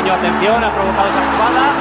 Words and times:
brasileño. 0.00 0.14
Atención, 0.14 0.64
ha 0.64 0.74
provocado 0.74 1.08
esa 1.08 1.32
jugada. 1.32 1.76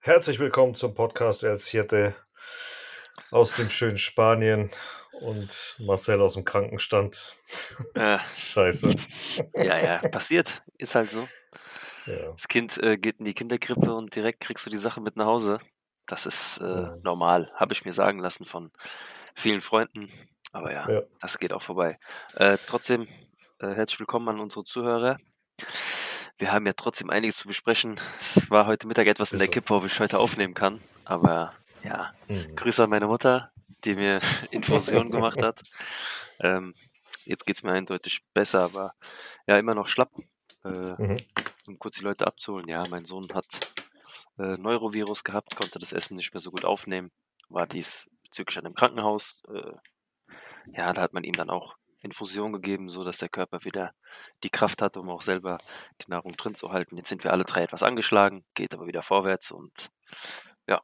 Herzlich 0.00 0.38
willkommen 0.38 0.76
zum 0.76 0.94
Podcast 0.94 1.42
El 1.42 1.58
Siete 1.58 2.14
aus 3.32 3.54
dem 3.54 3.70
schönen 3.70 3.98
Spanien 3.98 4.70
und 5.20 5.76
Marcel 5.80 6.20
aus 6.20 6.34
dem 6.34 6.44
Krankenstand. 6.44 7.34
Äh, 7.94 8.18
Scheiße. 8.36 8.94
ja, 9.54 9.78
ja, 9.78 10.08
passiert. 10.08 10.62
Ist 10.78 10.94
halt 10.94 11.10
so. 11.10 11.26
Ja. 12.06 12.30
Das 12.30 12.46
Kind 12.46 12.78
äh, 12.80 12.96
geht 12.98 13.18
in 13.18 13.24
die 13.24 13.34
Kinderkrippe 13.34 13.92
und 13.92 14.14
direkt 14.14 14.40
kriegst 14.40 14.64
du 14.64 14.70
die 14.70 14.76
Sache 14.76 15.00
mit 15.00 15.16
nach 15.16 15.26
Hause. 15.26 15.58
Das 16.06 16.24
ist 16.26 16.58
äh, 16.58 16.90
normal, 17.02 17.50
habe 17.54 17.72
ich 17.72 17.84
mir 17.84 17.92
sagen 17.92 18.20
lassen 18.20 18.44
von 18.44 18.70
vielen 19.34 19.60
Freunden. 19.60 20.08
Aber 20.52 20.72
ja, 20.72 20.88
Ja. 20.88 21.02
das 21.20 21.38
geht 21.38 21.52
auch 21.52 21.62
vorbei. 21.62 21.98
Äh, 22.34 22.58
trotzdem, 22.66 23.08
äh, 23.58 23.68
herzlich 23.74 23.98
willkommen 23.98 24.28
an 24.28 24.40
unsere 24.40 24.64
Zuhörer. 24.64 25.18
Wir 26.38 26.52
haben 26.52 26.66
ja 26.66 26.74
trotzdem 26.74 27.10
einiges 27.10 27.38
zu 27.38 27.48
besprechen. 27.48 27.98
Es 28.18 28.50
war 28.50 28.66
heute 28.66 28.86
Mittag 28.86 29.06
etwas 29.06 29.32
in 29.32 29.38
der. 29.38 29.48
Kippe, 29.48 29.74
ob 29.74 29.84
ich 29.84 29.98
heute 29.98 30.18
aufnehmen 30.18 30.54
kann. 30.54 30.80
Aber 31.04 31.52
ja, 31.82 32.12
Mhm. 32.28 32.54
Grüße 32.54 32.84
an 32.84 32.90
meine 32.90 33.06
Mutter, 33.06 33.50
die 33.84 33.94
mir 33.94 34.20
Infusion 34.52 35.10
gemacht 35.10 35.42
hat. 35.42 35.62
Ähm, 36.40 36.74
jetzt 37.24 37.46
geht's 37.46 37.62
mir 37.64 37.72
eindeutig 37.72 38.20
besser, 38.32 38.60
aber 38.62 38.94
ja, 39.46 39.58
immer 39.58 39.74
noch 39.74 39.88
schlapp. 39.88 40.12
Äh, 40.64 40.68
Mhm. 40.68 41.16
um 41.66 41.78
kurz 41.80 41.96
die 41.98 42.04
Leute 42.04 42.26
abzuholen. 42.26 42.68
Ja, 42.68 42.84
mein 42.88 43.04
Sohn 43.06 43.28
hat 43.34 43.72
äh, 44.38 44.56
Neurovirus 44.56 45.24
gehabt, 45.24 45.56
konnte 45.56 45.78
das 45.78 45.92
Essen 45.92 46.16
nicht 46.16 46.32
mehr 46.32 46.40
so 46.40 46.50
gut 46.50 46.64
aufnehmen, 46.64 47.10
war 47.48 47.66
dies 47.66 48.10
bezüglich 48.22 48.58
einem 48.58 48.74
Krankenhaus. 48.74 49.42
Äh, 49.52 49.72
ja, 50.76 50.92
da 50.92 51.02
hat 51.02 51.12
man 51.12 51.24
ihm 51.24 51.34
dann 51.34 51.50
auch 51.50 51.76
Infusion 52.00 52.52
gegeben, 52.52 52.88
so 52.88 53.04
dass 53.04 53.18
der 53.18 53.28
Körper 53.28 53.64
wieder 53.64 53.92
die 54.42 54.50
Kraft 54.50 54.82
hat, 54.82 54.96
um 54.96 55.10
auch 55.10 55.22
selber 55.22 55.58
die 56.02 56.10
Nahrung 56.10 56.32
drin 56.32 56.54
zu 56.54 56.70
halten. 56.70 56.96
Jetzt 56.96 57.08
sind 57.08 57.24
wir 57.24 57.32
alle 57.32 57.44
drei 57.44 57.62
etwas 57.62 57.82
angeschlagen, 57.82 58.44
geht 58.54 58.74
aber 58.74 58.86
wieder 58.86 59.02
vorwärts 59.02 59.50
und 59.50 59.90
ja, 60.68 60.82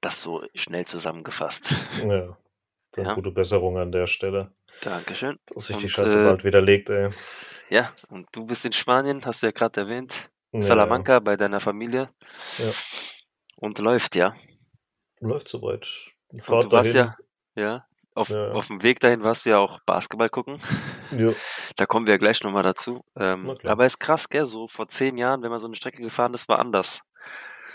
das 0.00 0.22
so 0.22 0.44
schnell 0.54 0.84
zusammengefasst. 0.86 1.72
Ja. 2.04 2.36
Dann 2.92 3.06
Ja. 3.06 3.14
Gute 3.14 3.30
Besserung 3.30 3.78
an 3.78 3.90
der 3.90 4.06
Stelle. 4.06 4.52
Dankeschön. 4.82 5.38
Dass 5.46 5.64
sich 5.64 5.78
die 5.78 5.84
Und, 5.84 5.90
Scheiße 5.90 6.20
äh, 6.20 6.24
bald 6.28 6.44
widerlegt, 6.44 6.90
ey. 6.90 7.08
Ja, 7.70 7.90
und 8.10 8.28
du 8.32 8.44
bist 8.44 8.66
in 8.66 8.72
Spanien, 8.72 9.24
hast 9.24 9.42
du 9.42 9.46
ja 9.46 9.52
gerade 9.52 9.80
erwähnt. 9.80 10.28
Ja, 10.52 10.62
Salamanca 10.62 11.18
bei 11.20 11.36
deiner 11.36 11.60
Familie. 11.60 12.10
Ja. 12.58 12.70
Und 13.56 13.78
läuft, 13.78 14.14
ja. 14.16 14.34
Läuft 15.20 15.48
soweit. 15.48 15.88
Und 16.28 16.42
Fahrt 16.42 16.64
du 16.64 16.70
warst 16.72 16.94
dahin. 16.94 17.12
ja, 17.56 17.62
ja, 17.62 17.86
auf, 18.14 18.30
auf 18.30 18.66
dem 18.66 18.82
Weg 18.82 19.00
dahin 19.00 19.24
warst 19.24 19.46
du 19.46 19.50
ja 19.50 19.58
auch 19.58 19.80
Basketball 19.86 20.28
gucken. 20.28 20.58
Ja. 21.16 21.32
Da 21.76 21.86
kommen 21.86 22.06
wir 22.06 22.14
ja 22.14 22.18
gleich 22.18 22.42
nochmal 22.42 22.62
dazu. 22.64 23.02
Ähm, 23.16 23.56
aber 23.64 23.86
ist 23.86 23.98
krass, 23.98 24.28
gell? 24.28 24.44
So 24.44 24.68
vor 24.68 24.88
zehn 24.88 25.16
Jahren, 25.16 25.42
wenn 25.42 25.50
man 25.50 25.58
so 25.58 25.66
eine 25.66 25.76
Strecke 25.76 26.02
gefahren 26.02 26.34
ist, 26.34 26.48
war 26.48 26.58
anders. 26.58 27.00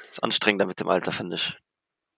Ist 0.09 0.21
anstrengender 0.21 0.67
mit 0.67 0.79
dem 0.79 0.87
Alter, 0.87 1.11
finde 1.11 1.35
ich. 1.37 1.55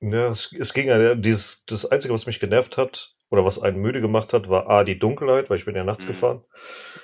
Ja, 0.01 0.27
es, 0.27 0.53
es 0.57 0.73
ging 0.73 0.87
ja, 0.87 1.15
dieses, 1.15 1.63
das 1.65 1.85
Einzige, 1.85 2.13
was 2.13 2.25
mich 2.25 2.39
genervt 2.41 2.77
hat, 2.77 3.13
oder 3.29 3.45
was 3.45 3.61
einen 3.61 3.79
müde 3.79 4.01
gemacht 4.01 4.33
hat, 4.33 4.49
war 4.49 4.69
A, 4.69 4.83
die 4.83 4.99
Dunkelheit, 4.99 5.49
weil 5.49 5.57
ich 5.57 5.65
bin 5.65 5.75
ja 5.75 5.83
nachts 5.83 6.03
Mhm. 6.05 6.07
gefahren. 6.09 6.43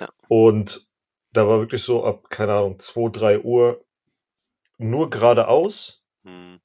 Ja. 0.00 0.08
Und 0.28 0.86
da 1.36 1.46
war 1.48 1.60
wirklich 1.60 1.82
so 1.82 2.04
ab, 2.04 2.30
keine 2.30 2.54
Ahnung, 2.54 2.78
2, 2.78 3.10
3 3.10 3.40
Uhr 3.40 3.84
nur 4.78 5.10
geradeaus 5.10 6.02
Hm, 6.24 6.60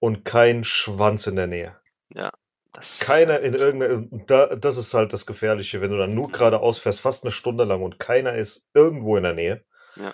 und 0.00 0.24
kein 0.24 0.64
Schwanz 0.64 1.26
in 1.26 1.36
der 1.36 1.46
Nähe. 1.46 1.76
ja, 2.08 2.30
das 2.72 3.00
ist 3.00 3.06
Keiner 3.06 3.38
in 3.40 3.52
halt- 3.52 3.60
irgendeiner, 3.62 4.06
da, 4.26 4.56
das 4.56 4.76
ist 4.76 4.92
halt 4.94 5.12
das 5.12 5.24
Gefährliche, 5.26 5.80
wenn 5.80 5.90
du 5.92 5.96
dann 5.98 6.14
nur 6.14 6.30
geradeaus 6.32 6.78
fährst, 6.78 7.00
fast 7.00 7.22
eine 7.24 7.30
Stunde 7.32 7.62
lang 7.64 7.82
und 7.82 8.00
keiner 8.00 8.34
ist 8.34 8.68
irgendwo 8.74 9.16
in 9.16 9.22
der 9.22 9.34
Nähe. 9.34 9.64
Ja. 9.96 10.12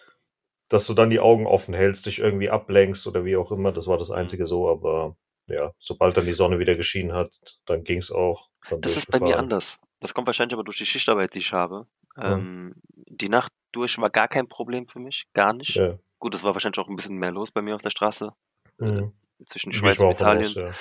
Dass 0.68 0.86
du 0.86 0.92
dann 0.94 1.08
die 1.10 1.18
Augen 1.20 1.46
offen 1.46 1.72
hältst, 1.74 2.04
dich 2.06 2.18
irgendwie 2.18 2.50
ablenkst 2.50 3.06
oder 3.06 3.24
wie 3.24 3.36
auch 3.36 3.50
immer, 3.50 3.72
das 3.72 3.86
war 3.88 3.96
das 3.98 4.10
Einzige 4.10 4.46
so, 4.46 4.68
aber 4.68 5.16
ja, 5.46 5.72
sobald 5.78 6.16
dann 6.16 6.26
die 6.26 6.32
Sonne 6.34 6.58
wieder 6.60 6.76
geschienen 6.76 7.12
hat, 7.14 7.32
dann 7.64 7.82
ging 7.82 7.98
es 7.98 8.12
auch. 8.12 8.50
Das 8.80 8.96
ist 8.96 9.10
bei 9.10 9.18
mir 9.18 9.38
anders. 9.38 9.80
Das 9.98 10.14
kommt 10.14 10.26
wahrscheinlich 10.28 10.52
aber 10.54 10.62
durch 10.64 10.76
die 10.78 10.86
Schichtarbeit, 10.86 11.34
die 11.34 11.38
ich 11.40 11.52
habe. 11.52 11.86
Ja. 12.16 12.36
Ähm, 12.36 12.74
die 13.08 13.28
Nacht 13.28 13.52
durch 13.72 13.98
war 13.98 14.10
gar 14.10 14.28
kein 14.28 14.48
Problem 14.48 14.86
für 14.88 14.98
mich, 14.98 15.26
gar 15.32 15.52
nicht. 15.52 15.76
Ja. 15.76 15.98
Gut, 16.18 16.34
es 16.34 16.42
war 16.42 16.54
wahrscheinlich 16.54 16.78
auch 16.78 16.88
ein 16.88 16.96
bisschen 16.96 17.16
mehr 17.18 17.32
los 17.32 17.50
bei 17.52 17.62
mir 17.62 17.74
auf 17.74 17.82
der 17.82 17.90
Straße, 17.90 18.32
Mhm. 18.78 19.12
zwischen 19.46 19.70
Gehe 19.70 19.78
Schweiz 19.80 20.00
und 20.00 20.10
Italien. 20.10 20.58
aus. 20.58 20.76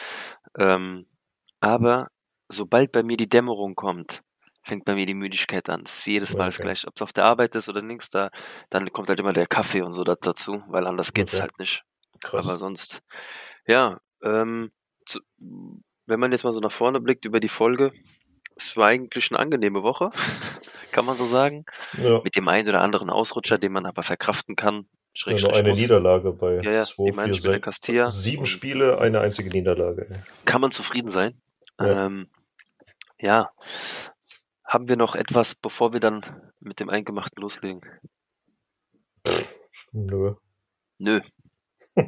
Ähm, 0.57 1.05
aber 1.59 2.07
sobald 2.49 2.91
bei 2.91 3.03
mir 3.03 3.17
die 3.17 3.29
Dämmerung 3.29 3.75
kommt, 3.75 4.21
fängt 4.61 4.85
bei 4.85 4.95
mir 4.95 5.05
die 5.05 5.13
Müdigkeit 5.13 5.69
an. 5.69 5.83
Es 5.85 5.99
ist 5.99 6.05
jedes 6.07 6.35
Mal 6.35 6.45
das 6.45 6.55
Okay. 6.57 6.67
gleiche. 6.67 6.87
Ob 6.87 6.95
es 6.95 7.01
auf 7.01 7.13
der 7.13 7.25
Arbeit 7.25 7.55
ist 7.55 7.69
oder 7.69 7.81
links 7.81 8.09
da, 8.09 8.29
dann 8.69 8.91
kommt 8.91 9.09
halt 9.09 9.19
immer 9.19 9.33
der 9.33 9.47
Kaffee 9.47 9.81
und 9.81 9.93
so 9.93 10.03
da, 10.03 10.15
dazu, 10.19 10.63
weil 10.67 10.85
anders 10.87 11.13
geht's 11.13 11.33
Okay. 11.35 11.41
halt 11.43 11.59
nicht. 11.59 11.83
Krass. 12.21 12.45
Aber 12.45 12.57
sonst, 12.57 13.01
ja, 13.65 13.99
ähm, 14.23 14.71
zu, 15.05 15.21
wenn 15.37 16.19
man 16.19 16.31
jetzt 16.31 16.43
mal 16.43 16.51
so 16.51 16.59
nach 16.59 16.71
vorne 16.71 16.99
blickt 16.99 17.25
über 17.25 17.39
die 17.39 17.49
Folge, 17.49 17.91
es 18.59 18.75
war 18.77 18.87
eigentlich 18.87 19.31
eine 19.31 19.39
angenehme 19.39 19.83
Woche, 19.83 20.11
kann 20.91 21.05
man 21.05 21.15
so 21.15 21.25
sagen. 21.25 21.65
ja. 21.97 22.21
Mit 22.23 22.35
dem 22.35 22.47
einen 22.47 22.67
oder 22.69 22.81
anderen 22.81 23.09
Ausrutscher, 23.09 23.57
den 23.57 23.71
man 23.71 23.85
aber 23.85 24.03
verkraften 24.03 24.55
kann. 24.55 24.87
Ja, 25.25 25.33
nur 25.41 25.55
eine 25.55 25.69
muss. 25.69 25.79
Niederlage 25.79 26.31
bei 26.31 26.55
Ja, 26.61 26.71
ja, 26.71 26.83
2, 26.83 27.03
die 27.05 27.11
meine 27.11 27.33
4, 27.33 27.33
ich 27.33 27.37
mit 27.39 27.45
der 27.45 27.51
6, 27.53 27.65
Castilla. 27.65 28.07
sieben 28.09 28.45
Spiele, 28.45 28.99
eine 28.99 29.19
einzige 29.19 29.49
Niederlage. 29.49 30.23
kann 30.45 30.61
man 30.61 30.71
zufrieden 30.71 31.09
sein. 31.09 31.41
Ja. 31.79 32.05
Ähm, 32.05 32.29
ja. 33.19 33.49
Haben 34.63 34.87
wir 34.87 34.97
noch 34.97 35.15
etwas, 35.15 35.55
bevor 35.55 35.93
wir 35.93 35.99
dann 35.99 36.21
mit 36.59 36.79
dem 36.79 36.89
Eingemachten 36.89 37.41
loslegen? 37.41 37.81
Nö. 39.91 40.35
Nö. 40.99 41.21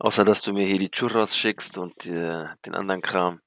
Außer, 0.00 0.24
dass 0.24 0.42
du 0.42 0.52
mir 0.52 0.64
hier 0.64 0.78
die 0.78 0.90
Churros 0.90 1.36
schickst 1.36 1.76
und 1.78 2.06
äh, 2.06 2.44
den 2.64 2.74
anderen 2.74 3.02
Kram. 3.02 3.40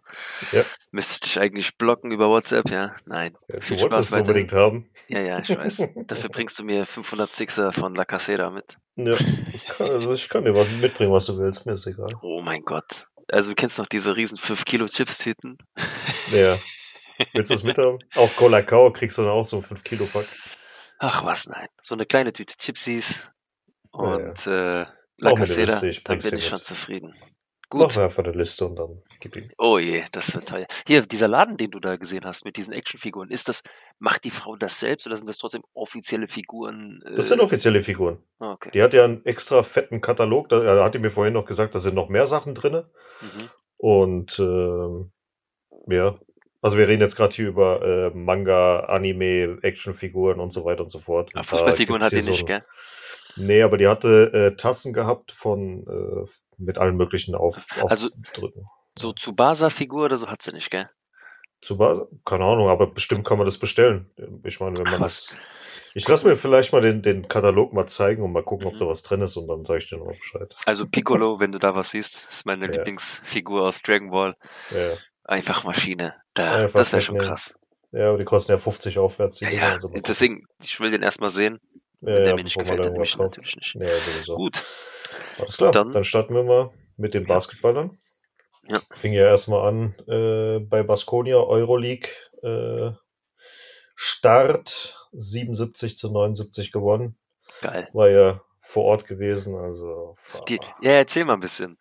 Ja. 0.51 0.63
Müsste 0.91 1.13
ich 1.13 1.19
dich 1.22 1.39
eigentlich 1.39 1.78
blocken 1.78 2.12
über 2.12 2.28
WhatsApp, 2.29 2.69
ja? 2.69 2.94
Nein. 3.06 3.38
Ja, 3.47 3.62
Viel 3.62 3.78
du 3.78 3.84
Spaß 3.85 4.12
weiterhin. 4.12 4.28
unbedingt 4.28 4.51
haben. 4.53 4.90
Ja, 5.07 5.19
ja, 5.22 5.40
ich 5.40 5.50
weiß. 5.57 5.88
Dafür 6.07 6.29
bringst 6.29 6.59
du 6.59 6.63
mir 6.66 6.85
500 6.85 7.31
Sixer 7.31 7.72
von 7.72 7.95
La 7.95 8.03
Casera 8.03 8.50
mit. 8.50 8.78
Ja, 8.97 9.13
ich 9.53 9.66
kann, 9.66 9.90
also 9.90 10.11
ich 10.11 10.28
kann 10.28 10.44
dir 10.44 10.53
was 10.53 10.69
mitbringen, 10.72 11.13
was 11.13 11.25
du 11.28 11.38
willst, 11.38 11.66
mir 11.66 11.73
ist 11.73 11.88
egal. 11.88 12.09
Oh 12.22 12.41
mein 12.44 12.61
Gott. 12.63 13.06
Also, 13.31 13.51
du 13.51 13.56
kennst 13.56 13.78
noch 13.78 13.88
diese 13.88 14.17
riesen 14.17 14.38
5 14.38 14.66
Kilo 14.66 14.88
Chips-Tüten? 14.88 15.57
Ja. 16.31 16.59
Willst 17.34 17.50
du 17.51 17.56
es 17.56 17.63
mithaben? 17.63 18.00
Auch 18.16 18.35
Colacao 18.35 18.91
kriegst 18.91 19.17
du 19.17 19.22
dann 19.22 19.31
auch 19.31 19.45
so 19.45 19.57
einen 19.57 19.66
5 19.66 19.84
Kilo 19.85 20.06
Pack. 20.06 20.25
Ach 21.00 21.23
was, 21.23 21.47
nein. 21.47 21.67
So 21.81 21.95
eine 21.95 22.06
kleine 22.06 22.34
Tüte 22.34 22.56
Chipsies 22.57 23.29
Ja, 23.94 24.00
ja. 24.03 24.06
und 24.28 24.47
äh, 24.47 24.85
La 25.21 25.29
Mach 25.29 25.37
mir 25.37 25.45
eine 25.45 25.65
Casera, 25.65 25.79
dann 26.03 26.19
bin 26.19 26.37
ich 26.37 26.47
schon 26.47 26.57
mit. 26.57 26.65
zufrieden. 26.65 27.13
Mach 27.73 27.87
Gut. 27.87 27.95
mir 27.95 28.03
einfach 28.03 28.23
eine 28.23 28.33
Liste 28.33 28.65
und 28.65 28.75
dann 28.75 29.01
gib 29.19 29.35
ihm. 29.35 29.47
Oh 29.57 29.77
je, 29.77 30.03
das 30.11 30.33
wird 30.33 30.49
teuer. 30.49 30.65
Hier, 30.87 31.03
dieser 31.03 31.27
Laden, 31.27 31.57
den 31.57 31.69
du 31.69 31.79
da 31.79 31.95
gesehen 31.95 32.25
hast 32.25 32.43
mit 32.43 32.57
diesen 32.57 32.73
Actionfiguren, 32.73 33.29
ist 33.29 33.47
das, 33.47 33.61
macht 33.99 34.23
die 34.25 34.31
Frau 34.31 34.55
das 34.55 34.79
selbst 34.79 35.05
oder 35.05 35.15
sind 35.15 35.29
das 35.29 35.37
trotzdem 35.37 35.61
offizielle 35.73 36.27
Figuren? 36.27 37.01
Das 37.15 37.27
sind 37.27 37.39
äh, 37.39 37.43
offizielle 37.43 37.83
Figuren. 37.83 38.17
ah, 38.39 38.51
okay. 38.51 38.71
Die 38.73 38.81
hat 38.81 38.93
ja 38.93 39.05
einen 39.05 39.23
extra 39.25 39.61
fetten 39.61 40.01
Katalog. 40.01 40.49
Da, 40.49 40.59
da 40.59 40.83
hat 40.83 40.95
die 40.95 40.99
mir 40.99 41.11
vorhin 41.11 41.35
noch 41.35 41.45
gesagt, 41.45 41.75
da 41.75 41.79
sind 41.79 41.93
noch 41.93 42.09
mehr 42.09 42.25
Sachen 42.25 42.55
drin. 42.55 42.83
Mhm. 43.21 43.49
Und 43.77 44.39
ähm, 44.39 45.11
ja, 45.87 46.17
also 46.61 46.78
wir 46.78 46.87
reden 46.87 47.01
jetzt 47.01 47.16
gerade 47.16 47.35
hier 47.35 47.47
über 47.47 47.81
äh, 47.84 48.09
Manga, 48.17 48.81
Anime, 48.81 49.59
Actionfiguren 49.61 50.40
und 50.40 50.51
so 50.51 50.66
weiter 50.66 50.84
und 50.84 50.91
so 50.91 50.99
fort. 50.99 51.31
Da 51.34 51.43
Fußballfiguren 51.43 52.03
hat 52.03 52.11
die 52.11 52.22
hier 52.22 52.29
nicht, 52.29 52.40
so 52.41 52.46
gell? 52.46 52.63
Nee, 53.35 53.61
aber 53.61 53.78
die 53.78 53.87
hatte 53.87 54.31
äh, 54.33 54.55
Tassen 54.55 54.93
gehabt 54.93 55.31
von 55.31 55.85
äh, 55.87 56.29
mit 56.57 56.78
allen 56.78 56.95
möglichen 56.97 57.35
auf, 57.35 57.66
Also- 57.87 58.09
Aufdrücken. 58.19 58.66
So 58.97 59.13
Tsubasa-Figur 59.13 60.05
oder 60.05 60.17
so 60.17 60.28
hat 60.28 60.41
sie 60.41 60.51
nicht, 60.51 60.69
gell? 60.69 60.89
Zu 61.61 61.78
Bas- 61.78 62.01
keine 62.25 62.43
Ahnung, 62.43 62.67
aber 62.69 62.87
bestimmt 62.87 63.25
kann 63.25 63.37
man 63.37 63.45
das 63.45 63.57
bestellen. 63.57 64.09
Ich 64.43 64.59
meine, 64.59 64.75
wenn 64.78 64.87
Ach, 64.87 64.91
man 64.93 65.01
was. 65.01 65.28
das. 65.28 65.37
Ich 65.93 66.07
lasse 66.07 66.28
mir 66.28 66.35
vielleicht 66.35 66.72
mal 66.73 66.81
den, 66.81 67.01
den 67.01 67.28
Katalog 67.28 67.72
mal 67.73 67.87
zeigen 67.87 68.23
und 68.23 68.31
mal 68.31 68.43
gucken, 68.43 68.67
ob 68.67 68.73
Mhm. 68.75 68.79
da 68.79 68.87
was 68.87 69.03
drin 69.03 69.22
ist 69.22 69.35
und 69.37 69.47
dann 69.47 69.63
sage 69.66 69.79
ich 69.79 69.89
dir 69.89 69.97
nochmal 69.97 70.16
Bescheid. 70.17 70.53
Also 70.66 70.85
Piccolo, 70.87 71.39
wenn 71.39 71.51
du 71.51 71.59
da 71.59 71.75
was 71.75 71.91
siehst, 71.91 72.29
ist 72.31 72.45
meine 72.45 72.66
Ja. 72.66 72.72
Lieblingsfigur 72.73 73.61
aus 73.63 73.81
Dragon 73.81 74.09
Ball. 74.09 74.35
Ja, 74.75 74.97
Einfach 75.23 75.63
Maschine. 75.63 76.16
Da, 76.34 76.55
Einfach 76.55 76.79
das 76.79 76.91
wäre 76.91 77.01
schon 77.01 77.17
krass. 77.17 77.55
ja, 77.91 78.09
aber 78.09 78.17
die 78.17 78.25
kosten 78.25 78.51
ja 78.51 78.57
50 78.57 78.97
aufwärts. 78.99 79.39
Ja, 79.41 79.49
ja, 79.49 79.69
also 79.69 79.89
deswegen, 79.89 80.45
ich 80.61 80.79
will 80.79 80.91
den 80.91 81.03
erstmal 81.03 81.29
sehen. 81.29 81.59
Ja, 82.01 82.15
der 82.15 82.27
ja, 82.29 82.35
mir 82.35 82.43
nicht 82.43 82.57
gefällt, 82.57 82.79
da 82.79 82.83
dann 82.83 82.93
nehme 82.93 83.05
ich 83.05 83.17
natürlich 83.17 83.55
nicht. 83.55 83.75
Ja, 83.75 83.87
sowieso. 83.87 84.35
Gut. 84.35 84.63
Alles 85.39 85.57
klar, 85.57 85.71
Dann- 85.71 85.91
dann, 85.91 86.03
starten 86.03 86.33
wir 86.33 86.43
mal 86.43 86.71
mit 86.97 87.13
den. 87.13 87.25
Basketballern. 87.25 87.97
Ja. 88.67 88.79
Fing 88.93 89.13
ja 89.13 89.25
erstmal 89.25 89.67
an 89.67 89.95
äh, 90.07 90.59
bei 90.59 90.83
Baskonia 90.83 91.37
Euroleague. 91.37 92.09
Äh, 92.43 92.91
Start 93.95 94.97
77 95.13 95.97
zu 95.97 96.11
79 96.11 96.71
gewonnen. 96.71 97.17
Geil. 97.61 97.87
War 97.93 98.09
ja 98.09 98.41
vor 98.59 98.85
Ort 98.85 99.05
gewesen, 99.05 99.55
also. 99.55 100.15
Die, 100.47 100.59
ja, 100.81 100.91
erzähl 100.93 101.25
mal 101.25 101.33
ein 101.33 101.39
bisschen. 101.39 101.77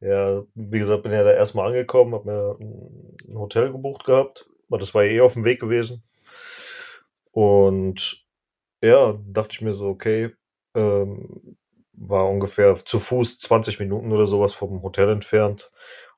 Ja, 0.00 0.42
wie 0.54 0.78
gesagt, 0.80 1.04
bin 1.04 1.12
ja 1.12 1.22
da 1.22 1.32
erstmal 1.32 1.68
angekommen, 1.68 2.14
habe 2.14 2.30
mir 2.30 2.56
ein 2.60 3.38
Hotel 3.38 3.70
gebucht 3.70 4.04
gehabt, 4.04 4.46
weil 4.68 4.80
das 4.80 4.92
war 4.94 5.04
ja 5.04 5.12
eh 5.12 5.20
auf 5.20 5.34
dem 5.34 5.44
Weg 5.44 5.60
gewesen. 5.60 6.02
Und 7.30 8.21
ja, 8.82 9.18
dachte 9.26 9.50
ich 9.52 9.60
mir 9.60 9.72
so, 9.72 9.86
okay, 9.86 10.30
ähm, 10.74 11.56
war 11.92 12.28
ungefähr 12.28 12.76
zu 12.84 12.98
Fuß 13.00 13.38
20 13.38 13.78
Minuten 13.78 14.12
oder 14.12 14.26
sowas 14.26 14.52
vom 14.52 14.82
Hotel 14.82 15.10
entfernt. 15.10 15.70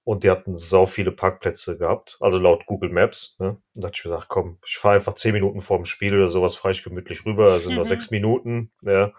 Und 0.07 0.23
die 0.23 0.31
hatten 0.31 0.55
sau 0.55 0.85
viele 0.85 1.13
Parkplätze 1.13 1.79
gehabt, 1.79 2.19
also 2.21 2.39
laut 2.39 2.67
Google 2.67 2.91
Maps. 2.91 3.37
Ne? 3.39 3.57
Da 3.75 3.81
dachte 3.89 3.99
ich 3.99 4.05
mir, 4.05 4.15
ach 4.15 4.29
komm, 4.29 4.59
ich 4.67 4.77
fahre 4.77 4.97
einfach 4.97 5.15
10 5.15 5.33
Minuten 5.33 5.63
vorm 5.63 5.87
Spiel 5.87 6.15
oder 6.15 6.29
sowas, 6.29 6.57
fahre 6.57 6.73
ich 6.73 6.85
gemütlich 6.85 7.25
rüber, 7.25 7.53
also 7.53 7.73
nur 7.73 7.85
6 7.87 8.11
Minuten. 8.11 8.71
Ja. 8.83 9.13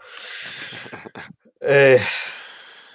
Ey, 1.59 2.01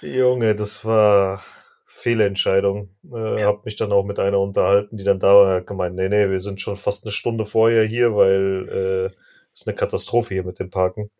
Junge, 0.01 0.55
das 0.55 0.85
war 0.85 1.43
Fehlentscheidung. 1.85 2.89
Äh, 3.13 3.43
Hab 3.43 3.65
mich 3.65 3.75
dann 3.75 3.91
auch 3.91 4.05
mit 4.05 4.19
einer 4.19 4.39
unterhalten, 4.39 4.95
die 4.95 5.03
dann 5.03 5.19
da 5.19 5.35
war 5.35 5.45
und 5.47 5.51
hat 5.51 5.67
gemeint, 5.67 5.95
nee, 5.95 6.07
nee, 6.07 6.29
wir 6.29 6.39
sind 6.39 6.61
schon 6.61 6.77
fast 6.77 7.03
eine 7.03 7.11
Stunde 7.11 7.45
vorher 7.45 7.83
hier, 7.83 8.15
weil 8.15 9.11
äh, 9.11 9.17
ist 9.53 9.67
eine 9.67 9.75
Katastrophe 9.75 10.33
hier 10.33 10.43
mit 10.43 10.59
dem 10.59 10.69
Parken. 10.69 11.11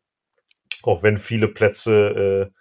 Auch 0.83 1.04
wenn 1.04 1.18
viele 1.18 1.48
Plätze 1.48 2.51
äh, 2.51 2.60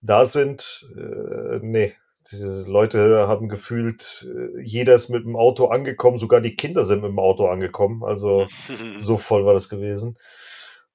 da 0.00 0.24
sind, 0.24 0.88
äh, 0.96 1.58
nee, 1.62 1.94
diese 2.30 2.70
Leute 2.70 3.26
haben 3.28 3.48
gefühlt, 3.48 4.30
äh, 4.34 4.60
jeder 4.62 4.94
ist 4.94 5.08
mit 5.08 5.24
dem 5.24 5.36
Auto 5.36 5.66
angekommen, 5.66 6.18
sogar 6.18 6.40
die 6.40 6.54
Kinder 6.54 6.84
sind 6.84 7.02
mit 7.02 7.10
dem 7.10 7.18
Auto 7.18 7.46
angekommen. 7.48 8.04
Also 8.04 8.46
so 8.98 9.16
voll 9.16 9.44
war 9.44 9.54
das 9.54 9.68
gewesen. 9.68 10.16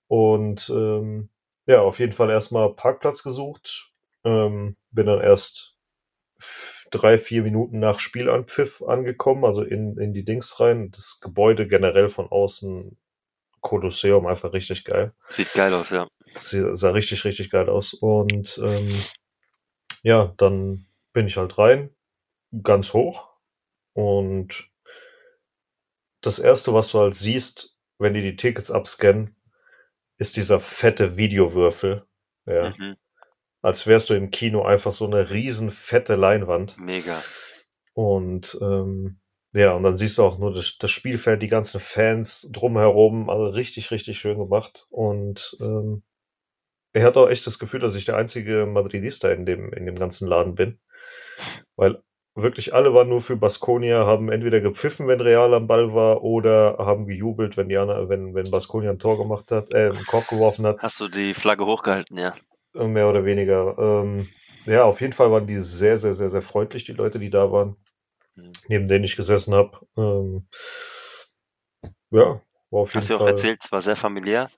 Und 0.08 0.70
ähm, 0.70 1.30
ja, 1.66 1.82
auf 1.82 2.00
jeden 2.00 2.14
Fall 2.14 2.30
erstmal 2.30 2.74
Parkplatz 2.74 3.24
gesucht. 3.24 3.92
Ähm, 4.24 4.76
bin 4.92 5.08
dann 5.08 5.22
erst 5.22 5.76
drei, 6.92 7.18
vier 7.18 7.44
Minuten 7.44 7.80
nach 7.80 8.00
Spielanpfiff 8.00 8.82
angekommen, 8.82 9.46
also 9.46 9.64
in, 9.64 9.98
in 9.98 10.14
die 10.14 10.26
Dings 10.26 10.60
rein. 10.60 10.92
Das 10.92 11.20
Gebäude 11.22 11.68
generell 11.68 12.10
von 12.10 12.28
außen, 12.28 12.98
Kolosseum, 13.66 14.28
einfach 14.28 14.54
richtig 14.54 14.86
geil. 14.86 15.12
Sieht 15.28 15.52
geil 15.54 15.74
aus, 15.74 15.90
ja. 15.90 16.08
Sie 16.38 16.76
sah 16.76 16.92
richtig, 16.92 17.26
richtig 17.26 17.50
geil 17.50 17.68
aus. 17.68 17.96
Und 17.96 18.62
ähm, 18.64 18.96
ja, 20.04 20.36
dann 20.38 20.86
bin 21.14 21.26
ich 21.26 21.36
halt 21.38 21.58
rein, 21.58 21.90
ganz 22.62 22.94
hoch. 22.94 23.32
Und 23.94 24.70
das 26.22 26.38
erste, 26.38 26.76
was 26.76 26.92
du 26.92 27.00
halt 27.00 27.16
siehst, 27.16 27.76
wenn 27.98 28.14
die 28.14 28.22
die 28.22 28.36
Tickets 28.36 28.70
abscannen, 28.70 29.36
ist 30.18 30.38
dieser 30.38 30.60
fette 30.60 31.18
Videowürfel. 31.18 32.06
Ja. 32.46 32.70
Mhm. 32.70 32.98
Als 33.64 33.88
wärst 33.88 34.12
du 34.12 34.14
im 34.14 34.30
Kino 34.30 34.64
einfach 34.64 34.92
so 34.92 35.08
eine 35.08 35.32
riesen 35.32 35.72
fette 35.72 36.16
Leinwand. 36.16 36.78
Mega. 36.78 37.24
Und 37.94 38.60
ähm, 38.62 39.20
ja, 39.56 39.72
und 39.72 39.84
dann 39.84 39.96
siehst 39.96 40.18
du 40.18 40.24
auch 40.24 40.38
nur 40.38 40.54
das, 40.54 40.78
das 40.78 40.92
Spielfeld, 40.92 41.42
die 41.42 41.48
ganzen 41.48 41.80
Fans 41.80 42.50
drumherum, 42.52 43.30
also 43.30 43.48
richtig, 43.48 43.90
richtig 43.90 44.20
schön 44.20 44.38
gemacht. 44.38 44.86
Und 44.90 45.56
ähm, 45.62 46.04
ich 46.92 47.02
hatte 47.02 47.22
auch 47.22 47.30
echt 47.30 47.48
das 47.48 47.58
Gefühl, 47.58 47.80
dass 47.80 47.96
ich 47.96 48.04
der 48.04 48.18
einzige 48.18 48.66
Madridista 48.66 49.32
in 49.32 49.46
dem, 49.46 49.72
in 49.72 49.86
dem 49.86 49.96
ganzen 49.96 50.28
Laden 50.28 50.56
bin. 50.56 50.78
Weil 51.78 52.04
wirklich 52.36 52.74
alle 52.74 52.94
waren 52.94 53.08
nur 53.08 53.22
für 53.22 53.38
Baskonia, 53.38 54.06
haben 54.06 54.30
entweder 54.30 54.60
gepfiffen, 54.60 55.08
wenn 55.08 55.22
Real 55.22 55.54
am 55.54 55.68
Ball 55.68 55.94
war, 55.94 56.22
oder 56.22 56.76
haben 56.78 57.08
gejubelt, 57.08 57.56
wenn 57.56 57.70
Jana, 57.70 58.10
wenn, 58.10 58.36
wenn 58.36 58.52
Baskonia 58.52 58.90
ein 58.90 59.00
Tor 59.00 59.18
gemacht 59.18 59.52
hat, 59.52 59.74
äh, 59.74 59.88
einen 59.88 60.06
Korb 60.06 60.28
geworfen 60.28 60.66
hat. 60.68 60.84
Hast 60.84 61.00
du 61.00 61.08
die 61.08 61.34
Flagge 61.34 61.66
hochgehalten, 61.66 62.18
ja? 62.18 62.34
Mehr 62.74 63.10
oder 63.10 63.24
weniger. 63.24 63.78
Ähm, 63.80 64.28
ja, 64.66 64.84
auf 64.84 65.00
jeden 65.00 65.14
Fall 65.14 65.32
waren 65.32 65.48
die 65.48 65.60
sehr, 65.60 65.98
sehr, 65.98 66.14
sehr, 66.14 66.30
sehr 66.30 66.42
freundlich, 66.42 66.84
die 66.84 66.92
Leute, 66.92 67.20
die 67.20 67.30
da 67.30 67.54
waren. 67.54 67.78
Neben 68.68 68.88
denen 68.88 69.04
ich 69.06 69.16
gesessen 69.16 69.54
habe. 69.54 69.80
Ähm, 69.98 70.48
ja, 72.12 72.42
war 72.70 72.82
auf 72.82 72.90
jeden 72.90 72.98
Hast 72.98 73.10
du 73.10 73.16
auch 73.16 73.20
Fall. 73.20 73.30
erzählt, 73.30 73.60
es 73.64 73.72
war 73.72 73.82
sehr 73.82 73.96
familiär. 73.96 74.50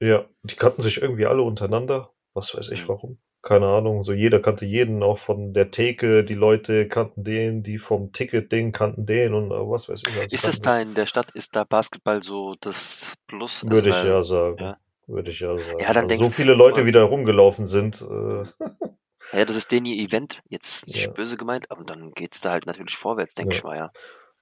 Ja, 0.00 0.24
die 0.42 0.56
kannten 0.56 0.82
sich 0.82 1.00
irgendwie 1.00 1.26
alle 1.26 1.42
untereinander. 1.42 2.10
Was 2.34 2.54
weiß 2.56 2.70
ich 2.70 2.84
Mhm. 2.84 2.88
warum. 2.88 3.18
Keine 3.42 3.66
Ahnung. 3.66 4.02
So 4.04 4.12
jeder 4.12 4.40
kannte 4.40 4.64
jeden, 4.64 5.02
auch 5.02 5.18
von 5.18 5.52
der 5.52 5.70
Theke. 5.70 6.24
Die 6.24 6.34
Leute 6.34 6.88
kannten 6.88 7.22
den, 7.24 7.62
die 7.62 7.78
vom 7.78 8.10
Ticket-Ding 8.10 8.72
kannten 8.72 9.06
den 9.06 9.34
und 9.34 9.50
äh, 9.52 9.54
was 9.54 9.88
weiß 9.88 10.02
ich. 10.08 10.14
also 10.16 10.28
Ist 10.34 10.48
es 10.48 10.60
da 10.60 10.80
in 10.80 10.94
der 10.94 11.06
Stadt, 11.06 11.30
ist 11.32 11.54
da 11.54 11.64
Basketball 11.64 12.22
so 12.22 12.54
das 12.60 13.14
Plus? 13.28 13.60
den. 13.60 13.68
Also, 13.70 13.76
Würde 13.84 13.90
ich 13.90 13.96
weil- 13.96 14.08
ja 14.08 14.22
sagen. 14.22 14.56
ja. 14.58 14.76
Würde 15.06 15.30
ich 15.30 15.40
ja 15.40 15.58
sagen. 15.58 15.78
Ja, 15.78 15.92
dann 15.92 16.10
also 16.10 16.24
so 16.24 16.30
viele 16.30 16.54
Leute 16.54 16.78
aber- 16.80 16.86
wieder 16.86 17.02
rumgelaufen 17.02 17.66
sind. 17.66 18.00
Äh, 18.02 18.44
Ja, 19.32 19.44
das 19.44 19.56
ist 19.56 19.72
denen 19.72 19.86
ihr 19.86 20.02
Event, 20.06 20.42
jetzt 20.48 20.88
nicht 20.88 21.06
Ja. 21.06 21.12
böse 21.12 21.36
gemeint, 21.36 21.70
aber 21.70 21.84
dann 21.84 22.12
geht's 22.12 22.40
da 22.40 22.50
halt 22.52 22.66
natürlich 22.66 22.96
vorwärts, 22.96 23.34
denke 23.34 23.54
Ja. 23.54 23.58
ich 23.58 23.64
mal, 23.64 23.76
ja. 23.76 23.90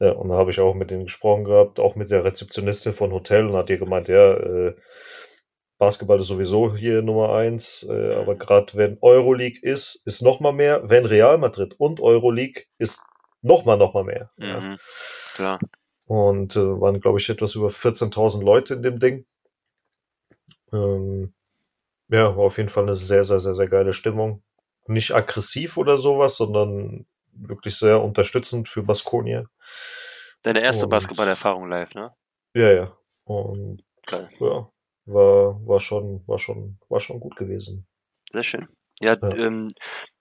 Ja, 0.01 0.13
und 0.13 0.29
da 0.31 0.35
habe 0.37 0.51
ich 0.51 0.59
auch 0.61 0.75
mit 0.75 0.91
denen 0.91 1.05
gesprochen 1.05 1.45
gehabt, 1.45 1.79
auch 1.79 1.95
mit 1.95 2.11
der 2.11 2.25
Rezeptionistin 2.25 2.93
von 2.93 3.13
Hotel 3.13 3.45
und 3.47 3.55
hat 3.55 3.71
ihr 3.71 3.79
gemeint, 3.79 4.09
ja, 4.09 4.33
äh, 4.35 4.75
Basketball 5.79 6.19
ist 6.21 6.27
sowieso 6.29 6.77
hier 6.77 7.03
Nummer 7.03 7.33
eins, 7.35 7.85
äh, 7.89 8.15
aber 8.15 8.35
gerade 8.37 8.75
wenn 8.75 8.99
Euroleague 9.01 9.59
ist, 9.63 10.03
ist 10.07 10.23
noch 10.23 10.39
mal 10.41 10.53
mehr. 10.53 10.89
Wenn 10.89 11.07
Real 11.07 11.39
Madrid 11.39 11.75
und 11.79 12.01
Euroleague 12.01 12.65
ist 12.79 13.03
noch 13.43 13.65
mal, 13.65 13.77
noch 13.77 13.95
mal 13.95 14.05
mehr. 14.05 14.31
Ja. 14.37 14.61
Mhm. 14.61 14.79
Klar. 15.35 15.59
Und 16.07 16.55
äh, 16.57 16.81
waren, 16.81 17.01
glaube 17.01 17.19
ich, 17.19 17.29
etwas 17.29 17.55
über 17.55 17.71
14.000 17.71 18.43
Leute 18.45 18.75
in 18.75 18.83
dem 18.83 18.99
Ding. 19.01 19.25
Ähm, 20.73 21.35
ja, 22.09 22.37
war 22.37 22.45
auf 22.45 22.59
jeden 22.59 22.69
Fall 22.69 22.85
eine 22.85 22.95
sehr, 22.95 23.25
sehr, 23.25 23.41
sehr, 23.41 23.55
sehr 23.55 23.69
geile 23.69 23.93
Stimmung. 23.93 24.43
Nicht 24.87 25.15
aggressiv 25.15 25.77
oder 25.77 25.97
sowas, 25.97 26.37
sondern 26.37 27.07
wirklich 27.33 27.77
sehr 27.77 28.03
unterstützend 28.03 28.69
für 28.69 28.83
Baskonia. 28.83 29.47
Deine 30.43 30.61
erste 30.61 30.87
Basketballerfahrung 30.87 31.69
live, 31.69 31.95
ne? 31.95 32.13
Ja, 32.55 32.73
ja. 32.73 32.97
Und 33.25 33.85
Geil. 34.07 34.29
ja, 34.41 34.69
war, 35.07 35.67
war 35.67 35.81
schon, 35.81 36.27
war 36.27 36.39
schon, 36.39 36.79
war 36.89 37.01
schon 37.01 37.21
gut 37.21 37.37
gewesen. 37.37 37.87
Sehr 38.33 38.43
schön. 38.43 38.69
Ja, 39.01 39.17
Ja. 39.21 39.29
Ähm, 39.37 39.71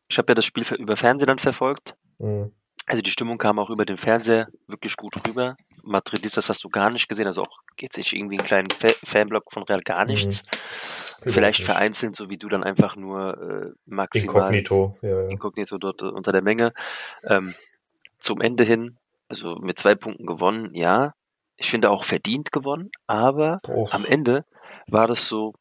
ich 0.08 0.18
habe 0.18 0.32
ja 0.32 0.36
das 0.36 0.46
Spiel 0.46 0.66
über 0.78 0.98
Fernsehen 0.98 1.28
dann 1.28 1.40
verfolgt. 1.40 1.96
Mhm. 2.20 2.54
Also 2.92 3.02
die 3.02 3.10
Stimmung 3.12 3.38
kam 3.38 3.58
auch 3.58 3.70
über 3.70 3.86
den 3.86 3.96
Fernseher 3.96 4.50
wirklich 4.68 4.98
gut 4.98 5.16
rüber. 5.26 5.56
Madridistas 5.84 6.50
hast 6.50 6.62
du 6.66 6.70
gar 6.70 6.90
nicht 6.90 7.08
gesehen, 7.08 7.26
also 7.26 7.44
auch 7.44 7.60
jetzt 7.80 7.96
nicht 7.98 8.12
irgendwie 8.12 8.38
einen 8.38 8.46
kleinen 8.46 8.70
Fa 8.70 8.90
Fanblock 9.06 9.46
von 9.54 9.64
Real 9.64 9.80
gar 9.80 10.02
Mhm. 10.02 10.08
nichts. 10.08 10.42
Überhaupt 10.42 11.32
Vielleicht 11.34 11.60
nicht. 11.60 11.66
vereinzelt, 11.68 12.18
so 12.18 12.30
wie 12.30 12.38
du 12.38 12.50
dann 12.50 12.66
einfach 12.66 12.98
nur 12.98 13.38
äh, 13.42 13.72
maximal 13.86 14.36
Inkognito, 14.54 14.94
ja, 15.02 15.22
ja. 15.22 15.30
inkognito 15.30 15.78
dort 15.78 16.02
äh, 16.02 16.06
unter 16.06 16.34
der 16.34 16.42
Menge. 16.42 16.74
Ähm, 17.24 17.56
zum 18.20 18.42
Ende 18.42 18.66
hin, 18.66 18.98
also 19.30 19.56
mit 19.56 19.80
zwei 19.80 19.96
Punkten 19.96 20.26
gewonnen, 20.26 20.74
ja. 20.74 21.14
Ich 21.56 21.70
finde 21.70 21.92
auch 21.92 22.04
verdient 22.04 22.52
gewonnen, 22.52 22.90
aber 23.08 23.60
Oh, 23.70 23.88
am 23.92 24.04
Ende 24.04 24.44
war 24.88 25.08
das 25.08 25.30
so, 25.30 25.54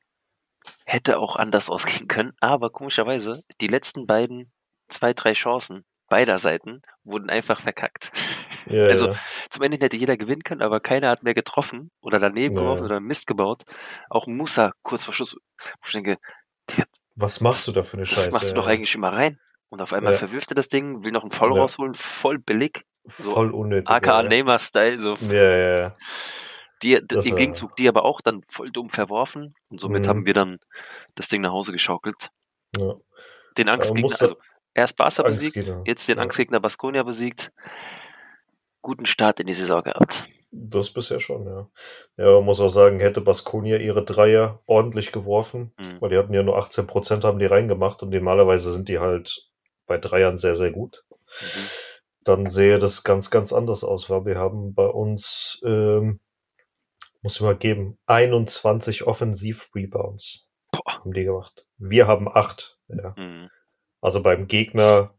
hätte 0.84 1.18
auch 1.20 1.36
anders 1.36 1.70
ausgehen 1.70 2.08
können, 2.08 2.32
aber 2.40 2.70
komischerweise, 2.70 3.42
die 3.60 3.68
letzten 3.68 4.06
beiden, 4.08 4.50
zwei, 4.88 5.12
drei 5.12 5.34
Chancen 5.34 5.84
beider 6.10 6.38
Seiten 6.38 6.82
wurden 7.04 7.30
einfach 7.30 7.60
verkackt. 7.60 8.10
ja, 8.66 8.84
also 8.86 9.06
ja. 9.08 9.14
zum 9.48 9.62
Ende 9.62 9.78
hätte 9.82 9.96
jeder 9.96 10.18
gewinnen 10.18 10.42
können, 10.42 10.60
aber 10.60 10.80
keiner 10.80 11.08
hat 11.08 11.22
mehr 11.22 11.32
getroffen 11.34 11.90
oder 12.02 12.18
daneben 12.18 12.54
Ja. 12.54 12.60
geworfen 12.60 12.84
oder 12.84 13.00
Mist 13.00 13.26
gebaut. 13.26 13.62
Auch 14.10 14.26
Musa 14.26 14.72
kurz 14.82 15.04
vor 15.04 15.14
Schluss, 15.14 15.34
wo 15.34 15.86
ich 15.86 15.92
denke, 15.92 16.18
Digga, 16.70 16.84
Was 17.16 17.40
machst 17.40 17.66
du 17.66 17.72
da 17.72 17.82
für 17.82 17.94
eine 17.94 18.02
das 18.04 18.10
Scheiße? 18.12 18.30
machst 18.32 18.50
du 18.50 18.54
doch 18.54 18.66
eigentlich 18.66 18.94
immer 18.94 19.12
rein. 19.12 19.38
Und 19.70 19.80
auf 19.80 19.92
einmal 19.92 20.14
verwirft 20.14 20.50
er 20.50 20.56
das 20.56 20.68
Ding, 20.68 21.04
will 21.04 21.12
noch 21.12 21.22
einen 21.22 21.32
Ja. 21.32 21.60
rausholen, 21.60 21.94
voll 21.94 22.38
billig, 22.38 22.82
so 23.18 23.30
Voll 23.32 23.52
unnötig. 23.52 23.88
aka. 23.88 24.22
Neymar-Style, 24.24 24.98
so 25.00 25.14
Ja, 25.14 25.32
ja, 25.58 25.78
ja. 25.80 25.96
die, 26.82 27.00
Das 27.06 27.24
im 27.24 27.36
Gegenzug 27.36 27.76
die 27.76 27.88
aber 27.88 28.04
auch 28.04 28.20
dann 28.20 28.42
voll 28.48 28.70
dumm 28.72 28.88
verworfen 28.88 29.54
und 29.68 29.80
somit 29.80 30.04
Mhm. 30.04 30.08
haben 30.08 30.26
wir 30.26 30.34
dann 30.34 30.58
das 31.14 31.28
Ding 31.28 31.40
nach 31.42 31.52
Hause 31.52 31.70
geschaukelt. 31.72 32.30
ja. 32.76 32.94
Den 33.58 33.68
Angstgegner, 33.68 34.16
also 34.20 34.36
erst 34.74 34.96
Barca 34.96 35.22
besiegt, 35.22 35.56
jetzt 35.84 36.08
den 36.08 36.16
ja. 36.16 36.22
Angstgegner 36.22 36.60
Baskonia 36.60 37.02
besiegt. 37.02 37.52
Guten 38.82 39.06
Start 39.06 39.40
in 39.40 39.46
die 39.46 39.52
Saison 39.52 39.82
gehabt. 39.82 40.28
Das 40.52 40.90
bisher 40.90 41.20
schon, 41.20 41.46
ja. 41.46 41.68
Ja, 42.16 42.32
man 42.34 42.44
muss 42.44 42.60
auch 42.60 42.70
sagen, 42.70 42.98
hätte 42.98 43.20
Baskonia 43.20 43.76
ihre 43.76 44.04
Dreier 44.04 44.60
ordentlich 44.66 45.12
geworfen, 45.12 45.72
Mhm. 45.78 46.00
weil 46.00 46.10
die 46.10 46.16
hatten 46.16 46.34
ja 46.34 46.42
nur 46.42 46.56
18 46.56 46.86
Prozent 46.86 47.24
haben 47.24 47.38
die 47.38 47.46
reingemacht 47.46 48.02
und 48.02 48.10
normalerweise 48.10 48.72
sind 48.72 48.88
die 48.88 48.98
halt 48.98 49.48
bei 49.86 49.98
Dreiern 49.98 50.38
sehr, 50.38 50.56
sehr 50.56 50.72
gut. 50.72 51.04
Mhm. 51.40 51.66
Dann 52.24 52.50
sähe 52.50 52.78
das 52.78 53.04
ganz, 53.04 53.30
ganz 53.30 53.52
anders 53.52 53.84
aus, 53.84 54.10
weil 54.10 54.24
wir 54.26 54.38
haben 54.38 54.74
bei 54.74 54.86
uns, 54.86 55.60
ähm, 55.64 56.18
muss 57.22 57.36
ich 57.36 57.42
mal 57.42 57.56
geben, 57.56 57.98
21 58.06 59.06
Offensiv-Rebounds 59.06 60.48
Boah. 60.72 60.98
haben 61.00 61.12
die 61.12 61.24
gemacht. 61.24 61.66
Wir 61.78 62.06
haben 62.08 62.28
acht, 62.28 62.78
ja. 62.88 63.14
Mhm. 63.16 63.50
Also 64.00 64.22
beim 64.22 64.46
Gegner 64.48 65.14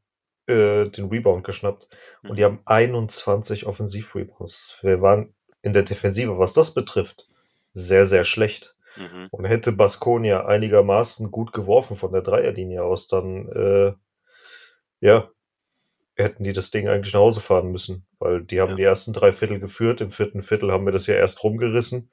äh, 0.48 0.90
den 0.90 1.10
Rebound 1.10 1.44
geschnappt. 1.44 1.88
Und 2.24 2.38
die 2.38 2.42
Mhm. 2.42 2.46
haben 2.46 2.60
21 2.66 3.66
Offensiv-Rebounds. 3.68 4.80
Wir 4.82 5.02
waren 5.02 5.34
in 5.62 5.74
der 5.74 5.84
Defensive, 5.84 6.40
was 6.40 6.54
das 6.54 6.74
betrifft, 6.74 7.28
sehr, 7.74 8.06
sehr 8.06 8.24
schlecht. 8.24 8.76
Mhm. 8.98 9.28
Und 9.32 9.46
hätte 9.46 9.72
Baskonia 9.72 10.46
einigermaßen 10.46 11.32
gut 11.32 11.54
geworfen 11.54 11.96
von 11.96 12.12
der 12.12 12.22
Dreierlinie 12.24 12.84
aus, 12.84 13.08
dann, 13.08 13.48
äh, 13.50 13.94
ja, 15.00 15.30
hätten 16.16 16.44
die 16.44 16.54
das 16.54 16.72
Ding 16.72 16.88
eigentlich 16.90 17.14
nach 17.14 17.22
Hause 17.22 17.40
fahren 17.42 17.72
müssen, 17.72 18.06
weil 18.20 18.44
die 18.44 18.60
haben 18.60 18.72
Ja. 18.72 18.76
die 18.76 18.84
ersten 18.84 19.14
drei 19.14 19.32
Viertel 19.34 19.60
geführt. 19.60 20.02
Im 20.02 20.12
vierten 20.12 20.44
Viertel 20.44 20.72
haben 20.72 20.86
wir 20.86 20.92
das 20.92 21.08
ja 21.08 21.16
erst 21.16 21.44
rumgerissen. 21.44 22.12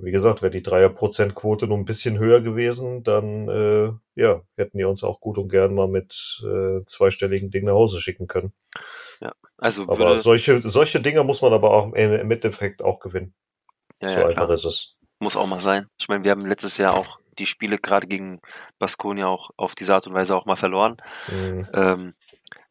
Wie 0.00 0.12
gesagt, 0.12 0.42
wäre 0.42 0.50
die 0.50 0.62
Dreierprozentquote 0.62 1.66
nur 1.66 1.76
ein 1.76 1.84
bisschen 1.84 2.18
höher 2.18 2.40
gewesen, 2.40 3.02
dann 3.02 3.48
äh, 3.48 3.92
ja, 4.14 4.42
hätten 4.56 4.78
die 4.78 4.84
uns 4.84 5.02
auch 5.02 5.20
gut 5.20 5.38
und 5.38 5.48
gern 5.48 5.74
mal 5.74 5.88
mit 5.88 6.42
äh, 6.44 6.84
zweistelligen 6.86 7.50
Dingen 7.50 7.66
nach 7.66 7.74
Hause 7.74 8.00
schicken 8.00 8.28
können. 8.28 8.52
Also 9.58 9.82
Aber 9.88 10.18
solche, 10.20 10.60
solche 10.66 11.00
Dinger 11.00 11.24
muss 11.24 11.42
man 11.42 11.52
aber 11.52 11.72
auch 11.72 11.92
im, 11.92 12.12
im 12.12 12.30
Endeffekt 12.30 12.80
auch 12.80 13.00
gewinnen. 13.00 13.34
ja, 14.00 14.10
so 14.10 14.20
ja, 14.20 14.26
einfach 14.26 14.44
klar. 14.44 14.50
ist 14.50 14.64
es. 14.64 14.96
Muss 15.18 15.36
auch 15.36 15.48
mal 15.48 15.60
sein. 15.60 15.88
Ich 15.98 16.08
meine, 16.08 16.22
wir 16.22 16.30
haben 16.30 16.46
letztes 16.46 16.78
Jahr 16.78 16.94
auch 16.94 17.18
die 17.40 17.46
Spiele 17.46 17.78
gerade 17.78 18.06
gegen 18.06 18.40
Baskonia 18.78 19.26
auch 19.26 19.50
auf 19.56 19.74
diese 19.74 19.94
Art 19.94 20.06
und 20.06 20.14
Weise 20.14 20.36
auch 20.36 20.46
mal 20.46 20.56
verloren. 20.56 20.96
Mhm. 21.28 21.68
Ähm, 21.74 22.14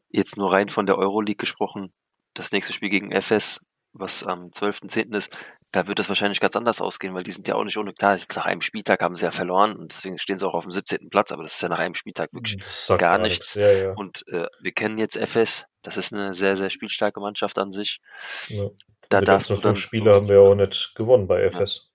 jetzt 0.10 0.38
nur 0.38 0.52
rein 0.52 0.70
von 0.70 0.86
der 0.86 0.98
Euroleague 0.98 1.36
gesprochen. 1.36 1.92
Das 2.34 2.52
nächste 2.52 2.72
Spiel 2.72 2.90
gegen 2.90 3.12
FS, 3.12 3.60
was 4.00 4.24
am 4.24 4.48
12.10. 4.52 5.16
ist, 5.16 5.36
da 5.72 5.88
wird 5.88 6.00
es 6.00 6.10
wahrscheinlich 6.10 6.40
ganz 6.40 6.56
anders 6.56 6.82
ausgehen, 6.82 7.14
weil 7.14 7.24
die 7.24 7.32
sind 7.32 7.48
ja 7.48 7.56
auch 7.56 7.64
nicht 7.64 7.78
ohne. 7.78 7.94
Klar, 7.94 8.16
jetzt 8.16 8.36
nach 8.36 8.46
einem 8.46 8.62
Spieltag 8.62 9.02
haben 9.02 9.16
sie 9.16 9.26
ja 9.26 9.32
verloren 9.32 9.76
und 9.76 9.92
deswegen 9.92 10.18
stehen 10.18 10.38
sie 10.38 10.48
auch 10.48 10.54
auf 10.54 10.64
dem 10.64 10.72
17. 10.72 11.10
Platz, 11.10 11.32
aber 11.32 11.44
das 11.44 11.56
ist 11.56 11.62
ja 11.62 11.70
nach 11.70 11.80
einem 11.80 11.96
Spieltag 11.96 12.34
wirklich 12.34 12.58
Das 12.58 12.88
gar 12.88 12.98
gar 12.98 13.18
nichts. 13.18 13.54
Ja, 13.56 13.72
ja. 13.72 13.92
Und 13.94 14.26
äh, 14.28 14.48
wir 14.62 14.72
kennen 14.72 14.98
jetzt 14.98 15.18
FS, 15.18 15.66
das 15.82 15.98
ist 15.98 16.14
eine 16.14 16.34
sehr, 16.34 16.56
sehr 16.56 16.70
spielstarke 16.70 17.20
Mannschaft 17.20 17.58
an 17.60 17.72
sich. 17.72 18.00
ja. 18.48 18.66
Da 19.10 19.22
darfst 19.22 19.50
du 19.50 19.56
dann 19.56 19.78
Spiele 19.78 20.14
haben 20.14 20.28
wir 20.28 20.42
auch 20.42 20.54
nicht 20.54 20.94
gewonnen 20.96 21.28
bei 21.28 21.42
FS. 21.50 21.90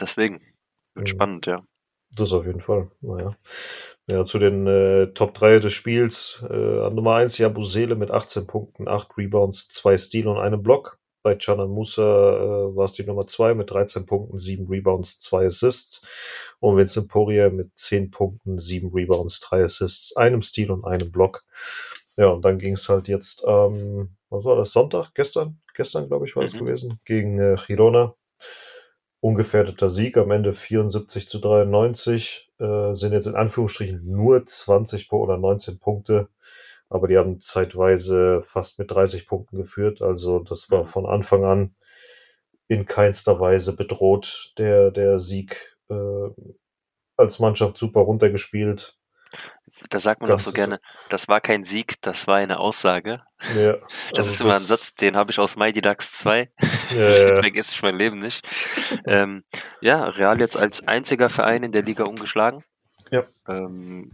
Deswegen. 0.00 0.40
Wird 0.94 1.08
Mhm. 1.08 1.10
spannend, 1.10 1.46
ja. 1.46 1.62
Das 2.10 2.32
auf 2.32 2.46
jeden 2.46 2.60
Fall. 2.60 2.90
Naja. 3.00 3.34
Ja, 4.06 4.24
zu 4.24 4.38
den 4.38 4.66
äh, 4.66 5.08
Top 5.08 5.34
3 5.34 5.58
des 5.58 5.72
Spiels. 5.72 6.44
Äh, 6.48 6.54
an 6.54 6.94
Nummer 6.94 7.16
1 7.16 7.38
Jabusele 7.38 7.96
mit 7.96 8.10
18 8.10 8.46
Punkten, 8.46 8.88
8 8.88 9.16
Rebounds, 9.18 9.68
2 9.68 9.98
Steal 9.98 10.28
und 10.28 10.38
einem 10.38 10.62
Block. 10.62 10.98
Bei 11.26 11.34
Canan 11.34 11.70
Musa 11.70 12.02
äh, 12.04 12.76
war 12.76 12.84
es 12.84 12.92
die 12.92 13.02
Nummer 13.02 13.26
2 13.26 13.54
mit 13.54 13.68
13 13.68 14.06
Punkten, 14.06 14.38
7 14.38 14.68
Rebounds, 14.68 15.18
2 15.18 15.46
Assists. 15.46 16.00
Und 16.60 16.76
Vincent 16.76 17.08
Poirier 17.08 17.50
mit 17.50 17.76
10 17.76 18.12
Punkten, 18.12 18.60
7 18.60 18.92
Rebounds, 18.94 19.40
3 19.40 19.64
Assists, 19.64 20.16
einem 20.16 20.40
Steal 20.40 20.70
und 20.70 20.84
einem 20.84 21.10
Block. 21.10 21.42
Ja, 22.16 22.28
und 22.28 22.44
dann 22.44 22.60
ging 22.60 22.74
es 22.74 22.88
halt 22.88 23.08
jetzt, 23.08 23.42
ähm, 23.44 24.16
was 24.30 24.44
war 24.44 24.54
das, 24.54 24.70
Sonntag? 24.70 25.14
Gestern? 25.14 25.58
Gestern, 25.74 26.06
glaube 26.06 26.26
ich, 26.26 26.36
war 26.36 26.44
es 26.44 26.54
Mhm. 26.54 26.58
gewesen. 26.60 27.00
Gegen 27.04 27.40
äh, 27.40 27.56
Girona 27.66 28.14
ungefährdeter 29.18 29.90
Sieg 29.90 30.16
am 30.18 30.30
Ende 30.30 30.54
74 30.54 31.28
zu 31.28 31.40
93, 31.40 32.52
äh, 32.60 32.94
sind 32.94 33.12
jetzt 33.12 33.26
in 33.26 33.34
Anführungsstrichen 33.34 34.08
nur 34.08 34.46
20 34.46 35.08
Pu- 35.08 35.22
oder 35.24 35.38
19 35.38 35.80
Punkte, 35.80 36.28
aber 36.88 37.08
die 37.08 37.16
haben 37.18 37.40
zeitweise 37.40 38.42
fast 38.46 38.78
mit 38.78 38.90
30 38.90 39.26
Punkten 39.26 39.56
geführt, 39.56 40.02
also 40.02 40.38
das 40.40 40.70
war 40.70 40.82
Mhm. 40.82 40.86
von 40.86 41.06
Anfang 41.06 41.44
an 41.44 41.74
in 42.68 42.86
keinster 42.86 43.38
Weise 43.40 43.76
bedroht, 43.76 44.52
der, 44.58 44.90
der 44.90 45.18
Sieg 45.20 45.76
äh, 45.88 45.94
als 47.16 47.38
Mannschaft 47.38 47.78
super 47.78 48.00
runtergespielt. 48.00 48.98
Da 49.90 49.98
sagt 49.98 50.20
man 50.22 50.30
auch 50.30 50.40
so 50.40 50.46
Ganz- 50.52 50.54
gerne, 50.54 50.80
das 51.10 51.28
war 51.28 51.40
kein 51.40 51.64
Sieg, 51.64 52.00
das 52.00 52.26
war 52.26 52.36
eine 52.36 52.58
Aussage. 52.58 53.22
Ja, 53.56 53.74
Das 54.10 54.18
also 54.20 54.30
ist 54.30 54.40
immer 54.40 54.54
ein 54.54 54.60
Satz, 54.62 54.94
den 54.94 55.16
habe 55.16 55.30
ich 55.30 55.38
aus 55.38 55.56
Mighty 55.56 55.80
Ducks 55.82 56.12
2. 56.12 56.50
Ja, 56.94 56.96
ja. 56.96 57.34
Vergesse 57.42 57.72
ich 57.74 57.82
mein 57.82 57.96
Leben 57.96 58.18
nicht. 58.18 58.48
Ähm, 59.06 59.44
ja, 59.80 60.04
Real 60.04 60.40
jetzt 60.40 60.56
als 60.56 60.86
einziger 60.86 61.28
Verein 61.28 61.62
in 61.64 61.72
der 61.72 61.82
Liga 61.82 62.04
ungeschlagen. 62.04 62.64
Ja. 63.10 63.24
Ähm, 63.48 64.12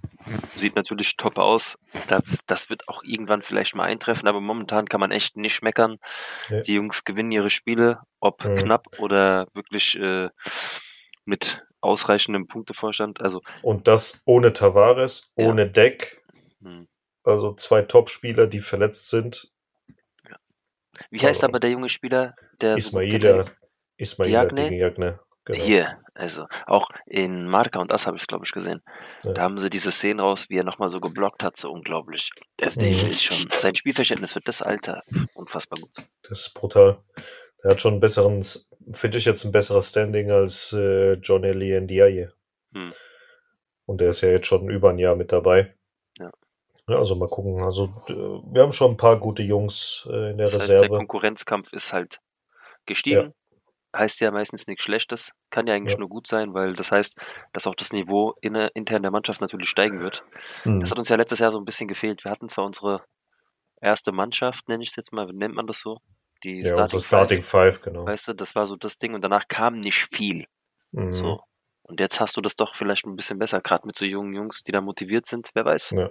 sieht 0.56 0.76
natürlich 0.76 1.16
top 1.16 1.38
aus. 1.38 1.78
Das, 2.08 2.44
das 2.46 2.68
wird 2.68 2.88
auch 2.88 3.02
irgendwann 3.04 3.40
vielleicht 3.42 3.74
mal 3.74 3.84
eintreffen, 3.84 4.28
aber 4.28 4.40
momentan 4.40 4.86
kann 4.86 5.00
man 5.00 5.10
echt 5.12 5.36
nicht 5.36 5.62
meckern. 5.62 5.98
Nee. 6.50 6.60
Die 6.62 6.74
Jungs 6.74 7.04
gewinnen 7.04 7.32
ihre 7.32 7.48
Spiele, 7.50 8.00
ob 8.20 8.44
Mhm. 8.44 8.54
knapp 8.56 8.86
oder 8.98 9.46
wirklich 9.54 9.98
äh, 9.98 10.28
mit 11.24 11.64
ausreichendem 11.80 12.46
Punktevorstand. 12.48 13.22
Also, 13.22 13.40
Und 13.62 13.88
das 13.88 14.22
ohne 14.26 14.52
Tavares, 14.52 15.32
Ja. 15.36 15.48
ohne 15.48 15.68
Deck, 15.70 16.22
hm. 16.62 16.86
also 17.24 17.54
zwei 17.54 17.82
Top-Spieler, 17.82 18.46
die 18.46 18.60
verletzt 18.60 19.08
sind. 19.08 19.50
wie 21.10 21.18
heißt 21.18 21.42
Also, 21.42 21.46
aber 21.48 21.60
der 21.60 21.70
junge 21.70 21.88
Spieler, 21.88 22.34
der 22.60 22.76
Ismaila? 22.76 23.46
Ismaila 23.96 24.44
Diagne? 24.44 24.68
gegen 24.68 24.80
Jagne. 24.80 25.20
Genau. 25.44 25.58
Hier, 25.58 25.98
also 26.14 26.46
auch 26.66 26.88
in 27.06 27.48
Marca 27.48 27.80
und 27.80 27.90
das 27.90 28.06
habe 28.06 28.16
ich 28.16 28.26
glaube 28.28 28.44
ich 28.44 28.52
gesehen. 28.52 28.80
Ja. 29.24 29.32
Da 29.32 29.42
haben 29.42 29.58
sie 29.58 29.70
diese 29.70 29.90
Szene 29.90 30.22
raus, 30.22 30.48
wie 30.48 30.58
er 30.58 30.64
nochmal 30.64 30.88
so 30.88 31.00
geblockt 31.00 31.42
hat, 31.42 31.56
so 31.56 31.72
unglaublich. 31.72 32.30
Der 32.60 32.70
Mhm. 32.76 33.10
ist 33.10 33.24
schon, 33.24 33.36
sein 33.58 33.74
Spielverständnis 33.74 34.32
für 34.32 34.40
das 34.40 34.62
Alter, 34.62 35.02
unfassbar 35.34 35.80
gut. 35.80 35.96
Das 36.28 36.40
ist 36.42 36.54
brutal. 36.54 37.02
Er 37.64 37.72
hat 37.72 37.80
schon 37.80 37.92
einen 37.94 38.00
besseren, 38.00 38.44
finde 38.92 39.18
ich 39.18 39.24
jetzt 39.24 39.44
ein 39.44 39.52
besseres 39.52 39.88
Standing 39.90 40.30
als 40.30 40.72
äh, 40.72 41.14
John 41.14 41.42
Ellie 41.44 41.80
Ndiaye. 41.80 42.30
Hm. 42.74 42.92
Und 43.86 44.00
der 44.00 44.10
ist 44.10 44.20
ja 44.20 44.28
jetzt 44.30 44.46
schon 44.46 44.70
über 44.70 44.90
ein 44.90 44.98
Jahr 44.98 45.16
mit 45.16 45.32
dabei. 45.32 45.74
Ja. 46.18 46.30
Ja, 46.88 46.98
also 46.98 47.14
mal 47.16 47.28
gucken. 47.28 47.62
Also 47.62 47.88
wir 48.06 48.62
haben 48.62 48.72
schon 48.72 48.92
ein 48.92 48.96
paar 48.96 49.18
gute 49.18 49.42
Jungs 49.42 50.06
äh, 50.10 50.30
in 50.30 50.38
der 50.38 50.46
Das 50.46 50.58
heißt, 50.58 50.70
der 50.72 50.80
Reserve. 50.82 50.96
Konkurrenzkampf 50.98 51.72
ist 51.72 51.92
halt 51.92 52.18
gestiegen. 52.86 53.34
Heißt 53.94 54.20
ja 54.20 54.30
meistens 54.30 54.66
nichts 54.66 54.84
Schlechtes, 54.84 55.32
kann 55.50 55.66
ja 55.66 55.74
eigentlich 55.74 55.94
Ja. 55.94 55.98
nur 55.98 56.08
gut 56.08 56.26
sein, 56.26 56.54
weil 56.54 56.72
das 56.72 56.90
heißt, 56.90 57.18
dass 57.52 57.66
auch 57.66 57.74
das 57.74 57.92
Niveau 57.92 58.34
inne, 58.40 58.68
intern 58.74 59.02
der 59.02 59.10
Mannschaft 59.10 59.40
natürlich 59.42 59.68
steigen 59.68 60.02
wird. 60.02 60.24
Hm. 60.62 60.80
Das 60.80 60.90
hat 60.90 60.98
uns 60.98 61.10
ja 61.10 61.16
letztes 61.16 61.40
Jahr 61.40 61.50
so 61.50 61.58
ein 61.58 61.64
bisschen 61.66 61.88
gefehlt. 61.88 62.24
Wir 62.24 62.30
hatten 62.30 62.48
zwar 62.48 62.64
unsere 62.64 63.04
erste 63.80 64.12
Mannschaft, 64.12 64.68
nenne 64.68 64.82
ich 64.82 64.90
es 64.90 64.96
jetzt 64.96 65.12
mal, 65.12 65.28
wie 65.28 65.36
nennt 65.36 65.54
man 65.54 65.66
das 65.66 65.80
so? 65.80 65.98
Die 66.44 66.60
ja, 66.62 66.72
Starting, 66.72 67.00
Starting 67.00 67.42
Five, 67.42 67.74
Five, 67.74 67.82
genau. 67.82 68.06
weißt 68.06 68.28
du, 68.28 68.32
das 68.32 68.54
war 68.54 68.66
so 68.66 68.76
das 68.76 68.96
Ding 68.96 69.14
und 69.14 69.22
danach 69.22 69.46
kam 69.48 69.78
nicht 69.78 70.08
viel. 70.10 70.46
Mhm. 70.92 71.12
So. 71.12 71.40
Und 71.84 72.00
jetzt 72.00 72.20
hast 72.20 72.36
du 72.36 72.40
das 72.40 72.56
doch 72.56 72.74
vielleicht 72.76 73.06
ein 73.06 73.16
bisschen 73.16 73.38
besser, 73.38 73.60
gerade 73.60 73.86
mit 73.86 73.96
so 73.98 74.04
jungen 74.04 74.34
Jungs, 74.34 74.62
die 74.62 74.72
da 74.72 74.80
motiviert 74.80 75.26
sind, 75.26 75.50
wer 75.54 75.64
weiß. 75.64 75.94
Ja. 75.96 76.10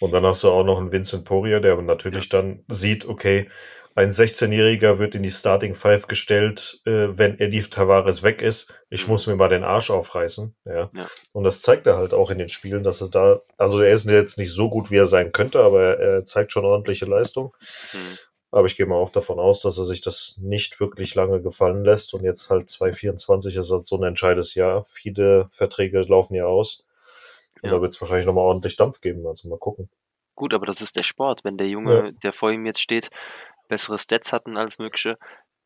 Und 0.00 0.12
dann 0.12 0.24
hast 0.24 0.42
du 0.42 0.50
auch 0.50 0.64
noch 0.64 0.78
einen 0.78 0.92
Vincent 0.92 1.24
Poirier, 1.24 1.60
der 1.60 1.80
natürlich 1.82 2.28
dann 2.28 2.64
sieht, 2.68 3.06
okay, 3.06 3.48
ein 3.96 4.12
16-Jähriger 4.12 4.98
wird 4.98 5.14
in 5.16 5.22
die 5.22 5.30
Starting 5.32 5.74
Five 5.74 6.06
gestellt, 6.06 6.80
äh, 6.86 7.08
wenn 7.18 7.38
Eddie 7.38 7.62
Tavares 7.64 8.22
weg 8.22 8.40
ist. 8.40 8.72
Ich 8.88 9.06
Mhm. 9.06 9.12
muss 9.12 9.26
mir 9.26 9.36
mal 9.36 9.48
den 9.48 9.64
Arsch 9.64 9.90
aufreißen. 9.90 10.54
Ja. 10.64 10.90
Ja. 10.94 11.06
Und 11.32 11.44
das 11.44 11.60
zeigt 11.60 11.86
er 11.86 11.96
halt 11.96 12.14
auch 12.14 12.30
in 12.30 12.38
den 12.38 12.48
Spielen, 12.48 12.84
dass 12.84 13.00
er 13.00 13.08
da, 13.08 13.40
also 13.58 13.80
er 13.80 13.92
ist 13.92 14.08
jetzt 14.08 14.38
nicht 14.38 14.52
so 14.52 14.70
gut, 14.70 14.90
wie 14.90 14.96
er 14.96 15.06
sein 15.06 15.32
könnte, 15.32 15.60
aber 15.60 15.82
er, 15.82 15.98
er 15.98 16.24
zeigt 16.24 16.52
schon 16.52 16.64
ordentliche 16.64 17.04
Leistung. 17.04 17.54
Hm. 17.90 18.18
Aber 18.52 18.66
ich 18.66 18.76
gehe 18.76 18.86
mal 18.86 18.96
auch 18.96 19.10
davon 19.10 19.38
aus, 19.38 19.62
dass 19.62 19.78
er 19.78 19.84
sich 19.84 20.00
das 20.00 20.36
nicht 20.40 20.80
wirklich 20.80 21.14
lange 21.14 21.40
gefallen 21.40 21.84
lässt. 21.84 22.14
Und 22.14 22.24
jetzt 22.24 22.50
halt 22.50 22.68
2024 22.68 23.54
ist 23.56 23.70
halt 23.70 23.86
so 23.86 23.96
ein 23.96 24.02
entscheidendes 24.02 24.54
Jahr. 24.54 24.84
Viele 24.86 25.48
Verträge 25.52 26.00
laufen 26.02 26.34
ja 26.34 26.46
aus. 26.46 26.84
Und 27.62 27.68
Ja. 27.70 27.76
da 27.76 27.82
wird 27.82 27.94
es 27.94 28.00
wahrscheinlich 28.00 28.26
nochmal 28.26 28.44
ordentlich 28.44 28.76
Dampf 28.76 29.00
geben. 29.00 29.26
Also 29.26 29.48
mal 29.48 29.58
gucken. 29.58 29.88
Gut, 30.34 30.52
aber 30.54 30.66
das 30.66 30.80
ist 30.80 30.96
der 30.96 31.02
Sport. 31.04 31.44
Wenn 31.44 31.58
der 31.58 31.68
Junge, 31.68 32.12
der 32.24 32.32
vor 32.32 32.50
ihm 32.50 32.66
jetzt 32.66 32.80
steht, 32.80 33.10
bessere 33.68 33.98
Stats 33.98 34.32
hat 34.32 34.46
und 34.46 34.56
alles 34.56 34.78
Mögliche, 34.78 35.16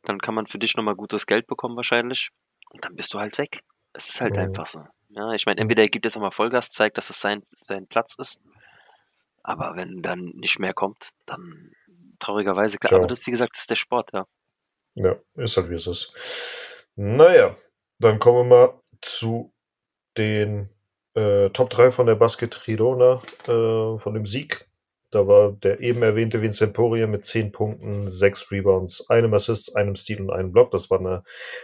dann 0.03 0.19
kann 0.19 0.35
man 0.35 0.47
für 0.47 0.59
dich 0.59 0.77
nochmal 0.77 0.97
gutes 0.97 1.25
Geld 1.27 1.47
bekommen 1.47 1.77
wahrscheinlich. 1.77 2.29
Und 2.71 2.85
dann 2.85 2.97
bist 2.97 3.15
du 3.15 3.19
halt 3.21 3.39
weg. 3.39 3.61
Es 3.95 4.09
ist 4.09 4.21
halt 4.21 4.37
Mhm. 4.37 4.43
einfach 4.43 4.67
so. 4.67 4.85
Ja, 5.11 5.33
ich 5.33 5.47
meine, 5.47 5.61
entweder 5.61 5.83
er 5.85 5.89
gibt 5.89 6.05
jetzt 6.05 6.17
nochmal 6.17 6.33
Vollgas, 6.33 6.71
zeigt, 6.73 6.99
dass 6.99 7.09
es 7.09 7.21
sein, 7.21 7.45
sein 7.63 7.87
Platz 7.87 8.17
ist. 8.19 8.41
Aber 9.43 9.77
wenn 9.77 10.03
dann 10.03 10.33
nicht 10.35 10.59
mehr 10.59 10.75
kommt, 10.75 11.11
dann 11.27 11.71
traurigerweise, 12.25 12.79
klar. 12.79 12.91
Ciao. 12.91 12.99
Aber 13.01 13.07
das, 13.09 13.27
wie 13.27 13.31
gesagt, 13.31 13.53
das 13.55 13.61
ist 13.63 13.71
der 13.71 13.77
Sport, 13.77 14.11
ja. 14.15 14.27
Ja, 14.95 15.17
ist 15.37 15.57
halt 15.57 15.71
wie 15.71 15.75
es 15.75 15.87
ist. 15.87 16.13
Naja, 16.97 17.57
dann 17.99 18.19
kommen 18.19 18.49
wir 18.49 18.57
mal 18.57 18.81
zu 19.03 19.53
den 20.17 20.71
äh, 21.15 21.51
Top 21.51 21.71
3 21.71 21.91
von 21.91 22.07
der 22.07 22.15
Basket 22.15 22.63
Girona, 22.65 23.21
äh, 23.45 23.99
von 23.99 24.15
dem 24.15 24.27
Sieg. 24.27 24.69
Da 25.11 25.29
war 25.29 25.53
der 25.53 25.81
eben 25.81 26.03
erwähnte 26.03 26.43
Vincent 26.43 26.73
Poirier 26.73 27.07
mit 27.07 27.25
10 27.25 27.53
Punkten, 27.53 28.09
6 28.09 28.51
Rebounds, 28.51 29.09
einem 29.11 29.33
Assist, 29.35 29.77
einem 29.77 29.95
Steal 29.95 30.23
und 30.23 30.31
einem 30.31 30.51
Block. 30.51 30.73
Das 30.73 30.91
war 30.91 30.99
eine 30.99 31.23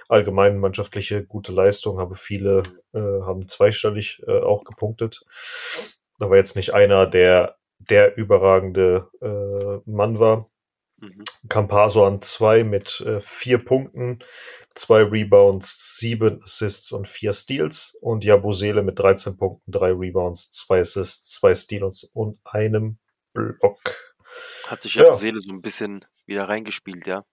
allgemein 0.08 0.58
mannschaftliche 0.58 1.24
gute 1.24 1.50
Leistung, 1.50 1.98
aber 1.98 2.14
viele 2.14 2.62
äh, 2.92 3.00
haben 3.00 3.48
zweistellig 3.48 4.22
äh, 4.26 4.38
auch 4.40 4.62
gepunktet. 4.64 5.24
Da 6.20 6.30
war 6.30 6.36
jetzt 6.36 6.54
nicht 6.54 6.74
einer, 6.74 7.06
der 7.06 7.56
der 7.80 8.16
überragende 8.16 9.08
äh, 9.22 9.90
Mann 9.90 10.20
war. 10.20 10.46
Mhm. 11.00 11.24
Campaso 11.48 12.04
an 12.06 12.20
zwei 12.22 12.62
mit 12.64 13.00
äh, 13.00 13.20
vier 13.20 13.58
Punkten, 13.64 14.18
zwei 14.74 15.02
Rebounds, 15.02 15.96
sieben 15.98 16.42
Assists 16.42 16.92
und 16.92 17.08
vier 17.08 17.32
Steals. 17.32 17.96
Und 18.00 18.24
Jabusele 18.24 18.82
mit 18.82 18.98
13 18.98 19.36
Punkten, 19.36 19.72
drei 19.72 19.92
Rebounds, 19.92 20.50
zwei 20.50 20.80
Assists, 20.80 21.30
zwei 21.32 21.54
Steals 21.54 22.04
und 22.12 22.38
einem 22.44 22.98
Block. 23.32 23.78
Hat 24.66 24.80
sich 24.80 24.94
ja, 24.94 25.04
Ja. 25.04 25.16
Seele 25.16 25.40
so 25.40 25.50
ein 25.50 25.60
bisschen 25.60 26.04
wieder 26.26 26.48
reingespielt, 26.48 27.06
ja. 27.06 27.24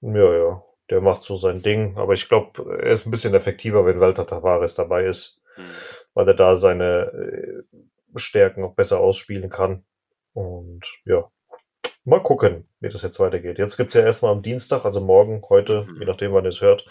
Ja, 0.00 0.36
ja, 0.36 0.62
der 0.90 1.00
macht 1.00 1.24
so 1.24 1.36
sein 1.36 1.62
Ding. 1.62 1.96
Aber 1.96 2.12
ich 2.12 2.28
glaube, 2.28 2.78
er 2.80 2.92
ist 2.92 3.06
ein 3.06 3.10
bisschen 3.10 3.34
effektiver, 3.34 3.84
wenn 3.86 3.98
Walter 4.00 4.26
Tavares 4.26 4.74
dabei 4.74 5.04
ist, 5.04 5.40
Mhm. 5.56 5.62
weil 6.14 6.28
er 6.28 6.34
da 6.34 6.56
seine 6.56 7.06
äh, 7.12 7.62
Stärken 8.18 8.62
auch 8.62 8.74
besser 8.74 9.00
ausspielen 9.00 9.48
kann. 9.50 9.84
Und 10.34 10.84
ja, 11.06 11.30
mal 12.06 12.20
gucken, 12.22 12.66
wie 12.80 12.88
das 12.88 13.02
jetzt 13.02 13.20
weitergeht. 13.20 13.58
Jetzt 13.58 13.76
gibt's 13.76 13.94
ja 13.94 14.02
erstmal 14.02 14.32
am 14.32 14.42
Dienstag, 14.42 14.84
also 14.84 15.00
morgen, 15.00 15.42
heute, 15.48 15.82
Mhm. 15.88 16.00
je 16.00 16.06
nachdem, 16.06 16.32
wann 16.32 16.44
ihr 16.44 16.50
es 16.50 16.60
hört, 16.60 16.86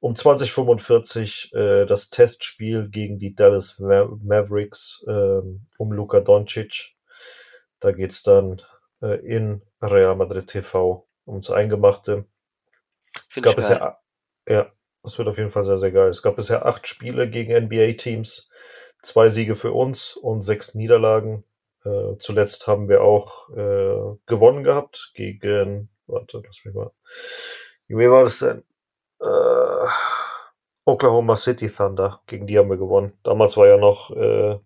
um 0.00 0.14
2045 0.14 1.52
äh, 1.54 1.86
das 1.86 2.10
Testspiel 2.10 2.88
gegen 2.88 3.18
die 3.18 3.34
Dallas 3.34 3.78
Ma 3.78 4.08
Mavericks 4.22 5.04
ähm, 5.08 5.66
um 5.78 5.92
Luka 5.92 6.20
Doncic. 6.20 6.94
Da 7.80 7.92
geht's 7.92 8.22
dann 8.22 8.62
äh, 9.00 9.16
in 9.26 9.62
Real 9.80 10.14
Madrid 10.16 10.48
TV 10.48 11.06
ums 11.26 11.50
Eingemachte. 11.50 12.26
Es 13.14 13.22
Finde 13.30 13.48
gab 13.48 13.56
bisher, 13.56 13.98
ja, 14.48 14.70
das 15.02 15.18
wird 15.18 15.28
auf 15.28 15.38
jeden 15.38 15.50
Fall 15.50 15.64
sehr, 15.64 15.78
sehr 15.78 15.92
geil. 15.92 16.10
Es 16.10 16.22
gab 16.22 16.36
bisher 16.36 16.66
acht 16.66 16.86
Spiele 16.86 17.28
gegen 17.28 17.52
NBA-Teams, 17.52 18.50
zwei 19.02 19.28
Siege 19.30 19.56
für 19.56 19.72
uns 19.72 20.16
und 20.16 20.42
sechs 20.42 20.74
Niederlagen. 20.74 21.44
Äh, 21.84 22.16
zuletzt 22.18 22.66
haben 22.66 22.88
wir 22.88 23.02
auch 23.02 23.50
äh, 23.50 24.16
gewonnen 24.26 24.62
gehabt 24.62 25.12
gegen, 25.14 25.90
warte, 26.06 26.42
lass 26.44 26.64
mich 26.64 26.74
mal. 26.74 26.90
Wie 27.88 28.10
war 28.10 28.24
das 28.24 28.38
denn? 28.38 28.62
Äh, 29.20 29.88
Oklahoma 30.84 31.36
City 31.36 31.68
Thunder. 31.68 32.22
Gegen 32.26 32.46
die 32.46 32.58
haben 32.58 32.70
wir 32.70 32.76
gewonnen. 32.76 33.12
Damals 33.22 33.56
war 33.56 33.66
ja 33.66 33.76
noch 33.76 34.10
äh, 34.10 34.58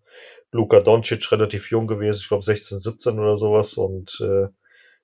Luka 0.53 0.81
Doncic 0.81 1.31
relativ 1.33 1.71
jung 1.71 1.87
gewesen, 1.87 2.21
ich 2.21 2.29
glaube 2.29 2.45
16, 2.45 2.81
17 2.81 3.19
oder 3.19 3.37
sowas. 3.37 3.75
Und 3.75 4.19
äh, 4.21 4.49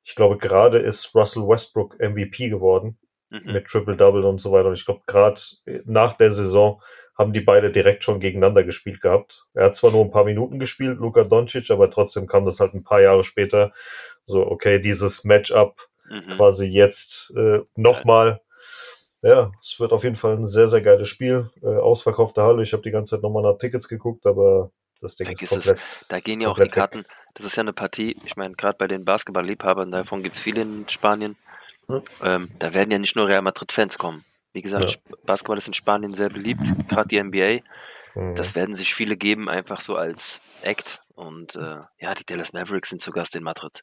ich 0.04 0.14
glaube, 0.14 0.38
gerade 0.38 0.78
ist 0.78 1.14
Russell 1.14 1.46
Westbrook 1.46 1.98
MVP 1.98 2.48
geworden 2.48 2.98
Mhm. 3.32 3.52
mit 3.52 3.66
Triple-Double 3.66 4.24
und 4.24 4.40
so 4.40 4.52
weiter. 4.52 4.68
Und 4.68 4.74
ich 4.74 4.84
glaube, 4.84 5.00
gerade 5.06 5.40
nach 5.86 6.16
der 6.18 6.32
Saison 6.32 6.82
haben 7.16 7.32
die 7.32 7.40
beide 7.40 7.70
direkt 7.70 8.04
schon 8.04 8.20
gegeneinander 8.20 8.64
gespielt 8.64 9.00
gehabt. 9.00 9.44
Er 9.54 9.66
hat 9.66 9.76
zwar 9.76 9.90
nur 9.90 10.04
ein 10.04 10.10
paar 10.10 10.24
Minuten 10.24 10.58
gespielt, 10.58 10.98
Luka 10.98 11.24
Doncic, 11.24 11.70
aber 11.70 11.90
trotzdem 11.90 12.26
kam 12.26 12.44
das 12.44 12.60
halt 12.60 12.74
ein 12.74 12.84
paar 12.84 13.00
Jahre 13.00 13.24
später. 13.24 13.72
So, 14.24 14.46
okay, 14.46 14.80
dieses 14.80 15.24
Matchup 15.24 15.88
Mhm. 16.12 16.36
quasi 16.36 16.66
jetzt 16.66 17.32
äh, 17.36 17.60
nochmal. 17.74 18.40
Ja, 19.22 19.52
es 19.60 19.78
wird 19.78 19.92
auf 19.92 20.02
jeden 20.02 20.16
Fall 20.16 20.36
ein 20.36 20.46
sehr, 20.46 20.68
sehr 20.68 20.82
geiles 20.82 21.08
Spiel. 21.08 21.50
Äh, 21.62 21.68
ausverkaufte 21.76 22.42
Halle. 22.42 22.62
Ich 22.62 22.72
habe 22.72 22.82
die 22.82 22.90
ganze 22.90 23.14
Zeit 23.16 23.22
nochmal 23.22 23.42
nach 23.44 23.56
Tickets 23.58 23.88
geguckt, 23.88 24.26
aber 24.26 24.70
das 25.00 25.16
Ding 25.16 25.26
Vergiss 25.26 25.52
ist 25.52 25.58
es. 25.58 25.66
komplett. 25.68 26.06
Da 26.08 26.20
gehen 26.20 26.40
ja 26.40 26.48
auch 26.48 26.56
die 26.56 26.64
weg. 26.64 26.72
Karten. 26.72 27.04
Das 27.34 27.46
ist 27.46 27.56
ja 27.56 27.62
eine 27.62 27.72
Partie, 27.72 28.16
ich 28.26 28.36
meine, 28.36 28.54
gerade 28.54 28.76
bei 28.76 28.86
den 28.86 29.04
Basketball-Liebhabern, 29.06 29.90
davon 29.90 30.22
gibt's 30.22 30.40
viele 30.40 30.62
in 30.62 30.86
Spanien. 30.88 31.36
Hm. 31.86 32.02
Ähm, 32.22 32.48
da 32.58 32.74
werden 32.74 32.90
ja 32.90 32.98
nicht 32.98 33.16
nur 33.16 33.26
Real 33.26 33.40
Madrid-Fans 33.42 33.96
kommen. 33.96 34.24
Wie 34.52 34.62
gesagt, 34.62 34.90
Ja. 35.08 35.16
Basketball 35.24 35.56
ist 35.58 35.66
in 35.66 35.74
Spanien 35.74 36.12
sehr 36.12 36.28
beliebt, 36.28 36.64
gerade 36.88 37.08
die 37.08 37.22
NBA. 37.22 37.60
Mhm. 38.14 38.34
Das 38.34 38.54
werden 38.54 38.74
sich 38.74 38.94
viele 38.94 39.16
geben, 39.16 39.48
einfach 39.48 39.80
so 39.80 39.96
als 39.96 40.42
Act. 40.62 41.02
Und 41.14 41.56
äh, 41.56 41.78
ja, 41.98 42.14
die 42.14 42.24
Dallas 42.26 42.52
Mavericks 42.52 42.90
sind 42.90 43.00
zu 43.00 43.12
Gast 43.12 43.34
in 43.36 43.42
Madrid. 43.42 43.82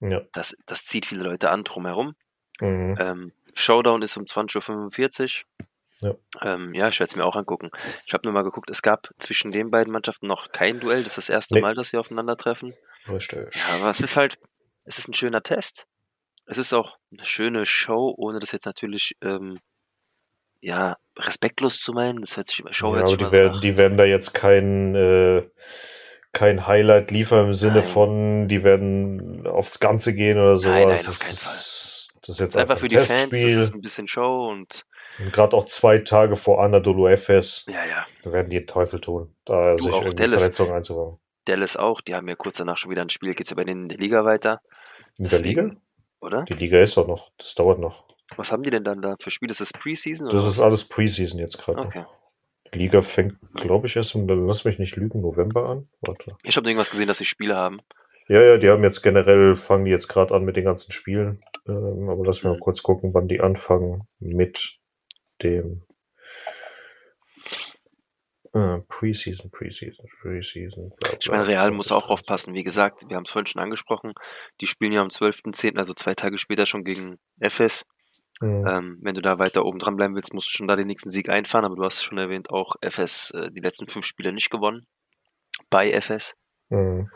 ja. 0.00 0.20
Das, 0.32 0.56
das 0.66 0.84
zieht 0.84 1.06
viele 1.06 1.22
Leute 1.24 1.50
an 1.50 1.64
drumherum. 1.64 2.14
Mhm. 2.60 2.96
Ähm, 2.98 3.32
Showdown 3.54 4.02
ist 4.02 4.16
um 4.16 4.24
20.45 4.24 5.44
Ja. 6.02 6.10
Uhr. 6.10 6.18
Ähm, 6.42 6.74
ja, 6.74 6.88
ich 6.88 6.98
werde 7.00 7.10
es 7.10 7.16
mir 7.16 7.24
auch 7.24 7.36
angucken. 7.36 7.70
Ich 8.06 8.12
habe 8.14 8.24
nur 8.26 8.32
mal 8.32 8.42
geguckt, 8.44 8.70
es 8.70 8.82
gab 8.82 9.08
zwischen 9.18 9.52
den 9.52 9.70
beiden 9.70 9.92
Mannschaften 9.92 10.26
noch 10.26 10.52
kein 10.52 10.80
Duell. 10.80 11.02
Das 11.04 11.12
ist 11.12 11.28
das 11.28 11.34
erste 11.34 11.54
Nee. 11.56 11.60
Mal, 11.62 11.74
dass 11.74 11.90
sie 11.90 11.98
aufeinandertreffen. 11.98 12.74
Richtig. 13.08 13.54
Ja, 13.54 13.76
aber 13.76 13.90
es 13.90 14.00
ist 14.00 14.16
halt, 14.16 14.38
es 14.84 14.98
ist 14.98 15.08
ein 15.08 15.14
schöner 15.14 15.42
Test. 15.42 15.86
Es 16.46 16.58
ist 16.58 16.72
auch 16.74 16.96
eine 17.12 17.24
schöne 17.24 17.64
Show, 17.66 18.14
ohne 18.16 18.40
das 18.40 18.52
jetzt 18.52 18.66
natürlich, 18.66 19.16
ähm, 19.22 19.58
ja, 20.60 20.96
respektlos 21.16 21.80
zu 21.80 21.92
meinen. 21.92 22.20
Das 22.20 22.36
hört 22.36 22.46
sich 22.48 22.60
immer, 22.60 22.72
Show 22.72 22.94
Ja, 22.94 23.02
aber 23.02 23.16
die 23.16 23.24
so 23.24 23.32
werden, 23.32 23.52
nach, 23.52 23.60
die 23.60 23.76
werden 23.78 23.96
da 23.96 24.04
jetzt 24.04 24.32
kein, 24.34 24.94
äh, 24.94 25.42
kein 26.32 26.66
Highlight 26.66 27.10
liefern 27.10 27.46
im 27.46 27.54
Sinne 27.54 27.80
Nein. 27.80 27.84
von, 27.84 28.48
die 28.48 28.62
werden 28.62 29.46
aufs 29.46 29.80
Ganze 29.80 30.14
gehen 30.14 30.38
oder 30.38 30.56
sowas. 30.56 30.72
Nein, 30.74 30.88
nein, 30.88 30.98
auf 30.98 31.04
das, 31.06 31.18
keinen 31.18 31.32
ist, 31.32 31.42
das 31.46 31.54
ist 31.56 32.10
das 32.28 32.38
jetzt 32.38 32.48
ist 32.50 32.56
einfach 32.56 32.78
für 32.78 32.88
die 32.88 32.98
Fans, 32.98 33.30
das 33.30 33.42
ist 33.42 33.74
ein 33.74 33.80
bisschen 33.80 34.06
Show 34.06 34.48
und, 34.48 34.84
Und 35.18 35.32
gerade 35.32 35.56
auch 35.56 35.66
zwei 35.66 35.98
Tage 35.98 36.36
vor 36.36 36.62
Anadolu 36.62 37.08
Efes, 37.08 37.64
ja, 37.66 37.84
ja. 37.84 38.04
da 38.22 38.32
werden 38.32 38.50
die 38.50 38.58
den 38.58 38.66
Teufel 38.66 39.00
tun, 39.00 39.34
da 39.44 39.74
Du, 39.76 39.84
sich 39.84 39.92
auch 39.92 40.12
Dallas. 40.14 40.42
Verletzungen 40.42 40.72
einzubauen. 40.72 41.18
Dallas 41.46 41.76
auch, 41.76 42.00
die 42.02 42.14
haben 42.14 42.28
ja 42.28 42.36
kurz 42.36 42.58
danach 42.58 42.76
schon 42.78 42.90
wieder 42.90 43.02
ein 43.02 43.08
Spiel, 43.10 43.32
geht's 43.34 43.50
ja 43.50 43.56
bei 43.56 43.64
denen 43.64 43.84
in 43.84 43.88
der 43.88 43.98
Liga 43.98 44.24
weiter, 44.24 44.60
In 45.18 45.24
der 45.24 45.38
Deswegen- 45.40 45.62
Liga? 45.70 45.76
oder? 46.20 46.44
Die 46.44 46.52
Liga 46.54 46.78
ist 46.80 46.96
doch 46.96 47.08
noch, 47.08 47.30
das 47.38 47.54
dauert 47.54 47.80
noch. 47.80 48.04
Was 48.36 48.52
haben 48.52 48.62
die 48.62 48.70
denn 48.70 48.84
dann 48.84 49.00
da 49.02 49.16
für 49.20 49.30
Spiele? 49.30 49.50
Ist 49.50 49.60
das 49.60 49.72
Preseason? 49.72 50.26
Das 50.28 50.34
oder 50.34 50.42
ist 50.50 50.58
was? 50.58 50.64
alles 50.64 50.84
Preseason 50.88 51.38
jetzt 51.38 51.58
gerade 51.58 51.80
Okay. 51.80 52.04
Die 52.72 52.78
Liga 52.78 53.02
fängt, 53.02 53.36
glaube 53.54 53.88
ich, 53.88 53.96
erst 53.96 54.14
im, 54.14 54.28
lass 54.46 54.64
mich 54.64 54.78
nicht 54.78 54.94
lügen, 54.94 55.20
November 55.22 55.68
an. 55.68 55.88
Warte. 56.02 56.36
Ich 56.44 56.56
habe 56.56 56.68
irgendwas 56.68 56.90
gesehen, 56.90 57.08
dass 57.08 57.18
sie 57.18 57.24
Spiele 57.24 57.56
haben. 57.56 57.78
Ja, 58.28 58.40
ja, 58.42 58.58
die 58.58 58.68
haben 58.68 58.84
jetzt 58.84 59.02
generell, 59.02 59.56
fangen 59.56 59.84
die 59.86 59.90
jetzt 59.90 60.06
gerade 60.06 60.32
an 60.34 60.44
mit 60.44 60.54
den 60.54 60.64
ganzen 60.66 60.92
Spielen. 60.92 61.40
Ähm, 61.66 62.08
aber 62.08 62.24
lass 62.24 62.36
mich 62.36 62.44
mal 62.44 62.54
Mhm. 62.54 62.60
kurz 62.60 62.82
gucken, 62.84 63.12
wann 63.12 63.26
die 63.26 63.40
anfangen 63.40 64.06
mit 64.20 64.78
dem 65.42 65.82
äh, 68.52 68.78
Preseason, 68.88 69.50
Preseason, 69.50 70.06
Preseason. 70.20 70.92
Bla, 71.00 71.10
Ich 71.20 71.28
meine, 71.30 71.46
Real 71.46 71.70
muss 71.72 71.92
auch 71.92 72.06
20, 72.06 72.12
aufpassen. 72.12 72.54
Wie 72.54 72.64
gesagt, 72.64 73.04
wir 73.08 73.16
haben 73.16 73.24
es 73.24 73.30
vorhin 73.30 73.46
schon 73.46 73.62
angesprochen. 73.62 74.12
Die 74.60 74.66
spielen 74.66 74.92
ja 74.92 75.00
am 75.02 75.08
12.10., 75.08 75.76
also 75.76 75.94
zwei 75.94 76.14
Tage 76.14 76.38
später 76.38 76.66
schon 76.66 76.84
gegen 76.84 77.18
FS. 77.40 77.84
Mhm. 78.40 78.66
Ähm, 78.66 78.98
wenn 79.02 79.14
du 79.14 79.20
da 79.20 79.38
weiter 79.38 79.64
oben 79.64 79.78
dran 79.78 79.96
bleiben 79.96 80.14
willst, 80.14 80.32
musst 80.34 80.48
du 80.48 80.52
schon 80.56 80.66
da 80.68 80.76
den 80.76 80.86
nächsten 80.86 81.10
Sieg 81.10 81.28
einfahren. 81.28 81.64
Aber 81.64 81.76
du 81.76 81.84
hast 81.84 82.02
schon 82.02 82.18
erwähnt, 82.18 82.50
auch 82.50 82.76
FS 82.80 83.30
äh, 83.32 83.50
die 83.50 83.60
letzten 83.60 83.86
fünf 83.86 84.06
Spiele 84.06 84.32
nicht 84.32 84.50
gewonnen. 84.50 84.86
Bei 85.68 85.90
FS. 85.92 86.36
Mhm. 86.70 87.10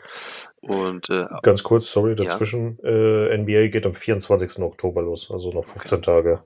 Und 0.61 1.09
äh, 1.09 1.25
Ganz 1.41 1.63
kurz, 1.63 1.91
sorry, 1.91 2.09
Ja. 2.11 2.25
dazwischen. 2.25 2.77
Äh, 2.83 3.35
NBA 3.37 3.67
geht 3.67 3.85
am 3.85 3.95
24. 3.95 4.59
Oktober 4.59 5.01
los, 5.01 5.31
also 5.31 5.51
noch 5.51 5.63
15 5.65 6.01
Tage. 6.01 6.43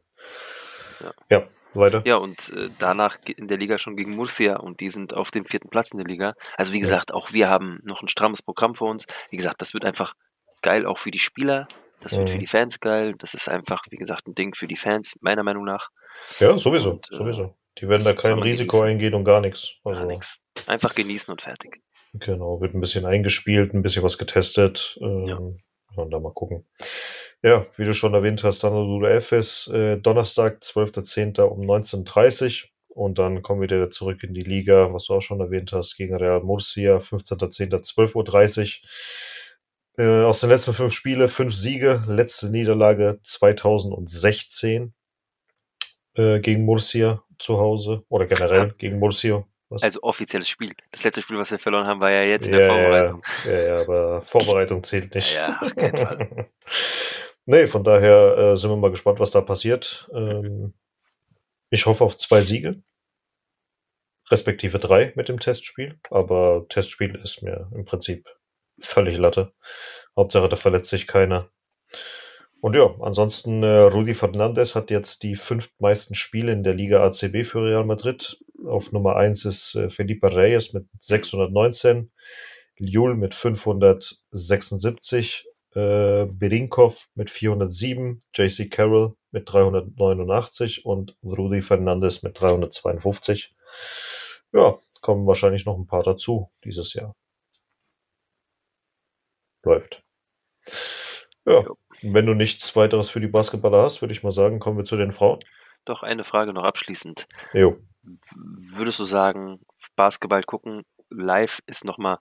Ja. 1.02 1.14
ja, 1.30 1.48
weiter. 1.74 2.02
ja, 2.06 2.18
und 2.18 2.50
äh, 2.56 2.70
danach 2.78 3.18
in 3.26 3.48
der 3.48 3.58
Liga 3.58 3.78
schon 3.78 3.96
gegen 3.96 4.16
Murcia 4.16 4.58
und 4.58 4.80
die 4.80 4.90
sind 4.90 5.14
auf 5.14 5.32
dem 5.32 5.46
vierten 5.46 5.70
Platz 5.70 5.92
in 5.92 5.98
der 5.98 6.08
Liga. 6.08 6.34
Also 6.58 6.72
wie 6.74 6.78
Ja. 6.78 6.82
gesagt, 6.84 7.14
auch 7.14 7.32
wir 7.34 7.50
haben 7.50 7.80
noch 7.84 8.02
ein 8.02 8.08
strammes 8.10 8.42
Programm 8.42 8.76
vor 8.76 8.90
uns. 8.90 9.08
Wie 9.30 9.38
gesagt, 9.38 9.62
das 9.62 9.74
wird 9.74 9.86
einfach 9.86 10.14
geil 10.62 10.86
auch 10.86 10.98
für 10.98 11.12
die 11.12 11.20
Spieler. 11.20 11.68
Das 12.02 12.14
wird 12.18 12.28
Mhm. 12.28 12.32
für 12.34 12.38
die 12.40 12.48
Fans 12.48 12.80
geil. 12.80 13.14
Das 13.18 13.34
ist 13.34 13.50
einfach, 13.50 13.84
wie 13.90 13.98
gesagt, 13.98 14.28
ein 14.28 14.34
Ding 14.36 14.56
für 14.56 14.68
die 14.68 14.78
Fans, 14.78 15.16
meiner 15.22 15.44
Meinung 15.44 15.66
nach. 15.66 15.90
Ja, 16.40 16.58
sowieso, 16.58 16.92
Und, 16.92 17.12
äh, 17.12 17.16
sowieso. 17.16 17.56
Die 17.78 17.88
werden 17.88 18.04
da 18.04 18.14
kein 18.14 18.40
Risiko 18.40 18.78
genießen. 18.78 18.88
eingehen 18.90 19.14
und 19.14 19.24
gar 19.24 19.42
nichts. 19.42 19.76
Gar 19.84 19.94
Also, 19.96 20.08
nix. 20.08 20.44
Einfach 20.68 20.96
genießen 20.96 21.32
und 21.32 21.42
fertig. 21.42 21.82
Genau, 22.14 22.60
wird 22.62 22.74
ein 22.74 22.82
bisschen 22.82 23.06
eingespielt, 23.06 23.74
ein 23.74 23.82
bisschen 23.82 24.04
was 24.04 24.18
getestet. 24.18 24.98
Ähm, 25.02 25.26
Ja. 25.26 25.40
Und 25.96 26.12
da 26.12 26.20
mal 26.20 26.34
gucken. 26.34 26.66
Ja, 27.42 27.66
wie 27.78 27.86
du 27.86 27.94
schon 27.94 28.14
erwähnt 28.14 28.44
hast, 28.44 28.64
Danilo 28.64 29.06
Efes, 29.08 29.68
äh, 29.74 29.98
Donnerstag, 29.98 30.62
12.10. 30.64 31.42
um 31.48 31.62
19.30 31.62 32.70
Und 32.90 33.18
dann 33.18 33.42
kommen 33.42 33.62
wir 33.62 33.70
wieder 33.70 33.92
zurück 33.92 34.24
in 34.24 34.34
die 34.34 34.42
Liga, 34.42 34.92
was 34.94 35.06
du 35.06 35.14
auch 35.16 35.22
schon 35.22 35.40
erwähnt 35.40 35.72
hast, 35.74 35.96
gegen 35.96 36.16
Real 36.16 36.42
Murcia, 36.42 37.00
15.10. 37.00 37.84
12.30 37.84 38.82
Uhr. 38.82 38.90
Äh, 40.00 40.24
aus 40.24 40.40
den 40.40 40.50
letzten 40.50 40.74
fünf 40.74 40.94
Spiele 40.94 41.28
fünf 41.28 41.54
Siege, 41.54 42.06
letzte 42.08 42.50
Niederlage 42.50 43.20
2016 43.22 44.94
äh, 46.14 46.40
gegen 46.40 46.64
Murcia 46.64 47.22
zu 47.38 47.60
Hause 47.60 48.06
oder 48.08 48.26
generell 48.26 48.74
gegen 48.78 48.98
Murcia. 48.98 49.46
Was? 49.68 49.84
Also 49.84 50.02
offizielles 50.02 50.48
Spiel. 50.48 50.72
Das 50.92 51.04
letzte 51.04 51.22
Spiel, 51.22 51.38
was 51.38 51.52
wir 51.52 51.60
verloren 51.60 51.86
haben, 51.86 52.00
war 52.00 52.12
ja 52.12 52.22
jetzt 52.24 52.48
in 52.48 52.54
Ja, 52.54 52.60
der 52.60 52.68
ja, 52.68 52.74
Vorbereitung. 52.74 53.22
Ja, 53.46 53.62
ja, 53.62 53.78
aber 53.82 54.22
Vorbereitung 54.22 54.84
zählt 54.86 55.14
nicht. 55.14 55.36
Ja, 55.36 55.50
ja, 55.50 55.60
auf 55.62 55.76
keinen 55.76 55.98
Fall. 55.98 56.50
nee, 57.46 57.68
von 57.68 57.84
daher 57.84 58.38
äh, 58.38 58.58
sind 58.58 58.70
wir 58.70 58.78
mal 58.78 58.92
gespannt, 58.92 59.20
was 59.20 59.32
da 59.32 59.42
passiert. 59.42 60.10
Ähm, 60.14 60.74
ich 61.72 61.86
hoffe 61.86 62.06
auf 62.06 62.16
zwei 62.16 62.40
Siege. 62.40 62.82
Respektive 64.32 64.80
drei 64.80 65.12
mit 65.18 65.28
dem 65.28 65.42
Testspiel. 65.42 66.00
Aber 66.10 66.66
Testspiel 66.70 67.16
ist 67.16 67.44
mir 67.44 67.70
im 67.76 67.84
Prinzip 67.84 68.30
völlig 68.82 69.18
Latte. 69.18 69.54
Hauptsache, 70.16 70.50
da 70.50 70.56
verletzt 70.56 70.90
sich 70.90 71.08
keiner. 71.08 71.50
Und 72.62 72.76
ja, 72.76 72.94
ansonsten, 73.00 73.64
äh, 73.64 73.84
Rudi 73.84 74.14
Fernandes 74.14 74.76
hat 74.76 74.92
jetzt 74.92 75.24
die 75.24 75.36
fünf 75.36 75.70
meisten 75.80 76.14
Spiele 76.14 76.52
in 76.52 76.64
der 76.64 76.74
Liga 76.74 77.06
ACB 77.06 77.46
für 77.46 77.64
Real 77.64 77.86
Madrid. 77.86 78.38
Auf 78.66 78.92
Nummer 78.92 79.16
eins 79.16 79.46
ist 79.46 79.76
äh, 79.76 79.90
Felipe 79.90 80.36
Reyes 80.36 80.74
mit 80.74 80.86
619, 81.02 82.12
Ljul 82.78 83.16
mit 83.16 83.34
576, 83.34 85.48
äh, 85.76 86.26
Berinkov 86.26 87.08
mit 87.16 87.30
407, 87.30 88.20
JC 88.36 88.70
Carroll 88.70 89.16
mit 89.32 89.50
389 89.52 90.86
und 90.86 91.16
Rudi 91.24 91.62
Fernandes 91.62 92.24
mit 92.24 92.42
352. 92.42 93.56
Ja, 94.52 94.76
kommen 95.02 95.26
wahrscheinlich 95.28 95.66
noch 95.66 95.78
ein 95.78 95.88
paar 95.88 96.04
dazu 96.04 96.52
dieses 96.66 96.94
Jahr. 96.94 97.16
Läuft. 99.64 100.04
Ja, 101.46 101.66
wenn 102.02 102.26
du 102.26 102.34
nichts 102.34 102.76
weiteres 102.76 103.10
für 103.10 103.20
die 103.20 103.28
Basketballer 103.28 103.84
hast, 103.84 104.02
würde 104.02 104.14
ich 104.14 104.24
mal 104.24 104.32
sagen, 104.32 104.60
kommen 104.60 104.78
wir 104.78 104.86
zu 104.86 104.98
den 104.98 105.12
Frauen. 105.12 105.40
Doch 105.86 106.04
eine 106.04 106.24
Frage 106.24 106.54
noch 106.54 106.64
abschließend. 106.64 107.28
Jo. 107.54 107.78
Würdest 108.36 109.00
du 109.00 109.06
sagen, 109.06 109.62
Basketball 109.96 110.44
gucken 110.44 110.84
live 111.10 111.60
ist 111.66 111.86
nochmal 111.86 112.20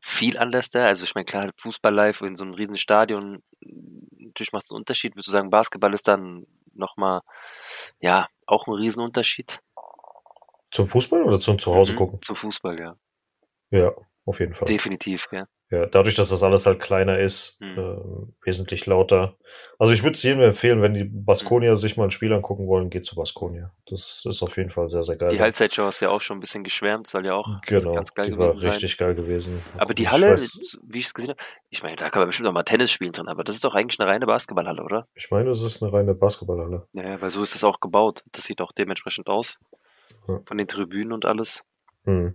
viel 0.00 0.38
anders 0.38 0.70
da? 0.70 0.86
Also 0.86 1.04
ich 1.04 1.14
meine, 1.14 1.26
klar, 1.26 1.50
Fußball 1.56 1.94
live 1.94 2.22
in 2.22 2.36
so 2.36 2.44
einem 2.44 2.54
riesen 2.54 2.78
Stadion 2.78 3.42
natürlich 4.30 4.52
macht 4.52 4.64
es 4.64 4.70
einen 4.70 4.78
Unterschied. 4.78 5.14
Würdest 5.14 5.28
du 5.28 5.32
sagen, 5.32 5.50
Basketball 5.50 5.92
ist 5.94 6.08
dann 6.08 6.46
nochmal, 6.72 7.20
ja, 8.00 8.26
auch 8.46 8.66
ein 8.66 8.74
Riesenunterschied? 8.74 9.60
Zum 10.70 10.88
Fußball 10.88 11.22
oder 11.24 11.40
zum 11.40 11.58
Zuhause 11.58 11.92
Mhm, 11.92 11.96
gucken? 11.96 12.20
Zum 12.22 12.36
Fußball, 12.36 12.78
ja. 12.78 12.96
Ja, 13.70 13.92
auf 14.24 14.40
jeden 14.40 14.54
Fall. 14.54 14.66
Definitiv, 14.66 15.28
ja. 15.32 15.46
Ja, 15.72 15.86
dadurch, 15.86 16.16
dass 16.16 16.30
das 16.30 16.42
alles 16.42 16.66
halt 16.66 16.80
kleiner 16.80 17.20
ist, 17.20 17.60
Mhm. 17.60 17.78
ähm, 17.78 18.34
wesentlich 18.42 18.86
lauter. 18.86 19.36
Also 19.78 19.92
ich 19.92 20.02
würde 20.02 20.14
es 20.16 20.22
jedem 20.24 20.40
empfehlen, 20.40 20.82
wenn 20.82 20.94
die 20.94 21.04
Baskonia 21.04 21.76
sich 21.76 21.96
mal 21.96 22.04
ein 22.04 22.10
Spiel 22.10 22.32
angucken 22.32 22.66
wollen, 22.66 22.90
geht 22.90 23.06
zu 23.06 23.14
Baskonia. 23.14 23.72
Das 23.86 24.24
ist 24.28 24.42
auf 24.42 24.56
jeden 24.56 24.70
Fall 24.70 24.88
sehr, 24.88 25.04
sehr 25.04 25.14
geil. 25.16 25.28
Die 25.28 25.40
Halbzeitshow 25.40 25.84
hast 25.84 26.00
du 26.00 26.06
ja 26.06 26.10
auch 26.10 26.20
schon 26.22 26.38
ein 26.38 26.40
bisschen 26.40 26.64
geschwärmt, 26.64 27.06
soll 27.06 27.24
ja 27.24 27.34
auch 27.34 27.60
genau, 27.64 27.92
ganz 27.94 28.12
geil 28.14 28.26
die 28.26 28.32
war 28.32 28.48
gewesen 28.48 28.58
sein. 28.58 28.70
richtig 28.72 28.98
geil 28.98 29.14
gewesen. 29.14 29.62
Aber 29.78 29.94
die 29.94 30.02
Ich 30.02 30.10
Halle, 30.10 30.34
weiß- 30.34 30.78
wie 30.82 30.98
ich 30.98 31.04
es 31.06 31.14
gesehen 31.14 31.30
habe, 31.30 31.40
ich 31.68 31.84
meine, 31.84 31.94
da 31.94 32.10
kann 32.10 32.20
man 32.22 32.26
bestimmt 32.30 32.48
auch 32.48 32.52
mal 32.52 32.64
Tennis 32.64 32.90
spielen 32.90 33.12
drin, 33.12 33.28
aber 33.28 33.44
das 33.44 33.54
ist 33.54 33.64
doch 33.64 33.76
eigentlich 33.76 34.00
eine 34.00 34.08
reine 34.10 34.26
Basketballhalle, 34.26 34.82
oder? 34.82 35.06
Ich 35.14 35.30
meine, 35.30 35.50
es 35.50 35.62
ist 35.62 35.80
eine 35.84 35.92
reine 35.92 36.14
Basketballhalle. 36.14 36.88
Ja, 36.96 37.20
weil 37.22 37.30
so 37.30 37.42
ist 37.42 37.54
es 37.54 37.62
auch 37.62 37.78
gebaut. 37.78 38.24
Das 38.32 38.42
sieht 38.42 38.60
auch 38.60 38.72
dementsprechend 38.72 39.28
aus. 39.28 39.60
Ja. 40.26 40.40
Von 40.42 40.58
den 40.58 40.66
Tribünen 40.66 41.12
und 41.12 41.26
alles. 41.26 41.62
Hm. 42.06 42.34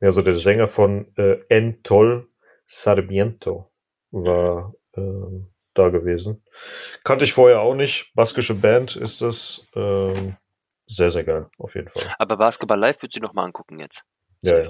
Ja, 0.00 0.08
also 0.08 0.22
der 0.22 0.38
Sänger 0.38 0.68
von 0.68 1.06
äh, 1.16 1.38
Entol 1.48 2.28
Sarmiento 2.72 3.66
war 4.12 4.74
ähm, 4.96 5.52
da 5.74 5.90
gewesen. 5.90 6.42
Kannte 7.04 7.26
ich 7.26 7.34
vorher 7.34 7.60
auch 7.60 7.74
nicht. 7.74 8.12
Baskische 8.14 8.54
Band 8.54 8.96
ist 8.96 9.20
das. 9.20 9.66
Ähm, 9.74 10.36
sehr, 10.86 11.10
sehr 11.10 11.24
geil, 11.24 11.48
auf 11.58 11.74
jeden 11.74 11.88
Fall. 11.88 12.14
Aber 12.18 12.36
Basketball 12.36 12.78
live 12.78 13.00
würdest 13.02 13.16
du 13.16 13.20
noch 13.20 13.34
mal 13.34 13.44
angucken 13.44 13.78
jetzt. 13.78 14.04
Ja, 14.42 14.58
ja. 14.58 14.64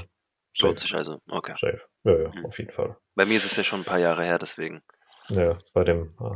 Lohnt 0.60 0.78
Safe. 0.78 0.80
sich 0.80 0.94
also. 0.94 1.20
Okay. 1.28 1.52
Safe. 1.52 1.80
Ja, 2.04 2.12
ja, 2.22 2.28
Mhm. 2.28 2.46
auf 2.46 2.58
jeden 2.58 2.72
Fall. 2.72 2.96
Bei 3.14 3.24
mir 3.24 3.36
ist 3.36 3.44
es 3.46 3.56
ja 3.56 3.62
schon 3.64 3.80
ein 3.80 3.84
paar 3.86 3.98
Jahre 3.98 4.24
her, 4.24 4.38
deswegen. 4.38 4.82
Ja, 5.28 5.58
bei 5.72 5.84
dem 5.84 6.12
ah, 6.18 6.34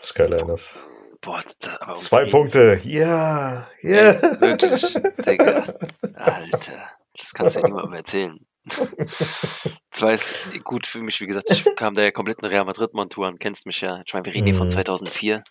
Skyliners. 0.00 0.78
Boah, 1.20 1.40
das, 1.40 1.80
aber 1.80 1.94
Zwei 1.94 2.24
Punkte. 2.24 2.80
Ja, 2.84 3.68
ja. 3.82 4.40
wirklich, 4.40 4.94
Digga. 5.24 5.74
Alter, 6.14 6.90
das 7.16 7.32
kannst 7.34 7.56
du 7.56 7.60
ja 7.60 7.66
niemandem 7.66 7.92
erzählen. 7.92 8.46
Zwar 9.92 10.12
ist 10.14 10.34
gut 10.64 10.86
für 10.86 11.00
mich, 11.00 11.20
wie 11.20 11.26
gesagt, 11.26 11.50
ich 11.50 11.64
kam 11.76 11.94
da 11.94 12.02
ja 12.02 12.10
komplett 12.10 12.38
in 12.40 12.46
Real 12.48 12.64
Madrid-Montur 12.64 13.26
an, 13.26 13.38
kennst 13.38 13.66
mich 13.66 13.80
ja. 13.82 14.02
Ich 14.06 14.12
meine, 14.14 14.24
wir 14.26 14.34
reden 14.34 14.46
hier 14.46 14.54
von 14.54 14.66
Mhm. 14.66 14.70
2004. 14.70 15.42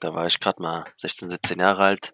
Da 0.00 0.14
war 0.14 0.26
ich 0.26 0.40
gerade 0.40 0.60
mal 0.60 0.84
16, 0.96 1.28
17 1.28 1.60
Jahre 1.60 1.82
alt. 1.84 2.12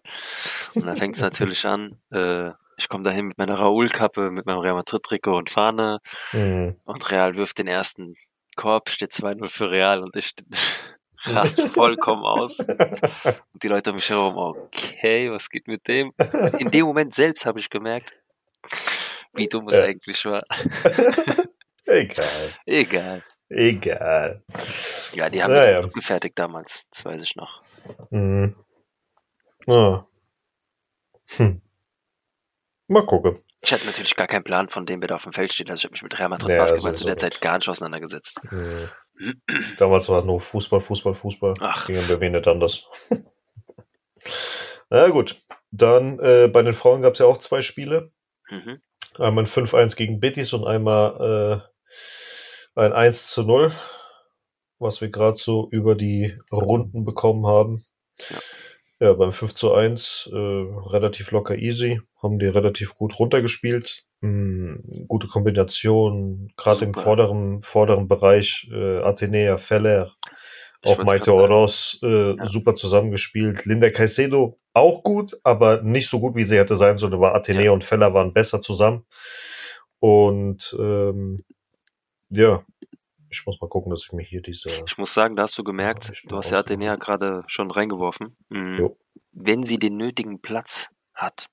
Und 0.75 0.85
dann 0.85 0.95
fängt 0.97 1.15
es 1.15 1.21
natürlich 1.21 1.65
an. 1.65 1.99
Äh, 2.11 2.51
ich 2.77 2.87
komme 2.87 3.03
dahin 3.03 3.25
mit 3.27 3.37
meiner 3.37 3.59
Raoul-Kappe, 3.59 4.31
mit 4.31 4.45
meinem 4.45 4.59
Real 4.59 4.75
Madrid-Trikot 4.75 5.35
und 5.37 5.49
Fahne. 5.49 5.99
Hm. 6.31 6.75
Und 6.85 7.11
Real 7.11 7.35
wirft 7.35 7.57
den 7.59 7.67
ersten 7.67 8.15
Korb, 8.55 8.89
steht 8.89 9.11
2-0 9.11 9.49
für 9.49 9.71
Real 9.71 10.03
und 10.03 10.15
ich 10.15 10.33
rast 11.25 11.61
vollkommen 11.61 12.23
aus. 12.23 12.59
Und 12.59 13.63
die 13.63 13.67
Leute 13.67 13.91
um 13.91 13.95
mich 13.97 14.09
herum, 14.09 14.35
okay, 14.37 15.31
was 15.31 15.49
geht 15.49 15.67
mit 15.67 15.87
dem? 15.87 16.13
In 16.59 16.71
dem 16.71 16.85
Moment 16.85 17.13
selbst 17.13 17.45
habe 17.45 17.59
ich 17.59 17.69
gemerkt, 17.69 18.19
wie 19.33 19.47
dumm 19.47 19.67
es 19.67 19.77
Ja. 19.77 19.83
eigentlich 19.85 20.23
war. 20.25 20.43
Egal. 21.91 22.25
Egal. 22.65 23.23
Egal. 23.49 24.43
Ja, 25.13 25.29
die 25.29 25.43
haben 25.43 25.53
Naja. 25.53 25.79
mich 25.79 25.87
abgefertigt 25.87 26.39
damals, 26.39 26.87
das 26.89 27.03
weiß 27.05 27.21
ich 27.21 27.35
noch. 27.35 27.61
Mhm. 28.09 28.55
Ah. 29.67 30.05
Hm. 31.37 31.61
Mal 32.87 33.05
gucken. 33.05 33.37
Ich 33.61 33.71
hatte 33.71 33.85
natürlich 33.85 34.15
gar 34.15 34.27
keinen 34.27 34.43
Plan, 34.43 34.69
von 34.69 34.85
dem 34.85 35.01
wer 35.01 35.07
da 35.07 35.15
auf 35.15 35.23
dem 35.23 35.33
Feld 35.33 35.53
steht. 35.53 35.69
Also 35.69 35.79
ich 35.81 35.83
habe 35.85 35.93
mich 35.93 36.03
mit 36.03 36.17
Real 36.19 36.29
Madrid 36.29 36.49
Ja, 36.49 36.57
Basketball 36.57 36.95
zu 36.95 37.05
der 37.05 37.17
Zeit 37.17 37.39
gar 37.41 37.57
nicht 37.57 37.69
auseinandergesetzt. 37.69 38.39
Hm. 38.49 38.89
Damals 39.77 40.09
war 40.09 40.19
es 40.19 40.25
nur 40.25 40.41
Fußball, 40.41 40.81
Fußball, 40.81 41.13
Fußball. 41.15 41.53
Ach. 41.59 41.87
Bei 41.87 42.17
mir 42.17 42.29
nicht 42.31 42.47
anders. 42.47 42.85
Na 44.89 45.07
gut. 45.09 45.37
Dann 45.71 46.19
äh, 46.19 46.49
bei 46.51 46.63
den 46.63 46.73
Frauen 46.73 47.01
gab 47.01 47.13
es 47.13 47.19
ja 47.19 47.25
auch 47.25 47.37
zwei 47.37 47.61
Spiele. 47.61 48.09
Mhm. 48.49 48.81
Einmal 49.19 49.45
ein 49.45 49.47
5-1 49.47 49.95
gegen 49.95 50.19
Betis 50.19 50.53
und 50.53 50.65
einmal 50.65 51.61
äh, 51.65 51.70
ein 52.75 52.93
1 52.93 53.27
zu 53.27 53.43
0, 53.43 53.73
was 54.79 55.01
wir 55.01 55.09
gerade 55.09 55.37
so 55.37 55.67
über 55.71 55.95
die 55.95 56.37
Runden 56.51 57.05
bekommen 57.05 57.45
haben. 57.47 57.83
Ja. 58.29 58.37
Ja, 58.99 59.13
beim 59.13 59.31
5 59.31 59.55
zu 59.55 59.73
1 59.73 60.29
äh, 60.31 60.35
relativ 60.37 61.31
locker 61.31 61.55
easy, 61.57 62.01
haben 62.21 62.37
die 62.37 62.45
relativ 62.45 62.93
gut 62.95 63.17
runtergespielt. 63.17 64.03
Hm, 64.21 64.83
gute 65.07 65.27
Kombination, 65.27 66.51
gerade 66.55 66.85
im 66.85 66.93
vorderen, 66.93 67.63
vorderen 67.63 68.07
Bereich, 68.07 68.69
äh, 68.71 68.99
Athenea, 68.99 69.57
Feller, 69.57 70.11
Ich 70.83 70.91
auch 70.91 71.03
Maite. 71.03 71.33
Oroz, 71.33 71.97
äh, 72.03 72.35
Ja. 72.35 72.45
super 72.47 72.75
zusammengespielt. 72.75 73.65
Linda 73.65 73.89
Caicedo 73.89 74.57
auch 74.73 75.01
gut, 75.01 75.35
aber 75.43 75.81
nicht 75.81 76.07
so 76.07 76.19
gut, 76.19 76.35
wie 76.35 76.43
sie 76.43 76.57
hätte 76.59 76.75
sein 76.75 76.99
sollen. 76.99 77.13
Aber 77.15 77.33
Athenea 77.33 77.63
Ja. 77.65 77.71
und 77.71 77.83
Feller 77.83 78.13
waren 78.13 78.33
besser 78.33 78.61
zusammen. 78.61 79.07
Und 79.99 80.75
ähm, 80.79 81.43
ja, 82.31 82.65
ich 83.29 83.45
muss 83.45 83.59
mal 83.61 83.69
gucken, 83.69 83.91
dass 83.91 84.03
ich 84.03 84.11
mir 84.11 84.23
hier 84.23 84.41
diese. 84.41 84.69
Ich 84.85 84.97
muss 84.97 85.13
sagen, 85.13 85.35
da 85.35 85.43
hast 85.43 85.57
du 85.57 85.63
gemerkt, 85.63 86.11
ich 86.13 86.23
du 86.23 86.37
hast 86.37 86.51
ja. 86.51 86.59
Athenea 86.59 86.95
gerade 86.95 87.43
schon 87.47 87.71
reingeworfen. 87.71 88.35
Mhm. 88.49 88.89
Wenn 89.31 89.63
sie 89.63 89.79
den 89.79 89.95
nötigen 89.95 90.41
Platz 90.41 90.89
hat, 91.13 91.47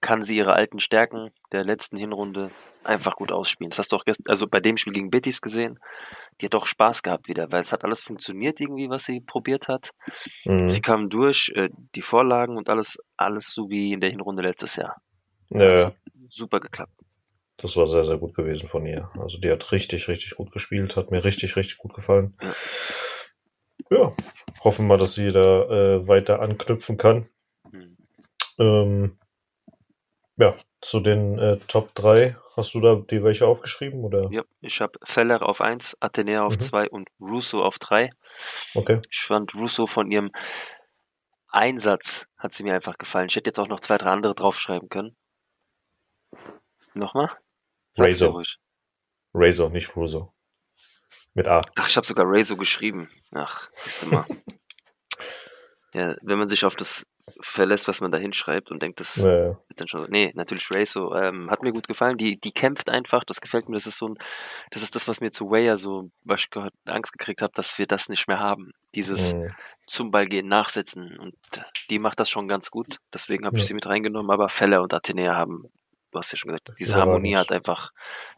kann 0.00 0.22
sie 0.22 0.36
ihre 0.36 0.52
alten 0.52 0.80
Stärken 0.80 1.30
der 1.52 1.64
letzten 1.64 1.96
Hinrunde 1.96 2.50
einfach 2.82 3.16
gut 3.16 3.32
ausspielen. 3.32 3.70
Das 3.70 3.78
hast 3.78 3.92
du 3.92 3.96
auch 3.96 4.04
gestern, 4.04 4.30
also 4.30 4.46
bei 4.46 4.60
dem 4.60 4.76
Spiel 4.76 4.92
gegen 4.92 5.10
Betis 5.10 5.40
gesehen. 5.40 5.78
Die 6.40 6.46
hat 6.46 6.54
auch 6.54 6.66
Spaß 6.66 7.02
gehabt 7.02 7.26
wieder, 7.26 7.50
weil 7.52 7.60
es 7.60 7.72
hat 7.72 7.84
alles 7.84 8.02
funktioniert 8.02 8.60
irgendwie, 8.60 8.90
was 8.90 9.04
sie 9.04 9.20
probiert 9.20 9.68
hat. 9.68 9.92
Mhm. 10.44 10.66
Sie 10.66 10.82
kamen 10.82 11.08
durch, 11.08 11.50
äh, 11.54 11.70
die 11.94 12.02
Vorlagen 12.02 12.58
und 12.58 12.68
alles, 12.68 12.98
alles 13.16 13.48
so 13.54 13.70
wie 13.70 13.92
in 13.92 14.00
der 14.00 14.10
Hinrunde 14.10 14.42
letztes 14.42 14.76
Jahr. 14.76 15.00
Ja, 15.48 15.58
Das 15.58 15.80
ja, 15.80 15.86
hat 15.86 15.96
super 16.28 16.60
geklappt. 16.60 16.92
Das 17.56 17.76
war 17.76 17.86
sehr, 17.86 18.04
sehr 18.04 18.18
gut 18.18 18.34
gewesen 18.34 18.68
von 18.68 18.84
ihr. 18.86 19.10
Also 19.18 19.38
die 19.38 19.50
hat 19.50 19.72
richtig, 19.72 20.08
richtig 20.08 20.34
gut 20.36 20.52
gespielt, 20.52 20.96
hat 20.96 21.10
mir 21.10 21.24
richtig, 21.24 21.56
richtig 21.56 21.78
gut 21.78 21.94
gefallen. 21.94 22.36
Ja. 23.90 24.14
Hoffen 24.62 24.86
wir, 24.86 24.98
dass 24.98 25.14
sie 25.14 25.30
da 25.32 25.64
äh, 25.64 26.08
weiter 26.08 26.40
anknüpfen 26.40 26.96
kann. 26.96 27.28
Mhm. 27.70 27.96
Ähm, 28.58 29.18
ja, 30.36 30.56
zu 30.80 31.00
den 31.00 31.38
äh, 31.38 31.58
Top 31.68 31.94
3, 31.94 32.36
hast 32.56 32.74
du 32.74 32.80
da 32.80 32.96
die 32.96 33.22
welche 33.22 33.46
aufgeschrieben? 33.46 34.04
Oder? 34.04 34.28
Ja, 34.30 34.42
ich 34.60 34.80
habe 34.80 34.98
Feller 35.04 35.42
auf 35.48 35.60
1, 35.60 35.96
Athenea 36.00 36.44
auf 36.44 36.54
Mhm. 36.54 36.60
2 36.60 36.90
und 36.90 37.08
Russo 37.20 37.62
auf 37.62 37.78
3. 37.78 38.10
Okay. 38.74 39.00
Ich 39.10 39.20
fand 39.20 39.54
Russo 39.54 39.86
von 39.86 40.10
ihrem 40.10 40.30
Einsatz 41.48 42.26
hat 42.36 42.52
sie 42.52 42.64
mir 42.64 42.74
einfach 42.74 42.98
gefallen. 42.98 43.28
Ich 43.28 43.36
hätte 43.36 43.48
jetzt 43.48 43.60
auch 43.60 43.68
noch 43.68 43.78
zwei, 43.80 43.96
drei 43.96 44.10
andere 44.10 44.34
draufschreiben 44.34 44.88
können. 44.88 45.16
Nochmal? 46.94 47.30
Razor. 47.98 48.42
Razor, 49.34 49.70
nicht 49.70 49.94
Russo. 49.96 50.32
Mit 51.34 51.48
A. 51.48 51.60
Ach, 51.76 51.88
ich 51.88 51.96
habe 51.96 52.06
sogar 52.06 52.26
Razor 52.28 52.56
geschrieben. 52.56 53.08
Ach, 53.32 53.68
siehst 53.72 54.02
du 54.02 54.06
mal. 54.08 54.26
ja, 55.94 56.14
wenn 56.22 56.38
man 56.38 56.48
sich 56.48 56.64
auf 56.64 56.76
das 56.76 57.06
verlässt, 57.40 57.88
was 57.88 58.00
man 58.00 58.10
da 58.12 58.18
hinschreibt 58.18 58.70
und 58.70 58.82
denkt, 58.82 59.00
das 59.00 59.24
Äh, 59.24 59.52
ist 59.68 59.80
dann 59.80 59.88
schon 59.88 60.02
so. 60.04 60.06
Nee, 60.10 60.30
natürlich 60.34 60.68
Razor. 60.70 61.20
Ähm, 61.20 61.50
hat 61.50 61.62
mir 61.62 61.72
gut 61.72 61.88
gefallen. 61.88 62.16
Die, 62.16 62.38
die 62.38 62.52
kämpft 62.52 62.88
einfach. 62.90 63.24
Das 63.24 63.40
gefällt 63.40 63.68
mir. 63.68 63.74
Das 63.76 63.86
ist 63.86 63.98
so 63.98 64.08
ein, 64.08 64.18
das 64.70 64.82
ist 64.82 64.94
das, 64.94 65.08
was 65.08 65.20
mir 65.20 65.30
zu 65.32 65.50
Weyer 65.50 65.76
so, 65.76 66.10
was 66.22 66.42
ich 66.42 66.50
gehört, 66.50 66.74
Angst 66.84 67.12
gekriegt 67.12 67.42
habe, 67.42 67.52
dass 67.54 67.78
wir 67.78 67.86
das 67.86 68.08
nicht 68.08 68.28
mehr 68.28 68.38
haben. 68.40 68.72
Dieses 68.94 69.34
mh, 69.34 69.48
zum 69.86 70.10
Ball 70.10 70.26
gehen, 70.26 70.46
nachsetzen. 70.48 71.18
Und 71.18 71.34
die 71.90 71.98
macht 71.98 72.20
das 72.20 72.28
schon 72.30 72.46
ganz 72.46 72.70
gut. 72.70 72.98
Deswegen 73.12 73.46
habe 73.46 73.56
ich 73.56 73.64
Ja. 73.64 73.68
sie 73.68 73.74
mit 73.74 73.86
reingenommen. 73.86 74.30
Aber 74.30 74.48
Feller 74.48 74.82
und 74.82 74.92
Athenea 74.94 75.34
haben, 75.34 75.64
du 76.14 76.18
hast 76.20 76.32
ja 76.32 76.38
schon 76.38 76.48
gesagt, 76.48 76.70
diese. 76.78 76.96
Harmonie 76.96 77.36
hat 77.36 77.52
einfach 77.52 77.90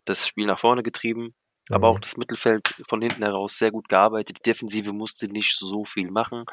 das 0.04 0.26
Spiel 0.26 0.46
nach 0.46 0.58
vorne 0.58 0.82
getrieben. 0.82 1.34
Aber 1.68 1.88
mh. 1.90 1.96
auch 1.96 2.00
das 2.00 2.16
Mittelfeld 2.16 2.74
von 2.88 3.02
hinten 3.02 3.22
heraus 3.24 3.58
sehr 3.58 3.72
gut 3.72 3.88
gearbeitet. 3.88 4.38
Die 4.38 4.42
Defensive 4.50 4.92
musste 4.92 5.26
nicht 5.26 5.56
so 5.58 5.84
viel 5.84 6.10
machen. 6.12 6.44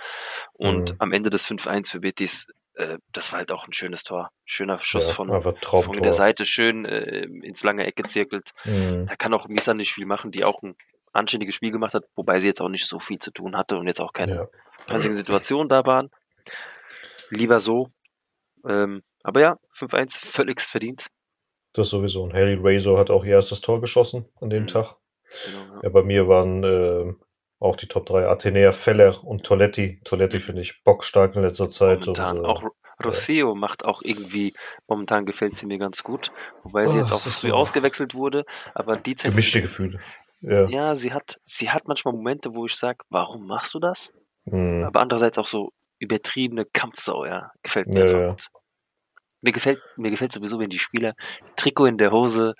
Und 0.54 0.92
Mhm. 0.92 0.96
am 1.00 1.12
Ende 1.14 1.30
des 1.30 1.46
5-1 1.46 1.92
für 1.92 2.00
Betis, 2.00 2.48
äh, 2.74 2.98
das 3.12 3.32
war 3.32 3.38
halt 3.40 3.52
auch 3.52 3.68
ein 3.68 3.74
schönes 3.74 4.04
Tor. 4.04 4.32
Schöner 4.44 4.80
Schuss 4.80 5.08
ja, 5.10 5.14
von, 5.14 5.30
von 5.30 6.02
der 6.02 6.14
Seite, 6.14 6.48
schön 6.48 6.86
äh, 6.86 7.26
ins 7.44 7.64
lange 7.64 7.86
Eck 7.86 7.96
gezirkelt. 7.96 8.50
Mhm. 8.66 9.06
Da 9.06 9.16
kann 9.16 9.34
auch 9.36 9.48
Misa 9.48 9.76
nicht 9.76 9.94
viel 9.94 10.08
machen, 10.08 10.32
die 10.32 10.44
auch 10.46 10.64
ein 10.64 10.76
anständiges 11.12 11.54
Spiel 11.54 11.70
gemacht 11.70 11.94
hat, 11.94 12.06
wobei 12.16 12.40
sie 12.40 12.48
jetzt 12.48 12.60
auch 12.60 12.70
nicht 12.70 12.88
so 12.88 12.98
viel 12.98 13.20
zu 13.20 13.30
tun 13.30 13.56
hatte 13.56 13.78
und 13.78 13.86
jetzt 13.86 14.02
auch 14.02 14.14
keine 14.14 14.36
Ja. 14.36 14.48
stressigen 14.86 15.16
Situationen 15.16 15.70
da 15.70 15.86
waren. 15.86 16.10
Lieber 17.30 17.60
so. 17.60 17.92
Ähm, 18.68 19.04
aber 19.24 19.42
ja, 19.42 19.58
5-1, 19.78 20.18
völligst 20.20 20.70
verdient. 20.72 21.08
Das 21.74 21.90
sowieso. 21.90 22.24
Und 22.24 22.34
Haley 22.34 22.58
Razor 22.62 23.00
hat 23.00 23.10
auch 23.10 23.24
ihr 23.26 23.32
erstes 23.34 23.62
Tor 23.62 23.82
geschossen 23.82 24.26
an 24.42 24.50
dem 24.50 24.64
Mhm. 24.64 24.68
Tag. 24.68 24.96
Genau, 25.46 25.76
ja. 25.76 25.80
Ja, 25.84 25.90
bei 25.90 26.04
mir 26.04 26.28
waren 26.28 26.64
äh, 26.64 27.14
auch 27.60 27.76
die 27.78 27.88
Top 27.88 28.06
3 28.06 28.28
Athenea, 28.28 28.72
Feller 28.74 29.24
und 29.24 29.44
Toletti. 29.44 30.00
Toletti 30.04 30.40
finde 30.40 30.62
ich 30.62 30.84
bockstark 30.84 31.36
in 31.36 31.42
letzter 31.42 31.72
Zeit. 31.72 32.02
Momentan. 32.02 32.40
Und, 32.40 32.46
äh, 32.46 32.48
auch 32.48 32.64
Rossio 33.04 33.56
macht 33.56 33.86
auch 33.86 34.02
irgendwie, 34.04 34.54
momentan 34.88 35.26
gefällt 35.26 35.58
sie 35.58 35.66
mir 35.66 35.80
ganz 35.80 36.04
gut. 36.04 36.32
Wobei 36.64 36.86
sie 36.88 36.98
Oh, 36.98 37.00
jetzt 37.02 37.12
auch 37.12 37.20
früh 37.20 37.50
so- 37.50 37.54
ausgewechselt 37.56 38.14
wurde. 38.14 38.46
Aber 38.76 38.96
die 38.98 39.16
Zeit, 39.16 39.32
gemischte 39.32 39.62
Gefühle. 39.62 40.00
Ja. 40.42 40.68
ja, 40.68 40.94
sie 40.96 41.12
hat, 41.14 41.40
sie 41.44 41.70
hat 41.72 41.88
manchmal 41.88 42.14
Momente, 42.14 42.54
wo 42.54 42.66
ich 42.66 42.76
sage, 42.76 43.00
warum 43.10 43.48
machst 43.48 43.74
du 43.74 43.80
das? 43.80 44.14
Mhm. 44.46 44.84
Aber 44.84 45.00
andererseits 45.00 45.38
auch 45.40 45.48
so 45.48 45.72
übertriebene 46.04 46.66
Kampfsau, 46.66 47.26
ja. 47.26 47.52
Gefällt 47.64 47.88
mir 47.88 48.00
Ja, 48.00 48.06
einfach 48.06 48.20
ja. 48.20 48.30
gut. 48.30 48.48
Mir 49.42 49.52
gefällt, 49.52 49.82
mir 49.98 50.12
gefällt 50.12 50.32
sowieso, 50.32 50.60
wenn 50.60 50.70
die 50.70 50.80
Spieler 50.80 51.14
Trikot 51.56 51.86
in 51.88 51.98
der 51.98 52.12
Hose 52.12 52.54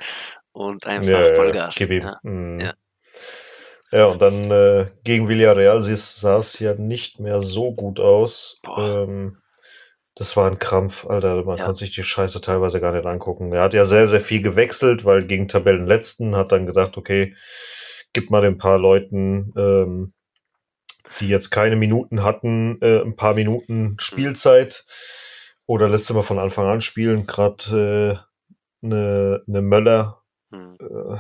und 0.52 0.86
einfach 0.86 1.12
Ja, 1.12 1.28
ja, 1.28 1.36
Vollgas. 1.36 1.80
ihm. 1.80 2.02
Ja. 2.02 2.20
Mhm. 2.24 2.60
Ja. 2.60 2.74
Ja, 3.92 4.06
und 4.08 4.22
dann 4.22 4.50
äh, 4.50 4.88
gegen 5.04 5.28
Villarreal 5.30 5.84
sah 5.84 6.40
es 6.40 6.58
ja 6.60 6.74
nicht 6.74 7.20
mehr 7.20 7.42
so 7.44 7.74
gut 7.74 8.00
aus. 8.00 8.60
Ähm, 8.76 9.38
das 10.16 10.36
war 10.36 10.50
ein 10.50 10.58
Krampf, 10.60 11.06
Alter. 11.06 11.44
Man 11.44 11.58
Ja. 11.58 11.66
konnte 11.66 11.80
sich 11.80 11.94
die 11.94 12.04
Scheiße 12.04 12.42
teilweise 12.42 12.82
gar 12.82 12.92
nicht 12.92 13.06
angucken. 13.06 13.54
Er 13.54 13.62
hat 13.62 13.74
ja 13.76 13.86
sehr, 13.86 14.08
sehr 14.08 14.22
viel 14.22 14.42
gewechselt, 14.42 15.06
weil 15.06 15.26
gegen 15.26 15.48
Tabellenletzten 15.48 16.36
hat 16.36 16.52
dann 16.52 16.66
gesagt, 16.66 16.98
okay, 16.98 17.36
gib 18.14 18.30
mal 18.32 18.42
den 18.42 18.58
paar 18.58 18.80
Leuten, 18.80 19.54
ähm, 19.58 20.14
die 21.20 21.28
jetzt 21.28 21.50
keine 21.50 21.76
Minuten 21.76 22.24
hatten, 22.24 22.80
äh, 22.82 23.02
ein 23.02 23.16
paar 23.16 23.34
Minuten 23.36 23.96
Spielzeit. 24.00 24.86
Oder 25.66 25.88
lässt 25.88 26.08
sie 26.08 26.14
mal 26.14 26.24
von 26.24 26.40
Anfang 26.40 26.68
an 26.68 26.82
spielen. 26.82 27.26
Gerade 27.28 28.20
äh, 28.82 28.86
eine 28.86 29.44
ne 29.46 29.62
Möller 29.62 30.24
Hm. 30.54 30.78
äh, 30.80 31.18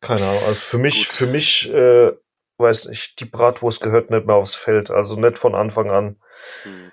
keine 0.00 0.26
Ahnung, 0.26 0.42
also 0.46 0.60
für 0.60 0.78
mich, 0.78 1.08
Gut. 1.08 1.16
für 1.16 1.26
mich, 1.26 1.72
äh, 1.72 2.12
weiß 2.58 2.86
nicht, 2.86 3.20
die 3.20 3.24
Bratwurst 3.24 3.80
gehört 3.80 4.10
nicht 4.10 4.26
mehr 4.26 4.36
aufs 4.36 4.56
Feld, 4.56 4.90
also 4.90 5.16
nicht 5.16 5.38
von 5.38 5.54
Anfang 5.54 5.90
an. 5.90 6.16
Hm. 6.64 6.92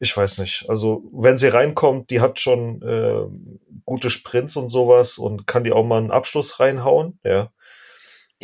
Ich 0.00 0.16
weiß 0.16 0.38
nicht. 0.38 0.66
Also, 0.68 1.04
wenn 1.12 1.38
sie 1.38 1.48
reinkommt, 1.48 2.10
die 2.10 2.20
hat 2.20 2.40
schon 2.40 2.82
äh, 2.82 3.24
gute 3.84 4.10
Sprints 4.10 4.56
und 4.56 4.68
sowas 4.68 5.18
und 5.18 5.46
kann 5.46 5.64
die 5.64 5.72
auch 5.72 5.84
mal 5.84 5.98
einen 5.98 6.10
Abschluss 6.10 6.60
reinhauen, 6.60 7.18
ja. 7.24 7.50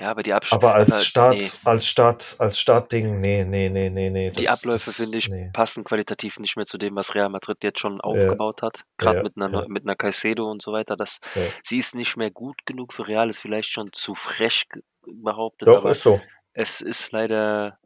Ja, 0.01 0.11
aber 0.13 0.23
die 0.23 0.33
Absch 0.33 0.53
Aber 0.53 0.75
als 0.75 1.05
Start, 1.05 1.37
nee. 1.37 1.51
als 1.65 1.87
Start, 1.87 2.37
als 2.39 2.59
Startding, 2.59 3.21
nee, 3.21 3.45
nee, 3.45 3.69
nee, 3.69 3.91
nee, 3.91 4.09
nee. 4.11 4.31
Die 4.31 4.45
das- 4.45 4.59
Abläufe, 4.59 4.93
finde 4.93 5.19
ich, 5.19 5.29
nee. 5.29 5.51
passen 5.53 5.85
qualitativ 5.85 6.39
nicht 6.39 6.57
mehr 6.57 6.65
zu 6.65 6.79
dem, 6.79 6.97
was 6.97 7.15
Real 7.15 7.29
Madrid 7.29 7.59
jetzt 7.63 7.81
schon 7.81 8.01
aufgebaut 8.01 8.63
hat. 8.63 8.83
Gerade 8.97 9.19
Ja, 9.19 9.23
mit 9.25 9.37
einer 9.37 9.51
ja. 9.61 9.65
Mit 9.69 9.85
einer 9.85 9.97
Caicedo 9.97 10.51
und 10.51 10.63
so 10.63 10.73
weiter. 10.73 10.97
Das, 10.97 11.19
Ja. 11.35 11.43
Sie 11.63 11.77
ist 11.77 11.95
nicht 11.95 12.17
mehr 12.17 12.31
gut 12.31 12.65
genug 12.65 12.95
für 12.95 13.07
Real, 13.07 13.29
ist 13.29 13.41
vielleicht 13.41 13.69
schon 13.69 13.91
zu 13.93 14.15
frech 14.15 14.65
behauptet, 15.07 15.69
Doch, 15.69 15.79
aber 15.79 15.91
ist 15.91 16.03
so. 16.03 16.21
es 16.55 16.81
ist 16.81 17.13
leider 17.13 17.79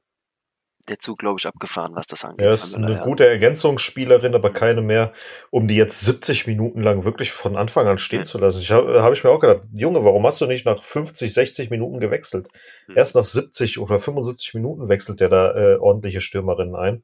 der 0.89 0.99
Zug, 0.99 1.19
glaube 1.19 1.39
ich, 1.39 1.47
abgefahren, 1.47 1.95
was 1.95 2.07
das 2.07 2.25
angeht. 2.25 2.45
Ja, 2.45 2.57
von 2.57 2.69
ist 2.69 2.75
eine 2.77 2.93
ja. 2.93 3.05
gute 3.05 3.27
Ergänzungsspielerin, 3.27 4.35
aber 4.35 4.53
keine 4.53 4.81
mehr, 4.83 5.13
um 5.51 5.67
die 5.69 5.77
jetzt 5.77 6.01
70 6.01 6.47
Minuten 6.47 6.81
lang 6.83 7.05
wirklich 7.05 7.33
von 7.33 7.57
Anfang 7.57 7.87
an 7.87 7.99
stehen 7.99 8.21
Mhm. 8.21 8.27
zu 8.27 8.39
lassen. 8.39 8.61
Ich 8.61 8.71
habe 8.71 9.03
hab 9.03 9.13
ich 9.13 9.25
mir 9.25 9.31
auch 9.31 9.41
gedacht, 9.41 9.63
Junge, 9.73 10.05
warum 10.05 10.27
hast 10.27 10.41
du 10.41 10.47
nicht 10.47 10.67
nach 10.67 10.83
50, 10.83 11.33
60 11.33 11.71
Minuten 11.71 12.01
gewechselt? 12.01 12.49
Mhm. 12.89 12.97
Erst 12.97 13.15
nach 13.15 13.25
70 13.25 13.79
oder 13.79 13.99
75 13.99 14.55
Minuten 14.55 14.89
wechselt 14.89 15.21
der 15.21 15.29
da 15.29 15.55
äh, 15.55 15.77
ordentliche 15.77 16.21
Stürmerinnen 16.21 16.75
ein. 16.77 17.03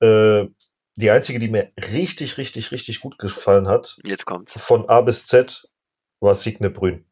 Äh, 0.00 0.48
die 0.96 1.10
einzige, 1.10 1.38
die 1.38 1.48
mir 1.48 1.70
richtig, 1.92 2.38
richtig, 2.38 2.72
richtig 2.72 3.00
gut 3.00 3.18
gefallen 3.18 3.68
hat, 3.68 3.94
Jetzt 4.02 4.24
kommt's. 4.26 4.58
von 4.60 4.88
A 4.88 5.00
bis 5.02 5.26
Z, 5.28 5.68
war 6.20 6.34
Signe 6.34 6.70
Brün. 6.70 7.04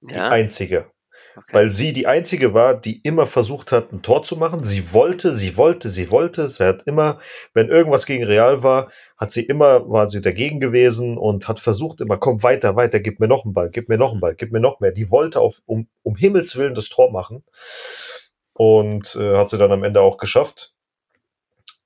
Die 0.00 0.14
Ja, 0.14 0.30
einzige. 0.30 0.90
Okay. 1.36 1.52
Weil 1.52 1.70
sie 1.70 1.92
die 1.92 2.06
einzige 2.06 2.54
war, 2.54 2.74
die 2.74 3.00
immer 3.02 3.26
versucht 3.26 3.72
hat, 3.72 3.92
ein 3.92 4.02
Tor 4.02 4.22
zu 4.22 4.36
machen. 4.36 4.64
Sie 4.64 4.92
wollte, 4.92 5.34
sie 5.34 5.56
wollte, 5.56 5.88
sie 5.88 6.10
wollte. 6.10 6.48
Sie 6.48 6.64
hat 6.64 6.82
immer, 6.84 7.18
wenn 7.54 7.68
irgendwas 7.68 8.06
gegen 8.06 8.24
Real 8.24 8.62
war, 8.62 8.90
hat 9.16 9.32
sie 9.32 9.42
immer, 9.42 9.88
war 9.88 10.08
sie 10.08 10.20
dagegen 10.20 10.60
gewesen 10.60 11.16
und 11.16 11.48
hat 11.48 11.60
versucht 11.60 12.00
immer, 12.00 12.16
komm 12.16 12.42
weiter, 12.42 12.76
weiter, 12.76 13.00
gib 13.00 13.20
mir 13.20 13.28
noch 13.28 13.44
einen 13.44 13.54
Ball, 13.54 13.70
gib 13.70 13.88
mir 13.88 13.98
noch 13.98 14.12
einen 14.12 14.20
Ball, 14.20 14.34
gib 14.34 14.52
mir 14.52 14.60
noch 14.60 14.80
mehr. 14.80 14.92
Die 14.92 15.10
wollte 15.10 15.40
auf, 15.40 15.62
um, 15.66 15.88
um 16.02 16.16
Himmels 16.16 16.56
Willen 16.56 16.74
das 16.74 16.88
Tor 16.88 17.12
machen. 17.12 17.44
Und 18.54 19.16
äh, 19.16 19.36
hat 19.36 19.50
sie 19.50 19.58
dann 19.58 19.72
am 19.72 19.84
Ende 19.84 20.00
auch 20.00 20.18
geschafft. 20.18 20.74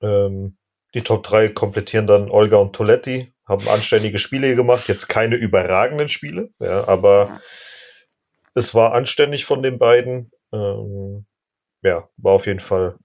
Ähm, 0.01 0.57
die 0.93 1.01
Top 1.01 1.23
3 1.23 1.49
komplettieren 1.49 2.07
dann 2.07 2.29
Olga 2.29 2.57
und 2.57 2.73
Toletti, 2.73 3.33
haben 3.45 3.67
anständige 3.67 4.19
Spiele 4.19 4.55
gemacht. 4.55 4.87
Jetzt 4.87 5.07
keine 5.07 5.35
überragenden 5.35 6.09
Spiele, 6.09 6.49
ja, 6.59 6.87
aber 6.87 7.39
es 8.57 8.73
war 8.73 8.93
anständig 8.93 9.45
von 9.45 9.61
den 9.61 9.77
beiden. 9.77 10.31
Ähm, 10.51 11.25
ja, 11.83 12.09
war 12.17 12.33
auf 12.33 12.47
jeden 12.47 12.59
Fall 12.59 12.97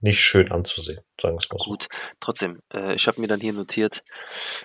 nicht 0.00 0.20
schön 0.20 0.50
anzusehen, 0.50 1.02
sagen 1.20 1.34
wir 1.34 1.38
es 1.38 1.50
mal 1.50 1.58
so. 1.58 1.70
Gut, 1.70 1.88
trotzdem, 2.20 2.60
äh, 2.72 2.94
ich 2.94 3.06
habe 3.06 3.20
mir 3.20 3.26
dann 3.26 3.40
hier 3.40 3.52
notiert, 3.52 4.02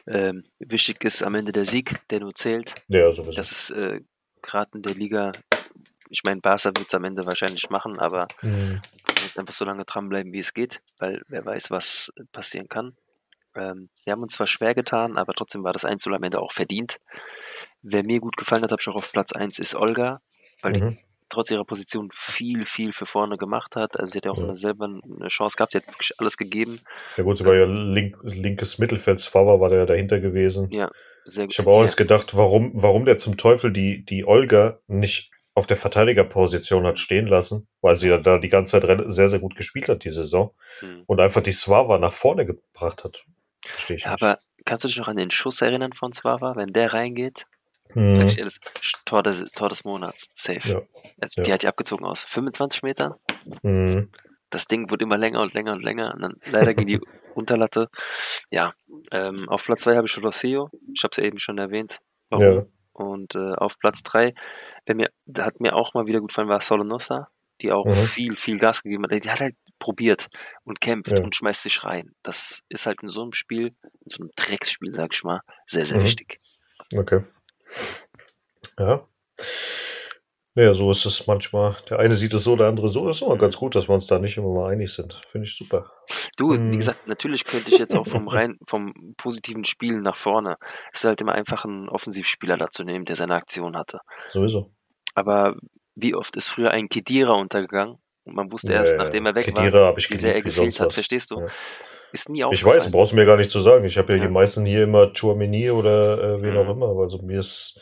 ähm, 0.08 0.44
wichtig 0.60 1.04
ist 1.04 1.24
am 1.24 1.36
Ende 1.36 1.52
der 1.52 1.66
Sieg, 1.66 2.00
der 2.10 2.20
nur 2.22 2.36
zählt. 2.36 2.76
Ja, 2.88 3.12
sowieso. 3.12 3.36
Das 3.36 3.52
ist 3.52 3.72
äh, 3.72 4.02
gerade 4.42 4.72
in 4.76 4.82
der 4.82 4.94
Liga, 4.94 5.32
ich 6.10 6.22
meine, 6.26 6.42
Barca 6.42 6.68
wird 6.68 6.88
es 6.88 6.94
am 6.94 7.04
Ende 7.04 7.26
wahrscheinlich 7.26 7.70
machen, 7.70 8.00
aber 8.00 8.28
Mhm. 8.42 8.82
einfach 9.36 9.54
so 9.54 9.66
lange 9.66 9.84
dranbleiben, 9.84 10.32
wie 10.32 10.40
es 10.40 10.54
geht, 10.54 10.82
weil 11.00 11.22
wer 11.28 11.46
weiß, 11.46 11.72
was 11.72 12.12
passieren 12.32 12.70
kann. 12.70 12.96
Ähm, 13.56 13.90
wir 14.04 14.12
haben 14.12 14.22
uns 14.22 14.34
zwar 14.34 14.48
schwer 14.48 14.76
getan, 14.76 15.18
aber 15.18 15.34
trotzdem 15.34 15.64
war 15.64 15.74
das 15.74 15.86
Einzel 15.86 16.14
am 16.14 16.24
Ende 16.24 16.40
auch 16.40 16.54
verdient. 16.54 16.98
Wer 17.88 18.04
mir 18.04 18.20
gut 18.20 18.36
gefallen 18.36 18.64
hat, 18.64 18.72
habe 18.72 18.82
ich 18.82 18.88
auch 18.88 18.96
auf 18.96 19.12
Platz 19.12 19.32
1, 19.32 19.60
ist 19.60 19.76
Olga, 19.76 20.20
weil 20.62 20.74
die 20.74 20.82
Mhm. 20.82 20.98
trotz 21.30 21.52
ihrer 21.52 21.66
Position 21.66 22.10
viel, 22.14 22.66
viel 22.66 22.94
für 22.94 23.06
vorne 23.06 23.38
gemacht 23.38 23.76
hat. 23.76 24.00
Also 24.00 24.12
sie 24.12 24.18
hat 24.18 24.26
ja 24.26 24.32
auch 24.32 24.38
Ja. 24.38 24.44
eine 24.46 24.56
selber 24.56 24.86
eine 24.86 25.28
Chance 25.28 25.56
gehabt, 25.56 25.74
sie 25.74 25.78
hat 25.80 25.88
wirklich 25.88 26.12
alles 26.18 26.36
gegeben. 26.38 26.80
Ja 27.18 27.24
gut, 27.24 27.38
sie 27.38 27.46
war 27.46 27.56
ja 27.56 27.66
link, 27.66 28.18
linkes 28.24 28.80
Mittelfeld, 28.80 29.20
Zwar 29.20 29.60
war 29.60 29.70
der 29.70 29.80
ja 29.80 29.86
dahinter 29.86 30.20
gewesen. 30.20 30.70
Ja, 30.72 30.90
sehr 31.26 31.48
Ich 31.50 31.60
habe 31.60 31.70
auch 31.70 31.78
ja, 31.78 31.84
erst 31.84 31.98
gedacht, 31.98 32.36
warum, 32.36 32.72
warum 32.74 33.06
der 33.06 33.18
zum 33.20 33.38
Teufel 33.38 33.72
die, 33.72 34.04
die 34.04 34.26
Olga 34.26 34.80
nicht 34.88 35.32
auf 35.54 35.68
der 35.68 35.78
Verteidigerposition 35.78 36.86
hat 36.86 37.00
stehen 37.00 37.28
lassen, 37.28 37.68
weil 37.82 37.96
sie 37.96 38.10
ja 38.10 38.18
da 38.18 38.40
die 38.40 38.50
ganze 38.50 38.80
Zeit 38.82 39.04
sehr, 39.08 39.30
sehr 39.30 39.40
gut 39.40 39.56
gespielt 39.56 39.90
hat, 39.90 40.04
die 40.04 40.10
Saison, 40.10 40.54
hm. 40.80 41.04
und 41.06 41.20
einfach 41.22 41.42
die 41.42 41.52
Swava 41.54 41.98
nach 41.98 42.14
vorne 42.14 42.46
gebracht 42.46 43.04
hat. 43.04 43.24
Verstehe 43.64 43.98
ich 43.98 44.04
Ja, 44.04 44.12
nicht. 44.12 44.24
aber 44.24 44.38
kannst 44.66 44.84
du 44.84 44.88
dich 44.88 44.98
noch 44.98 45.08
an 45.08 45.16
den 45.18 45.32
Schuss 45.32 45.62
erinnern 45.62 45.94
von 45.94 46.12
Zwava, 46.12 46.56
wenn 46.56 46.74
der 46.74 46.94
reingeht? 46.94 47.46
Mhm. 47.96 48.18
Sag 48.18 48.26
ich 48.28 48.38
ehrlich, 48.38 48.58
Tor 49.06 49.24
des, 49.24 49.44
Tor 49.52 49.70
des 49.70 49.84
Monats, 49.86 50.28
safe. 50.34 50.70
Ja, 50.70 50.82
Also, 51.22 51.34
ja. 51.38 51.44
Die 51.44 51.54
hat 51.54 51.64
die 51.64 51.68
abgezogen 51.68 52.06
aus 52.06 52.24
25 52.26 52.84
Metern. 52.84 53.16
Mhm. 53.64 54.12
Das 54.50 54.68
Ding 54.68 54.90
wird 54.90 55.02
immer 55.02 55.18
länger 55.18 55.42
und 55.42 55.54
länger 55.54 55.74
und 55.74 55.84
länger. 55.84 56.14
Und 56.14 56.22
dann 56.22 56.36
leider 56.52 56.74
gegen 56.74 56.88
die 56.88 57.00
Unterlatte. 57.36 57.90
Ja, 58.52 58.72
ähm, 59.12 59.50
auf 59.50 59.66
Platz 59.66 59.82
2 59.82 59.96
habe 59.98 60.08
ich 60.08 60.18
Rosio. 60.18 60.70
Ich 60.94 61.04
habe 61.04 61.12
es 61.12 61.18
ja 61.18 61.24
eben 61.24 61.40
schon 61.40 61.58
erwähnt. 61.58 62.00
Warum? 62.30 62.44
Ja. 62.46 62.66
Und 62.94 63.36
äh, 63.36 63.54
auf 63.56 63.78
Platz 63.80 64.04
3, 64.04 64.34
wer 64.86 64.96
mir, 64.96 65.10
hat 65.40 65.60
mir 65.60 65.76
auch 65.76 65.94
mal 65.94 66.06
wieder 66.06 66.22
gut 66.22 66.30
gefallen, 66.30 66.48
war 66.48 66.62
Solonosa, 66.62 67.28
die 67.62 67.72
auch 67.74 67.86
Mhm. 67.86 67.94
viel, 67.96 68.36
viel 68.38 68.58
Gas 68.58 68.84
gegeben 68.84 69.04
hat. 69.04 69.12
Die 69.24 69.30
hat 69.30 69.42
halt 69.42 69.56
probiert 69.80 70.28
und 70.64 70.80
kämpft 70.80 71.18
Ja. 71.20 71.24
und 71.26 71.36
schmeißt 71.36 71.64
sich 71.64 71.84
rein. 71.84 72.14
Das 72.24 72.62
ist 72.70 72.86
halt 72.86 73.04
in 73.04 73.10
so 73.10 73.22
einem 73.24 73.34
Spiel, 73.34 73.76
in 73.84 74.08
so 74.10 74.24
einem 74.24 74.32
Drecksspiel, 74.38 74.94
sag 74.94 75.14
ich 75.14 75.24
mal, 75.26 75.42
sehr, 75.66 75.86
sehr 75.86 76.00
Mhm. 76.00 76.04
wichtig. 76.04 76.38
Okay. 76.96 77.24
Ja. 78.80 79.08
Ja, 80.58 80.74
so 80.74 80.90
ist 80.90 81.06
es 81.06 81.28
manchmal. 81.28 81.76
Der 81.90 82.00
eine 82.00 82.16
sieht 82.16 82.34
es 82.34 82.46
so, 82.46 82.56
der 82.56 82.68
andere 82.68 82.88
so. 82.88 83.06
Das 83.08 83.18
ist 83.18 83.22
immer 83.24 83.38
ganz 83.38 83.58
gut, 83.58 83.76
dass 83.76 83.90
wir 83.90 83.94
uns 83.96 84.08
da 84.08 84.20
nicht 84.20 84.38
immer 84.38 84.54
mal 84.54 84.72
einig 84.72 84.94
sind. 84.94 85.20
Finde 85.30 85.48
ich 85.48 85.58
super. 85.58 85.92
Du, 86.38 86.54
Mhm. 86.54 86.72
wie 86.72 86.78
gesagt, 86.78 87.08
natürlich 87.08 87.44
könnte 87.44 87.72
ich 87.72 87.78
jetzt 87.78 87.94
auch 87.94 88.08
vom 88.08 88.30
rein, 88.30 88.58
vom 88.66 88.94
positiven 89.18 89.66
Spiel 89.66 90.00
nach 90.00 90.16
vorne. 90.16 90.56
Es 90.94 91.00
ist 91.00 91.06
halt 91.06 91.20
immer 91.20 91.34
einfach 91.34 91.66
einen 91.66 91.90
Offensivspieler 91.90 92.56
dazu 92.56 92.84
nehmen, 92.86 93.04
der 93.04 93.18
seine 93.18 93.36
Aktion 93.36 93.76
hatte. 93.76 94.00
Sowieso. 94.30 94.72
Aber 95.14 95.56
wie 95.96 96.16
oft 96.16 96.36
ist 96.38 96.48
früher 96.48 96.72
ein 96.72 96.88
Kedira 96.88 97.34
untergegangen 97.34 97.98
und 98.24 98.36
man 98.36 98.50
wusste 98.52 98.72
erst, 98.74 98.94
Ja, 98.94 99.04
nachdem 99.04 99.26
er 99.26 99.36
weg 99.36 99.46
Kedira 99.48 99.82
war, 99.82 99.98
wie 99.98 100.18
sehr 100.18 100.36
er 100.36 100.42
gefehlt 100.42 100.80
hat. 100.80 100.88
was. 100.88 100.94
Verstehst 100.94 101.32
du? 101.32 101.40
Ja. 101.42 101.48
Ist 102.16 102.30
nie 102.30 102.40
Ich 102.40 102.46
aufgefallen. 102.46 102.78
weiß, 102.78 102.92
brauchst 102.92 103.12
du 103.12 103.16
mir 103.18 103.26
gar 103.26 103.36
nicht 103.38 103.52
zu 103.52 103.60
sagen. 103.60 103.84
Ich 103.86 103.98
habe 103.98 104.14
ja, 104.14 104.20
Ja. 104.20 104.26
die 104.28 104.32
meisten 104.32 104.66
hier 104.66 104.84
immer 104.84 105.12
Chouameni 105.14 105.70
oder 105.72 106.36
äh, 106.36 106.42
wen 106.42 106.54
Mhm. 106.54 106.58
auch 106.60 106.70
immer. 106.72 106.88
Also 107.02 107.18
mir 107.22 107.42
ist, 107.42 107.78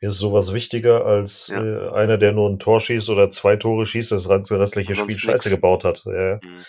mir 0.00 0.08
ist 0.08 0.16
sowas 0.18 0.54
wichtiger 0.54 1.04
als 1.04 1.48
Ja. 1.48 1.62
äh, 1.62 1.90
einer, 1.92 2.16
der 2.16 2.32
nur 2.32 2.48
ein 2.48 2.58
Tor 2.58 2.80
schießt 2.80 3.10
oder 3.10 3.30
zwei 3.30 3.56
Tore 3.56 3.84
schießt, 3.84 4.10
das 4.12 4.26
ganze 4.28 4.58
restliche 4.58 4.94
Spiel 4.94 5.14
scheiße 5.16 5.50
gebaut 5.50 5.84
hat. 5.84 6.02
Ja. 6.06 6.36
Mhm. 6.42 6.64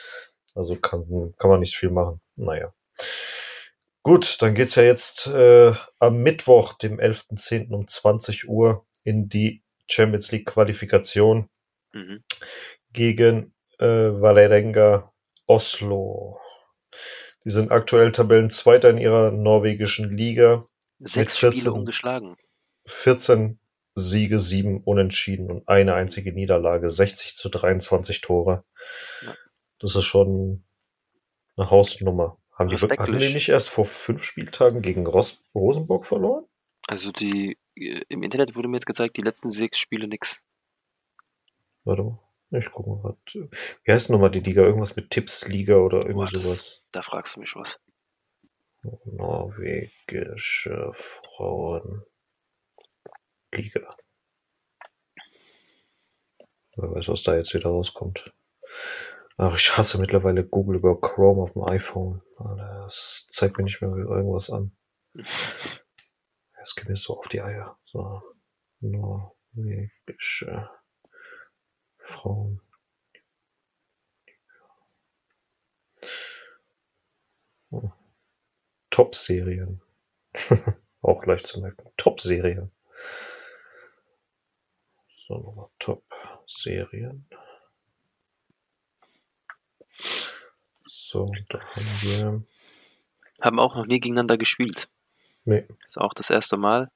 Also 0.55 0.75
kann, 0.75 1.33
kann 1.37 1.49
man 1.49 1.61
nicht 1.61 1.77
viel 1.77 1.89
machen. 1.89 2.19
Naja. 2.35 2.73
Gut, 4.03 4.41
dann 4.41 4.53
geht's 4.53 4.75
ja 4.75 4.83
jetzt 4.83 5.27
äh, 5.27 5.73
am 5.99 6.17
Mittwoch, 6.17 6.73
dem 6.73 6.99
11.10. 6.99 7.71
um 7.73 7.87
20 7.87 8.47
Uhr 8.49 8.85
in 9.03 9.29
die 9.29 9.63
Champions 9.87 10.31
League 10.31 10.45
Qualifikation 10.47 11.49
Mhm. 11.93 12.23
gegen 12.91 13.53
äh, 13.79 13.85
Valerenga 13.85 15.11
Oslo. 15.47 16.39
Die 17.43 17.51
sind 17.51 17.71
aktuell 17.71 18.11
Tabellenzweiter 18.11 18.89
in 18.89 18.97
ihrer 18.97 19.31
norwegischen 19.31 20.15
Liga. 20.15 20.65
Sechs 20.99 21.37
14. 21.37 21.59
Spiele 21.59 21.73
ungeschlagen. 21.73 22.35
14 22.87 23.59
Siege, 23.95 24.39
7 24.39 24.83
Unentschieden 24.83 25.49
und 25.49 25.67
eine 25.67 25.93
einzige 25.93 26.33
Niederlage. 26.33 26.89
60 26.89 27.35
zu 27.35 27.49
23 27.49 28.21
Tore. 28.21 28.65
Ja. 29.21 29.35
Das 29.79 29.95
ist 29.95 30.05
schon 30.05 30.65
eine 31.55 31.69
Hausnummer. 31.69 32.37
Haben 32.51 32.69
die, 32.69 32.75
hatten 32.77 33.19
die 33.19 33.33
nicht 33.33 33.49
erst 33.49 33.69
vor 33.69 33.85
fünf 33.85 34.23
Spieltagen 34.23 34.81
gegen 34.81 35.05
Ros 35.05 35.41
Rosenborg 35.53 36.05
verloren? 36.05 36.45
Also 36.87 37.11
die 37.11 37.57
äh, 37.75 38.01
im 38.07 38.23
Internet 38.23 38.55
wurde 38.55 38.67
mir 38.67 38.77
jetzt 38.77 38.85
gezeigt, 38.85 39.17
die 39.17 39.21
letzten 39.21 39.49
sechs 39.49 39.77
Spiele 39.77 40.07
nix. 40.07 40.41
Warte 41.83 42.03
mal. 42.03 42.19
Ich 42.51 42.71
gucke 42.71 42.89
mal 42.89 43.01
grad. 43.01 43.17
Wie 43.83 43.91
heißt 43.91 44.09
nochmal 44.09 44.31
die 44.31 44.39
Liga? 44.39 44.61
Irgendwas 44.63 44.95
mit 44.95 45.09
Tipps-Liga 45.09 45.75
oder 45.77 45.99
irgendwie 45.99 46.25
Boah, 46.25 46.31
das, 46.31 46.43
sowas. 46.43 46.81
da 46.91 47.01
fragst 47.01 47.35
du 47.35 47.39
mich 47.41 47.55
was. 47.55 47.79
Norwegische 49.05 50.91
Frauenliga. 50.93 52.05
Wer 56.77 56.91
weiß, 56.91 57.07
was 57.07 57.23
da 57.23 57.35
jetzt 57.35 57.53
wieder 57.53 57.69
rauskommt. 57.69 58.31
Ach, 59.37 59.55
ich 59.55 59.75
hasse 59.77 59.99
mittlerweile 59.99 60.45
Google 60.45 60.77
über 60.77 60.99
Chrome 60.99 61.41
auf 61.41 61.53
dem 61.53 61.63
iPhone. 61.63 62.21
Das 62.37 63.27
zeigt 63.31 63.57
mir 63.57 63.63
nicht 63.63 63.81
mehr 63.81 63.89
irgendwas 63.91 64.49
an. 64.49 64.75
Es 66.67 66.73
geht 66.73 66.89
mir 66.89 66.95
so 66.95 67.19
auf 67.19 67.27
die 67.27 67.41
Eier. 67.41 67.77
So. 67.85 68.23
Norwegische 68.79 70.67
Frauen. 72.05 72.61
Hm. 77.71 77.91
Top-Serien. 78.89 79.81
Auch 81.01 81.25
leicht 81.25 81.47
zu 81.47 81.59
merken. 81.59 81.89
Top-Serien. 81.97 82.71
So, 85.27 85.37
nochmal 85.37 85.69
Top-Serien. 85.79 87.27
So, 90.87 91.31
da 91.49 91.59
haben 91.59 92.01
wir. 92.01 92.43
Haben 93.41 93.59
auch 93.59 93.75
noch 93.75 93.85
nie 93.85 93.99
gegeneinander 93.99 94.37
gespielt. 94.37 94.89
Nee. 95.43 95.67
Ist 95.83 95.97
auch 95.97 96.13
das 96.13 96.29
erste 96.29 96.57
Mal. 96.57 96.91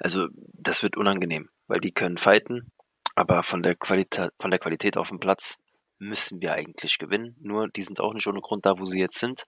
Also, 0.00 0.28
das 0.32 0.82
wird 0.82 0.96
unangenehm, 0.96 1.50
weil 1.66 1.80
die 1.80 1.92
können 1.92 2.18
fighten, 2.18 2.70
aber 3.18 3.42
von 3.42 3.62
der 3.62 3.74
Qualität, 3.74 4.30
von 4.38 4.50
der 4.50 4.60
Qualität 4.60 4.96
auf 4.96 5.08
dem 5.08 5.18
Platz 5.18 5.58
müssen 5.98 6.40
wir 6.40 6.52
eigentlich 6.52 6.98
gewinnen. 6.98 7.36
Nur, 7.40 7.68
die 7.68 7.82
sind 7.82 7.98
auch 8.00 8.14
nicht 8.14 8.26
ohne 8.28 8.40
Grund 8.40 8.64
da, 8.64 8.78
wo 8.78 8.84
sie 8.86 9.00
jetzt 9.00 9.18
sind. 9.18 9.44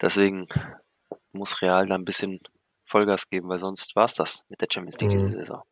Deswegen 0.00 0.46
muss 1.32 1.62
Real 1.62 1.86
da 1.86 1.94
ein 1.94 2.04
bisschen 2.04 2.40
Vollgas 2.84 3.30
geben, 3.30 3.48
weil 3.48 3.58
sonst 3.58 3.96
war 3.96 4.04
es 4.04 4.14
das 4.14 4.44
mit 4.48 4.60
der 4.60 4.68
Champions 4.70 5.00
League 5.00 5.10
diese 5.10 5.28
Mhm. 5.28 5.40
Saison. 5.40 5.62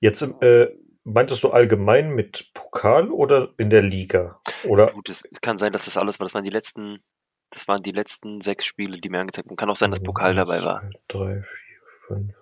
Jetzt 0.00 0.22
äh, 0.22 0.74
meintest 1.04 1.44
du 1.44 1.50
allgemein 1.50 2.10
mit 2.10 2.50
Pokal 2.52 3.10
oder 3.10 3.50
in 3.56 3.70
der 3.70 3.82
Liga? 3.82 4.40
Oder 4.64 4.90
Gut, 4.92 5.08
es 5.08 5.22
kann 5.40 5.56
sein, 5.56 5.72
dass 5.72 5.84
das 5.84 5.96
alles 5.96 6.18
war. 6.18 6.24
Das 6.26 6.34
waren 6.34 6.44
die 6.44 6.50
letzten, 6.50 7.00
das 7.50 7.68
waren 7.68 7.82
die 7.82 7.92
letzten 7.92 8.40
sechs 8.40 8.64
Spiele, 8.64 8.98
die 8.98 9.08
mir 9.08 9.20
angezeigt 9.20 9.46
wurden. 9.46 9.56
Kann 9.56 9.70
auch 9.70 9.76
sein, 9.76 9.92
dass 9.92 10.02
Pokal 10.02 10.34
dabei 10.34 10.64
war. 10.64 10.90
Drei, 11.06 11.42
vier, 11.42 11.80
fünf. 12.08 12.34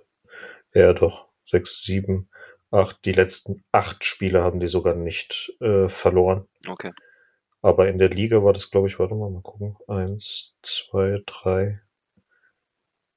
Ja, 0.73 0.94
doch. 0.94 1.29
Sechs, 1.44 1.83
sieben, 1.83 2.31
acht. 2.70 3.04
Die 3.04 3.12
letzten 3.12 3.64
acht 3.72 4.04
Spiele 4.04 4.42
haben 4.42 4.61
die 4.61 4.68
sogar 4.68 4.94
nicht 4.94 5.52
äh, 5.61 5.88
verloren. 5.88 6.48
Okay. 6.66 6.92
Aber 7.62 7.88
in 7.88 7.98
der 7.98 8.09
Liga 8.09 8.42
war 8.42 8.52
das, 8.52 8.70
glaube 8.70 8.88
ich, 8.88 8.98
warte 8.98 9.14
mal, 9.14 9.30
mal 9.30 9.42
gucken. 9.42 9.76
Eins, 9.87 10.54
zwei, 10.62 11.22
drei, 11.26 11.80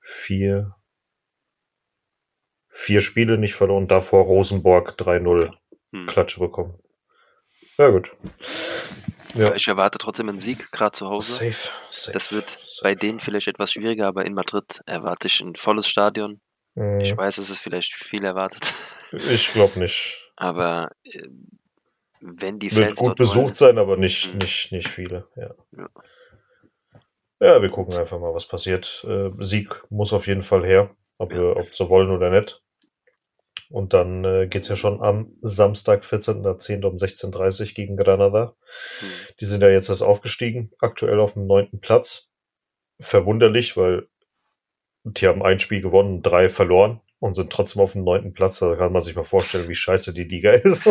vier. 0.01 0.75
Vier 2.67 3.01
Spiele 3.01 3.37
nicht 3.37 3.53
verloren. 3.55 3.87
Davor 3.87 4.23
Rosenborg 4.25 4.95
3-0 4.99 5.53
Hm. 5.93 6.07
Klatsche 6.07 6.39
bekommen. 6.39 6.79
Ja, 7.77 7.89
gut. 7.91 8.11
Ja. 9.35 9.53
Ich 9.53 9.67
erwarte 9.67 9.99
trotzdem 9.99 10.27
einen 10.29 10.39
Sieg, 10.39 10.71
gerade 10.71 10.91
zu 10.97 11.07
Hause. 11.07 11.33
Safe, 11.33 11.69
safe. 11.89 12.11
Das 12.13 12.31
wird 12.31 12.49
safe. 12.49 12.81
bei 12.81 12.95
denen 12.95 13.19
vielleicht 13.19 13.47
etwas 13.47 13.71
schwieriger, 13.73 14.07
aber 14.07 14.25
in 14.25 14.33
Madrid 14.33 14.81
erwarte 14.85 15.27
ich 15.27 15.39
ein 15.39 15.55
volles 15.55 15.87
Stadion. 15.87 16.41
Mhm. 16.75 17.01
Ich 17.01 17.15
weiß, 17.15 17.37
es 17.37 17.49
ist 17.49 17.59
vielleicht 17.59 17.93
viel 17.93 18.23
erwartet, 18.25 18.73
Ich 19.29 19.51
glaube 19.53 19.79
nicht. 19.79 20.31
aber 20.35 20.89
äh, 21.03 21.27
wenn 22.19 22.57
die 22.59 22.71
Wird 22.75 22.85
Fans 22.87 22.99
gut 22.99 23.07
dort 23.09 23.17
besucht 23.17 23.37
wollen, 23.45 23.55
sein, 23.55 23.77
aber 23.77 23.97
nicht, 23.97 24.31
Mhm. 24.33 24.39
nicht, 24.39 24.71
nicht 24.71 24.87
viele. 24.87 25.27
Ja. 25.35 25.53
Ja. 25.77 25.85
ja, 27.39 27.61
wir 27.61 27.69
gucken 27.69 27.95
einfach 27.95 28.19
mal, 28.19 28.33
was 28.33 28.47
passiert. 28.47 29.05
Äh, 29.07 29.31
Sieg 29.39 29.83
muss 29.89 30.13
auf 30.13 30.27
jeden 30.27 30.43
Fall 30.43 30.65
her, 30.65 30.95
ob 31.17 31.31
Ja. 31.33 31.39
wir 31.39 31.57
ob 31.57 31.65
sie 31.75 31.89
wollen 31.89 32.09
oder 32.11 32.29
nicht. 32.29 32.61
Und 33.69 33.93
dann 33.93 34.23
äh, 34.23 34.47
geht's 34.47 34.67
ja 34.67 34.75
schon 34.75 35.01
am 35.01 35.35
Samstag, 35.41 36.03
14.10. 36.03 36.85
um 36.85 36.95
16.30 36.97 37.61
Uhr 37.61 37.73
gegen 37.73 37.97
Granada. 37.97 38.55
hm, 38.99 39.07
Die 39.39 39.45
sind 39.45 39.61
ja 39.61 39.69
jetzt 39.69 39.89
erst 39.89 40.03
aufgestiegen, 40.03 40.71
aktuell 40.79 41.19
auf 41.19 41.33
dem 41.33 41.47
neunten 41.47 41.79
Platz. 41.79 42.29
Verwunderlich, 42.99 43.75
weil 43.75 44.07
die 45.03 45.27
haben 45.27 45.43
ein 45.43 45.59
Spiel 45.59 45.81
gewonnen, 45.81 46.21
drei 46.21 46.49
verloren 46.49 47.01
und 47.19 47.35
sind 47.35 47.51
trotzdem 47.51 47.81
auf 47.81 47.93
dem 47.93 48.03
neunten 48.03 48.33
Platz. 48.33 48.59
Da 48.59 48.75
kann 48.75 48.91
man 48.91 49.01
sich 49.01 49.15
mal 49.15 49.23
vorstellen, 49.23 49.69
wie 49.69 49.75
scheiße 49.75 50.13
die 50.13 50.23
Liga 50.23 50.51
ist. 50.53 50.87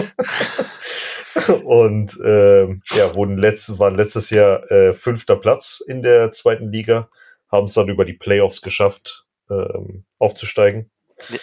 und 1.64 2.18
ähm, 2.24 2.82
ja, 2.94 3.14
wurden 3.14 3.38
letzt, 3.38 3.78
waren 3.78 3.96
letztes 3.96 4.30
Jahr 4.30 4.70
äh, 4.70 4.92
fünfter 4.94 5.36
Platz 5.36 5.82
in 5.86 6.02
der 6.02 6.32
zweiten 6.32 6.70
Liga, 6.70 7.08
haben 7.50 7.66
es 7.66 7.74
dann 7.74 7.88
über 7.88 8.04
die 8.04 8.12
Playoffs 8.12 8.62
geschafft, 8.62 9.26
ähm, 9.50 10.04
aufzusteigen. 10.18 10.90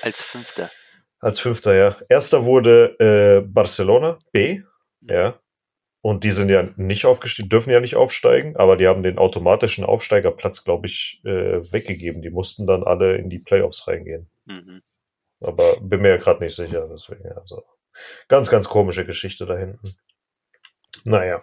als 0.02 0.22
Fünfter. 0.22 0.70
Als 1.20 1.40
Fünfter, 1.40 1.76
ja. 1.76 1.98
Erster 2.08 2.46
wurde 2.46 2.96
äh, 3.00 3.42
Barcelona, 3.46 4.18
B, 4.32 4.62
ja. 5.02 5.40
Und 6.02 6.24
die 6.24 6.32
sind 6.32 6.50
ja 6.50 6.70
nicht 6.78 7.06
aufgestiegen, 7.06 7.50
dürfen 7.50 7.72
ja 7.72 7.82
nicht 7.82 7.96
aufsteigen, 7.96 8.56
aber 8.56 8.78
die 8.78 8.88
haben 8.88 9.04
den 9.04 9.18
automatischen 9.18 9.84
Aufsteigerplatz, 9.84 10.64
glaube 10.64 10.88
ich, 10.88 11.22
äh, 11.26 11.62
weggegeben. 11.74 12.22
Die 12.22 12.30
mussten 12.30 12.66
dann 12.66 12.84
alle 12.84 13.18
in 13.18 13.30
die 13.30 13.40
Playoffs 13.40 13.88
reingehen. 13.88 14.30
Mhm. 14.46 14.82
Aber 15.42 15.64
bin 15.82 16.02
mir 16.02 16.10
ja 16.10 16.18
gerade 16.18 16.44
nicht 16.44 16.56
sicher, 16.56 16.88
deswegen, 16.90 17.32
also. 17.34 17.64
Ganz, 18.30 18.50
ganz 18.50 18.70
komische 18.70 19.06
Geschichte 19.06 19.46
da 19.46 19.58
hinten. 19.58 19.96
Naja. 21.04 21.40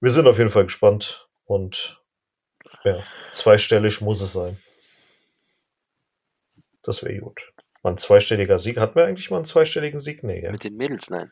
Wir 0.00 0.10
sind 0.10 0.26
auf 0.26 0.38
jeden 0.38 0.50
Fall 0.50 0.64
gespannt 0.64 1.28
und 1.44 2.00
ja, 2.84 3.02
zweistellig 3.34 4.00
muss 4.00 4.20
es 4.20 4.32
sein. 4.32 4.56
Das 6.82 7.04
wäre 7.04 7.18
gut. 7.18 7.52
Mal 7.82 7.90
ein 7.90 7.98
zweistelliger 7.98 8.58
Sieg. 8.58 8.78
Hatten 8.78 8.96
wir 8.96 9.04
eigentlich 9.04 9.30
mal 9.30 9.36
einen 9.38 9.46
zweistelligen 9.46 10.00
Sieg? 10.00 10.24
Nee, 10.24 10.42
ja. 10.42 10.50
Mit 10.50 10.64
den 10.64 10.76
Mädels, 10.76 11.10
nein. 11.10 11.30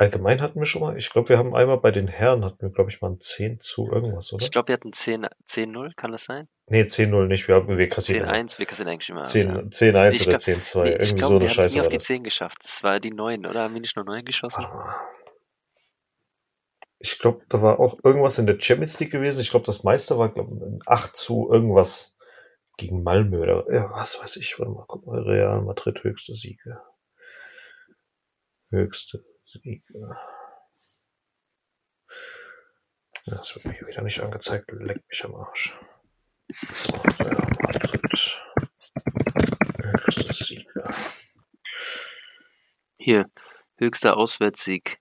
Allgemein 0.00 0.40
hatten 0.40 0.58
wir 0.58 0.64
schon 0.64 0.80
mal, 0.80 0.96
ich 0.96 1.10
glaube, 1.10 1.28
wir 1.28 1.36
haben 1.36 1.54
einmal 1.54 1.76
bei 1.76 1.90
den 1.90 2.08
Herren 2.08 2.42
hatten 2.42 2.62
wir, 2.62 2.70
glaube 2.70 2.88
ich, 2.88 3.02
mal 3.02 3.10
ein 3.10 3.20
10 3.20 3.60
zu 3.60 3.86
irgendwas, 3.86 4.32
oder? 4.32 4.42
Ich 4.42 4.50
glaube, 4.50 4.68
wir 4.68 4.72
hatten 4.72 4.94
10 4.94 5.26
10-0, 5.46 5.94
kann 5.94 6.10
das 6.10 6.24
sein? 6.24 6.48
Nee, 6.68 6.84
10-0 6.84 7.26
nicht, 7.26 7.48
wir 7.48 7.56
haben 7.56 7.76
wir 7.76 7.86
kassieren 7.86 8.26
10-1, 8.26 8.58
wir 8.58 8.64
kassieren 8.64 8.88
eigentlich 8.88 9.10
immer. 9.10 9.24
10 9.24 9.50
ja. 9.50 9.56
10-1 9.56 10.10
Ich 10.12 10.22
oder 10.26 10.38
glaub- 10.38 10.40
10-2. 10.40 10.82
Nee, 10.84 10.90
ich 10.90 10.94
Irgendwie 10.94 11.14
glaube, 11.16 11.18
so 11.18 11.26
eine 11.26 11.40
wir 11.40 11.40
haben 11.40 11.44
es 11.50 11.54
Scheiße 11.54 11.74
nie 11.74 11.80
auf 11.82 11.88
die 11.90 11.98
das. 11.98 12.06
10 12.06 12.24
geschafft. 12.24 12.64
Das 12.64 12.82
war 12.82 12.98
die 12.98 13.10
9, 13.10 13.44
oder? 13.44 13.64
Haben 13.64 13.74
wir 13.74 13.80
nicht 13.82 13.94
nur 13.94 14.06
9 14.06 14.24
geschossen? 14.24 14.64
Ah. 14.64 14.96
Ich 16.98 17.18
glaube, 17.18 17.42
da 17.50 17.60
war 17.60 17.78
auch 17.78 17.98
irgendwas 18.02 18.38
in 18.38 18.46
der 18.46 18.58
Champions 18.58 18.98
League 19.00 19.12
gewesen. 19.12 19.40
Ich 19.40 19.50
glaube, 19.50 19.66
das 19.66 19.84
meiste 19.84 20.16
war 20.16 20.32
glaub, 20.32 20.48
ein 20.50 20.78
8 20.86 21.14
zu 21.14 21.50
irgendwas 21.52 22.16
gegen 22.78 23.02
Malmö 23.02 23.42
oder 23.42 23.66
ja, 23.70 23.90
was 23.92 24.18
weiß 24.22 24.36
ich. 24.36 24.58
Warte 24.58 24.72
mal, 24.72 24.86
guck 24.88 25.06
mal. 25.06 25.20
Real 25.20 25.60
Madrid 25.60 26.02
höchste 26.04 26.34
Siege. 26.34 26.80
Höchste. 28.70 29.18
Ja, 29.18 29.29
Das 33.26 33.54
wird 33.54 33.64
mir 33.66 33.72
hier 33.72 33.86
wieder 33.88 34.02
nicht 34.02 34.20
angezeigt. 34.20 34.70
Leck 34.72 35.02
mich 35.08 35.24
am 35.24 35.34
Arsch. 35.34 35.76
So, 36.84 36.92
Madrid. 37.62 38.40
Hier, 42.98 43.26
höchster 43.78 44.16
Auswärtssieg 44.16 44.98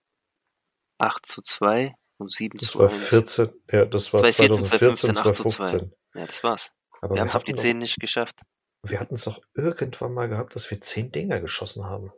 8 0.99 1.25
zu 1.25 1.41
2 1.41 1.93
und 2.17 2.31
7 2.31 2.57
Das 2.59 2.69
zu 2.71 2.79
war 2.79 2.89
1. 2.91 3.09
14, 3.09 3.49
ja, 3.71 3.85
das 3.85 4.13
war 4.13 4.19
2014, 4.21 4.63
2014, 4.63 5.17
8 5.17 5.35
zu 5.35 5.43
2. 5.43 5.49
2015. 5.55 5.93
Ja, 6.15 6.25
das 6.25 6.43
war's. 6.43 6.73
Aber 7.01 7.15
wir 7.15 7.21
haben 7.21 7.27
es 7.29 7.35
auf 7.35 7.43
die 7.43 7.51
hatten 7.51 7.57
doch- 7.57 7.61
10 7.63 7.77
nicht 7.77 7.99
geschafft. 7.99 8.41
Wir 8.83 8.99
hatten 8.99 9.15
es 9.15 9.25
doch 9.25 9.41
irgendwann 9.53 10.13
mal 10.13 10.29
gehabt, 10.29 10.55
dass 10.55 10.69
wir 10.71 10.79
10 10.79 11.11
Dinger 11.11 11.41
geschossen 11.41 11.85
haben. 11.85 12.11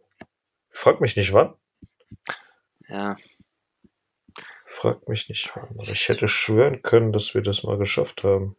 Frag 0.70 1.01
mich 1.01 1.16
nicht 1.16 1.34
wann. 1.34 1.56
Ja, 2.88 3.16
Frag 4.66 5.07
mich 5.07 5.30
nicht. 5.30 5.55
Aber 5.55 5.84
ich 5.89 6.07
hätte 6.07 6.28
schwören 6.28 6.82
können, 6.82 7.12
dass 7.12 7.34
wir 7.36 7.41
das 7.41 7.64
mal 7.64 7.78
geschafft 7.78 8.24
haben. 8.24 8.55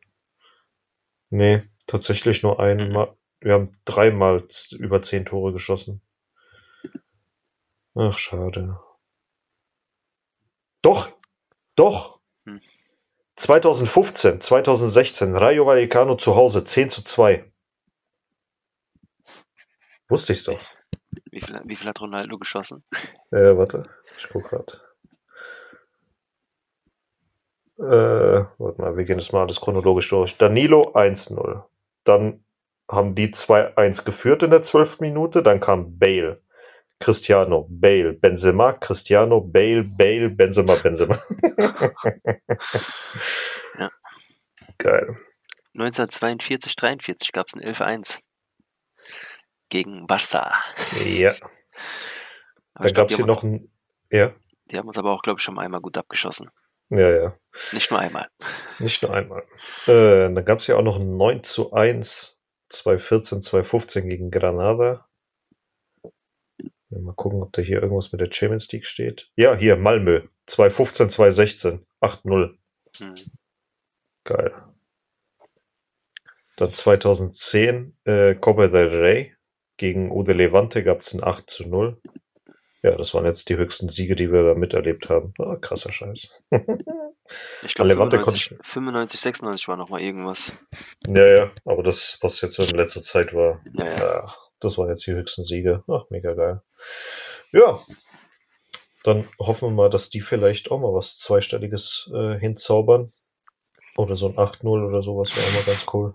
Nee, 1.31 1.63
tatsächlich 1.87 2.43
nur 2.43 2.55
Mhm. 2.55 2.61
einmal. 2.61 3.17
Wir 3.41 3.55
haben 3.55 3.81
dreimal 3.85 4.47
über 4.73 5.03
10 5.03 5.25
Tore 5.25 5.53
geschossen. 5.53 6.01
Ach, 7.95 8.17
schade. 8.19 8.79
Doch, 10.83 11.13
doch. 11.75 12.21
Hm. 12.45 12.61
2015, 13.37 14.41
2016, 14.41 15.35
Rayo 15.35 15.67
Vallecano 15.67 16.17
zu 16.17 16.37
Hause, 16.37 16.65
10 16.65 16.91
zu 16.91 17.03
2. 17.03 17.51
Wusste 20.09 20.35
ich's 20.35 20.45
doch. 20.45 20.61
Wie 21.31 21.41
viel, 21.41 21.61
wie 21.65 21.77
viel 21.77 21.89
hat 21.89 22.01
Ronaldo 22.01 22.39
geschossen? 22.39 22.85
Äh, 23.31 23.57
warte, 23.57 23.89
ich 24.17 24.29
guck 24.29 24.49
grad. 24.49 24.81
Äh, 27.79 28.45
warte 28.59 28.81
mal, 28.81 28.97
wir 28.97 29.05
gehen 29.05 29.19
das 29.19 29.33
mal 29.33 29.43
alles 29.43 29.61
chronologisch 29.61 30.09
durch. 30.09 30.37
Danilo 30.39 30.93
1-0. 30.95 31.63
Dann 32.05 32.45
haben 32.91 33.15
die 33.15 33.33
2-1 33.33 34.05
geführt 34.05 34.43
in 34.43 34.51
der 34.51 34.63
12. 34.63 35.01
Minute. 35.01 35.43
Dann 35.43 35.61
kam 35.61 35.99
Bale, 35.99 36.43
Cristiano, 37.01 37.67
Bale, 37.69 38.13
Benzema, 38.13 38.75
Cristiano, 38.75 39.41
Bale, 39.41 39.83
Bale, 39.83 40.31
Benzema, 40.31 40.75
Benzema. 40.77 41.23
Ja. 43.79 43.89
Geil. 44.77 45.17
1942, 45.73 46.77
43 46.77 47.33
gab 47.33 47.47
es 47.49 47.55
ein 47.55 47.63
11-1 47.63 48.21
gegen 49.73 50.07
Barça. 50.07 50.53
Ja. 51.03 51.35
Dann 52.75 52.93
gab 52.93 53.11
es 53.11 53.17
hier 53.17 53.25
noch 53.25 53.43
ein. 53.43 53.73
Ja, 54.11 54.35
Die 54.71 54.77
haben 54.77 54.87
uns 54.87 54.99
aber 54.99 55.13
auch, 55.13 55.23
glaube 55.23 55.39
ich, 55.39 55.45
schon 55.45 55.59
einmal 55.59 55.81
gut 55.81 55.97
abgeschossen. 55.97 56.51
ja, 56.91 57.11
ja. 57.11 57.39
Nicht 57.73 57.91
nur 57.91 57.99
einmal. 57.99 58.29
Nicht 58.79 59.03
nur 59.03 59.15
einmal. 59.15 59.43
Äh, 59.87 60.29
dann 60.33 60.45
gab 60.45 60.59
es 60.59 60.67
ja 60.67 60.77
auch 60.77 60.83
noch 60.83 61.01
ein 61.01 61.17
9 61.17 61.43
zu 61.45 61.73
1, 61.73 62.39
2014, 62.69 63.43
2015 63.43 64.09
gegen 64.09 64.31
Granada. 64.31 65.09
Mal 66.91 67.15
gucken, 67.15 67.43
ob 67.43 67.53
da 67.55 67.63
hier 67.63 67.83
irgendwas 67.83 68.13
mit 68.13 68.21
der 68.21 68.31
Champions 68.31 68.71
League 68.71 68.85
steht. 68.85 69.31
Ja, 69.37 69.55
hier, 69.55 69.77
Malmö. 69.77 70.29
2015, 70.49 71.09
2016. 71.09 71.87
8-0. 72.03 72.59
Hm. 72.99 73.15
Geil. 74.25 74.53
Dann 76.57 76.71
2010 76.71 77.97
äh, 78.05 78.35
Copa 78.35 78.69
del 78.69 78.89
Rey 78.89 79.35
gegen 79.83 80.13
Ude 80.13 80.33
Levante 80.33 80.85
gab 80.85 81.01
es 81.01 81.13
ein 81.13 81.25
8 81.25 81.51
zu 81.51 81.69
0. 81.69 82.01
Ja, 82.85 82.97
das 82.97 83.15
waren 83.15 83.25
jetzt 83.25 83.49
die 83.49 83.57
höchsten 83.57 83.89
Siege, 83.89 84.15
die 84.15 84.31
wir 84.31 84.45
da 84.45 84.55
miterlebt 84.55 85.09
haben. 85.09 85.35
Ah, 85.41 85.57
krasser 85.57 85.91
Scheiß. 85.93 86.29
Ich 87.63 87.75
glaube, 87.75 87.91
Levante 87.91 88.17
95, 88.19 88.49
konnte 88.49 88.65
95, 88.69 89.21
96 89.21 89.69
war 89.69 89.77
nochmal 89.77 90.03
irgendwas. 90.03 90.57
Ja, 91.07 91.25
ja, 91.25 91.51
aber 91.65 91.85
das, 91.85 92.19
was 92.21 92.41
jetzt 92.41 92.57
so 92.57 92.65
in 92.65 92.77
letzter 92.77 93.05
Zeit 93.05 93.33
war, 93.33 93.61
Ja, 93.75 93.85
ja. 93.85 93.99
ja, 93.99 94.35
das 94.59 94.77
waren 94.77 94.89
jetzt 94.89 95.07
die 95.07 95.13
höchsten 95.13 95.45
Siege. 95.45 95.85
Ach, 95.87 96.11
mega 96.11 96.35
geil. 96.35 96.63
Ja, 97.53 97.79
dann 99.05 99.29
hoffen 99.39 99.69
wir 99.69 99.75
mal, 99.75 99.89
dass 99.89 100.11
die 100.11 100.21
vielleicht 100.21 100.73
auch 100.73 100.81
mal 100.81 100.93
was 100.93 101.17
Zweistelliges 101.19 102.11
äh, 102.13 102.39
hinzaubern. 102.41 103.09
Oder 103.97 104.17
so 104.17 104.27
ein 104.27 104.35
8-0 104.37 104.67
oder 104.67 105.03
sowas 105.03 105.31
wäre 105.37 105.47
auch 105.47 105.55
mal 105.55 105.73
ganz 105.73 105.87
cool. 105.95 106.15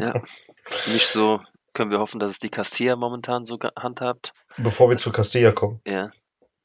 ja. 0.00 0.22
Nicht 0.92 1.06
so, 1.06 1.40
können 1.76 1.90
wir 1.92 2.00
hoffen, 2.00 2.18
dass 2.18 2.32
es 2.32 2.38
die 2.38 2.48
Castilla 2.48 2.96
momentan 2.96 3.44
so 3.44 3.58
handhabt. 3.78 4.32
Bevor 4.56 4.88
wir 4.88 4.94
Das- 4.96 5.02
zu 5.04 5.12
Castilla 5.12 5.52
kommen, 5.52 5.80
Ja. 5.86 6.10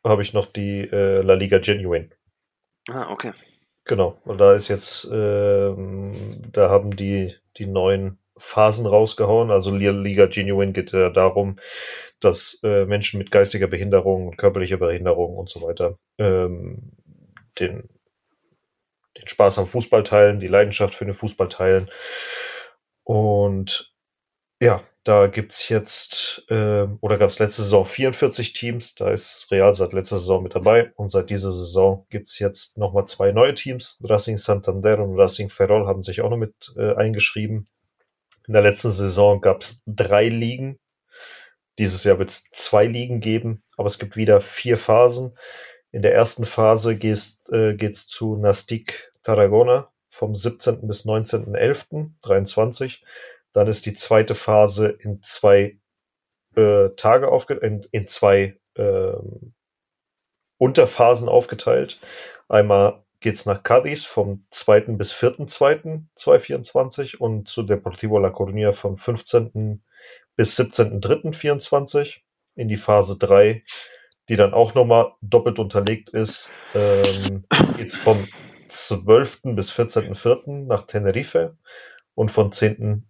habe 0.06 0.22
ich 0.24 0.34
noch 0.34 0.48
die 0.48 0.82
äh, 0.90 1.22
La 1.22 1.34
Liga 1.36 1.60
Genuine. 1.60 2.10
Ah, 2.90 3.12
okay. 3.12 3.34
Genau, 3.86 4.18
und 4.26 4.38
da 4.40 4.54
ist 4.56 4.68
jetzt, 4.70 5.10
ähm, 5.12 6.42
da 6.52 6.70
haben 6.70 6.96
die 6.96 7.36
die 7.58 7.66
neuen 7.68 8.18
Phasen 8.38 8.86
rausgehauen. 8.86 9.52
Also 9.52 9.72
La 9.72 9.92
Liga 9.92 10.28
Genuine 10.28 10.72
geht 10.72 10.92
ja 10.94 11.10
darum, 11.10 11.58
dass 12.22 12.60
äh, 12.64 12.86
Menschen 12.86 13.18
mit 13.18 13.30
geistiger 13.32 13.68
Behinderung, 13.68 14.38
körperlicher 14.38 14.78
Behinderung 14.78 15.36
und 15.38 15.50
so 15.50 15.62
weiter 15.62 15.96
ähm, 16.18 16.94
den, 17.60 17.90
den 19.18 19.28
Spaß 19.28 19.60
am 19.60 19.68
Fußball 19.68 20.04
teilen, 20.04 20.40
die 20.40 20.48
Leidenschaft 20.48 20.94
für 20.96 21.06
den 21.06 21.14
Fußball 21.14 21.50
teilen. 21.50 21.90
Und 23.04 23.91
ja, 24.62 24.84
da 25.04 25.26
gibt's 25.26 25.70
jetzt, 25.70 26.46
ähm, 26.50 27.00
oder 27.02 27.18
gab's 27.18 27.40
letzte 27.40 27.64
Saison 27.64 27.84
44 27.84 28.54
Teams, 28.54 28.94
da 28.94 29.10
ist 29.10 29.48
Real 29.50 29.74
seit 29.74 29.92
letzter 29.92 30.20
Saison 30.20 30.44
mit 30.44 30.54
dabei 30.54 30.92
und 30.98 31.10
seit 31.10 31.32
dieser 31.32 31.52
Saison 31.52 32.06
gibt's 32.12 32.38
jetzt 32.38 32.78
nochmal 32.78 33.08
zwei 33.08 33.32
neue 33.32 33.56
Teams. 33.56 34.00
Racing 34.04 34.38
Santander 34.38 35.00
und 35.00 35.20
Racing 35.20 35.50
Ferrol 35.50 35.88
haben 35.88 36.04
sich 36.04 36.22
auch 36.22 36.30
noch 36.30 36.38
mit 36.38 36.76
äh, 36.78 36.94
eingeschrieben. 36.94 37.68
In 38.48 38.54
der 38.54 38.62
letzten 38.62 38.92
Saison 38.92 39.42
gab's 39.42 39.82
drei 39.88 40.30
Ligen. 40.30 40.80
Dieses 41.80 42.04
Jahr 42.04 42.20
wird 42.20 42.30
es 42.30 42.44
zwei 42.54 42.86
Ligen 42.86 43.20
geben, 43.20 43.64
aber 43.78 43.88
es 43.88 43.98
gibt 43.98 44.16
wieder 44.16 44.42
vier 44.42 44.78
Phasen. 44.78 45.36
In 45.92 46.04
der 46.04 46.14
ersten 46.14 46.46
Phase 46.46 46.92
äh, 46.94 47.74
geht's 47.74 48.06
zu 48.08 48.36
Nastic 48.36 49.12
Tarragona 49.24 49.92
vom 50.12 50.36
17. 50.36 50.88
bis 50.88 51.08
19.11.23. 51.08 53.00
Dann 53.54 53.68
ist 53.68 53.86
die 53.86 53.94
zweite 53.94 54.36
Phase 54.36 54.88
in 54.88 55.22
zwei 55.24 55.78
äh, 56.56 56.90
Tage 56.96 57.30
aufge 57.30 57.56
in, 57.56 57.86
in 57.92 58.08
zwei 58.08 58.58
ähm, 58.76 59.54
Unterphasen 60.58 61.28
aufgeteilt. 61.28 62.00
Einmal 62.48 63.04
geht's 63.20 63.46
nach 63.46 63.64
Cadiz 63.64 64.06
vom 64.06 64.46
2. 64.52 64.82
bis 64.98 65.14
4.2.2024 65.14 67.18
und 67.18 67.48
zu 67.48 67.64
Deportivo 67.64 68.20
La 68.20 68.30
Coruña 68.30 68.74
vom 68.74 68.98
15. 68.98 69.82
bis 70.36 70.60
17.3.24 70.60 72.18
in 72.56 72.68
die 72.68 72.78
Phase 72.78 73.18
3, 73.18 73.64
die 74.28 74.36
dann 74.36 74.54
auch 74.54 74.74
nochmal 74.74 75.14
doppelt 75.22 75.60
unterlegt 75.60 76.10
ist. 76.10 76.50
Ähm, 76.76 77.46
geht's 77.78 77.96
vom 77.96 78.28
12. 78.68 79.42
bis 79.44 79.72
14.4. 79.72 80.66
nach 80.66 80.88
Tenerife 80.88 81.56
und 82.16 82.32
von 82.32 82.52
10 82.52 83.08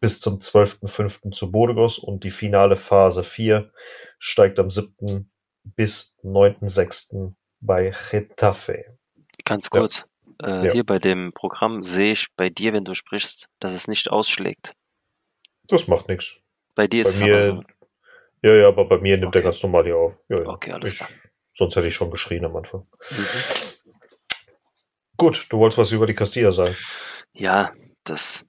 bis 0.00 0.20
zum 0.20 0.40
12.05. 0.40 1.32
zu 1.32 1.50
Burgos 1.50 1.98
und 1.98 2.24
die 2.24 2.30
finale 2.30 2.76
Phase 2.76 3.24
4 3.24 3.70
steigt 4.18 4.58
am 4.58 4.70
7. 4.70 5.28
bis 5.64 6.16
9.06. 6.22 7.34
bei 7.60 7.92
Getafe. 8.10 8.98
Ganz 9.44 9.68
Ja. 9.72 9.80
kurz. 9.80 10.06
Äh, 10.42 10.66
Ja. 10.66 10.72
Hier 10.74 10.84
bei 10.84 10.98
dem 10.98 11.32
Programm 11.32 11.82
sehe 11.82 12.12
ich 12.12 12.26
bei 12.36 12.50
dir, 12.50 12.72
wenn 12.74 12.84
du 12.84 12.94
sprichst, 12.94 13.48
dass 13.58 13.72
es 13.72 13.88
nicht 13.88 14.10
ausschlägt. 14.10 14.74
Das 15.68 15.88
macht 15.88 16.08
nichts. 16.08 16.36
Bei 16.74 16.86
dir 16.86 17.02
Bei 17.02 17.08
ist 17.08 17.16
es 17.16 17.22
aber 17.22 17.42
so. 17.42 17.52
mir, 17.54 17.62
ja, 18.42 18.54
ja, 18.54 18.68
aber 18.68 18.84
bei 18.86 18.98
mir 18.98 19.16
nimmt 19.16 19.34
er 19.34 19.38
Okay. 19.38 19.44
ganz 19.48 19.62
normal 19.62 19.84
hier 19.84 19.96
auf. 19.96 20.20
Ja, 20.28 20.40
ja. 20.42 20.46
Okay, 20.46 20.72
alles 20.72 20.90
ich, 20.92 20.96
klar. 20.98 21.08
Sonst 21.56 21.74
hätte 21.74 21.88
ich 21.88 21.94
schon 21.94 22.10
geschrien 22.10 22.44
am 22.44 22.54
Anfang. 22.54 22.86
Mhm. 23.10 23.26
Gut, 25.16 25.46
du 25.50 25.58
wolltest 25.58 25.78
was 25.78 25.90
über 25.92 26.06
die 26.06 26.14
Castilla 26.14 26.52
sagen. 26.52 26.76
Ja, 27.32 27.72
das 28.04 28.44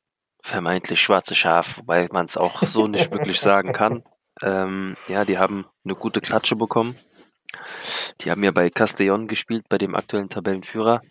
vermeintlich 0.47 1.01
schwarze 1.01 1.35
Schaf, 1.35 1.77
wobei 1.77 2.07
man 2.11 2.25
es 2.25 2.37
auch 2.37 2.63
so 2.63 2.87
nicht 2.87 3.11
wirklich 3.11 3.39
sagen 3.39 3.73
kann. 3.73 4.03
Ähm, 4.43 4.95
ja, 5.07 5.25
die 5.25 5.39
haben 5.39 5.65
eine 5.83 5.95
gute 5.95 6.21
Klatsche 6.21 6.55
bekommen. 6.55 6.95
Die 8.21 8.29
haben 8.29 8.43
ja 8.43 8.51
bei 8.51 8.67
Castellón 8.67 9.25
gespielt, 9.25 9.65
bei 9.67 9.79
dem 9.79 9.95
aktuellen 9.95 10.29
Tabellenführer, 10.29 11.01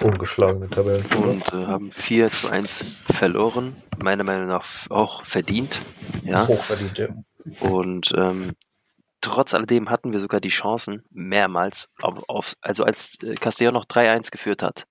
Ungeschlagene 0.00 0.70
Tabellenführer. 0.70 1.28
und 1.30 1.48
äh, 1.52 1.66
haben 1.66 1.90
4 1.90 2.30
zu 2.30 2.48
1 2.48 2.86
verloren. 3.10 3.82
Meiner 3.98 4.22
Meinung 4.22 4.46
nach 4.46 4.64
auch 4.88 5.26
verdient. 5.26 5.82
Ja. 6.22 6.46
Hochverdient, 6.46 6.98
ja. 6.98 7.08
Und 7.58 8.12
ähm, 8.16 8.52
trotz 9.20 9.52
alledem 9.52 9.90
hatten 9.90 10.12
wir 10.12 10.20
sogar 10.20 10.40
die 10.40 10.48
Chancen, 10.48 11.02
mehrmals, 11.10 11.88
auf, 12.00 12.28
auf, 12.28 12.54
also 12.60 12.84
als 12.84 13.18
äh, 13.22 13.34
Castellón 13.34 13.72
noch 13.72 13.86
3-1 13.86 14.30
geführt 14.30 14.62
hat, 14.62 14.86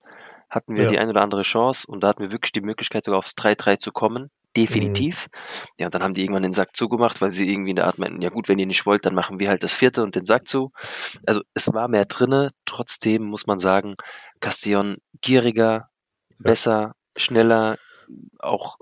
hatten 0.50 0.74
wir 0.76 0.84
Ja. 0.84 0.90
die 0.90 0.98
ein 0.98 1.08
oder 1.08 1.22
andere 1.22 1.42
Chance 1.42 1.86
und 1.86 2.02
da 2.02 2.08
hatten 2.08 2.22
wir 2.22 2.32
wirklich 2.32 2.52
die 2.52 2.60
Möglichkeit, 2.60 3.04
sogar 3.04 3.18
aufs 3.18 3.34
3-3 3.34 3.76
zu 3.78 3.92
kommen. 3.92 4.30
Definitiv. 4.56 5.28
Ja, 5.78 5.86
und 5.86 5.94
dann 5.94 6.02
haben 6.02 6.14
die 6.14 6.22
irgendwann 6.22 6.42
den 6.42 6.52
Sack 6.52 6.76
zugemacht, 6.76 7.20
weil 7.20 7.30
sie 7.30 7.48
irgendwie 7.48 7.70
in 7.70 7.76
der 7.76 7.86
Art 7.86 7.98
meinten, 7.98 8.20
ja 8.20 8.30
gut, 8.30 8.48
wenn 8.48 8.58
ihr 8.58 8.66
nicht 8.66 8.84
wollt, 8.84 9.06
dann 9.06 9.14
machen 9.14 9.38
wir 9.38 9.48
halt 9.48 9.62
das 9.62 9.72
vierte 9.74 10.02
und 10.02 10.16
den 10.16 10.24
Sack 10.24 10.48
zu. 10.48 10.72
Also 11.24 11.42
es 11.54 11.72
war 11.72 11.86
mehr 11.86 12.04
drinne, 12.04 12.50
trotzdem 12.64 13.22
muss 13.24 13.46
man 13.46 13.60
sagen, 13.60 13.94
Castellón 14.40 14.96
gieriger, 15.20 15.88
besser, 16.40 16.96
schneller, 17.16 17.78
auch 18.40 18.78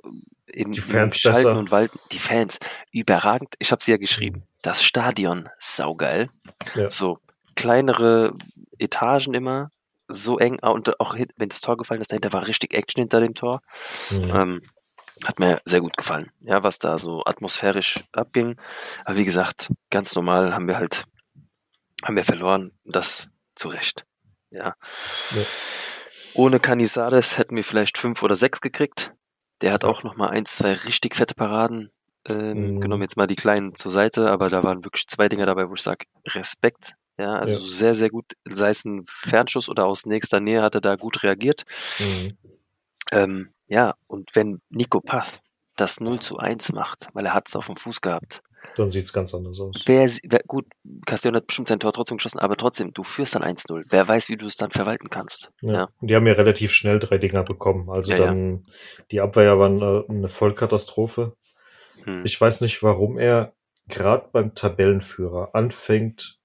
im, 0.46 0.72
Die 0.72 0.78
im 0.78 0.84
Fans 0.86 1.18
Schalten 1.18 1.42
besser. 1.44 1.58
und 1.58 1.70
Walten. 1.70 1.98
Die 2.12 2.18
Fans, 2.18 2.58
überragend. 2.90 3.54
Ich 3.58 3.70
habe 3.70 3.82
sie 3.84 3.90
ja 3.90 3.98
geschrieben. 3.98 4.44
Das 4.62 4.82
Stadion, 4.82 5.50
saugeil. 5.58 6.30
Ja. 6.76 6.88
So 6.90 7.18
kleinere 7.56 8.32
Etagen 8.78 9.34
immer, 9.34 9.70
so 10.08 10.38
eng. 10.38 10.58
ah, 10.62 10.70
Und 10.70 10.98
auch 11.00 11.14
wenn 11.14 11.48
das 11.48 11.60
Tor 11.60 11.76
gefallen 11.76 12.00
ist, 12.00 12.10
dahinter 12.10 12.32
war 12.32 12.46
richtig 12.46 12.74
Action 12.74 13.00
hinter 13.02 13.20
dem 13.20 13.34
Tor. 13.34 13.60
Mhm. 14.10 14.34
Ähm, 14.34 14.62
hat 15.26 15.38
mir 15.40 15.60
sehr 15.64 15.80
gut 15.80 15.96
gefallen, 15.96 16.30
ja, 16.40 16.62
was 16.62 16.78
da 16.78 16.96
so 16.98 17.24
atmosphärisch 17.24 18.04
abging. 18.12 18.56
Aber 19.04 19.16
wie 19.16 19.24
gesagt, 19.24 19.68
ganz 19.90 20.14
normal 20.14 20.54
haben 20.54 20.68
wir 20.68 20.76
halt, 20.76 21.04
haben 22.04 22.14
wir 22.16 22.24
verloren. 22.24 22.70
Das 22.84 23.30
zu 23.56 23.68
Recht. 23.68 24.04
Ja. 24.50 24.74
Ja. 25.34 25.42
Ohne 26.34 26.60
Canizares 26.60 27.36
hätten 27.36 27.56
wir 27.56 27.64
vielleicht 27.64 27.98
fünf 27.98 28.22
oder 28.22 28.36
sechs 28.36 28.60
gekriegt. 28.60 29.12
Der 29.60 29.72
hat 29.72 29.82
Ja. 29.82 29.88
auch 29.88 30.04
noch 30.04 30.14
mal 30.16 30.28
ein, 30.28 30.46
zwei 30.46 30.72
richtig 30.72 31.16
fette 31.16 31.34
Paraden 31.34 31.90
ähm, 32.28 32.76
Mhm. 32.76 32.80
genommen. 32.80 33.02
Jetzt 33.02 33.16
mal 33.16 33.26
die 33.26 33.34
kleinen 33.36 33.74
zur 33.74 33.90
Seite, 33.90 34.30
aber 34.30 34.48
da 34.50 34.62
waren 34.62 34.84
wirklich 34.84 35.06
zwei 35.08 35.28
Dinger 35.28 35.46
dabei, 35.46 35.68
wo 35.68 35.74
ich 35.74 35.82
sage, 35.82 36.06
Respekt. 36.28 36.94
Ja, 37.18 37.34
also 37.36 37.54
Ja. 37.54 37.60
sehr, 37.60 37.94
sehr 37.94 38.10
gut, 38.10 38.34
sei 38.44 38.70
es 38.70 38.84
ein 38.84 39.04
Fernschuss 39.08 39.68
oder 39.68 39.86
aus 39.86 40.06
nächster 40.06 40.40
Nähe 40.40 40.62
hat 40.62 40.74
er 40.76 40.80
da 40.80 40.96
gut 40.96 41.22
reagiert. 41.24 41.64
Mhm. 41.98 42.38
Ähm, 43.12 43.48
ja, 43.66 43.94
und 44.06 44.34
wenn 44.34 44.60
Nico 44.70 45.00
Path 45.00 45.40
das 45.76 46.00
0 46.00 46.20
zu 46.20 46.38
1 46.38 46.72
macht, 46.72 47.08
weil 47.14 47.26
er 47.26 47.34
hat 47.34 47.48
es 47.48 47.56
auf 47.56 47.66
dem 47.66 47.76
Fuß 47.76 48.00
gehabt, 48.00 48.42
Dann 48.76 48.90
sieht 48.90 49.04
es 49.06 49.12
ganz 49.12 49.32
anders 49.34 49.58
aus. 49.60 49.82
Wer, 49.86 50.08
wer, 50.24 50.40
gut, 50.46 50.66
Castellon 51.06 51.36
hat 51.36 51.46
bestimmt 51.46 51.68
sein 51.68 51.80
Tor 51.80 51.92
trotzdem 51.92 52.18
geschossen, 52.18 52.38
aber 52.40 52.56
trotzdem, 52.56 52.92
du 52.92 53.02
führst 53.02 53.34
dann 53.34 53.42
1-0. 53.42 53.82
Wer 53.90 54.06
weiß, 54.06 54.28
wie 54.28 54.36
du 54.36 54.46
es 54.46 54.56
dann 54.56 54.70
verwalten 54.70 55.10
kannst. 55.10 55.50
Ja. 55.62 55.72
Ja. 55.72 55.88
Und 56.00 56.08
die 56.08 56.14
haben 56.14 56.26
ja 56.26 56.34
relativ 56.34 56.70
schnell 56.72 56.98
drei 56.98 57.18
Dinger 57.18 57.42
bekommen. 57.44 57.88
Also 57.88 58.10
Ja, 58.12 58.18
ja. 58.18 58.24
dann, 58.26 58.66
die 59.10 59.20
Abwehr 59.20 59.58
war 59.58 59.66
eine, 59.68 60.04
eine 60.08 60.28
Vollkatastrophe. 60.28 61.34
Hm. 62.04 62.22
Ich 62.24 62.40
weiß 62.40 62.60
nicht, 62.60 62.82
warum 62.82 63.18
er 63.18 63.54
gerade 63.88 64.28
beim 64.32 64.54
Tabellenführer 64.54 65.54
anfängt, 65.54 66.37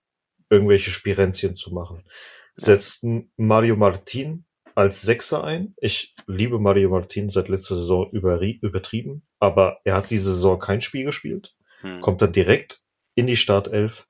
irgendwelche 0.53 0.91
Spirenzien 0.91 1.55
zu 1.55 1.73
machen. 1.73 2.03
Setzt 2.55 3.03
einen 3.03 3.31
Mario 3.35 3.75
Martin 3.75 4.45
als 4.75 5.01
Sechser 5.01 5.43
ein. 5.43 5.75
Ich 5.77 6.15
liebe 6.27 6.59
Mario 6.59 6.89
Martin 6.89 7.29
seit 7.29 7.47
letzter 7.49 7.75
Saison 7.75 8.09
übertrieben, 8.11 9.23
aber 9.39 9.79
er 9.83 9.95
hat 9.95 10.09
diese 10.09 10.33
Saison 10.33 10.59
kein 10.59 10.81
Spiel 10.81 11.05
gespielt. 11.05 11.55
Hm. 11.81 12.01
Kommt 12.01 12.21
er 12.21 12.27
direkt 12.27 12.81
in 13.15 13.27
die 13.27 13.35
Startelf. 13.35 14.07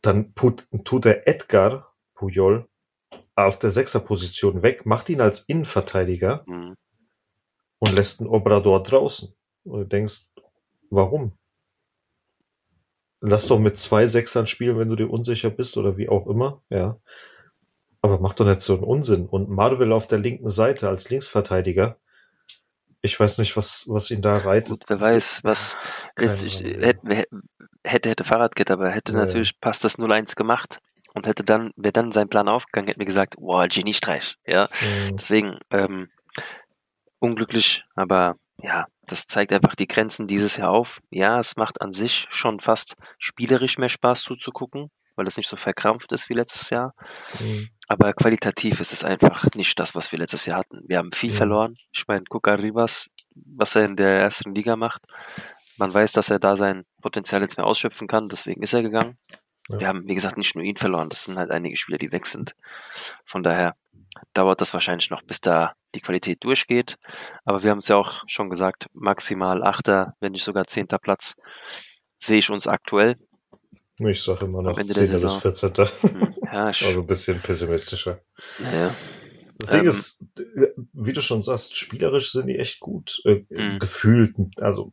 Dann 0.00 0.32
put, 0.34 0.66
tut 0.84 1.06
er 1.06 1.28
Edgar 1.28 1.92
Puyol 2.14 2.68
auf 3.34 3.58
der 3.58 3.70
Sechserposition 3.70 4.62
weg, 4.62 4.84
macht 4.84 5.08
ihn 5.08 5.20
als 5.20 5.40
Innenverteidiger 5.40 6.44
Hm. 6.46 6.74
und 7.78 7.92
lässt 7.94 8.20
einen 8.20 8.28
Obrador 8.28 8.82
draußen. 8.82 9.34
Und 9.64 9.80
du 9.80 9.86
denkst, 9.86 10.26
warum? 10.90 11.38
Lass 13.24 13.46
doch 13.46 13.60
mit 13.60 13.78
zwei 13.78 14.06
Sechsern 14.06 14.46
spielen, 14.46 14.78
wenn 14.78 14.88
du 14.88 14.96
dir 14.96 15.08
unsicher 15.08 15.48
bist 15.48 15.76
oder 15.76 15.96
wie 15.96 16.08
auch 16.08 16.26
immer, 16.26 16.60
ja. 16.70 16.98
Aber 18.00 18.18
mach 18.18 18.32
doch 18.32 18.44
nicht 18.44 18.60
so 18.60 18.74
einen 18.74 18.82
Unsinn. 18.82 19.26
Und 19.26 19.48
Marvel 19.48 19.92
auf 19.92 20.08
der 20.08 20.18
linken 20.18 20.48
Seite 20.48 20.88
als 20.88 21.08
Linksverteidiger. 21.08 21.96
Ich 23.00 23.18
weiß 23.18 23.38
nicht, 23.38 23.56
was, 23.56 23.84
was 23.86 24.10
ihn 24.10 24.22
da 24.22 24.38
reitet. 24.38 24.70
Gut, 24.70 24.84
wer 24.88 25.00
weiß, 25.00 25.40
was 25.44 25.76
ist, 26.16 26.42
ich, 26.42 26.64
Ahnung. 26.64 26.82
hätte, 26.82 27.24
hätte, 27.84 28.08
hätte 28.10 28.24
Fahrradkette, 28.24 28.72
aber 28.72 28.90
hätte 28.90 29.12
ja. 29.12 29.20
natürlich 29.20 29.58
passt 29.60 29.84
das 29.84 30.00
0-1 30.00 30.34
gemacht 30.34 30.78
und 31.14 31.28
hätte 31.28 31.44
dann, 31.44 31.70
wäre 31.76 31.92
dann 31.92 32.10
sein 32.10 32.28
Plan 32.28 32.48
aufgegangen, 32.48 32.88
hätte 32.88 32.98
mir 32.98 33.06
gesagt, 33.06 33.36
wow, 33.38 33.64
Geniestreich, 33.68 34.36
ja. 34.46 34.68
Mhm. 34.80 35.16
Deswegen, 35.16 35.58
ähm, 35.70 36.08
unglücklich, 37.20 37.84
aber 37.94 38.36
ja, 38.62 38.86
das 39.06 39.26
zeigt 39.26 39.52
einfach 39.52 39.74
die 39.74 39.88
Grenzen 39.88 40.26
dieses 40.26 40.56
Jahr 40.56 40.70
auf. 40.70 41.00
Ja, 41.10 41.38
es 41.38 41.56
macht 41.56 41.82
an 41.82 41.92
sich 41.92 42.26
schon 42.30 42.60
fast 42.60 42.94
spielerisch 43.18 43.76
mehr 43.76 43.88
Spaß 43.88 44.22
zuzugucken, 44.22 44.90
weil 45.16 45.26
es 45.26 45.36
nicht 45.36 45.48
so 45.48 45.56
verkrampft 45.56 46.12
ist 46.12 46.28
wie 46.28 46.34
letztes 46.34 46.70
Jahr. 46.70 46.94
Mhm. 47.40 47.68
Aber 47.88 48.12
qualitativ 48.14 48.80
ist 48.80 48.92
es 48.92 49.04
einfach 49.04 49.46
nicht 49.54 49.78
das, 49.78 49.94
was 49.94 50.12
wir 50.12 50.18
letztes 50.18 50.46
Jahr 50.46 50.58
hatten. 50.60 50.82
Wir 50.86 50.98
haben 50.98 51.12
viel 51.12 51.30
Mhm. 51.32 51.36
verloren. 51.36 51.76
Ich 51.92 52.06
meine, 52.06 52.24
Cuca 52.24 52.54
Rivas, 52.54 53.10
was 53.34 53.74
er 53.74 53.84
in 53.84 53.96
der 53.96 54.20
ersten 54.20 54.54
Liga 54.54 54.76
macht, 54.76 55.02
man 55.76 55.92
weiß, 55.92 56.12
dass 56.12 56.30
er 56.30 56.38
da 56.38 56.54
sein 56.56 56.84
Potenzial 57.00 57.42
jetzt 57.42 57.56
mehr 57.58 57.66
ausschöpfen 57.66 58.06
kann, 58.06 58.28
deswegen 58.28 58.62
ist 58.62 58.72
er 58.72 58.82
gegangen. 58.82 59.18
Ja. 59.68 59.80
Wir 59.80 59.88
haben, 59.88 60.06
wie 60.06 60.14
gesagt, 60.14 60.36
nicht 60.36 60.54
nur 60.54 60.64
ihn 60.64 60.76
verloren, 60.76 61.08
das 61.08 61.24
sind 61.24 61.38
halt 61.38 61.50
einige 61.50 61.76
Spieler, 61.76 61.98
die 61.98 62.12
weg 62.12 62.26
sind. 62.26 62.54
Von 63.26 63.42
daher 63.42 63.74
dauert 64.34 64.60
das 64.60 64.72
wahrscheinlich 64.74 65.10
noch, 65.10 65.22
bis 65.22 65.40
da 65.40 65.74
die 65.94 66.00
Qualität 66.00 66.42
durchgeht. 66.44 66.98
Aber 67.44 67.62
wir 67.62 67.70
haben 67.70 67.78
es 67.78 67.88
ja 67.88 67.96
auch 67.96 68.22
schon 68.26 68.50
gesagt, 68.50 68.86
maximal 68.92 69.62
achter, 69.62 70.14
wenn 70.20 70.32
nicht 70.32 70.44
sogar 70.44 70.66
zehnter 70.66 70.98
Platz, 70.98 71.34
sehe 72.18 72.38
ich 72.38 72.50
uns 72.50 72.66
aktuell. 72.66 73.16
Ich 73.98 74.22
sage 74.22 74.46
immer 74.46 74.62
noch 74.62 74.72
Am 74.72 74.78
Ende 74.78 74.94
der 74.94 75.04
10. 75.04 75.12
bis 75.12 75.20
Saison. 75.20 75.40
14. 75.40 75.72
Hm, 76.10 76.34
Ja, 76.52 76.64
Also 76.66 77.00
ein 77.00 77.06
bisschen 77.06 77.40
pessimistischer. 77.40 78.20
naja. 78.58 78.94
Das 79.58 79.70
Ding 79.70 79.80
Ähm. 79.82 79.88
ist, 79.88 80.24
wie 80.92 81.12
du 81.12 81.20
schon 81.20 81.42
sagst, 81.42 81.76
spielerisch 81.76 82.32
sind 82.32 82.46
die 82.48 82.58
echt 82.58 82.80
gut. 82.80 83.20
Äh, 83.24 83.44
Mhm. 83.50 83.78
Gefühlt, 83.78 84.34
also 84.56 84.90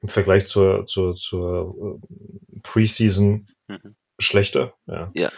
im 0.00 0.08
Vergleich 0.08 0.46
zur, 0.46 0.86
zur, 0.86 1.14
zur 1.14 2.00
äh, 2.54 2.60
Preseason 2.62 3.46
Mhm. 3.68 3.96
schlechter. 4.18 4.74
Ja. 4.86 5.10
Ja. 5.14 5.30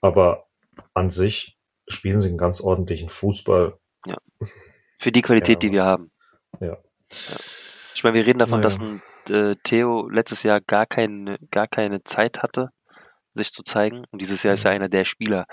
Aber 0.00 0.46
an 0.94 1.10
sich 1.10 1.56
spielen 1.88 2.20
sie 2.20 2.28
einen 2.28 2.38
ganz 2.38 2.60
ordentlichen 2.60 3.08
Fußball. 3.08 3.76
Für 4.98 5.12
die 5.12 5.22
Qualität, 5.22 5.62
Ja, 5.62 5.68
die 5.68 5.72
wir 5.72 5.84
haben. 5.84 6.10
Ja. 6.60 6.76
Ich 7.94 8.04
meine, 8.04 8.14
wir 8.14 8.26
reden 8.26 8.38
davon, 8.38 8.60
dass 8.62 8.78
ein 8.78 9.02
äh, 9.30 9.56
Theo 9.62 10.08
letztes 10.08 10.42
Jahr 10.42 10.60
gar 10.60 10.86
keine, 10.86 11.38
gar 11.50 11.66
keine 11.66 12.02
Zeit 12.04 12.42
hatte, 12.42 12.70
sich 13.32 13.50
zu 13.52 13.62
zeigen. 13.62 14.04
Und 14.10 14.20
dieses 14.20 14.42
Jahr 14.42 14.54
ist 14.54 14.64
er 14.64 14.72
einer 14.72 14.88
der 14.88 15.04
Spieler. 15.04 15.46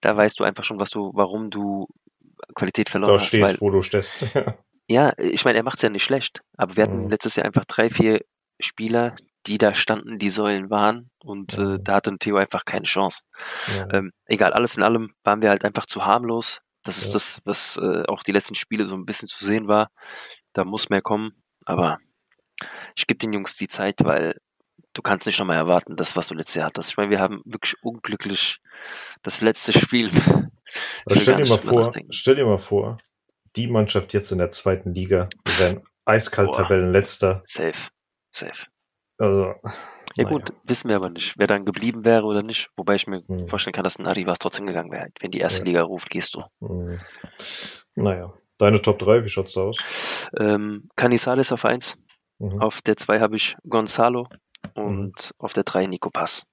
Da 0.00 0.16
weißt 0.16 0.38
du 0.40 0.44
einfach 0.44 0.64
schon, 0.64 0.78
was 0.80 0.90
du, 0.90 1.10
warum 1.14 1.50
du 1.50 1.86
Qualität 2.54 2.88
verloren 2.88 3.14
Da 3.16 3.20
hast. 3.22 3.32
Weil, 3.34 3.48
stehst, 3.50 3.60
wo 3.62 3.70
du 3.70 3.82
stehst. 3.82 4.24
ja, 4.88 5.12
ich 5.18 5.44
meine, 5.44 5.58
er 5.58 5.64
macht 5.64 5.76
es 5.76 5.82
ja 5.82 5.88
nicht 5.88 6.04
schlecht. 6.04 6.40
Aber 6.56 6.76
wir 6.76 6.84
hatten 6.84 7.04
Mhm. 7.04 7.10
letztes 7.10 7.36
Jahr 7.36 7.46
einfach 7.46 7.64
drei, 7.64 7.88
vier 7.90 8.20
Spieler, 8.60 9.16
die 9.46 9.56
da 9.58 9.74
standen, 9.74 10.18
die 10.18 10.28
Säulen 10.30 10.68
waren. 10.70 11.10
Und 11.24 11.54
äh, 11.56 11.60
Mhm. 11.60 11.84
da 11.84 11.94
hatte 11.94 12.10
ein 12.10 12.18
Theo 12.18 12.36
einfach 12.36 12.64
keine 12.64 12.84
Chance. 12.86 13.22
ja. 13.78 13.88
Ähm, 13.94 14.12
egal, 14.26 14.52
alles 14.52 14.76
in 14.76 14.82
allem 14.82 15.12
waren 15.24 15.40
wir 15.42 15.50
halt 15.50 15.64
einfach 15.64 15.86
zu 15.86 16.04
harmlos. 16.06 16.60
Das 16.82 16.98
ist 16.98 17.08
Ja. 17.08 17.12
das, 17.14 17.40
was 17.44 17.76
äh, 17.76 18.04
auch 18.08 18.22
die 18.22 18.32
letzten 18.32 18.54
Spiele 18.54 18.86
so 18.86 18.94
ein 18.94 19.04
bisschen 19.04 19.28
zu 19.28 19.44
sehen 19.44 19.68
war. 19.68 19.90
Da 20.52 20.64
muss 20.64 20.88
mehr 20.88 21.02
kommen. 21.02 21.42
Aber 21.66 21.98
ich 22.96 23.06
gebe 23.06 23.18
den 23.18 23.32
Jungs 23.32 23.56
die 23.56 23.68
Zeit, 23.68 23.96
weil 24.02 24.40
du 24.94 25.02
kannst 25.02 25.26
nicht 25.26 25.38
nochmal 25.38 25.56
erwarten, 25.56 25.96
das, 25.96 26.16
was 26.16 26.28
du 26.28 26.34
letztes 26.34 26.56
Jahr 26.56 26.66
hattest. 26.66 26.90
Ich 26.90 26.96
meine, 26.96 27.10
wir 27.10 27.20
haben 27.20 27.42
wirklich 27.44 27.74
unglücklich 27.82 28.58
das 29.22 29.40
letzte 29.40 29.78
Spiel. 29.78 30.10
Stell 31.10 31.36
dir 31.44 31.48
mal 31.48 31.58
vor, 31.58 31.92
stell 32.10 32.36
dir 32.36 32.46
mal 32.46 32.58
vor, 32.58 32.96
die 33.56 33.66
Mannschaft 33.66 34.12
jetzt 34.12 34.30
in 34.30 34.38
der 34.38 34.50
zweiten 34.52 34.94
Liga, 34.94 35.28
die 35.46 35.58
wären 35.58 35.82
eiskalt. 36.04 36.54
Tabellenletzter. 36.54 37.42
Safe. 37.44 37.88
Safe. 38.30 38.66
Also, 39.18 39.54
Ja 40.16 40.24
naja. 40.24 40.36
gut, 40.36 40.52
wissen 40.64 40.88
wir 40.88 40.96
aber 40.96 41.08
nicht, 41.10 41.34
wer 41.36 41.46
dann 41.46 41.64
geblieben 41.64 42.04
wäre 42.04 42.24
oder 42.24 42.42
nicht. 42.42 42.68
Wobei 42.76 42.96
ich 42.96 43.06
mir 43.06 43.22
Hm. 43.26 43.46
vorstellen 43.48 43.72
kann, 43.74 43.84
dass 43.84 43.98
ein 43.98 44.06
Arrivas 44.06 44.38
trotzdem 44.38 44.66
gegangen 44.66 44.90
wäre. 44.90 45.08
Wenn 45.20 45.30
die 45.30 45.38
erste 45.38 45.60
Ja. 45.60 45.64
Liga 45.66 45.82
ruft, 45.82 46.10
gehst 46.10 46.34
du. 46.34 46.42
Hm. 46.66 47.00
Naja, 47.94 48.32
deine 48.58 48.82
Top 48.82 48.98
3, 48.98 49.24
wie 49.24 49.28
schaut's 49.28 49.52
da 49.54 49.62
aus? 49.62 50.28
Ähm, 50.38 50.88
Canizales 50.96 51.52
auf 51.52 51.64
1. 51.64 51.96
Mhm. 52.38 52.60
Auf 52.60 52.80
der 52.82 52.96
2 52.96 53.20
habe 53.20 53.36
ich 53.36 53.56
Gonzalo 53.68 54.26
und 54.74 55.32
auf 55.38 55.52
der 55.52 55.64
3 55.64 55.86
Nico 55.86 56.10
Pass. 56.10 56.44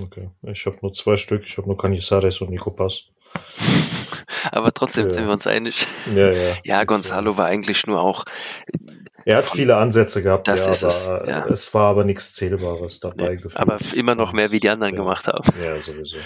Okay, 0.00 0.30
ich 0.42 0.64
habe 0.66 0.78
nur 0.80 0.92
zwei 0.94 1.16
Stück. 1.16 1.44
Ich 1.44 1.58
habe 1.58 1.66
nur 1.68 1.76
Canizares 1.76 2.40
und 2.40 2.48
Nico 2.50 2.70
Pass. 2.70 3.08
Aber 4.50 4.72
trotzdem 4.72 5.04
Ja. 5.06 5.10
sind 5.10 5.26
wir 5.26 5.32
uns 5.32 5.46
einig. 5.46 5.86
Ja, 6.14 6.32
ja. 6.32 6.54
Ja, 6.64 6.84
Gonzalo 6.84 7.36
war 7.36 7.46
eigentlich 7.46 7.86
nur 7.86 8.00
auch, 8.00 8.24
Er 9.24 9.36
hat 9.38 9.44
viele 9.46 9.76
Ansätze 9.76 10.22
gehabt, 10.22 10.48
Das 10.48 10.64
ja, 10.64 10.70
ist 10.72 10.82
es, 10.82 11.08
aber 11.08 11.28
ja. 11.28 11.46
es 11.46 11.72
war 11.74 11.90
aber 11.90 12.04
nichts 12.04 12.34
Zählbares 12.34 13.00
dabei. 13.00 13.28
ne, 13.30 13.36
gefühlt. 13.36 13.56
aber 13.56 13.78
immer 13.94 14.14
noch 14.14 14.32
mehr, 14.32 14.50
wie 14.50 14.60
die 14.60 14.68
anderen 14.70 14.94
Ja. 14.94 15.00
gemacht 15.00 15.26
haben. 15.28 15.48
Ja, 15.62 15.76
sowieso. 15.78 16.18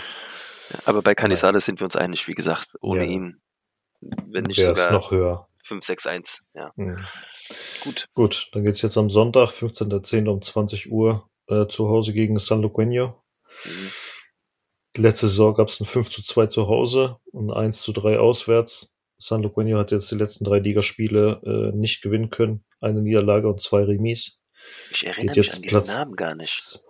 Aber 0.84 1.02
bei 1.02 1.14
Canizales 1.14 1.64
sind 1.64 1.80
wir 1.80 1.84
uns 1.84 1.96
einig, 1.96 2.26
wie 2.28 2.34
gesagt, 2.34 2.74
ohne 2.80 3.04
ihn, 3.06 3.40
wenn 4.00 4.44
nicht 4.44 4.58
Wäre 4.58 4.72
es 4.72 4.78
sogar 4.78 4.92
noch 4.92 5.10
höher. 5.10 5.48
5-6-1. 5.64 6.42
Ja, 6.54 6.72
Hm. 6.76 6.96
gut. 7.82 8.06
Gut, 8.14 8.48
dann 8.52 8.64
geht's 8.64 8.82
jetzt 8.82 8.96
am 8.96 9.10
Sonntag, 9.10 9.50
15.10. 9.50 10.28
um 10.28 10.40
20 10.42 10.90
Uhr 10.92 11.28
äh, 11.48 11.66
zu 11.66 11.88
Hause 11.88 12.12
gegen 12.12 12.38
San 12.38 12.62
Luqueño. 12.64 13.14
Mhm. 13.64 13.90
Letzte 14.98 15.28
Saison 15.28 15.54
gab 15.54 15.68
es 15.68 15.80
ein 15.80 15.86
5 15.86 16.08
zu 16.10 16.22
2 16.22 16.46
zu 16.46 16.68
Hause 16.68 17.16
und 17.32 17.50
ein 17.50 17.56
1 17.66 17.82
zu 17.82 17.92
3 17.92 18.18
auswärts. 18.18 18.92
San 19.18 19.42
Luqueño 19.44 19.78
hat 19.78 19.92
jetzt 19.92 20.10
die 20.10 20.14
letzten 20.14 20.44
drei 20.44 20.58
Ligaspiele 20.58 21.40
äh, 21.44 21.76
nicht 21.76 22.02
gewinnen 22.02 22.28
können. 22.30 22.64
Eine 22.80 23.02
Niederlage 23.02 23.48
und 23.48 23.60
zwei 23.62 23.84
Remis. 23.84 24.40
Ich 24.90 25.06
erinnere 25.06 25.34
Geht 25.34 25.44
mich 25.44 25.54
an 25.54 25.62
diesen 25.62 25.78
Platz- 25.78 25.88
Namen 25.88 26.16
gar 26.16 26.34
nicht. 26.34 26.80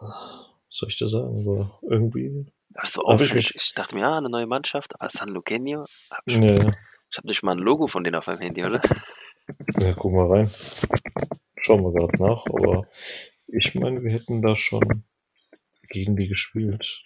Soll 0.68 0.88
ich 0.88 0.96
dir 0.98 1.08
sagen? 1.08 1.40
Aber 1.40 1.78
irgendwie. 1.88 2.46
Das 2.70 2.88
ist 2.90 2.94
so 2.94 3.02
Hab 3.06 3.20
ich 3.20 3.32
mich- 3.34 3.54
Ich, 3.54 3.72
dachte 3.74 3.94
mir, 3.94 4.02
ja, 4.02 4.16
eine 4.16 4.28
neue 4.28 4.46
Mannschaft, 4.46 4.94
aber 5.00 5.08
San 5.08 5.30
Luqueño, 5.30 5.86
ich, 6.26 6.36
Nee. 6.38 6.54
ich 7.10 7.16
habe 7.18 7.26
nicht 7.28 7.42
mal 7.42 7.52
ein 7.52 7.58
Logo 7.58 7.86
von 7.86 8.04
denen 8.04 8.16
auf 8.16 8.26
meinem 8.26 8.40
Handy, 8.40 8.64
oder? 8.64 8.80
Ja, 9.78 9.92
guck 9.94 10.12
mal 10.12 10.26
rein. 10.26 10.50
Schauen 11.62 11.82
wir 11.84 11.92
gerade 11.92 12.20
nach, 12.20 12.44
aber 12.46 12.88
ich 13.46 13.76
meine, 13.76 14.02
wir 14.02 14.10
hätten 14.10 14.42
da 14.42 14.56
schon 14.56 15.04
gegen 15.88 16.16
die 16.16 16.26
gespielt. 16.26 17.04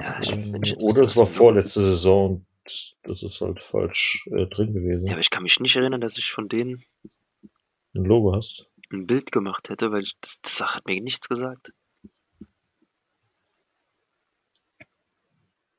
Ja, 0.00 0.18
ich, 0.20 0.30
ich 0.32 0.68
jetzt 0.70 0.82
Oder 0.82 1.02
es 1.02 1.16
war 1.16 1.26
vorletzte 1.28 1.80
Saison 1.80 2.44
und 2.64 2.96
das 3.04 3.22
ist 3.22 3.40
halt 3.40 3.62
falsch 3.62 4.26
äh, 4.36 4.46
drin 4.46 4.72
gewesen. 4.74 5.06
Ja, 5.06 5.12
aber 5.12 5.20
ich 5.20 5.30
kann 5.30 5.44
mich 5.44 5.60
nicht 5.60 5.76
erinnern, 5.76 6.00
dass 6.00 6.18
ich 6.18 6.30
von 6.32 6.48
denen 6.48 6.82
Ein 7.94 8.04
Logo 8.04 8.34
hast. 8.34 8.66
ein 8.92 9.06
Bild 9.06 9.32
gemacht 9.32 9.68
hätte, 9.68 9.90
weil 9.92 10.04
das, 10.20 10.40
das 10.40 10.60
hat 10.60 10.86
mir 10.86 11.00
nichts 11.00 11.28
gesagt. 11.28 11.72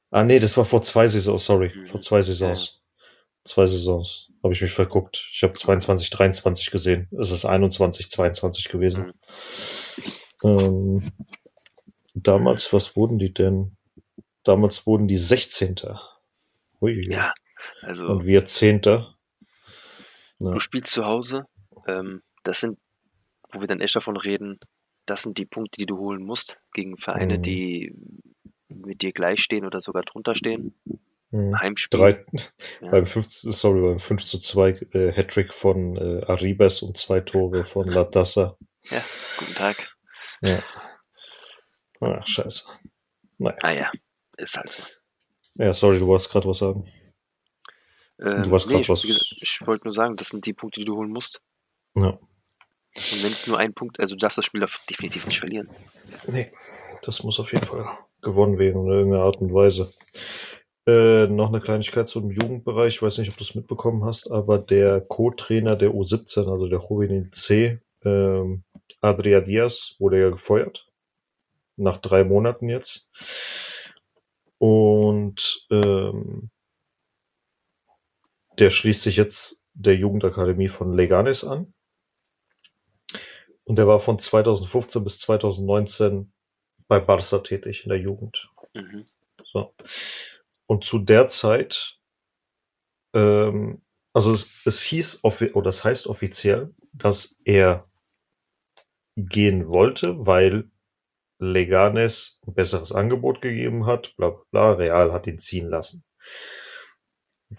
Ah, 0.09 0.23
nee, 0.23 0.39
das 0.39 0.57
war 0.57 0.65
vor 0.65 0.83
zwei 0.83 1.07
Saisons, 1.07 1.45
sorry. 1.45 1.71
Mhm. 1.73 1.87
Vor 1.87 2.01
zwei 2.01 2.21
Saisons. 2.21 2.81
Zwei 3.45 3.65
Saisons. 3.65 4.29
Habe 4.43 4.53
ich 4.53 4.61
mich 4.61 4.73
verguckt. 4.73 5.29
Ich 5.31 5.41
habe 5.43 5.53
22, 5.53 6.09
23 6.09 6.69
gesehen. 6.69 7.07
Es 7.19 7.31
ist 7.31 7.45
21, 7.45 8.09
22 8.11 8.69
gewesen. 8.69 9.13
Ähm, 10.43 11.11
damals, 12.13 12.73
was 12.73 12.95
wurden 12.95 13.19
die 13.19 13.33
denn? 13.33 13.77
Damals 14.43 14.85
wurden 14.85 15.07
die 15.07 15.17
16. 15.17 15.75
Ui, 16.81 17.07
Ja, 17.09 17.31
also 17.81 18.07
Und 18.07 18.25
wir 18.25 18.45
10. 18.45 18.81
Ja. 18.83 19.15
du 20.39 20.59
spielst 20.59 20.91
zu 20.91 21.05
Hause. 21.05 21.45
Ähm, 21.87 22.21
das 22.43 22.61
sind, 22.61 22.77
wo 23.51 23.59
wir 23.61 23.67
dann 23.67 23.81
echt 23.81 23.95
davon 23.95 24.17
reden, 24.17 24.59
das 25.05 25.23
sind 25.23 25.37
die 25.37 25.45
Punkte, 25.45 25.79
die 25.79 25.85
du 25.85 25.97
holen 25.97 26.23
musst 26.23 26.59
gegen 26.73 26.97
Vereine, 26.97 27.37
Mhm. 27.37 27.41
die 27.43 27.95
mit 28.69 29.01
dir 29.01 29.11
gleich 29.11 29.41
stehen 29.43 29.65
oder 29.65 29.81
sogar 29.81 30.03
drunter 30.03 30.35
stehen. 30.35 30.75
Mhm. 31.31 31.59
Heimspiel. 31.59 31.99
Drei, 31.99 32.25
Ja. 32.81 32.91
beim 32.91 33.05
5, 33.05 33.25
sorry, 33.29 33.81
beim 33.81 33.99
5 33.99 34.23
zu 34.23 34.39
2 34.39 34.69
äh, 34.93 35.11
Hattrick 35.11 35.53
von 35.53 35.97
äh, 35.97 36.23
Arribas 36.25 36.81
und 36.81 36.97
zwei 36.97 37.19
Tore 37.21 37.65
von 37.65 37.87
Latassa. 38.05 38.57
Ja, 38.89 39.01
guten 39.37 39.53
Tag. 39.55 39.95
Ja. 40.41 40.63
Ach, 41.99 42.25
scheiße. 42.27 42.67
Ah 43.61 43.71
ja, 43.71 43.91
ist 44.37 44.57
halt 44.57 44.71
so. 44.71 44.83
Ja, 45.55 45.73
sorry, 45.73 45.99
du 45.99 46.07
wolltest 46.07 46.29
gerade 46.31 46.47
was 46.47 46.59
sagen. 46.59 46.87
Ähm, 48.19 48.43
Du 48.43 48.51
hast 48.51 48.67
grad 48.67 48.81
ich, 48.81 48.89
was- 48.89 49.01
gesagt, 49.01 49.35
ich 49.41 49.59
wollte 49.65 49.85
nur 49.85 49.93
sagen, 49.95 50.15
das 50.15 50.29
sind 50.29 50.45
die 50.45 50.53
Punkte, 50.53 50.79
die 50.81 50.85
du 50.85 50.95
holen 50.95 51.11
musst. 51.11 51.41
Ja. 51.95 52.07
Und 52.93 53.23
wenn 53.23 53.31
es 53.31 53.47
nur 53.47 53.57
ein 53.57 53.73
Punkt, 53.73 53.99
also 53.99 54.15
du 54.15 54.19
darfst 54.19 54.37
das 54.37 54.45
Spiel 54.45 54.61
def- 54.61 54.85
definitiv 54.89 55.25
nicht 55.25 55.39
verlieren. 55.39 55.69
Nee, 56.27 56.51
das 57.03 57.23
muss 57.23 57.39
auf 57.39 57.51
jeden 57.53 57.65
Fall 57.65 57.87
gewonnen 58.21 58.59
werden 58.59 58.85
in 58.85 58.91
irgendeiner 58.91 59.23
Art 59.23 59.37
und 59.37 59.53
Weise. 59.53 59.93
Äh, 60.87 61.27
noch 61.27 61.49
eine 61.49 61.61
Kleinigkeit 61.61 62.09
zum 62.09 62.31
Jugendbereich. 62.31 62.95
Ich 62.95 63.01
weiß 63.01 63.17
nicht, 63.19 63.29
ob 63.29 63.37
du 63.37 63.43
es 63.43 63.55
mitbekommen 63.55 64.03
hast, 64.03 64.29
aber 64.31 64.57
der 64.57 64.99
Co-Trainer 65.01 65.75
der 65.75 65.91
U17, 65.91 66.51
also 66.51 66.67
der 66.67 66.79
Juvenil 66.79 67.29
C, 67.31 67.79
ähm, 68.03 68.63
Adria 68.99 69.41
Diaz, 69.41 69.95
wurde 69.99 70.19
ja 70.19 70.29
gefeuert. 70.29 70.87
Nach 71.77 71.97
drei 71.97 72.23
Monaten 72.23 72.67
jetzt. 72.67 73.09
Und 74.57 75.65
ähm, 75.71 76.49
der 78.59 78.69
schließt 78.69 79.01
sich 79.03 79.15
jetzt 79.17 79.61
der 79.73 79.95
Jugendakademie 79.95 80.67
von 80.67 80.93
Leganes 80.93 81.43
an. 81.43 81.73
Und 83.71 83.77
der 83.77 83.87
war 83.87 84.01
von 84.01 84.19
2015 84.19 85.01
bis 85.01 85.19
2019 85.19 86.33
bei 86.89 86.99
Barca 86.99 87.39
tätig 87.39 87.85
in 87.85 87.89
der 87.89 88.01
Jugend. 88.01 88.51
Mhm. 88.73 89.05
So. 89.45 89.73
Und 90.65 90.83
zu 90.83 90.99
der 90.99 91.29
Zeit, 91.29 91.97
ähm, 93.15 93.81
also 94.11 94.33
es, 94.33 94.51
es 94.65 94.81
hieß, 94.81 95.23
oder 95.23 95.69
es 95.69 95.85
heißt 95.85 96.07
offiziell, 96.07 96.75
dass 96.91 97.39
er 97.45 97.89
gehen 99.15 99.69
wollte, 99.69 100.17
weil 100.27 100.69
Leganes 101.39 102.41
ein 102.45 102.53
besseres 102.53 102.91
Angebot 102.91 103.41
gegeben 103.41 103.85
hat, 103.85 104.13
bla 104.17 104.31
bla 104.31 104.43
bla, 104.51 104.71
Real 104.73 105.13
hat 105.13 105.27
ihn 105.27 105.39
ziehen 105.39 105.69
lassen. 105.69 106.03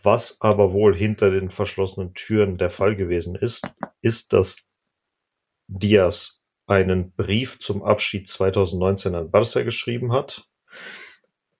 Was 0.02 0.42
aber 0.42 0.74
wohl 0.74 0.94
hinter 0.94 1.30
den 1.30 1.48
verschlossenen 1.48 2.12
Türen 2.12 2.58
der 2.58 2.70
Fall 2.70 2.96
gewesen 2.96 3.34
ist, 3.34 3.66
ist, 4.02 4.34
dass 4.34 4.68
Diaz 5.78 6.42
einen 6.66 7.12
Brief 7.12 7.58
zum 7.58 7.82
Abschied 7.82 8.28
2019 8.28 9.14
an 9.14 9.30
Barca 9.30 9.62
geschrieben 9.62 10.12
hat. 10.12 10.48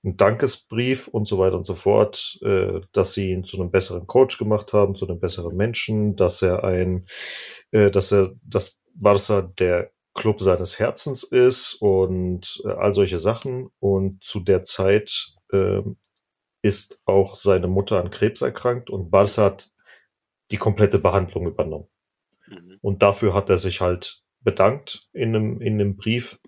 Ein 0.05 0.17
Dankesbrief 0.17 1.07
und 1.07 1.29
so 1.29 1.39
weiter 1.39 1.57
und 1.57 1.65
so 1.65 1.75
fort, 1.75 2.39
äh, 2.43 2.81
dass 2.93 3.15
sie 3.15 3.31
ihn 3.31 3.45
zu 3.45 3.61
einem 3.61 3.71
besseren 3.71 4.07
Coach 4.07 4.39
gemacht 4.39 4.73
haben, 4.73 4.97
zu 4.97 5.07
einem 5.07 5.21
besseren 5.21 5.57
Menschen, 5.57 6.17
dass 6.17 6.43
er 6.43 6.65
ein, 6.65 7.07
äh, 7.71 7.91
dass 7.91 8.13
er, 8.13 8.33
dass 8.43 8.81
Barca 8.95 9.43
der 9.43 9.93
Club 10.15 10.41
seines 10.41 10.79
Herzens 10.79 11.23
ist 11.23 11.75
und 11.75 12.63
äh, 12.65 12.69
all 12.69 12.95
solche 12.95 13.19
Sachen. 13.19 13.71
Und 13.79 14.23
zu 14.25 14.41
der 14.41 14.63
Zeit 14.65 15.35
ähm, 15.53 15.97
ist 16.63 16.99
auch 17.05 17.37
seine 17.37 17.69
Mutter 17.69 18.01
an 18.01 18.11
Krebs 18.11 18.43
erkrankt 18.43 18.91
und 18.91 19.11
Barca 19.11 19.45
hat 19.45 19.71
die 20.51 20.59
komplette 20.59 20.99
Behandlung 20.99 21.47
übernommen. 21.47 21.89
Mhm. 22.53 22.79
Und 22.81 23.03
dafür 23.03 23.35
hat 23.35 23.49
er 23.49 23.59
sich 23.59 23.81
halt 23.81 24.23
bedankt 24.41 25.09
in 25.13 25.35
einem, 25.35 25.61
in 25.61 25.75
einem 25.75 25.97
Brief. 25.97 26.39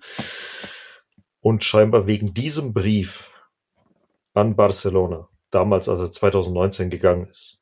Und 1.40 1.62
scheinbar 1.62 2.06
wegen 2.06 2.32
diesem 2.32 2.72
Brief 2.72 3.30
an 4.32 4.56
Barcelona, 4.56 5.28
damals 5.50 5.88
als 5.88 6.00
er 6.00 6.10
2019 6.10 6.90
gegangen 6.90 7.26
ist, 7.26 7.60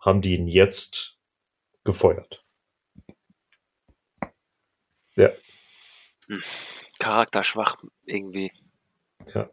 haben 0.00 0.22
die 0.22 0.36
ihn 0.36 0.46
jetzt 0.46 1.18
gefeuert. 1.84 2.44
Ja, 5.16 5.30
Charakterschwach 6.98 7.76
irgendwie. 8.04 8.52
Ja. 9.34 9.48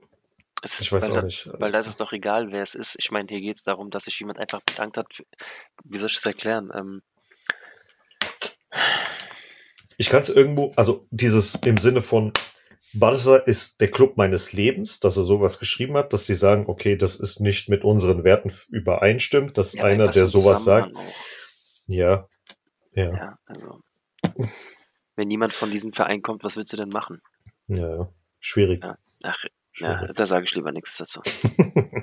Ist, 0.61 0.81
ich 0.81 0.93
weiß 0.93 1.03
weil 1.03 1.11
auch 1.11 1.15
da, 1.15 1.21
nicht. 1.23 1.49
Weil 1.59 1.71
da 1.71 1.79
ist 1.79 1.87
es 1.87 1.97
doch 1.97 2.13
egal, 2.13 2.51
wer 2.51 2.63
es 2.63 2.73
ist. 2.73 2.95
Ich 2.99 3.11
meine, 3.11 3.27
hier 3.29 3.41
geht 3.41 3.55
es 3.55 3.63
darum, 3.63 3.89
dass 3.89 4.05
sich 4.05 4.19
jemand 4.19 4.39
einfach 4.39 4.61
bedankt 4.61 4.97
hat. 4.97 5.07
Wie 5.83 5.97
soll 5.97 6.07
ich 6.07 6.15
das 6.15 6.25
erklären? 6.25 6.71
Ähm, 6.73 7.01
Ich 9.97 10.09
kann 10.09 10.21
es 10.21 10.29
irgendwo, 10.29 10.71
also 10.75 11.07
dieses 11.11 11.55
im 11.55 11.77
Sinne 11.77 12.01
von 12.01 12.31
Barca 12.93 13.37
ist 13.37 13.81
der 13.81 13.89
Club 13.89 14.17
meines 14.17 14.53
Lebens, 14.53 14.99
dass 14.99 15.17
er 15.17 15.23
sowas 15.23 15.57
geschrieben 15.57 15.97
hat, 15.97 16.13
dass 16.13 16.25
die 16.25 16.35
sagen, 16.35 16.65
okay, 16.67 16.95
das 16.95 17.15
ist 17.15 17.39
nicht 17.39 17.67
mit 17.67 17.83
unseren 17.83 18.23
Werten 18.23 18.53
übereinstimmt, 18.69 19.57
dass 19.57 19.73
ja, 19.73 19.83
einer, 19.83 20.07
der 20.07 20.25
sowas 20.25 20.63
sagt, 20.63 20.91
ja, 21.87 22.27
ja, 22.93 23.11
Ja, 23.11 23.37
also. 23.45 23.79
Wenn 25.15 25.27
niemand 25.27 25.53
von 25.53 25.71
diesem 25.71 25.93
Verein 25.93 26.21
kommt, 26.21 26.43
was 26.43 26.55
willst 26.55 26.71
du 26.73 26.77
denn 26.77 26.89
machen? 26.89 27.21
ja, 27.67 27.95
ja. 27.97 28.13
schwierig. 28.39 28.83
Ja. 28.83 28.97
Ach, 29.23 29.43
ja, 29.75 29.97
schwierig. 29.97 30.15
da 30.15 30.25
sage 30.25 30.45
ich 30.45 30.55
lieber 30.55 30.71
nichts 30.71 30.97
dazu. 30.97 31.21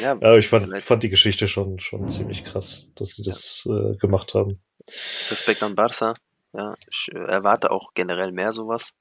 Ja, 0.00 0.12
Aber 0.12 0.38
ich 0.38 0.48
fand, 0.48 0.82
fand 0.82 1.02
die 1.02 1.10
Geschichte 1.10 1.48
schon, 1.48 1.78
schon 1.78 2.08
ziemlich 2.08 2.44
krass, 2.44 2.88
dass 2.94 3.10
sie 3.10 3.22
das 3.22 3.68
äh, 3.70 3.96
gemacht 3.96 4.34
haben. 4.34 4.62
Respekt 5.30 5.62
an 5.62 5.74
Barca. 5.74 6.14
Ja, 6.58 6.74
ich 6.90 7.06
äh, 7.14 7.18
erwarte 7.18 7.70
auch 7.70 7.94
generell 7.94 8.32
mehr 8.32 8.50
sowas, 8.50 8.92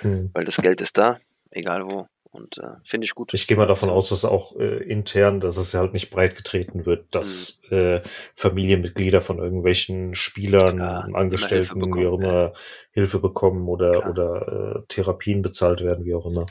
Hm. 0.00 0.30
weil 0.34 0.44
das 0.44 0.56
Geld 0.56 0.80
ist 0.80 0.98
da, 0.98 1.18
egal 1.50 1.84
wo. 1.88 2.08
Und 2.32 2.58
äh, 2.58 2.74
finde 2.84 3.04
ich 3.06 3.14
gut. 3.14 3.32
Ich 3.32 3.46
gehe 3.46 3.56
mal 3.56 3.66
davon 3.66 3.88
aus, 3.88 4.10
dass 4.10 4.26
auch 4.26 4.56
äh, 4.56 4.82
intern, 4.82 5.40
dass 5.40 5.56
es 5.56 5.72
ja 5.72 5.80
halt 5.80 5.94
nicht 5.94 6.10
breit 6.10 6.36
getreten 6.36 6.84
wird, 6.84 7.14
dass 7.14 7.62
Mhm. 7.70 7.76
äh, 7.76 8.02
Familienmitglieder 8.34 9.22
von 9.22 9.38
irgendwelchen 9.38 10.14
Spielern, 10.14 10.76
Klar, 10.76 11.08
Angestellten, 11.14 11.78
bekommen, 11.78 12.02
wie 12.02 12.06
auch 12.06 12.18
immer, 12.18 12.52
Hilfe 12.90 13.20
bekommen 13.20 13.68
oder, 13.68 13.92
Klar. 14.00 14.10
oder 14.10 14.76
äh, 14.76 14.82
Therapien 14.88 15.40
bezahlt 15.40 15.80
werden, 15.82 16.04
wie 16.04 16.14
auch 16.14 16.26
immer. 16.26 16.44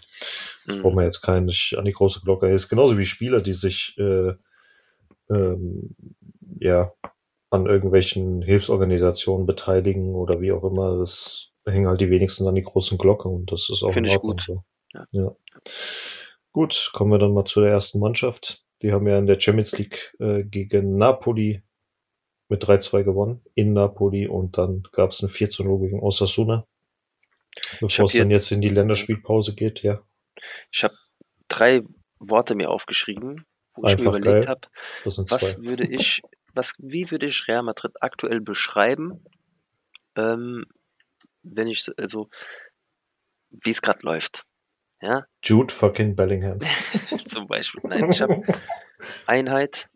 Das 0.65 0.77
Mhm. 0.77 0.81
brauchen 0.81 0.97
wir 0.97 1.03
jetzt 1.03 1.21
keinen 1.21 1.51
an 1.75 1.85
die 1.85 1.91
große 1.93 2.21
Glocke. 2.21 2.49
Ist 2.49 2.69
genauso 2.69 2.97
wie 2.97 3.05
Spieler, 3.05 3.41
die 3.41 3.53
sich 3.53 3.95
äh, 3.99 4.33
ähm, 5.29 5.95
ja 6.59 6.91
an 7.55 7.65
irgendwelchen 7.65 8.41
Hilfsorganisationen 8.41 9.45
beteiligen 9.45 10.15
oder 10.15 10.41
wie 10.41 10.51
auch 10.51 10.63
immer. 10.63 10.97
Das 10.99 11.51
hängen 11.65 11.87
halt 11.87 12.01
die 12.01 12.09
wenigsten 12.09 12.47
an 12.47 12.55
die 12.55 12.63
großen 12.63 12.97
Glocke 12.97 13.27
und 13.27 13.51
das 13.51 13.69
ist 13.69 13.83
auch 13.83 13.91
Finde 13.91 14.09
in 14.09 14.15
ich 14.15 14.21
gut. 14.21 14.41
so. 14.41 14.63
Ja. 14.93 15.05
ja. 15.11 15.35
Gut, 16.51 16.91
kommen 16.93 17.11
wir 17.11 17.19
dann 17.19 17.33
mal 17.33 17.45
zu 17.45 17.61
der 17.61 17.71
ersten 17.71 17.99
Mannschaft. 17.99 18.63
Die 18.81 18.93
haben 18.93 19.07
ja 19.07 19.17
in 19.17 19.25
der 19.25 19.39
Champions 19.39 19.77
League 19.77 20.15
äh, 20.19 20.43
gegen 20.43 20.97
Napoli 20.97 21.63
mit 22.47 22.63
3-2 22.63 23.03
gewonnen 23.03 23.41
in 23.55 23.73
Napoli 23.73 24.27
und 24.27 24.57
dann 24.57 24.83
gab 24.91 25.11
es 25.11 25.21
ein 25.21 25.29
4 25.29 25.49
0 25.59 25.79
gegen 25.79 25.99
Osasuna. 25.99 26.67
Bevor 27.79 28.05
es 28.05 28.13
dann 28.13 28.31
jetzt 28.31 28.51
in 28.51 28.61
die 28.61 28.69
Länderspielpause 28.69 29.55
geht, 29.55 29.81
ja. 29.81 30.01
Ich 30.71 30.83
habe 30.83 30.95
drei 31.47 31.81
Worte 32.19 32.55
mir 32.55 32.69
aufgeschrieben, 32.69 33.45
wo 33.75 33.85
ich 33.85 33.91
Einfach 33.91 34.13
mir 34.13 34.19
überlegt 34.19 34.47
habe, 34.47 34.61
was 35.03 35.17
würde 35.61 35.85
ich, 35.85 36.21
was, 36.55 36.75
wie 36.79 37.11
würde 37.11 37.27
ich 37.27 37.47
Real 37.47 37.63
Madrid 37.63 37.93
aktuell 38.01 38.41
beschreiben, 38.41 39.23
ähm, 40.15 40.65
wenn 41.43 41.67
ich, 41.67 41.87
also, 41.97 42.29
wie 43.49 43.69
es 43.69 43.81
gerade 43.81 44.05
läuft. 44.05 44.45
Ja, 45.01 45.25
Jude 45.43 45.73
fucking 45.73 46.15
Bellingham. 46.15 46.59
zum 47.25 47.47
Beispiel. 47.47 47.81
Nein, 47.83 48.09
ich 48.09 48.21
habe 48.21 48.41
Einheit, 49.27 49.89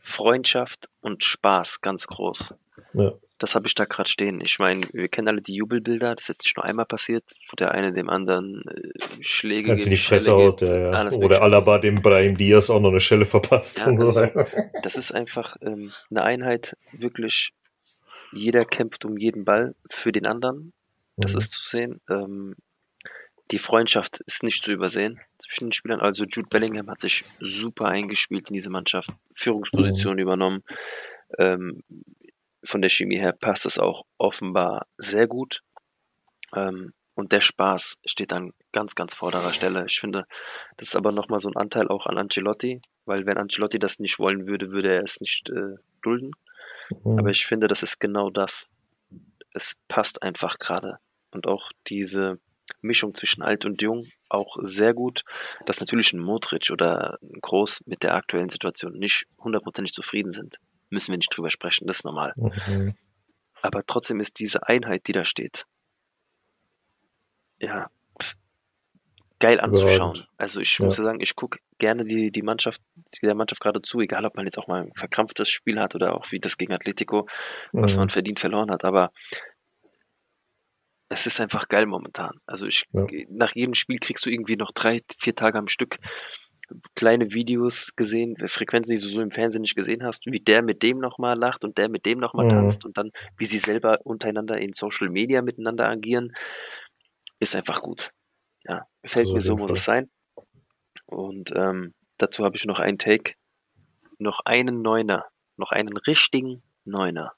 Freundschaft 0.00 0.88
und 1.00 1.24
Spaß 1.24 1.80
ganz 1.80 2.06
groß. 2.06 2.54
Ja. 2.92 3.12
Das 3.42 3.56
habe 3.56 3.66
ich 3.66 3.74
da 3.74 3.86
gerade 3.86 4.08
stehen. 4.08 4.40
Ich 4.40 4.60
meine, 4.60 4.86
wir 4.92 5.08
kennen 5.08 5.26
alle 5.26 5.42
die 5.42 5.56
Jubelbilder. 5.56 6.14
Das 6.14 6.26
ist 6.26 6.28
jetzt 6.28 6.44
nicht 6.44 6.56
nur 6.56 6.64
einmal 6.64 6.86
passiert, 6.86 7.24
wo 7.50 7.56
der 7.56 7.72
eine 7.72 7.92
dem 7.92 8.08
anderen 8.08 8.62
äh, 8.68 8.92
Schläge 9.20 9.72
Als 9.72 9.84
in 9.84 9.90
die 9.90 9.96
Fresse 9.96 10.30
haut, 10.30 10.60
ja, 10.60 10.92
ja. 10.92 11.10
Oder. 11.16 11.42
Alaba 11.42 11.80
dem 11.80 11.96
Brahim 11.96 12.36
Diaz 12.36 12.70
auch 12.70 12.78
noch 12.78 12.90
eine 12.90 13.00
Schelle 13.00 13.26
verpasst. 13.26 13.80
Ja, 13.80 13.86
also 13.86 14.12
so-. 14.12 14.28
Das 14.84 14.94
ist 14.94 15.10
einfach 15.10 15.56
ähm, 15.60 15.90
eine 16.08 16.22
Einheit, 16.22 16.76
wirklich. 16.92 17.50
Jeder 18.32 18.64
kämpft 18.64 19.04
um 19.04 19.18
jeden 19.18 19.44
Ball 19.44 19.74
für 19.90 20.12
den 20.12 20.24
anderen. 20.26 20.72
Das 21.16 21.32
Mhm. 21.32 21.38
ist 21.38 21.50
zu 21.50 21.68
sehen. 21.68 22.00
Ähm, 22.08 22.54
die 23.50 23.58
Freundschaft 23.58 24.20
ist 24.20 24.44
nicht 24.44 24.62
zu 24.62 24.70
übersehen 24.70 25.20
zwischen 25.38 25.64
den 25.64 25.72
Spielern. 25.72 25.98
Also 25.98 26.22
Jude 26.26 26.48
Bellingham 26.48 26.88
hat 26.88 27.00
sich 27.00 27.24
super 27.40 27.86
eingespielt 27.88 28.50
in 28.50 28.54
diese 28.54 28.70
Mannschaft, 28.70 29.10
Führungsposition 29.34 30.20
übernommen. 30.20 30.62
Ähm, 31.38 31.82
von 32.64 32.82
der 32.82 32.90
Chemie 32.90 33.18
her 33.18 33.32
passt 33.32 33.66
es 33.66 33.78
auch 33.78 34.04
offenbar 34.18 34.86
sehr 34.96 35.26
gut. 35.26 35.62
Ähm, 36.54 36.92
und 37.14 37.32
der 37.32 37.40
Spaß 37.40 37.98
steht 38.06 38.32
an 38.32 38.52
ganz, 38.72 38.94
ganz 38.94 39.14
vorderer 39.14 39.52
Stelle. 39.52 39.84
Ich 39.86 40.00
finde, 40.00 40.24
das 40.76 40.88
ist 40.88 40.96
aber 40.96 41.12
nochmal 41.12 41.40
so 41.40 41.48
ein 41.48 41.56
Anteil 41.56 41.88
auch 41.88 42.06
an 42.06 42.18
Ancelotti, 42.18 42.80
weil 43.04 43.26
wenn 43.26 43.36
Ancelotti 43.36 43.78
das 43.78 43.98
nicht 43.98 44.18
wollen 44.18 44.46
würde, 44.46 44.70
würde 44.70 44.94
er 44.94 45.02
es 45.02 45.20
nicht 45.20 45.50
äh, 45.50 45.76
dulden. 46.02 46.30
Mhm. 47.04 47.18
Aber 47.18 47.30
ich 47.30 47.46
finde, 47.46 47.66
das 47.66 47.82
ist 47.82 48.00
genau 48.00 48.30
das. 48.30 48.70
Es 49.52 49.74
passt 49.88 50.22
einfach 50.22 50.58
gerade. 50.58 50.98
und 51.30 51.46
auch 51.46 51.70
diese 51.86 52.38
Mischung 52.80 53.14
zwischen 53.14 53.42
alt 53.42 53.64
und 53.64 53.80
jung 53.82 54.06
auch 54.28 54.56
sehr 54.60 54.94
gut. 54.94 55.24
Dass 55.66 55.80
natürlich 55.80 56.12
ein 56.12 56.20
Modric 56.20 56.70
oder 56.70 57.18
ein 57.22 57.40
Groß 57.40 57.82
mit 57.86 58.02
der 58.02 58.14
aktuellen 58.14 58.48
Situation 58.48 58.98
nicht 58.98 59.26
hundertprozentig 59.38 59.92
zufrieden 59.92 60.30
sind, 60.30 60.58
müssen 60.92 61.12
wir 61.12 61.18
nicht 61.18 61.36
drüber 61.36 61.50
sprechen, 61.50 61.86
das 61.86 61.96
ist 61.98 62.04
normal. 62.04 62.32
Mhm. 62.36 62.94
Aber 63.62 63.84
trotzdem 63.86 64.20
ist 64.20 64.38
diese 64.38 64.66
Einheit, 64.68 65.06
die 65.08 65.12
da 65.12 65.24
steht, 65.24 65.64
ja, 67.58 67.88
pff, 68.20 68.34
geil 69.38 69.60
anzuschauen. 69.60 70.26
Also 70.36 70.60
ich 70.60 70.78
Ja. 70.78 70.84
muss 70.84 70.96
ja 70.96 71.04
sagen, 71.04 71.20
ich 71.20 71.34
gucke 71.36 71.58
gerne 71.78 72.04
die, 72.04 72.30
die 72.30 72.42
Mannschaft, 72.42 72.80
der 73.22 73.34
Mannschaft 73.34 73.60
gerade 73.60 73.82
zu, 73.82 74.00
egal 74.00 74.24
ob 74.24 74.36
man 74.36 74.46
jetzt 74.46 74.58
auch 74.58 74.66
mal 74.68 74.82
ein 74.82 74.92
verkrampftes 74.94 75.48
Spiel 75.48 75.80
hat 75.80 75.94
oder 75.94 76.14
auch 76.16 76.30
wie 76.32 76.40
das 76.40 76.56
gegen 76.58 76.72
Atletico, 76.72 77.28
was 77.72 77.92
Mhm. 77.94 77.98
man 78.00 78.10
verdient 78.10 78.40
verloren 78.40 78.70
hat. 78.70 78.84
Aber 78.84 79.12
es 81.08 81.26
ist 81.26 81.40
einfach 81.40 81.68
geil 81.68 81.86
momentan. 81.86 82.40
Also 82.46 82.66
ich, 82.66 82.84
Ja. 82.92 83.06
nach 83.28 83.54
jedem 83.54 83.74
Spiel 83.74 83.98
kriegst 83.98 84.24
du 84.26 84.30
irgendwie 84.30 84.56
noch 84.56 84.72
drei, 84.72 85.00
vier 85.18 85.34
Tage 85.34 85.58
am 85.58 85.68
Stück 85.68 85.98
kleine 86.94 87.32
Videos 87.32 87.94
gesehen, 87.96 88.36
Frequenzen, 88.48 88.94
die 88.96 89.00
du 89.02 89.08
so 89.08 89.20
im 89.20 89.30
Fernsehen 89.30 89.62
nicht 89.62 89.76
gesehen 89.76 90.02
hast, 90.04 90.26
wie 90.26 90.40
der 90.40 90.62
mit 90.62 90.82
dem 90.82 90.98
nochmal 90.98 91.38
lacht 91.38 91.64
und 91.64 91.78
der 91.78 91.88
mit 91.88 92.06
dem 92.06 92.18
nochmal 92.18 92.46
Mhm. 92.46 92.50
tanzt 92.50 92.84
und 92.84 92.96
dann, 92.98 93.10
wie 93.36 93.46
sie 93.46 93.58
selber 93.58 93.98
untereinander 94.04 94.58
in 94.58 94.72
Social 94.72 95.08
Media 95.10 95.42
miteinander 95.42 95.88
agieren, 95.88 96.32
ist 97.40 97.54
einfach 97.56 97.82
gut. 97.82 98.10
Ja, 98.64 98.86
gefällt 99.02 99.26
Also 99.26 99.34
mir 99.34 99.40
so 99.42 99.56
muss 99.56 99.70
Fall. 99.70 99.76
es 99.76 99.84
sein. 99.84 100.10
Und 101.06 101.52
ähm, 101.56 101.94
dazu 102.18 102.44
habe 102.44 102.56
ich 102.56 102.64
noch 102.64 102.78
einen 102.78 102.98
Take, 102.98 103.34
noch 104.18 104.40
einen 104.44 104.82
Neuner, 104.82 105.26
noch 105.56 105.72
einen 105.72 105.96
richtigen 105.96 106.62
Neuner. 106.84 107.32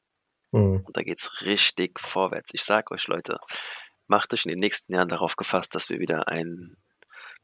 Mhm. 0.52 0.84
Und 0.84 0.96
da 0.96 1.02
geht's 1.02 1.42
richtig 1.46 1.98
vorwärts. 2.00 2.50
Ich 2.54 2.62
sag 2.64 2.90
euch, 2.90 3.08
Leute, 3.08 3.38
macht 4.06 4.34
euch 4.34 4.44
in 4.44 4.50
den 4.50 4.58
nächsten 4.60 4.92
Jahren 4.94 5.08
darauf 5.08 5.36
gefasst, 5.36 5.74
dass 5.74 5.88
wir 5.88 5.98
wieder 5.98 6.28
einen 6.28 6.76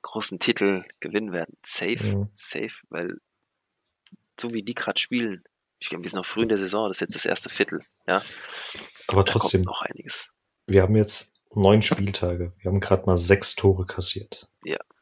großen 0.03 0.38
Titel 0.38 0.84
gewinnen 1.01 1.32
werden. 1.32 1.57
Safe, 1.64 2.16
Mhm. 2.16 2.28
safe, 2.34 2.74
weil 2.88 3.18
so 4.40 4.51
wie 4.53 4.62
die 4.62 4.74
gerade 4.74 4.98
spielen, 5.01 5.44
ich 5.78 5.88
glaube, 5.88 6.03
wir 6.05 6.11
sind 6.11 6.18
noch 6.18 6.26
früh 6.26 6.42
in 6.42 6.48
der 6.48 6.59
Saison, 6.59 6.88
das 6.88 6.96
ist 6.96 7.01
jetzt 7.01 7.14
das 7.14 7.26
erste 7.26 7.51
Viertel, 7.51 7.80
ja. 8.07 8.22
Aber 9.09 9.24
Da 9.24 9.32
trotzdem, 9.32 9.62
noch 9.62 9.82
einiges. 9.82 10.32
wir 10.66 10.82
haben 10.82 10.96
jetzt 10.96 11.32
neun 11.55 11.82
Spieltage. 11.82 12.53
Wir 12.59 12.70
haben 12.70 12.80
gerade 12.80 13.05
mal 13.07 13.16
sechs 13.16 13.55
Tore 13.57 13.84
kassiert. 13.86 14.48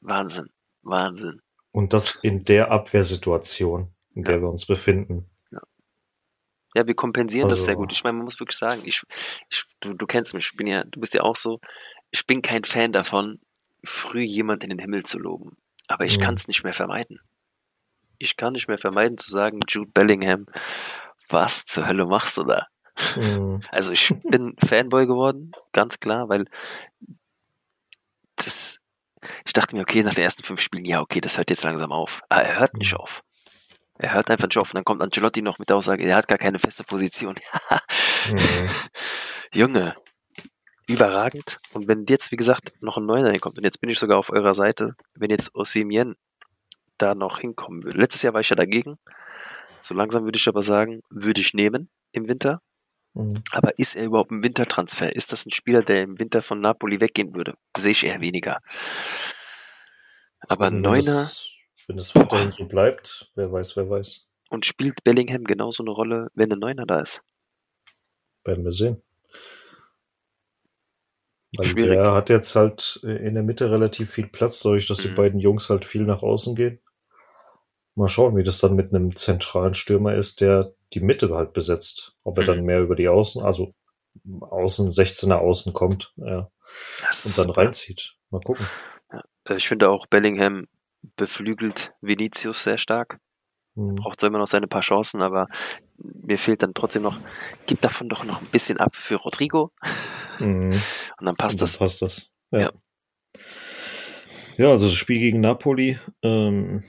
Wahnsinn, 0.00 0.48
Wahnsinn. 0.82 1.42
Und 1.72 1.92
das 1.92 2.14
in 2.22 2.44
der 2.44 2.70
Abwehrsituation, 2.70 3.92
in 4.14 4.22
der 4.24 4.36
Ja. 4.36 4.40
wir 4.42 4.48
uns 4.48 4.64
befinden. 4.66 5.28
Ja, 6.74 6.86
wir 6.86 6.94
kompensieren 6.94 7.48
das 7.48 7.64
sehr 7.64 7.72
Also- 7.72 7.80
gut. 7.82 7.92
Ich 7.92 8.04
meine, 8.04 8.16
man 8.18 8.24
muss 8.24 8.38
wirklich 8.38 8.58
sagen, 8.58 8.82
ich, 8.84 9.02
ich 9.50 9.64
du, 9.80 9.94
du 9.94 10.06
kennst 10.06 10.34
mich, 10.34 10.50
ich 10.52 10.56
bin 10.56 10.66
ja, 10.66 10.84
du 10.84 11.00
bist 11.00 11.14
ja 11.14 11.22
auch 11.22 11.34
so, 11.36 11.60
ich 12.10 12.26
bin 12.26 12.42
kein 12.42 12.64
Fan 12.64 12.92
davon, 12.92 13.40
früh 13.84 14.22
jemand 14.22 14.64
in 14.64 14.70
den 14.70 14.78
Himmel 14.78 15.04
zu 15.04 15.18
loben. 15.18 15.56
Aber 15.86 16.04
ich 16.04 16.18
Mhm. 16.18 16.22
kann 16.22 16.34
es 16.34 16.48
nicht 16.48 16.64
mehr 16.64 16.72
vermeiden. 16.72 17.20
Ich 18.18 18.36
kann 18.36 18.52
nicht 18.54 18.68
mehr 18.68 18.78
vermeiden 18.78 19.16
zu 19.18 19.30
sagen, 19.30 19.60
Jude 19.68 19.90
Bellingham, 19.92 20.46
was 21.28 21.66
zur 21.66 21.86
Hölle 21.86 22.06
machst 22.06 22.36
du 22.36 22.44
da? 22.44 22.66
Mhm. 23.16 23.62
Also 23.70 23.92
ich 23.92 24.12
bin 24.24 24.56
Fanboy 24.58 25.06
geworden, 25.06 25.52
ganz 25.72 26.00
klar, 26.00 26.28
weil 26.28 26.46
das, 28.36 28.80
ich 29.44 29.52
dachte 29.52 29.76
mir, 29.76 29.82
okay, 29.82 30.02
nach 30.02 30.14
den 30.14 30.24
ersten 30.24 30.42
fünf 30.42 30.60
Spielen, 30.60 30.84
ja, 30.84 31.00
okay, 31.00 31.20
das 31.20 31.36
hört 31.38 31.50
jetzt 31.50 31.64
langsam 31.64 31.92
auf. 31.92 32.22
Aber 32.28 32.42
er 32.42 32.58
hört 32.58 32.74
nicht 32.74 32.92
Mhm. 32.92 32.98
auf. 32.98 33.22
Er 34.00 34.14
hört 34.14 34.30
einfach 34.30 34.46
nicht 34.46 34.58
auf. 34.58 34.70
Und 34.70 34.76
dann 34.76 34.84
kommt 34.84 35.02
Ancelotti 35.02 35.42
noch 35.42 35.58
mit 35.58 35.68
der 35.68 35.76
Aussage, 35.76 36.04
er 36.04 36.16
hat 36.16 36.28
gar 36.28 36.38
keine 36.38 36.58
feste 36.58 36.84
Position. 36.84 37.34
Mhm. 38.30 38.68
Junge, 39.54 39.96
überragend. 40.88 41.58
Und 41.72 41.86
wenn 41.86 42.04
jetzt, 42.08 42.32
wie 42.32 42.36
gesagt, 42.36 42.72
noch 42.80 42.96
ein 42.96 43.06
Neuner 43.06 43.30
hinkommt, 43.30 43.58
und 43.58 43.64
jetzt 43.64 43.80
bin 43.80 43.90
ich 43.90 43.98
sogar 43.98 44.18
auf 44.18 44.30
eurer 44.30 44.54
Seite, 44.54 44.94
wenn 45.14 45.30
jetzt 45.30 45.54
Osimhen 45.54 46.16
da 46.96 47.14
noch 47.14 47.38
hinkommen 47.38 47.84
würde. 47.84 47.98
Letztes 47.98 48.22
Jahr 48.22 48.34
war 48.34 48.40
ich 48.40 48.50
ja 48.50 48.56
dagegen. 48.56 48.98
So 49.80 49.94
langsam 49.94 50.24
würde 50.24 50.36
ich 50.38 50.48
aber 50.48 50.62
sagen, 50.62 51.02
würde 51.10 51.40
ich 51.40 51.54
nehmen 51.54 51.88
im 52.12 52.28
Winter. 52.28 52.60
Mhm. 53.14 53.42
Aber 53.52 53.78
ist 53.78 53.94
er 53.94 54.04
überhaupt 54.06 54.32
ein 54.32 54.42
Wintertransfer? 54.42 55.14
Ist 55.14 55.30
das 55.32 55.46
ein 55.46 55.52
Spieler, 55.52 55.82
der 55.82 56.02
im 56.02 56.18
Winter 56.18 56.42
von 56.42 56.60
Napoli 56.60 57.00
weggehen 57.00 57.34
würde? 57.34 57.54
Sehe 57.76 57.92
ich 57.92 58.04
eher 58.04 58.20
weniger. 58.20 58.58
Aber 60.48 60.66
ein 60.66 60.74
Wenn 60.74 60.80
Neuner 60.82 61.04
das- 61.22 61.48
Wenn 61.86 61.98
es 61.98 62.14
weiterhin 62.14 62.52
so 62.52 62.66
bleibt, 62.66 63.30
wer 63.34 63.50
weiß, 63.52 63.76
wer 63.76 63.88
weiß. 63.88 64.26
und 64.50 64.66
spielt 64.66 65.04
Bellingham 65.04 65.44
genauso 65.44 65.82
eine 65.82 65.90
Rolle, 65.90 66.28
wenn 66.34 66.52
ein 66.52 66.58
Neuner 66.58 66.84
da 66.86 67.00
ist. 67.00 67.22
Werden 68.44 68.64
wir 68.64 68.72
sehen. 68.72 69.02
Weil 71.58 71.66
Schwierig. 71.66 71.90
der 71.90 72.12
hat 72.12 72.30
jetzt 72.30 72.54
halt 72.56 73.00
äh, 73.02 73.16
in 73.26 73.34
der 73.34 73.42
Mitte 73.42 73.70
relativ 73.70 74.10
viel 74.12 74.28
Platz, 74.28 74.60
dadurch, 74.60 74.86
dass 74.86 74.98
die 74.98 75.08
Mhm. 75.08 75.14
beiden 75.16 75.40
Jungs 75.40 75.68
halt 75.68 75.84
viel 75.84 76.04
nach 76.04 76.22
außen 76.22 76.54
gehen. 76.54 76.80
Mal 77.96 78.08
schauen, 78.08 78.36
wie 78.36 78.44
das 78.44 78.58
dann 78.60 78.76
mit 78.76 78.94
einem 78.94 79.16
zentralen 79.16 79.74
Stürmer 79.74 80.14
ist, 80.14 80.40
der 80.40 80.72
die 80.94 81.00
Mitte 81.00 81.28
halt 81.34 81.52
besetzt. 81.52 82.14
Ob 82.24 82.38
er 82.38 82.44
Mhm. 82.44 82.46
dann 82.46 82.64
mehr 82.64 82.80
über 82.80 82.94
die 82.94 83.08
Außen, 83.08 83.42
also 83.42 83.72
Außen, 84.40 84.90
16er 84.90 85.38
Außen 85.40 85.72
kommt, 85.72 86.12
ja, 86.16 86.50
und 87.24 87.38
dann 87.38 87.50
reinzieht. 87.50 88.14
Mal 88.30 88.40
gucken. 88.40 88.66
Äh, 89.10 89.54
Ich 89.56 89.66
finde 89.68 89.90
auch 89.90 90.06
Bellingham 90.06 90.66
beflügelt 91.16 91.92
Vinicius 92.00 92.62
sehr 92.64 92.78
stark. 92.78 93.18
Mhm. 93.74 93.96
Braucht 93.96 94.20
zwar 94.20 94.28
immer 94.28 94.38
noch 94.38 94.46
seine 94.46 94.66
paar 94.68 94.82
Chancen, 94.82 95.22
aber 95.22 95.46
mir 95.98 96.38
fehlt 96.38 96.62
dann 96.62 96.74
trotzdem 96.74 97.02
noch, 97.02 97.18
gibt 97.66 97.84
davon 97.84 98.08
doch 98.08 98.24
noch 98.24 98.40
ein 98.40 98.46
bisschen 98.48 98.78
ab 98.78 98.96
für 98.96 99.16
Rodrigo 99.16 99.72
Mhm. 100.38 100.70
und 101.18 101.26
dann 101.26 101.34
passt 101.36 101.54
Und 101.54 101.60
dann 101.62 101.66
das. 101.66 101.78
passt 101.78 102.02
das. 102.02 102.32
Ja. 102.52 102.60
Ja. 102.60 102.72
ja. 104.56 104.70
also 104.70 104.86
das 104.86 104.94
Spiel 104.94 105.18
gegen 105.18 105.40
Napoli 105.40 105.98
ähm, 106.22 106.84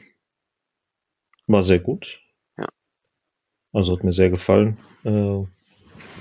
war 1.48 1.64
sehr 1.64 1.80
gut. 1.80 2.22
Ja. 2.58 2.68
Also 3.74 3.94
hat 3.96 4.04
mir 4.04 4.12
sehr 4.14 4.30
gefallen. 4.30 4.78
Äh, 5.04 5.44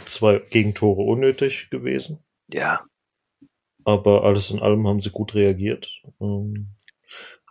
zwei 0.06 0.38
Gegentore 0.38 1.02
unnötig 1.02 1.68
gewesen, 1.70 2.24
Ja, 2.50 2.80
aber 3.84 4.24
alles 4.24 4.50
in 4.50 4.58
allem 4.60 4.86
haben 4.86 5.00
sie 5.02 5.10
gut 5.10 5.34
reagiert. 5.34 6.02
Ähm, 6.20 6.74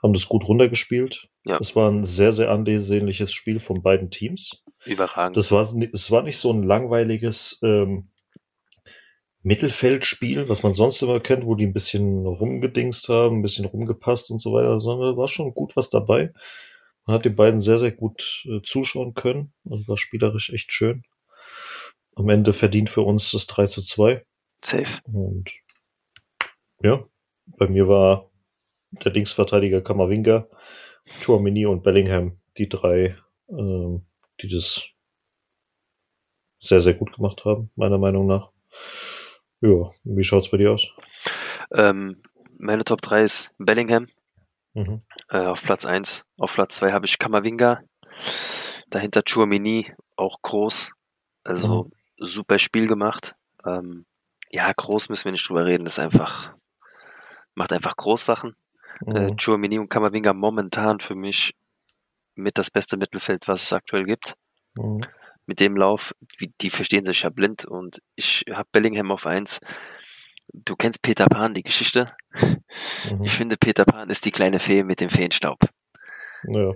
haben 0.02 0.14
das 0.14 0.28
gut 0.28 0.48
runtergespielt. 0.48 1.30
Ja. 1.48 1.58
Es 1.60 1.76
war 1.76 1.90
ein 1.90 2.04
sehr, 2.04 2.34
sehr 2.34 2.50
ansehnliches 2.50 3.32
Spiel 3.32 3.60
von 3.60 3.82
beiden 3.82 4.10
Teams. 4.10 4.64
überragend. 4.86 5.38
Das 5.38 5.52
war, 5.52 5.68
es 5.94 6.12
war 6.12 6.24
nicht 6.24 6.38
so 6.38 6.52
ein 6.52 6.64
langweiliges 6.64 7.60
ähm, 7.64 8.10
Mittelfeldspiel, 9.44 10.50
was 10.50 10.64
man 10.64 10.74
sonst 10.74 11.02
immer 11.02 11.22
kennt, 11.22 11.46
wo 11.46 11.56
die 11.56 11.66
ein 11.66 11.74
bisschen 11.74 12.26
rumgedingst 12.26 13.08
haben, 13.08 13.38
ein 13.38 13.42
bisschen 13.42 13.66
rumgepasst 13.66 14.30
und 14.30 14.40
so 14.40 14.52
weiter, 14.52 14.80
sondern 14.80 15.14
da 15.14 15.18
war 15.18 15.30
schon 15.30 15.54
gut 15.54 15.76
was 15.76 15.90
dabei. 15.90 16.34
Man 17.06 17.16
hat 17.16 17.24
den 17.24 17.36
beiden 17.36 17.62
sehr, 17.62 17.80
sehr 17.80 17.94
gut 17.94 18.44
äh, 18.46 18.60
zuschauen 18.64 19.14
können 19.14 19.54
und 19.64 19.88
war 19.88 19.98
spielerisch 19.98 20.52
echt 20.52 20.74
schön. 20.74 21.04
Am 22.16 22.28
Ende 22.28 22.52
verdient 22.52 22.90
für 22.90 23.02
uns 23.02 23.32
das 23.32 23.48
3 23.48 23.68
zu 23.68 23.82
2. 23.82 24.26
Safe. 24.62 25.00
Und 25.04 25.52
ja, 26.82 27.06
bei 27.46 27.68
mir 27.70 27.88
war 27.88 28.30
der 28.92 29.14
Linksverteidiger 29.14 29.82
Kamavinga, 29.82 30.48
Chouamini 31.22 31.66
und 31.66 31.84
Bellingham 31.84 32.38
die 32.58 32.70
drei, 32.70 33.18
ähm, 33.50 34.06
die 34.42 34.48
das 34.48 34.84
sehr, 36.60 36.82
sehr 36.82 36.94
gut 36.96 37.14
gemacht 37.16 37.46
haben, 37.46 37.72
meiner 37.76 37.98
Meinung 37.98 38.28
nach. 38.28 38.52
Ja, 39.62 39.90
wie 40.04 40.24
schaut's 40.24 40.50
bei 40.50 40.58
dir 40.58 40.72
aus? 40.74 40.88
Ähm, 41.72 42.22
meine 42.58 42.84
Top 42.84 43.02
3 43.02 43.24
ist 43.24 43.52
Bellingham 43.58 44.08
Mhm. 44.74 45.02
äh, 45.30 45.40
auf 45.46 45.64
Platz 45.64 45.86
1. 45.86 46.28
Auf 46.38 46.54
Platz 46.54 46.76
2 46.76 46.92
habe 46.92 47.08
ich 47.08 47.18
Kamavinga. 47.18 47.82
Dahinter 48.90 49.24
Chouamini, 49.28 49.92
auch 50.16 50.40
groß. 50.44 50.92
Also 51.44 51.90
super 52.18 52.60
Spiel 52.60 52.88
gemacht. 52.88 53.36
Ähm, 53.66 54.06
ja, 54.52 54.72
groß 54.72 55.10
müssen 55.10 55.26
wir 55.26 55.32
nicht 55.32 55.50
drüber 55.50 55.66
reden. 55.66 55.86
Das 55.86 55.94
ist 55.94 56.00
einfach, 56.00 56.54
macht 57.56 57.74
einfach 57.74 57.96
Großsachen. 57.96 58.56
Äh, 59.06 59.32
Mhm. 59.32 59.38
Chouamini 59.38 59.80
und 59.80 59.90
Kamavinga 59.90 60.34
momentan 60.34 61.00
für 61.00 61.16
mich 61.16 61.54
mit 62.36 62.58
das 62.58 62.70
beste 62.72 62.98
Mittelfeld, 62.98 63.48
was 63.48 63.64
es 63.64 63.74
aktuell 63.74 64.04
gibt. 64.04 64.36
Mhm. 64.76 65.02
Mit 65.46 65.60
dem 65.60 65.78
Lauf, 65.78 66.14
wie, 66.38 66.54
die 66.62 66.70
verstehen 66.70 67.06
sich 67.06 67.24
ja 67.24 67.30
blind 67.30 67.66
und 67.66 68.00
ich 68.16 68.44
habe 68.52 68.68
Bellingham 68.72 69.12
auf 69.12 69.26
eins. 69.26 69.60
Du 70.54 70.76
kennst 70.76 71.02
Peter 71.02 71.28
Pan, 71.28 71.54
die 71.54 71.64
Geschichte. 71.64 72.12
Mhm. 72.42 73.24
Ich 73.24 73.32
finde, 73.32 73.58
Peter 73.58 73.86
Pan 73.86 74.10
ist 74.10 74.26
die 74.26 74.32
kleine 74.32 74.60
Fee 74.60 74.84
mit 74.84 75.02
dem 75.02 75.10
Feenstaub. 75.10 75.60
Ja. 76.44 76.72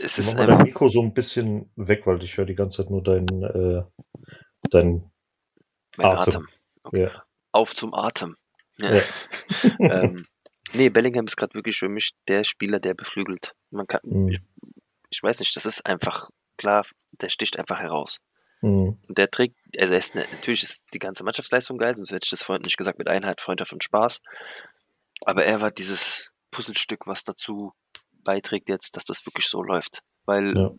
Es 0.00 0.18
ist 0.18 0.36
mal 0.36 0.46
dein 0.46 0.62
Mikro 0.62 0.88
so 0.88 1.02
ein 1.02 1.12
bisschen 1.14 1.70
weg, 1.76 2.06
weil 2.06 2.22
ich 2.22 2.36
höre 2.36 2.46
die 2.46 2.54
ganze 2.54 2.78
Zeit 2.82 2.90
nur 2.90 3.02
deinen, 3.02 3.42
äh, 3.42 3.84
dein, 4.70 5.10
Atem. 5.98 6.34
Atem. 6.34 6.46
Okay. 6.82 7.02
ja. 7.02 7.22
Auf 7.52 7.74
zum 7.74 7.94
Atem. 7.94 8.36
Ja. 8.78 8.96
Ja. 8.96 9.02
ähm, 9.78 10.22
nee, 10.72 10.88
Bellingham 10.88 11.26
ist 11.26 11.36
gerade 11.36 11.54
wirklich 11.54 11.78
für 11.78 11.88
mich 11.88 12.12
der 12.28 12.44
Spieler, 12.44 12.78
der 12.80 12.94
beflügelt. 12.94 13.54
Man 13.70 13.86
kann, 13.86 14.00
Mhm. 14.04 14.28
ich, 14.28 14.40
ich 15.10 15.22
weiß 15.22 15.38
nicht, 15.40 15.54
das 15.56 15.66
ist 15.66 15.84
einfach 15.86 16.30
klar, 16.56 16.86
der 17.20 17.28
sticht 17.28 17.58
einfach 17.58 17.78
heraus. 17.78 18.18
Mhm. 18.62 18.98
Und 19.06 19.18
der 19.18 19.30
trägt, 19.30 19.56
also 19.78 19.92
er 19.92 19.98
ist 19.98 20.14
ne, 20.14 20.24
natürlich 20.32 20.62
ist 20.62 20.86
die 20.94 20.98
ganze 20.98 21.24
Mannschaftsleistung 21.24 21.78
geil, 21.78 21.94
sonst 21.94 22.10
hätte 22.10 22.24
ich 22.24 22.30
das 22.30 22.42
vorhin 22.42 22.62
nicht 22.62 22.76
gesagt 22.76 22.98
mit 22.98 23.08
Einheit, 23.08 23.40
Freundschaft 23.40 23.72
und 23.72 23.84
Spaß. 23.84 24.20
Aber 25.24 25.44
er 25.44 25.60
war 25.60 25.70
dieses 25.70 26.32
Puzzlestück, 26.50 27.06
was 27.06 27.24
dazu 27.24 27.72
beiträgt 28.24 28.68
jetzt, 28.68 28.96
dass 28.96 29.04
das 29.04 29.24
wirklich 29.26 29.46
so 29.46 29.62
läuft. 29.62 30.00
Weil 30.24 30.56
Ja. 30.56 30.70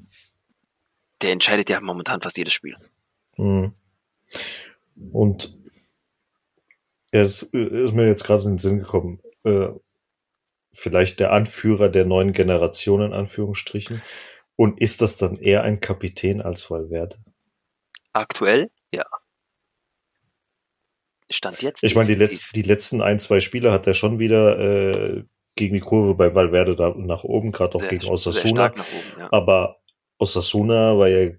der 1.22 1.32
entscheidet 1.32 1.70
ja 1.70 1.80
momentan 1.80 2.22
fast 2.22 2.38
jedes 2.38 2.54
Spiel. 2.54 2.76
Mhm. 3.38 3.74
Und 5.12 5.56
er 7.12 7.24
ist, 7.24 7.44
ist 7.44 7.94
mir 7.94 8.08
jetzt 8.08 8.26
gerade 8.26 8.44
in 8.44 8.52
den 8.54 8.58
Sinn 8.60 8.80
gekommen, 8.80 9.22
äh, 9.48 9.80
vielleicht 10.74 11.20
der 11.20 11.32
Anführer 11.32 11.90
der 11.90 12.06
neuen 12.06 12.34
Generation 12.34 13.02
in 13.02 13.14
Anführungsstrichen. 13.14 14.02
Und 14.56 14.80
ist 14.82 15.02
das 15.02 15.18
dann 15.18 15.38
eher 15.38 15.64
ein 15.64 15.80
Kapitän 15.80 16.42
als 16.42 16.70
Valverde? 16.72 17.18
Aktuell, 18.14 18.70
ja. 18.92 19.06
Stand 21.30 21.62
jetzt. 21.62 21.84
Ich 21.84 21.94
meine, 21.96 22.08
die, 22.08 22.16
definitiv. 22.16 22.42
letz, 22.48 22.52
die 22.54 22.62
letzten 22.62 23.02
ein, 23.02 23.20
zwei 23.20 23.40
Spiele 23.42 23.72
hat 23.72 23.86
er 23.86 23.94
schon 23.94 24.18
wieder 24.18 24.58
äh, 24.60 25.24
gegen 25.56 25.76
die 25.76 25.82
Kurve 25.82 26.16
bei 26.16 26.34
Valverde 26.34 26.76
da 26.76 26.94
nach 26.96 27.24
oben, 27.24 27.52
gerade 27.52 27.76
auch 27.76 27.80
sehr, 27.82 27.90
gegen 27.90 28.06
Osasuna. 28.08 28.72
oben, 28.72 28.82
ja. 29.20 29.28
Aber 29.32 29.78
Osasuna 30.20 30.98
war 30.98 31.10
ja, 31.10 31.32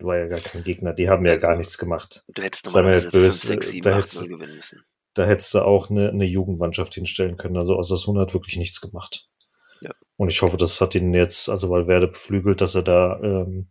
war 0.00 0.18
ja 0.18 0.26
gar 0.26 0.38
kein 0.40 0.62
Gegner. 0.64 0.92
Die 0.92 1.08
haben 1.08 1.24
ja 1.24 1.32
Also, 1.32 1.46
gar 1.46 1.56
nichts 1.56 1.78
gemacht. 1.78 2.24
Du 2.28 2.42
hättest 2.42 2.66
normalerweise 2.66 3.06
nicht 3.06 3.12
böse, 3.12 3.46
5, 3.46 3.62
6, 3.62 3.70
7, 3.70 3.82
da 3.82 3.90
8, 3.92 3.96
hättest 3.98 4.14
0 4.20 4.28
du- 4.28 4.36
gewinnen 4.36 4.56
müssen. 4.56 4.84
Da 5.14 5.26
hättest 5.26 5.54
du 5.54 5.60
auch 5.60 5.90
eine, 5.90 6.10
eine 6.10 6.24
Jugendmannschaft 6.24 6.94
hinstellen 6.94 7.36
können. 7.36 7.56
Also 7.56 7.76
Osasuna 7.76 8.22
hat 8.22 8.34
wirklich 8.34 8.56
nichts 8.56 8.80
gemacht. 8.80 9.28
Ja. 9.80 9.90
Und 10.16 10.28
ich 10.28 10.40
hoffe, 10.42 10.56
das 10.56 10.80
hat 10.80 10.94
ihn 10.94 11.12
jetzt, 11.12 11.48
also 11.48 11.68
Valverde 11.70 12.08
beflügelt, 12.08 12.60
dass 12.60 12.74
er 12.74 12.82
da 12.82 13.20
ähm, 13.22 13.68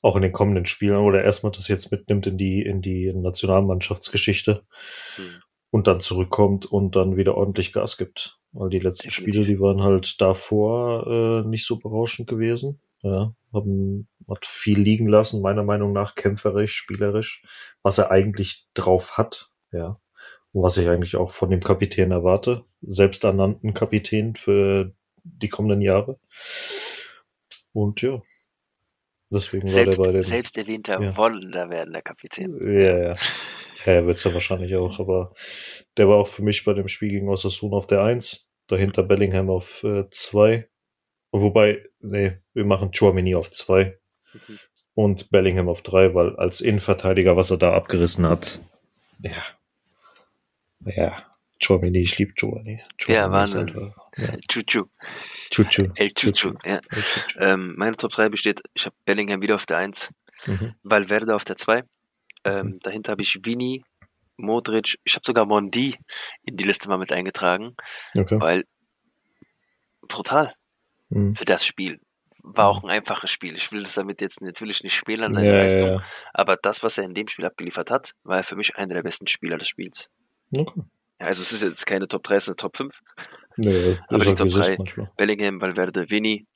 auch 0.00 0.16
in 0.16 0.22
den 0.22 0.32
kommenden 0.32 0.66
Spielen 0.66 0.98
oder 0.98 1.22
erstmal 1.22 1.52
das 1.52 1.68
jetzt 1.68 1.90
mitnimmt 1.90 2.26
in 2.26 2.38
die, 2.38 2.62
in 2.62 2.82
die 2.82 3.12
Nationalmannschaftsgeschichte 3.12 4.64
Hm. 5.16 5.42
und 5.70 5.86
dann 5.86 6.00
zurückkommt 6.00 6.66
und 6.66 6.96
dann 6.96 7.16
wieder 7.16 7.36
ordentlich 7.36 7.72
Gas 7.72 7.96
gibt. 7.96 8.38
Weil 8.52 8.70
die 8.70 8.78
letzten 8.78 9.08
Definitiv. 9.08 9.34
Spiele, 9.34 9.46
die 9.46 9.60
waren 9.60 9.82
halt 9.82 10.20
davor 10.20 11.06
äh, 11.06 11.48
nicht 11.48 11.66
so 11.66 11.78
berauschend 11.78 12.28
gewesen. 12.28 12.80
Ja, 13.02 13.32
haben, 13.52 14.08
hat 14.28 14.44
viel 14.44 14.80
liegen 14.80 15.06
lassen, 15.06 15.40
meiner 15.40 15.62
Meinung 15.62 15.92
nach 15.92 16.16
kämpferisch, 16.16 16.74
spielerisch, 16.74 17.42
was 17.82 17.98
er 17.98 18.10
eigentlich 18.10 18.66
drauf 18.74 19.16
hat. 19.16 19.50
Ja, 19.70 20.00
was 20.62 20.76
ich 20.76 20.88
eigentlich 20.88 21.16
auch 21.16 21.30
von 21.32 21.50
dem 21.50 21.60
Kapitän 21.60 22.10
erwarte, 22.10 22.64
selbsternannten 22.82 23.74
Kapitän 23.74 24.34
für 24.36 24.92
die 25.24 25.48
kommenden 25.48 25.80
Jahre. 25.82 26.18
Und 27.72 28.00
ja, 28.02 28.22
deswegen 29.30 29.66
Selbst, 29.68 29.98
war 29.98 30.04
der 30.06 30.12
bei 30.12 30.18
dem. 30.18 30.22
selbst 30.22 30.56
erwähnter 30.56 31.00
Ja. 31.00 31.16
wollender 31.16 31.70
werden 31.70 31.92
der 31.92 32.02
Kapitän. 32.02 32.56
Ja, 32.60 32.98
ja. 33.10 33.14
Ja, 33.84 34.06
wird's 34.06 34.24
ja 34.24 34.32
wahrscheinlich 34.32 34.74
auch, 34.76 34.98
aber 34.98 35.32
der 35.96 36.08
war 36.08 36.16
auch 36.16 36.26
für 36.28 36.42
mich 36.42 36.64
bei 36.64 36.74
dem 36.74 36.88
Spiel 36.88 37.10
gegen 37.10 37.28
Osasuna 37.28 37.76
auf 37.76 37.86
der 37.86 38.02
1, 38.02 38.48
dahinter 38.66 39.02
Bellingham 39.02 39.48
auf 39.50 39.84
2. 40.10 40.68
Wobei, 41.30 41.84
nee, 42.00 42.38
wir 42.54 42.64
machen 42.64 42.90
Chouameni 42.92 43.34
auf 43.34 43.50
2 43.50 43.98
Mhm. 44.34 44.58
und 44.94 45.30
Bellingham 45.30 45.68
auf 45.68 45.82
3, 45.82 46.14
weil 46.14 46.36
als 46.36 46.60
Innenverteidiger, 46.60 47.36
was 47.36 47.50
er 47.50 47.56
da 47.58 47.72
abgerissen 47.74 48.26
hat, 48.26 48.60
ja. 49.22 49.42
Ja, 50.96 51.16
Chouameni, 51.62 51.98
ich 52.00 52.18
liebe 52.18 52.32
Chouameni. 52.38 52.82
Ja, 53.06 53.28
Chouameni 53.28 53.50
ist 53.50 53.56
Wahnsinn. 53.56 53.92
Ja. 54.16 54.36
Chuchu. 54.48 54.84
Chuchu. 55.50 55.88
El 55.96 56.12
Chuchu. 56.14 56.54
Ja. 56.64 56.74
El 56.76 56.80
Chuchu. 57.02 57.38
Ähm, 57.38 57.74
meine 57.76 57.96
Top 57.96 58.10
3 58.12 58.28
besteht, 58.28 58.60
ich 58.74 58.86
habe 58.86 58.96
Bellingham 59.04 59.40
wieder 59.42 59.54
auf 59.54 59.66
der 59.66 59.78
1, 59.78 60.10
Mhm. 60.46 60.74
Valverde 60.84 61.34
auf 61.34 61.44
der 61.44 61.56
2. 61.56 61.82
Ähm, 62.44 62.78
dahinter 62.82 63.10
habe 63.12 63.22
ich 63.22 63.36
Vini, 63.42 63.82
Modric, 64.36 64.96
ich 65.02 65.14
habe 65.16 65.24
sogar 65.26 65.46
Mondi 65.46 65.96
in 66.44 66.56
die 66.56 66.62
Liste 66.64 66.88
mal 66.88 66.96
mit 66.98 67.10
eingetragen, 67.10 67.74
Okay. 68.16 68.40
weil 68.40 68.64
brutal 70.06 70.54
Mhm. 71.10 71.34
für 71.34 71.44
das 71.44 71.66
Spiel. 71.66 72.00
War 72.44 72.68
auch 72.68 72.84
ein 72.84 72.90
einfaches 72.90 73.32
Spiel. 73.32 73.56
Ich 73.56 73.72
will 73.72 73.82
das 73.82 73.94
damit 73.94 74.20
jetzt 74.20 74.40
natürlich 74.40 74.82
nicht 74.84 74.94
spielen 74.94 75.24
an 75.24 75.34
seine 75.34 75.48
Ja, 75.48 75.54
Leistung, 75.56 75.80
ja, 75.86 75.92
ja. 75.96 76.02
aber 76.32 76.56
das, 76.56 76.84
was 76.84 76.96
er 76.98 77.04
in 77.04 77.14
dem 77.14 77.26
Spiel 77.26 77.44
abgeliefert 77.44 77.90
hat, 77.90 78.12
war 78.22 78.42
für 78.44 78.54
mich 78.54 78.76
einer 78.76 78.94
der 78.94 79.02
besten 79.02 79.26
Spieler 79.26 79.58
des 79.58 79.66
Spiels. 79.68 80.08
Okay. 80.56 80.80
Ja, 81.20 81.26
also 81.26 81.42
es 81.42 81.52
ist 81.52 81.62
jetzt 81.62 81.86
keine 81.86 82.06
Top 82.08 82.22
3, 82.24 82.36
es 82.36 82.44
ist 82.44 82.48
eine 82.50 82.56
Top 82.56 82.76
5. 82.76 82.98
Nee, 83.56 83.98
Aber 84.08 84.18
die 84.20 84.26
halt, 84.28 84.38
Top 84.38 84.46
wie 84.46 84.50
es 84.50 84.56
ist 84.56 84.64
drei- 84.66 84.76
manchmal. 84.78 85.10
Bellingham, 85.16 85.60
Valverde, 85.60 86.10
Vini. 86.10 86.46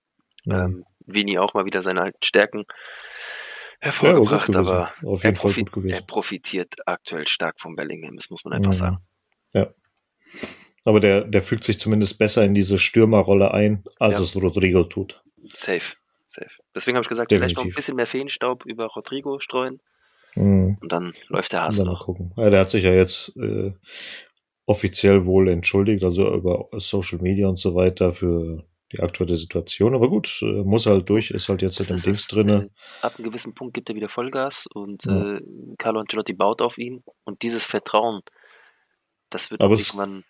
Mhm. 0.44 0.52
Ähm, 0.52 0.84
Vini 1.06 1.38
auch 1.38 1.52
mal 1.54 1.64
wieder 1.64 1.82
seine 1.82 2.00
alten 2.02 2.22
Stärken 2.22 2.64
Ja, 2.68 2.74
hervorgebracht, 3.80 4.46
gewesen. 4.46 4.66
aber 4.66 4.92
auf 5.04 5.24
er, 5.24 5.32
profi 5.32 5.64
er 5.88 6.02
profitiert 6.02 6.74
aktuell 6.86 7.26
stark 7.26 7.60
von 7.60 7.74
Bellingham, 7.74 8.14
das 8.16 8.30
muss 8.30 8.44
man 8.44 8.54
einfach 8.54 8.70
Mhm. 8.70 8.76
sagen. 8.76 8.98
Ja. 9.52 9.74
Aber 10.84 11.00
der, 11.00 11.22
der 11.22 11.42
fügt 11.42 11.64
sich 11.64 11.78
zumindest 11.78 12.18
besser 12.18 12.44
in 12.44 12.54
diese 12.54 12.78
Stürmerrolle 12.78 13.52
ein, 13.52 13.84
als 13.98 14.18
Ja. 14.18 14.24
es 14.24 14.36
Rodrigo 14.36 14.84
tut. 14.84 15.20
Safe, 15.52 15.96
safe. 16.28 16.50
Deswegen 16.74 16.96
habe 16.96 17.02
ich 17.04 17.08
gesagt, 17.08 17.30
vielleicht 17.32 17.56
noch 17.56 17.62
ein 17.62 17.68
Definitiv. 17.68 17.76
bisschen 17.76 17.96
mehr 17.96 18.06
Feenstaub 18.06 18.64
über 18.64 18.86
Rodrigo 18.86 19.38
streuen 19.40 19.80
Mhm. 20.34 20.78
und 20.80 20.92
dann 20.92 21.12
läuft 21.28 21.52
der 21.52 21.62
Hase 21.62 21.84
Dann 21.84 21.92
noch. 21.92 22.06
gucken. 22.06 22.32
Ja, 22.36 22.50
der 22.50 22.60
hat 22.60 22.70
sich 22.70 22.84
ja 22.84 22.92
jetzt 22.92 23.36
äh, 23.36 23.72
offiziell 24.66 25.24
wohl 25.26 25.48
entschuldigt, 25.48 26.04
also 26.04 26.32
über 26.34 26.68
Social 26.78 27.18
Media 27.20 27.48
und 27.48 27.58
so 27.58 27.74
weiter 27.74 28.14
für 28.14 28.64
die 28.92 29.00
aktuelle 29.00 29.36
Situation. 29.36 29.94
Aber 29.94 30.08
gut, 30.08 30.38
äh, 30.42 30.62
muss 30.62 30.86
halt 30.86 31.08
durch, 31.08 31.30
ist 31.30 31.48
halt 31.48 31.62
jetzt 31.62 31.80
Das 31.80 31.90
in 31.90 31.96
Dings 31.96 32.20
es. 32.20 32.26
drinne. 32.28 32.70
Äh, 33.00 33.04
ab 33.04 33.14
einem 33.16 33.24
gewissen 33.24 33.54
Punkt 33.54 33.74
gibt 33.74 33.88
er 33.88 33.96
wieder 33.96 34.08
Vollgas 34.08 34.66
und 34.72 35.04
Ja. 35.06 35.36
äh, 35.36 35.40
Carlo 35.78 36.00
Ancelotti 36.00 36.34
baut 36.34 36.60
auf 36.62 36.78
ihn 36.78 37.02
und 37.24 37.42
dieses 37.42 37.64
Vertrauen, 37.64 38.20
das 39.30 39.50
wird 39.50 39.60
Aber 39.60 39.74
es- 39.74 39.88
irgendwann, 39.88 40.24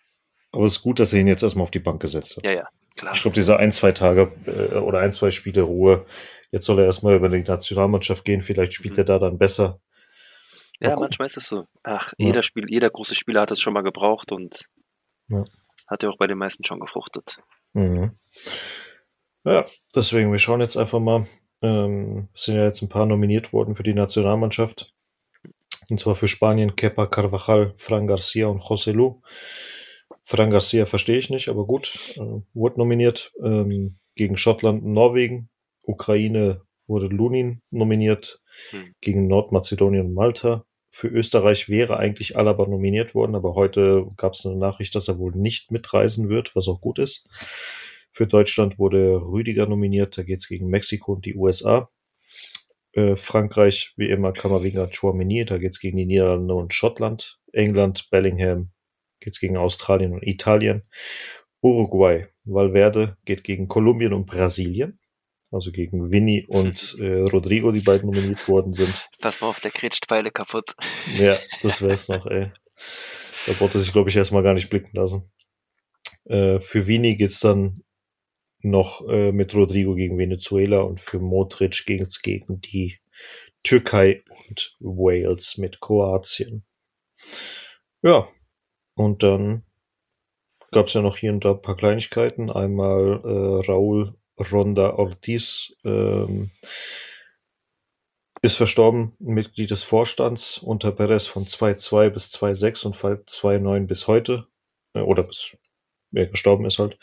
Aber 0.51 0.65
es 0.65 0.73
ist 0.77 0.81
gut, 0.83 0.99
dass 0.99 1.11
er 1.13 1.19
ihn 1.19 1.27
jetzt 1.27 1.43
erstmal 1.43 1.63
auf 1.63 1.71
die 1.71 1.79
Bank 1.79 2.01
gesetzt 2.01 2.37
hat. 2.37 2.45
ja, 2.45 2.51
ja, 2.53 2.67
klar. 2.95 3.13
Ich 3.15 3.21
glaube, 3.21 3.35
diese 3.35 3.57
ein, 3.57 3.71
zwei 3.71 3.91
Tage 3.91 4.31
äh, 4.45 4.75
oder 4.77 4.99
ein, 4.99 5.11
zwei 5.11 5.29
Spiele 5.31 5.61
Ruhe. 5.63 6.05
Jetzt 6.51 6.65
soll 6.65 6.77
er 6.79 6.85
erstmal 6.85 7.15
über 7.15 7.27
die 7.29 7.39
Nationalmannschaft 7.41 8.23
gehen. 8.23 8.43
Vielleicht 8.43 8.73
spielt 8.73 8.93
Mhm. 8.93 8.99
er 8.99 9.05
da 9.05 9.19
dann 9.19 9.37
besser. 9.39 9.79
Ja, 10.79 10.89
gucken. 10.89 11.01
manchmal 11.03 11.25
ist 11.27 11.37
es 11.37 11.47
so. 11.47 11.65
Ach, 11.83 12.13
Ja. 12.17 12.27
jeder 12.27 12.43
Spiel, 12.43 12.65
jeder 12.69 12.89
große 12.89 13.15
Spieler 13.15 13.41
hat 13.41 13.51
es 13.51 13.61
schon 13.61 13.73
mal 13.73 13.81
gebraucht 13.83 14.31
und 14.31 14.65
Ja. 15.29 15.43
hat 15.87 16.03
ja 16.03 16.09
auch 16.09 16.17
bei 16.17 16.27
den 16.27 16.37
meisten 16.37 16.63
schon 16.63 16.79
gefruchtet. 16.79 17.37
Mhm. 17.73 18.17
Ja, 19.45 19.65
deswegen, 19.95 20.31
wir 20.31 20.39
schauen 20.39 20.61
jetzt 20.61 20.77
einfach 20.77 20.99
mal. 20.99 21.27
Ähm, 21.61 22.29
es 22.33 22.43
sind 22.43 22.55
ja 22.55 22.65
jetzt 22.65 22.81
ein 22.81 22.89
paar 22.89 23.05
nominiert 23.05 23.53
worden 23.53 23.75
für 23.75 23.83
die 23.83 23.93
Nationalmannschaft. 23.93 24.93
Und 25.89 25.99
zwar 25.99 26.15
für 26.15 26.27
Spanien 26.27 26.75
Kepa 26.75 27.07
Carvajal, 27.07 27.73
Fran 27.77 28.07
Garcia 28.07 28.47
und 28.47 28.61
José 28.63 28.91
Lu. 28.93 29.21
Fran 30.23 30.49
Garcia 30.49 30.85
verstehe 30.85 31.17
ich 31.17 31.29
nicht, 31.29 31.49
aber 31.49 31.65
gut, 31.65 32.15
äh, 32.17 32.41
wurde 32.53 32.77
nominiert. 32.77 33.33
Ähm, 33.43 33.97
gegen 34.15 34.37
Schottland, 34.37 34.85
Norwegen, 34.85 35.49
Ukraine 35.81 36.61
wurde 36.87 37.07
Lunin 37.07 37.61
nominiert. 37.71 38.41
Hm. 38.69 38.93
Gegen 39.01 39.27
Nordmazedonien 39.27 40.07
und 40.07 40.13
Malta. 40.13 40.65
Für 40.91 41.07
Österreich 41.07 41.69
wäre 41.69 41.97
eigentlich 41.97 42.37
Alaba 42.37 42.67
nominiert 42.67 43.15
worden, 43.15 43.35
aber 43.35 43.55
heute 43.55 44.05
gab 44.15 44.33
es 44.33 44.45
eine 44.45 44.55
Nachricht, 44.55 44.93
dass 44.93 45.07
er 45.07 45.17
wohl 45.17 45.31
nicht 45.35 45.71
mitreisen 45.71 46.29
wird, 46.29 46.55
was 46.55 46.67
auch 46.67 46.81
gut 46.81 46.99
ist. 46.99 47.27
Für 48.11 48.27
Deutschland 48.27 48.77
wurde 48.77 49.15
Rüdiger 49.15 49.65
nominiert, 49.65 50.17
da 50.17 50.23
geht 50.23 50.41
es 50.41 50.47
gegen 50.47 50.67
Mexiko 50.67 51.13
und 51.13 51.25
die 51.25 51.35
USA. 51.35 51.89
Äh, 52.91 53.15
Frankreich, 53.15 53.93
wie 53.97 54.09
immer, 54.09 54.33
Kammerwinger 54.33 54.87
Chouameni, 54.87 55.45
da 55.45 55.57
geht 55.57 55.71
es 55.71 55.79
gegen 55.79 55.97
die 55.97 56.05
Niederlande 56.05 56.53
und 56.53 56.75
Schottland. 56.75 57.39
England, 57.51 58.09
Bellingham, 58.11 58.71
geht 59.19 59.33
es 59.33 59.39
gegen 59.39 59.57
Australien 59.57 60.13
und 60.13 60.21
Italien. 60.21 60.83
Uruguay, 61.61 62.27
Valverde 62.43 63.17
geht 63.25 63.43
gegen 63.43 63.67
Kolumbien 63.67 64.13
und 64.13 64.27
Brasilien. 64.27 64.99
Also 65.53 65.71
gegen 65.71 66.11
Vinny 66.11 66.45
und 66.47 66.97
äh, 66.99 67.21
Rodrigo, 67.21 67.71
die 67.71 67.81
beiden 67.81 68.09
nominiert 68.09 68.47
worden 68.47 68.73
sind. 68.73 69.07
Pass 69.21 69.39
mal 69.39 69.47
auf, 69.47 69.59
der 69.59 69.71
kretscht 69.71 70.07
Pfeile 70.07 70.31
kaputt. 70.31 70.75
Ja, 71.17 71.37
das 71.61 71.81
wär's 71.81 72.07
noch, 72.07 72.25
ey. 72.25 72.51
Da 73.45 73.53
er 73.59 73.79
sich, 73.79 73.93
glaube 73.93 74.09
ich, 74.09 74.15
erstmal 74.15 74.43
gar 74.43 74.53
nicht 74.53 74.69
blicken 74.69 74.95
lassen. 74.95 75.31
Äh, 76.25 76.59
für 76.59 76.87
Vini 76.87 77.15
geht's 77.15 77.39
dann 77.39 77.75
noch 78.61 79.07
äh, 79.07 79.31
mit 79.31 79.53
Rodrigo 79.53 79.93
gegen 79.93 80.17
Venezuela 80.17 80.81
und 80.81 81.01
für 81.01 81.19
Modric 81.19 81.85
geht's 81.85 82.21
gegen 82.21 82.61
die 82.61 82.99
Türkei 83.63 84.23
und 84.47 84.75
Wales 84.79 85.57
mit 85.57 85.81
Kroatien. 85.81 86.65
Ja, 88.01 88.27
und 88.95 89.23
dann 89.23 89.63
gab's 90.71 90.93
ja 90.93 91.01
noch 91.01 91.17
hier 91.17 91.31
und 91.31 91.45
da 91.45 91.51
ein 91.51 91.61
paar 91.61 91.77
Kleinigkeiten. 91.77 92.49
Einmal 92.49 93.21
äh, 93.23 93.67
Raúl 93.67 94.15
Ronda 94.37 94.95
Ortiz 94.95 95.75
ähm, 95.83 96.51
ist 98.41 98.57
verstorben, 98.57 99.13
Mitglied 99.19 99.71
des 99.71 99.83
Vorstands 99.83 100.57
unter 100.57 100.91
Perez 100.91 101.27
von 101.27 101.45
2.2 101.45 102.09
bis 102.09 102.33
2.6 102.33 102.85
und 102.85 102.95
2.9 102.95 103.85
bis 103.87 104.07
heute. 104.07 104.47
Äh, 104.93 105.01
oder 105.01 105.23
bis 105.23 105.55
er 106.13 106.27
gestorben 106.27 106.65
ist 106.65 106.79
halt. 106.79 106.97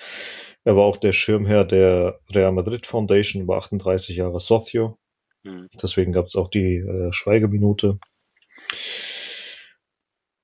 Er 0.64 0.76
war 0.76 0.85
auch 0.85 0.97
der 0.97 1.12
Schirmherr 1.12 1.64
der 1.64 2.20
Real 2.33 2.53
Madrid 2.53 2.87
Foundation, 2.87 3.49
war 3.49 3.59
38 3.59 4.16
Jahre 4.16 4.39
Socio. 4.39 4.99
Mhm. 5.43 5.68
Deswegen 5.83 6.12
gab 6.12 6.26
es 6.26 6.37
auch 6.37 6.49
die 6.49 6.76
äh, 6.76 7.12
Schweigeminute. 7.12 7.99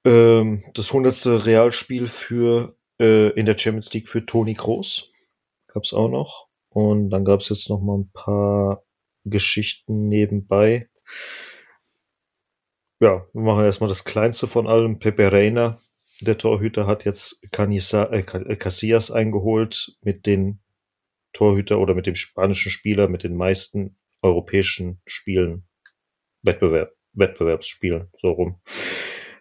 Ähm, 0.04 0.64
das 0.74 0.88
100. 0.88 1.44
Realspiel 1.46 2.06
für 2.06 2.76
äh, 3.00 3.30
in 3.30 3.46
der 3.46 3.58
Champions 3.58 3.92
League 3.92 4.08
für 4.08 4.24
Toni 4.24 4.54
Kroos 4.54 5.10
gab 5.68 5.84
es 5.84 5.92
auch 5.92 6.08
noch. 6.08 6.45
Und 6.76 7.08
dann 7.08 7.24
gab 7.24 7.40
es 7.40 7.48
jetzt 7.48 7.70
noch 7.70 7.80
mal 7.80 7.96
ein 7.96 8.10
paar 8.12 8.84
Geschichten 9.24 10.08
nebenbei. 10.08 10.90
Ja, 13.00 13.26
wir 13.32 13.40
machen 13.40 13.64
erstmal 13.64 13.88
das 13.88 14.04
kleinste 14.04 14.46
von 14.46 14.66
allem. 14.66 14.98
Pepe 14.98 15.32
Reina, 15.32 15.78
der 16.20 16.36
Torhüter, 16.36 16.86
hat 16.86 17.06
jetzt 17.06 17.50
Canisa, 17.50 18.04
äh, 18.12 18.18
äh, 18.18 18.56
Casillas 18.56 19.10
eingeholt 19.10 19.96
mit 20.02 20.26
den 20.26 20.60
Torhüter 21.32 21.78
oder 21.78 21.94
mit 21.94 22.04
dem 22.06 22.14
spanischen 22.14 22.70
Spieler 22.70 23.08
mit 23.08 23.22
den 23.22 23.38
meisten 23.38 23.96
europäischen 24.20 25.00
Spielen, 25.06 25.66
Wettbewerb, 26.42 26.92
Wettbewerbsspielen, 27.14 28.10
so 28.20 28.32
rum. 28.32 28.60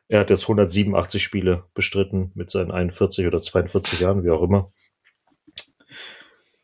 Er 0.07 0.21
hat 0.21 0.29
jetzt 0.29 0.43
187 0.43 1.21
Spiele 1.21 1.65
bestritten 1.73 2.31
mit 2.33 2.49
seinen 2.49 2.71
41 2.71 3.27
oder 3.27 3.41
42 3.41 3.99
Jahren, 3.99 4.23
wie 4.23 4.29
auch 4.29 4.41
immer. 4.41 4.71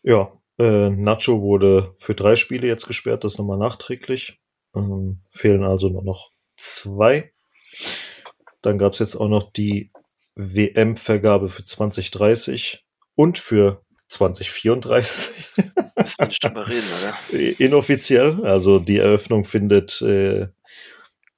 Ja, 0.02 0.32
äh, 0.62 0.90
Nacho 0.90 1.42
wurde 1.42 1.94
für 1.98 2.14
drei 2.14 2.36
Spiele 2.36 2.68
jetzt 2.68 2.88
gesperrt, 2.88 3.24
das 3.24 3.38
nochmal 3.38 3.58
nachträglich. 3.58 4.40
Ähm, 4.76 5.22
fehlen 5.32 5.64
also 5.64 5.90
nur 5.90 6.04
noch 6.04 6.32
zwei. 6.58 7.34
Dann 8.62 8.78
gab 8.78 8.94
es 8.94 9.00
jetzt 9.00 9.16
auch 9.16 9.28
noch 9.28 9.52
die 9.52 9.92
WM-Vergabe 10.36 11.50
für 11.50 11.66
2030 11.66 12.86
und 13.16 13.40
für 13.40 13.84
2034. 14.10 15.46
Müssen 15.96 16.16
wir 16.20 16.28
nicht 16.28 16.44
drüber 16.44 16.68
reden, 16.68 16.88
oder? 17.00 17.60
Inoffiziell. 17.60 18.46
Also 18.46 18.80
die 18.80 18.98
Eröffnung 18.98 19.46
findet 19.46 20.02
äh, 20.02 20.50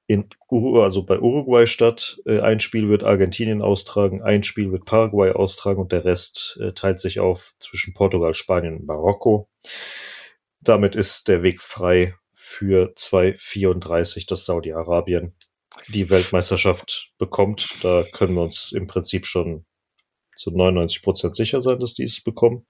in 0.08 0.30
Uru 0.50 0.82
also 0.82 1.04
bei 1.04 1.20
Uruguay 1.20 1.66
statt. 1.66 2.20
Äh, 2.26 2.40
ein 2.40 2.60
Spiel 2.60 2.90
wird 2.90 3.04
Argentinien 3.04 3.62
austragen, 3.62 4.22
ein 4.22 4.44
Spiel 4.44 4.72
wird 4.72 4.86
Paraguay 4.86 5.32
austragen 5.32 5.82
und 5.82 5.92
der 5.92 6.06
Rest 6.06 6.60
äh, 6.62 6.74
teilt 6.74 7.00
sich 7.00 7.20
auf 7.20 7.54
zwischen 7.60 7.94
Portugal, 7.94 8.34
Spanien 8.34 8.78
und 8.78 8.86
Marokko. 8.86 9.50
Damit 10.60 10.96
ist 10.96 11.28
der 11.28 11.44
Weg 11.44 11.62
frei 11.62 12.16
für 12.34 12.94
2034, 12.96 14.26
dass 14.26 14.46
Saudi-Arabien 14.46 15.34
die 15.88 16.10
Weltmeisterschaft 16.10 17.12
bekommt. 17.18 17.68
Da 17.82 18.04
können 18.14 18.36
wir 18.36 18.44
uns 18.44 18.72
im 18.72 18.88
Prinzip 18.88 19.26
schon 19.26 19.66
zu 20.36 20.52
99 20.52 21.02
Prozent 21.02 21.36
sicher 21.36 21.62
sein, 21.62 21.80
dass 21.80 21.94
die 21.94 22.04
es 22.04 22.22
bekommen, 22.22 22.66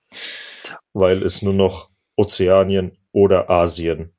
weil 0.93 1.23
es 1.23 1.41
nur 1.41 1.53
noch 1.53 1.89
Ozeanien 2.15 2.97
oder 3.11 3.49
Asien 3.49 4.13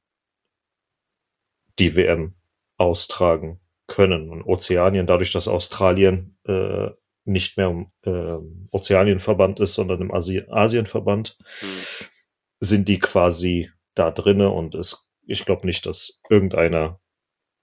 die 1.78 1.96
WM 1.96 2.34
austragen 2.76 3.60
können. 3.86 4.30
Und 4.30 4.42
Ozeanien, 4.44 5.06
dadurch, 5.06 5.32
dass 5.32 5.48
Australien 5.48 6.38
äh, 6.44 6.90
nicht 7.24 7.56
mehr 7.56 7.68
im 7.68 7.90
äh, 8.02 8.36
Ozeanienverband 8.70 9.60
ist, 9.60 9.74
sondern 9.74 10.00
im 10.00 10.12
Asi 10.12 10.42
Asienverband, 10.48 11.36
Mhm. 11.62 12.16
sind 12.60 12.88
die 12.88 12.98
quasi 12.98 13.70
da 13.94 14.10
drinne 14.10 14.50
und 14.50 14.74
es, 14.74 15.08
ich 15.26 15.44
glaube 15.44 15.66
nicht, 15.66 15.86
dass 15.86 16.20
irgendeiner 16.28 17.00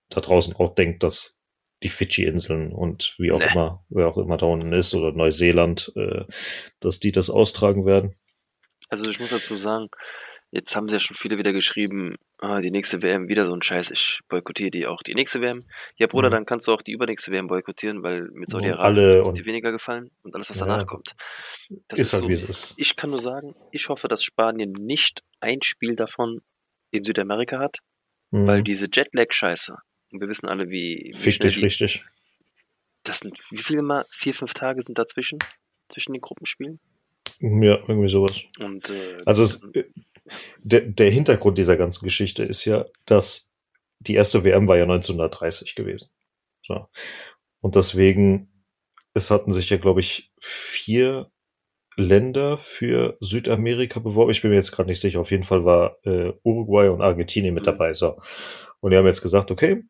da 0.10 0.22
draußen 0.22 0.56
auch 0.56 0.76
denkt, 0.76 1.04
dass 1.04 1.40
die 1.84 1.90
Fidschi-Inseln 1.90 2.72
und 2.72 3.16
wie 3.18 3.32
auch 3.32 3.40
Nee. 3.40 3.48
immer, 3.54 3.84
wer 3.90 4.08
auch 4.08 4.18
immer 4.18 4.38
da 4.38 4.46
unten 4.46 4.72
ist 4.74 4.94
oder 4.94 5.12
Neuseeland, 5.12 5.92
äh, 5.96 6.26
dass 6.80 7.00
die 7.00 7.12
das 7.12 7.30
austragen 7.30 7.86
werden. 7.86 8.14
Also 8.90 9.10
ich 9.10 9.20
muss 9.20 9.32
dazu 9.32 9.56
sagen, 9.56 9.88
jetzt 10.52 10.76
haben 10.76 10.88
sie 10.88 10.94
ja 10.96 11.00
schon 11.00 11.16
viele 11.16 11.38
wieder 11.38 11.54
geschrieben, 11.54 12.16
ah, 12.40 12.60
die 12.60 12.72
nächste 12.72 13.02
WM 13.02 13.28
wieder 13.30 13.46
so 13.46 13.54
ein 13.54 13.62
Scheiß, 13.62 13.92
ich 13.92 14.20
boykottiere 14.28 14.70
die 14.72 14.86
auch. 14.88 15.02
Die 15.02 15.14
nächste 15.16 15.42
WM, 15.42 15.66
ja 15.96 16.08
Bruder, 16.08 16.28
Mhm. 16.30 16.34
dann 16.34 16.46
kannst 16.46 16.68
du 16.68 16.74
auch 16.74 16.82
die 16.82 16.92
übernächste 16.92 17.32
WM 17.32 17.48
boykottieren, 17.48 18.04
weil 18.04 18.24
mit 18.34 18.50
Saudi-Arabien 18.50 19.22
ist 19.22 19.34
dir 19.34 19.46
weniger 19.46 19.72
gefallen 19.72 20.12
und 20.24 20.36
alles, 20.36 20.50
was 20.50 20.60
Ja. 20.60 20.66
danach 20.68 20.86
kommt. 20.86 21.14
Das 21.88 22.00
ist 22.00 22.08
ist, 22.08 22.14
halt 22.14 22.24
so, 22.24 22.30
wie 22.30 22.34
es 22.34 22.44
ist. 22.44 22.74
ich 22.78 22.96
kann 22.96 23.10
nur 23.12 23.22
sagen, 23.22 23.56
ich 23.72 23.88
hoffe, 23.90 24.08
dass 24.08 24.24
Spanien 24.24 24.72
nicht 24.74 25.22
ein 25.40 25.62
Spiel 25.62 25.96
davon 25.96 26.42
in 26.92 27.04
Südamerika 27.04 27.60
hat, 27.60 27.78
Mhm. 28.32 28.48
weil 28.48 28.64
diese 28.64 28.88
Jetlag-Scheiße, 28.92 29.76
und 30.12 30.20
wir 30.22 30.28
wissen 30.28 30.48
alle, 30.48 30.70
wie, 30.70 31.12
wie 31.14 31.18
Fick 31.18 31.40
dich 31.40 31.56
die, 31.56 31.62
richtig. 31.62 32.04
das 33.04 33.20
sind, 33.20 33.38
wie 33.52 33.58
viele 33.58 33.82
mal, 33.82 34.06
vier, 34.12 34.34
fünf 34.34 34.54
Tage 34.54 34.82
sind 34.82 34.98
dazwischen, 34.98 35.40
zwischen 35.90 36.12
den 36.14 36.22
Gruppenspielen 36.22 36.80
Ja, 37.40 37.78
irgendwie 37.88 38.10
sowas. 38.10 38.42
und 38.60 38.90
äh, 38.90 39.18
Also 39.26 39.44
es, 39.44 39.66
der, 40.64 40.82
der 40.82 41.12
Hintergrund 41.12 41.58
dieser 41.58 41.78
ganzen 41.78 42.06
Geschichte 42.06 42.44
ist 42.44 42.66
ja, 42.66 42.86
dass 43.06 43.52
die 44.00 44.16
erste 44.16 44.44
WM 44.44 44.68
war 44.68 44.78
ja 44.78 44.84
1930 44.84 45.76
gewesen. 45.76 46.10
So. 46.66 46.88
Und 47.62 47.76
deswegen, 47.76 48.66
es 49.14 49.32
hatten 49.32 49.52
sich 49.52 49.70
ja, 49.70 49.78
glaube 49.78 50.00
ich, 50.00 50.32
vier 50.40 51.32
Länder 51.98 52.58
für 52.58 53.18
Südamerika 53.20 54.00
beworben. 54.00 54.32
Ich 54.32 54.42
bin 54.42 54.52
mir 54.52 54.58
jetzt 54.58 54.72
gerade 54.72 54.90
nicht 54.90 55.02
sicher. 55.02 55.20
Auf 55.20 55.32
jeden 55.32 55.44
Fall 55.44 55.66
war 55.66 55.98
äh, 56.04 56.34
Uruguay 56.44 56.90
und 56.90 57.02
Argentinien 57.02 57.54
mit 57.54 57.64
Mhm. 57.64 57.66
dabei. 57.66 57.94
So. 57.94 58.18
Und 58.80 58.92
die 58.92 58.98
haben 58.98 59.06
jetzt 59.06 59.22
gesagt, 59.22 59.52
okay, 59.52 59.84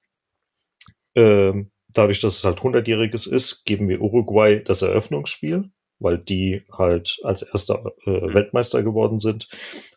ähm, 1.16 1.72
dadurch, 1.90 2.20
dass 2.20 2.36
es 2.38 2.44
halt 2.44 2.60
100-jähriges 2.60 3.30
ist, 3.30 3.66
geben 3.66 3.88
wir 3.90 4.02
Uruguay 4.02 4.62
das 4.64 4.82
Eröffnungsspiel, 4.82 5.70
weil 6.02 6.18
die 6.18 6.64
halt 6.72 7.20
als 7.24 7.42
erster 7.44 7.94
äh, 8.06 8.34
Weltmeister 8.34 8.84
geworden 8.84 9.20
sind. 9.20 9.48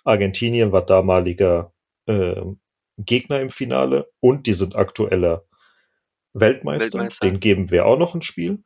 Argentinien 0.05 0.71
war 0.73 0.85
damaliger 0.85 1.73
äh, 2.07 2.43
Gegner 2.99 3.41
im 3.41 3.51
Finale 3.51 4.09
und 4.21 4.47
die 4.47 4.55
sind 4.55 4.77
aktueller 4.77 5.45
Weltmeister. 6.33 6.99
Weltmeister. 6.99 7.27
Den 7.27 7.41
geben 7.41 7.71
wir 7.71 7.87
auch 7.87 7.99
noch 7.99 8.15
ein 8.15 8.23
Spiel. 8.23 8.63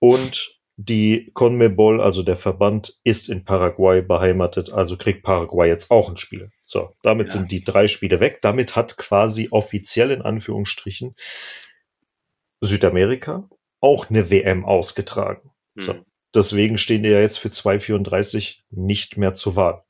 Und 0.00 0.58
die 0.76 1.32
CONMEBOL, 1.34 2.00
also 2.00 2.22
der 2.22 2.36
Verband, 2.36 2.98
ist 3.02 3.28
in 3.28 3.44
Paraguay 3.44 4.00
beheimatet, 4.00 4.72
also 4.72 4.96
kriegt 4.96 5.24
Paraguay 5.24 5.68
jetzt 5.68 5.90
auch 5.90 6.08
ein 6.08 6.16
Spiel. 6.16 6.50
So, 6.62 6.94
damit 7.02 7.28
Ja. 7.28 7.32
sind 7.34 7.50
die 7.50 7.64
drei 7.64 7.88
Spiele 7.88 8.20
weg. 8.20 8.38
Damit 8.42 8.76
hat 8.76 8.96
quasi 8.96 9.48
offiziell 9.50 10.12
in 10.12 10.22
Anführungsstrichen 10.22 11.16
Südamerika 12.60 13.48
auch 13.80 14.08
eine 14.10 14.30
WM 14.30 14.64
ausgetragen. 14.64 15.50
So. 15.76 15.94
Deswegen 16.34 16.78
stehen 16.78 17.02
die 17.02 17.08
ja 17.08 17.20
jetzt 17.20 17.38
für 17.38 17.48
2,34 17.48 18.60
nicht 18.70 19.16
mehr 19.16 19.34
zur 19.34 19.56
Wahl. 19.56 19.82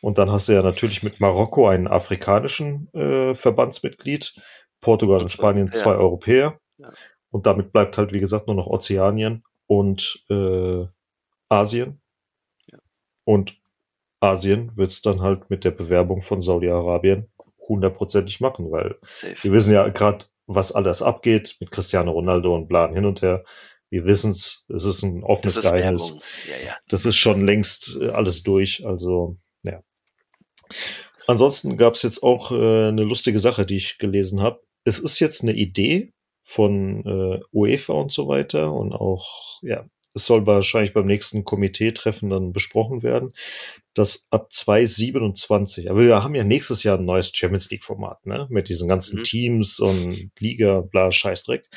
Und 0.00 0.18
dann 0.18 0.30
hast 0.30 0.48
du 0.48 0.52
ja 0.52 0.62
natürlich 0.62 1.02
mit 1.02 1.20
Marokko 1.20 1.66
einen 1.66 1.88
afrikanischen 1.88 2.92
äh, 2.92 3.34
Verbandsmitglied, 3.34 4.38
Portugal 4.82 5.20
und 5.20 5.30
Spanien 5.30 5.68
Europäer. 5.68 5.82
zwei 5.82 5.94
Europäer. 5.94 6.60
Ja. 6.76 6.92
Und 7.30 7.46
damit 7.46 7.72
bleibt 7.72 7.96
halt, 7.96 8.12
wie 8.12 8.20
gesagt, 8.20 8.46
nur 8.46 8.54
noch 8.54 8.66
Ozeanien 8.66 9.44
und 9.66 10.22
äh, 10.28 10.84
Asien. 11.48 12.02
Ja. 12.70 12.78
Und 13.24 13.56
Asien 14.20 14.76
wird 14.76 14.90
es 14.90 15.00
dann 15.00 15.22
halt 15.22 15.48
mit 15.48 15.64
der 15.64 15.70
Bewerbung 15.70 16.20
von 16.20 16.42
Saudi-Arabien 16.42 17.28
hundertprozentig 17.68 18.40
machen, 18.40 18.70
weil 18.70 18.96
safe. 19.08 19.42
wir 19.42 19.52
wissen 19.52 19.72
ja 19.72 19.88
gerade, 19.88 20.26
was 20.46 20.72
alles 20.72 21.00
abgeht 21.00 21.56
mit 21.60 21.70
Cristiano 21.70 22.12
Ronaldo 22.12 22.54
und 22.54 22.68
Plan 22.68 22.92
hin 22.92 23.06
und 23.06 23.22
her. 23.22 23.44
Wir 23.94 24.06
wissen 24.06 24.32
es, 24.32 24.64
es 24.68 24.84
ist 24.84 25.02
ein 25.04 25.22
offenes 25.22 25.54
Das 25.54 25.64
ist 25.64 25.72
Geheimnis. 25.72 26.18
Ja, 26.48 26.66
ja. 26.66 26.76
Das 26.88 27.04
ist 27.04 27.16
schon 27.16 27.46
längst 27.46 27.96
äh, 28.00 28.08
alles 28.08 28.42
durch. 28.42 28.84
Also, 28.84 29.36
ja. 29.62 29.82
Ansonsten 31.28 31.76
gab 31.76 31.94
es 31.94 32.02
jetzt 32.02 32.22
auch 32.22 32.50
äh, 32.50 32.88
eine 32.88 33.04
lustige 33.04 33.38
Sache, 33.38 33.64
die 33.64 33.76
ich 33.76 33.98
gelesen 33.98 34.42
habe. 34.42 34.60
Es 34.84 34.98
ist 34.98 35.20
jetzt 35.20 35.42
eine 35.42 35.54
Idee 35.54 36.12
von 36.42 37.06
äh, 37.06 37.40
UEFA 37.52 37.94
und 37.94 38.12
so 38.12 38.28
weiter 38.28 38.72
und 38.72 38.92
auch, 38.92 39.60
ja, 39.62 39.86
es 40.14 40.26
soll 40.26 40.46
wahrscheinlich 40.46 40.92
beim 40.92 41.06
nächsten 41.06 41.44
Komiteetreffen 41.44 42.30
dann 42.30 42.52
besprochen 42.52 43.02
werden, 43.02 43.32
dass 43.94 44.26
ab 44.30 44.52
2027, 44.52 45.90
aber 45.90 46.00
wir 46.00 46.22
haben 46.22 46.34
ja 46.34 46.44
nächstes 46.44 46.82
Jahr 46.82 46.98
ein 46.98 47.04
neues 47.04 47.32
Champions 47.34 47.70
League 47.70 47.84
Format, 47.84 48.24
ne, 48.26 48.46
mit 48.50 48.68
diesen 48.68 48.88
ganzen 48.88 49.20
Mhm. 49.20 49.24
Teams 49.24 49.80
und 49.80 50.30
Liga, 50.38 50.82
bla, 50.82 51.10
Scheißdreck. 51.10 51.68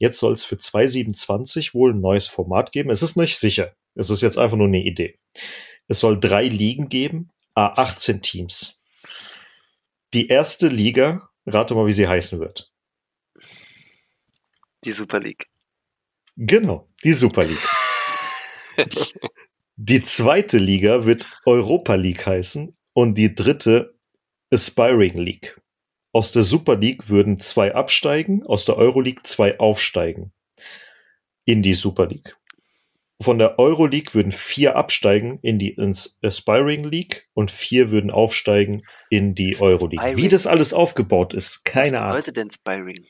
Jetzt 0.00 0.18
soll 0.18 0.32
es 0.32 0.46
für 0.46 0.56
2027 0.56 1.74
wohl 1.74 1.92
ein 1.92 2.00
neues 2.00 2.26
Format 2.26 2.72
geben. 2.72 2.88
Es 2.88 3.02
ist 3.02 3.16
nicht 3.16 3.36
sicher. 3.36 3.76
Es 3.94 4.08
ist 4.08 4.22
jetzt 4.22 4.38
einfach 4.38 4.56
nur 4.56 4.66
eine 4.66 4.82
Idee. 4.82 5.18
Es 5.88 6.00
soll 6.00 6.18
drei 6.18 6.48
Ligen 6.48 6.88
geben, 6.88 7.30
a 7.54 7.66
18 7.76 8.22
Teams. 8.22 8.82
Die 10.14 10.28
erste 10.28 10.68
Liga, 10.68 11.28
rate 11.44 11.74
mal, 11.74 11.86
wie 11.86 11.92
sie 11.92 12.08
heißen 12.08 12.40
wird. 12.40 12.72
Die 14.84 14.92
Super 14.92 15.20
League. 15.20 15.48
Genau, 16.36 16.88
die 17.04 17.12
Super 17.12 17.44
League. 17.44 17.68
Die 19.82 20.02
zweite 20.02 20.58
Liga 20.58 21.06
wird 21.06 21.26
Europa 21.46 21.94
League 21.94 22.26
heißen 22.26 22.76
und 22.92 23.14
die 23.14 23.34
dritte 23.34 23.94
Aspiring 24.50 25.16
League. 25.16 25.59
Aus 26.12 26.32
der 26.32 26.42
Super 26.42 26.76
League 26.76 27.08
würden 27.08 27.38
zwei 27.38 27.74
absteigen, 27.74 28.44
aus 28.44 28.64
der 28.64 28.76
Euro 28.76 29.00
League 29.00 29.26
zwei 29.26 29.58
aufsteigen 29.58 30.32
in 31.44 31.62
die 31.62 31.74
Super 31.74 32.06
League. 32.06 32.36
von 33.22 33.38
der 33.38 33.58
Euroleague 33.58 34.14
würden 34.14 34.32
vier 34.32 34.76
absteigen 34.76 35.38
in 35.42 35.58
die 35.58 35.70
ins 35.74 36.18
Aspiring 36.22 36.84
League 36.84 37.28
und 37.34 37.50
vier 37.50 37.90
würden 37.90 38.10
aufsteigen 38.10 38.82
in 39.10 39.34
die 39.34 39.50
Was 39.50 39.56
ist 39.58 39.62
Euroleague. 39.62 40.02
Wie 40.04 40.10
Aspiring? 40.10 40.30
das 40.30 40.46
alles 40.46 40.72
aufgebaut 40.72 41.34
ist, 41.34 41.56
Was 41.56 41.64
keine 41.64 42.00
Ahnung. 42.00 42.12
bedeutet 42.16 42.36
denn 42.38 42.50
Spiring? 42.50 43.06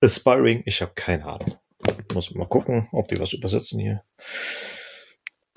Aspiring, 0.00 0.62
ich 0.66 0.80
habe 0.82 0.92
keine 0.94 1.24
Ahnung. 1.26 1.56
Muss 2.14 2.32
mal 2.32 2.46
gucken, 2.46 2.88
ob 2.92 3.08
die 3.08 3.18
was 3.18 3.32
übersetzen 3.32 3.80
hier. 3.80 4.04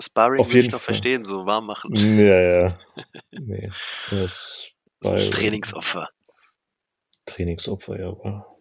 Sparring 0.02 0.42
Auf 0.42 0.50
will 0.50 0.58
ich 0.58 0.64
jeden 0.64 0.72
noch 0.74 0.80
Fall. 0.82 0.94
verstehen, 0.96 1.24
so 1.24 1.46
warm 1.46 1.68
machen. 1.68 1.94
Ja, 1.96 2.42
ja. 2.42 2.80
Nee. 3.32 3.70
Das 4.10 4.12
ist 4.12 4.74
Aspiring. 5.06 5.32
Trainingsopfer. 5.32 6.10
Trainingsopfer, 7.26 8.00
ja. 8.00 8.08
aber 8.10 8.58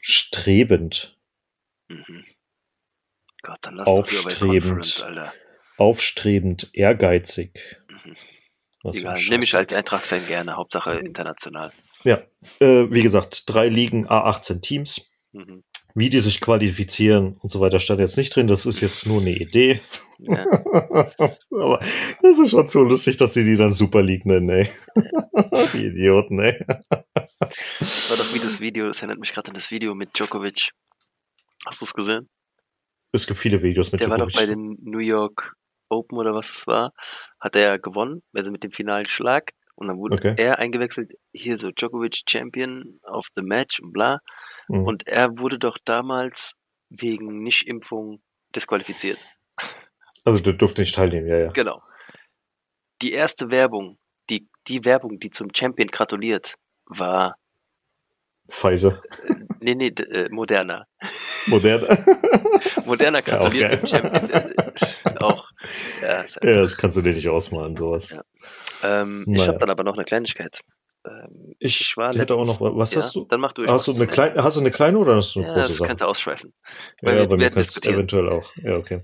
Strebend, 0.00 1.16
Mhm. 1.88 2.24
Gott, 3.42 3.58
dann 3.62 3.74
lass 3.74 3.86
Aufstrebend. 3.88 5.04
Aufstrebend, 5.76 6.70
ehrgeizig. 6.74 7.52
Mhm. 7.88 8.14
Egal, 8.92 9.20
nehme 9.28 9.44
ich 9.44 9.54
als 9.54 9.72
Eintracht-Fan 9.72 10.26
gerne, 10.26 10.56
Hauptsache 10.56 10.92
international. 10.94 11.72
Ja, 12.04 12.22
äh, 12.60 12.86
wie 12.90 13.02
gesagt, 13.02 13.44
drei 13.46 13.68
Ligen, 13.68 14.08
A18 14.08 14.60
Teams. 14.60 15.10
Mhm. 15.32 15.62
Wie 15.94 16.08
die 16.08 16.20
sich 16.20 16.40
qualifizieren 16.40 17.36
und 17.36 17.50
so 17.50 17.60
weiter 17.60 17.78
stand 17.78 18.00
jetzt 18.00 18.16
nicht 18.16 18.34
drin. 18.34 18.46
Das 18.46 18.64
ist 18.64 18.80
jetzt 18.80 19.06
nur 19.06 19.20
eine 19.20 19.36
Idee. 19.36 19.82
Ja, 20.18 20.46
Aber 21.50 21.80
das 22.22 22.38
ist 22.38 22.50
schon 22.50 22.68
so 22.68 22.82
lustig, 22.82 23.18
dass 23.18 23.34
sie 23.34 23.44
die 23.44 23.56
dann 23.56 23.74
Super 23.74 24.02
League 24.02 24.24
nennen, 24.24 24.48
ey. 24.48 24.70
die 25.74 25.84
Idioten, 25.86 26.40
ey. 26.40 26.64
Das 27.80 28.10
war 28.10 28.16
doch 28.16 28.32
wie 28.34 28.38
das 28.40 28.60
Video, 28.60 28.86
das 28.86 28.98
erinnert 28.98 29.18
mich 29.20 29.32
gerade 29.32 29.48
an 29.48 29.54
das 29.54 29.70
Video 29.70 29.94
mit 29.94 30.16
Djokovic. 30.18 30.70
Hast 31.66 31.80
du 31.80 31.84
es 31.84 31.94
gesehen? 31.94 32.28
Es 33.12 33.26
gibt 33.26 33.38
viele 33.38 33.62
Videos 33.62 33.92
mit 33.92 34.00
Der 34.00 34.10
war 34.10 34.18
doch 34.18 34.28
Djokovic. 34.28 34.48
bei 34.48 34.54
den 34.54 34.78
New 34.82 34.98
York 34.98 35.54
Open 35.88 36.16
oder 36.18 36.34
was 36.34 36.50
es 36.50 36.66
war. 36.66 36.92
Hat 37.40 37.54
er 37.56 37.78
gewonnen, 37.78 38.22
also 38.34 38.50
mit 38.50 38.64
dem 38.64 38.72
finalen 38.72 39.04
Schlag. 39.06 39.52
Und 39.74 39.88
dann 39.88 39.98
wurde 39.98 40.16
Okay. 40.16 40.34
er 40.36 40.58
eingewechselt, 40.58 41.12
hier 41.32 41.58
so 41.58 41.70
Djokovic 41.70 42.22
Champion 42.28 43.00
of 43.02 43.26
the 43.34 43.42
Match 43.42 43.80
und 43.80 43.92
bla. 43.92 44.18
Mhm. 44.68 44.84
Und 44.86 45.06
er 45.08 45.38
wurde 45.38 45.58
doch 45.58 45.78
damals 45.84 46.54
wegen 46.88 47.42
Nichtimpfung 47.42 48.22
disqualifiziert. 48.54 49.18
Also 50.24 50.40
der 50.40 50.52
durfte 50.52 50.82
nicht 50.82 50.94
teilnehmen, 50.94 51.26
ja, 51.26 51.38
ja. 51.38 51.48
Genau. 51.52 51.82
Die 53.02 53.12
erste 53.12 53.50
Werbung, 53.50 53.98
die, 54.30 54.48
die 54.68 54.84
Werbung, 54.84 55.18
die 55.18 55.30
zum 55.30 55.48
Champion 55.54 55.88
gratuliert, 55.88 56.54
war, 56.86 57.36
Pfizer. 58.50 59.00
nee, 59.60 59.74
nee, 59.74 59.90
d- 59.90 60.02
äh, 60.04 60.28
Moderna. 60.30 60.84
Modern. 61.46 61.82
Moderna 62.84 63.18
Ja, 63.18 63.24
gratuliert 63.24 63.72
okay. 63.72 63.76
dem 63.78 63.86
Champion. 63.86 64.30
Äh, 64.30 65.18
auch. 65.18 65.48
Ja, 66.00 66.24
ja, 66.42 66.60
das 66.60 66.76
kannst 66.76 66.96
du 66.96 67.02
dir 67.02 67.12
nicht 67.12 67.28
ausmalen, 67.28 67.74
sowas. 67.76 68.10
Ja. 68.10 68.22
Ähm, 68.82 69.24
Ich 69.32 69.46
habe 69.48 69.58
dann 69.58 69.70
aber 69.70 69.84
noch 69.84 69.94
eine 69.94 70.04
Kleinigkeit. 70.04 70.60
Ähm, 71.06 71.54
Ich, 71.58 71.80
Ich 71.80 71.96
war 71.96 72.12
hätte 72.14 72.34
auch 72.34 72.38
letztens- 72.40 72.60
noch, 72.60 72.76
was 72.76 72.92
ja, 72.94 73.00
hast 73.00 73.14
du? 73.14 73.24
Dann 73.24 73.40
mach 73.40 73.52
du. 73.52 73.66
Hast 73.66 73.88
du 73.88 73.92
eine 73.92 74.06
kleine, 74.06 74.42
hast 74.42 74.56
du 74.56 74.60
eine 74.60 74.70
kleine 74.70 74.98
oder 74.98 75.16
hast 75.16 75.34
du 75.34 75.40
eine 75.40 75.48
Ja, 75.48 75.54
große 75.54 75.68
das 75.68 75.76
Sache? 75.78 75.86
könnte 75.88 76.06
ausschweifen. 76.06 76.52
Ja, 77.00 77.08
Weil 77.08 77.18
wir 77.18 77.28
bei 77.28 77.36
mir 77.36 77.50
kannst 77.50 77.86
eventuell 77.86 78.28
auch. 78.28 78.52
Ja, 78.56 78.76
okay. 78.76 79.02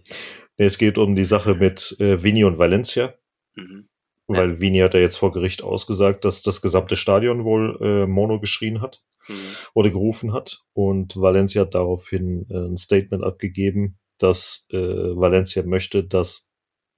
Nee, 0.58 0.66
es 0.66 0.78
geht 0.78 0.98
um 0.98 1.14
die 1.16 1.24
Sache 1.24 1.54
mit 1.54 1.96
äh, 2.00 2.22
Vini 2.22 2.44
und 2.44 2.58
Valencia, 2.58 3.14
Mhm. 3.54 3.87
Weil 4.28 4.60
Vini 4.60 4.78
hat 4.78 4.94
ja 4.94 5.00
jetzt 5.00 5.16
vor 5.16 5.32
Gericht 5.32 5.62
ausgesagt, 5.64 6.24
dass 6.24 6.42
das 6.42 6.62
gesamte 6.62 6.96
Stadion 6.96 7.44
wohl 7.44 7.78
äh, 7.82 8.06
Mono 8.06 8.38
geschrien 8.38 8.80
hat 8.80 9.02
Mhm. 9.28 9.34
oder 9.74 9.90
gerufen 9.90 10.32
hat 10.32 10.62
und 10.72 11.16
Valencia 11.16 11.62
hat 11.62 11.74
daraufhin 11.74 12.46
äh, 12.50 12.66
ein 12.66 12.76
Statement 12.76 13.22
abgegeben, 13.22 13.98
dass 14.18 14.66
äh, 14.70 14.76
Valencia 14.78 15.62
möchte, 15.62 16.04
dass 16.04 16.50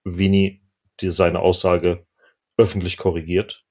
Vini 0.05 0.63
die, 1.01 1.11
seine 1.11 1.41
Aussage 1.41 2.07
öffentlich 2.57 2.97
korrigiert, 2.97 3.65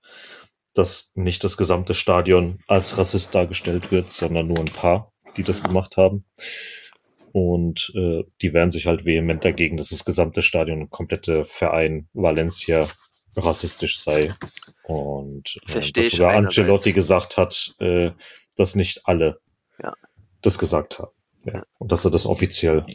dass 0.73 1.11
nicht 1.15 1.43
das 1.43 1.57
gesamte 1.57 1.93
Stadion 1.93 2.59
als 2.67 2.97
Rassist 2.97 3.33
dargestellt 3.33 3.91
wird, 3.91 4.11
sondern 4.11 4.47
nur 4.47 4.59
ein 4.59 4.65
paar, 4.65 5.11
die 5.37 5.43
das 5.43 5.63
gemacht 5.63 5.97
haben. 5.97 6.25
Und 7.31 7.91
äh, 7.95 8.23
die 8.41 8.53
wehren 8.53 8.71
sich 8.71 8.87
halt 8.87 9.05
vehement 9.05 9.45
dagegen, 9.45 9.77
dass 9.77 9.89
das 9.89 10.03
gesamte 10.03 10.41
Stadion, 10.41 10.89
komplette 10.89 11.45
Verein 11.45 12.09
Valencia 12.13 12.87
rassistisch 13.35 13.99
sei. 14.01 14.33
Und 14.83 15.57
äh, 15.67 15.73
dass 15.73 15.91
ich 15.95 16.11
sogar. 16.11 16.33
Ancelotti 16.33 16.93
gesagt 16.93 17.37
hat, 17.37 17.73
äh, 17.79 18.11
dass 18.57 18.75
nicht 18.75 19.01
alle 19.05 19.39
Ja. 19.81 19.93
das 20.41 20.57
gesagt 20.59 20.99
haben. 20.99 21.11
Ja. 21.45 21.63
Und 21.77 21.91
dass 21.91 22.05
er 22.05 22.11
das 22.11 22.25
offiziell 22.25 22.85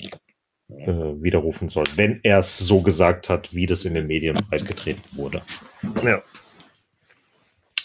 äh, 0.68 0.86
widerrufen 0.86 1.68
soll, 1.70 1.84
wenn 1.96 2.20
er 2.22 2.38
es 2.40 2.58
so 2.58 2.82
gesagt 2.82 3.28
hat, 3.28 3.54
wie 3.54 3.66
das 3.66 3.84
in 3.84 3.94
den 3.94 4.06
Medien 4.06 4.36
breitgetreten 4.48 5.02
wurde. 5.12 5.42
Ja. 6.02 6.22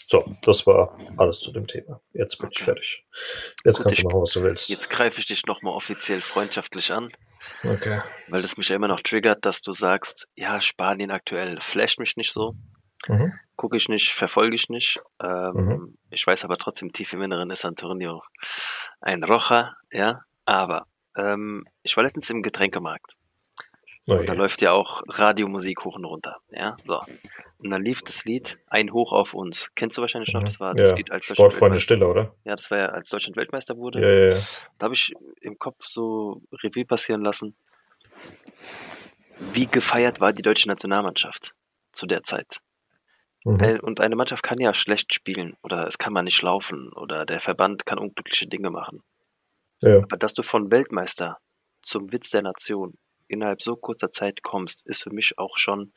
So, 0.06 0.34
das 0.42 0.66
war 0.66 0.98
alles 1.18 1.38
zu 1.38 1.52
dem 1.52 1.66
Thema. 1.68 2.00
Jetzt 2.12 2.36
bin 2.38 2.48
ich 2.50 2.56
Okay. 2.58 2.64
fertig. 2.64 3.04
Jetzt 3.64 3.76
Gut, 3.76 3.84
kannst 3.84 3.92
ich- 3.92 4.02
du 4.02 4.08
machen, 4.08 4.22
was 4.22 4.32
du 4.32 4.42
willst. 4.42 4.68
Jetzt 4.68 4.90
greife 4.90 5.20
ich 5.20 5.26
dich 5.26 5.46
nochmal 5.46 5.72
offiziell 5.74 6.20
freundschaftlich 6.20 6.92
an, 6.92 7.12
Okay. 7.64 8.00
weil 8.28 8.42
es 8.44 8.56
mich 8.56 8.68
ja 8.68 8.76
immer 8.76 8.88
noch 8.88 9.00
triggert, 9.00 9.44
dass 9.44 9.62
du 9.62 9.72
sagst, 9.72 10.28
ja, 10.36 10.60
Spanien 10.60 11.10
aktuell 11.10 11.58
flasht 11.60 11.98
mich 11.98 12.16
nicht 12.16 12.32
so, 12.32 12.54
Mhm. 13.08 13.32
gucke 13.56 13.76
ich 13.76 13.88
nicht, 13.88 14.12
verfolge 14.12 14.54
ich 14.54 14.68
nicht. 14.68 15.00
Ähm, 15.22 15.52
Mhm. 15.54 15.98
Ich 16.10 16.26
weiß 16.26 16.44
aber 16.44 16.56
trotzdem, 16.58 16.92
tief 16.92 17.12
im 17.14 17.22
Inneren 17.22 17.50
ist 17.50 17.64
Antonio 17.64 18.22
ein 19.00 19.24
Rocher, 19.24 19.74
ja. 19.92 20.20
Aber 20.44 20.86
ähm, 21.16 21.66
ich 21.82 21.96
war 21.96 22.04
letztens 22.04 22.28
im 22.30 22.42
Getränkemarkt. 22.42 23.14
Oh 24.06 24.14
Und 24.14 24.28
da 24.28 24.32
je. 24.32 24.38
läuft 24.38 24.60
ja 24.62 24.72
auch 24.72 25.02
Radiomusik 25.08 25.84
hoch 25.84 25.96
und 25.96 26.04
runter. 26.04 26.36
Ja, 26.50 26.76
so. 26.82 27.00
Und 27.62 27.70
dann 27.70 27.82
lief 27.82 28.02
das 28.02 28.24
Lied 28.24 28.58
Ein 28.68 28.92
Hoch 28.92 29.12
auf 29.12 29.34
uns. 29.34 29.70
Kennst 29.74 29.96
du 29.98 30.00
wahrscheinlich 30.00 30.32
noch? 30.32 30.40
Mhm. 30.40 30.44
Das 30.46 30.60
war 30.60 30.74
das 30.74 30.90
Ja, 30.90 30.96
Lied 30.96 31.10
als 31.10 31.26
Deutschland 31.28 31.52
Sportfreunde 31.52 31.74
Weltmeister. 31.76 31.94
Stille, 31.94 32.08
oder? 32.08 32.34
Ja, 32.44 32.56
das 32.56 32.70
war 32.70 32.78
ja 32.78 32.86
als 32.86 33.08
Deutschland 33.10 33.36
Weltmeister 33.36 33.76
wurde. 33.76 34.00
Ja, 34.00 34.08
ja, 34.08 34.34
ja. 34.34 34.40
Da 34.78 34.84
habe 34.84 34.94
ich 34.94 35.12
im 35.42 35.58
Kopf 35.58 35.84
so 35.86 36.42
Revue 36.62 36.84
passieren 36.86 37.20
lassen. 37.22 37.54
Wie 39.52 39.66
gefeiert 39.66 40.20
war 40.20 40.32
die 40.32 40.42
deutsche 40.42 40.68
Nationalmannschaft 40.68 41.54
zu 41.92 42.06
der 42.06 42.22
Zeit? 42.22 42.60
Mhm. 43.44 43.60
Ein- 43.60 43.80
Und 43.80 44.00
eine 44.00 44.16
Mannschaft 44.16 44.42
kann 44.42 44.60
ja 44.60 44.74
schlecht 44.74 45.14
spielen 45.14 45.56
oder 45.62 45.86
es 45.86 45.98
kann 45.98 46.12
mal 46.12 46.22
nicht 46.22 46.42
laufen 46.42 46.92
oder 46.92 47.24
der 47.26 47.40
Verband 47.40 47.86
kann 47.86 47.98
unglückliche 47.98 48.46
Dinge 48.46 48.70
machen. 48.70 49.02
ja. 49.82 49.98
Aber 49.98 50.16
dass 50.18 50.34
du 50.34 50.42
von 50.42 50.70
Weltmeister 50.70 51.38
zum 51.82 52.12
Witz 52.12 52.30
der 52.30 52.42
Nation 52.42 52.98
innerhalb 53.28 53.62
so 53.62 53.76
kurzer 53.76 54.10
Zeit 54.10 54.42
kommst, 54.42 54.86
ist 54.86 55.02
für 55.02 55.10
mich 55.10 55.38
auch 55.38 55.56
schon 55.56 55.92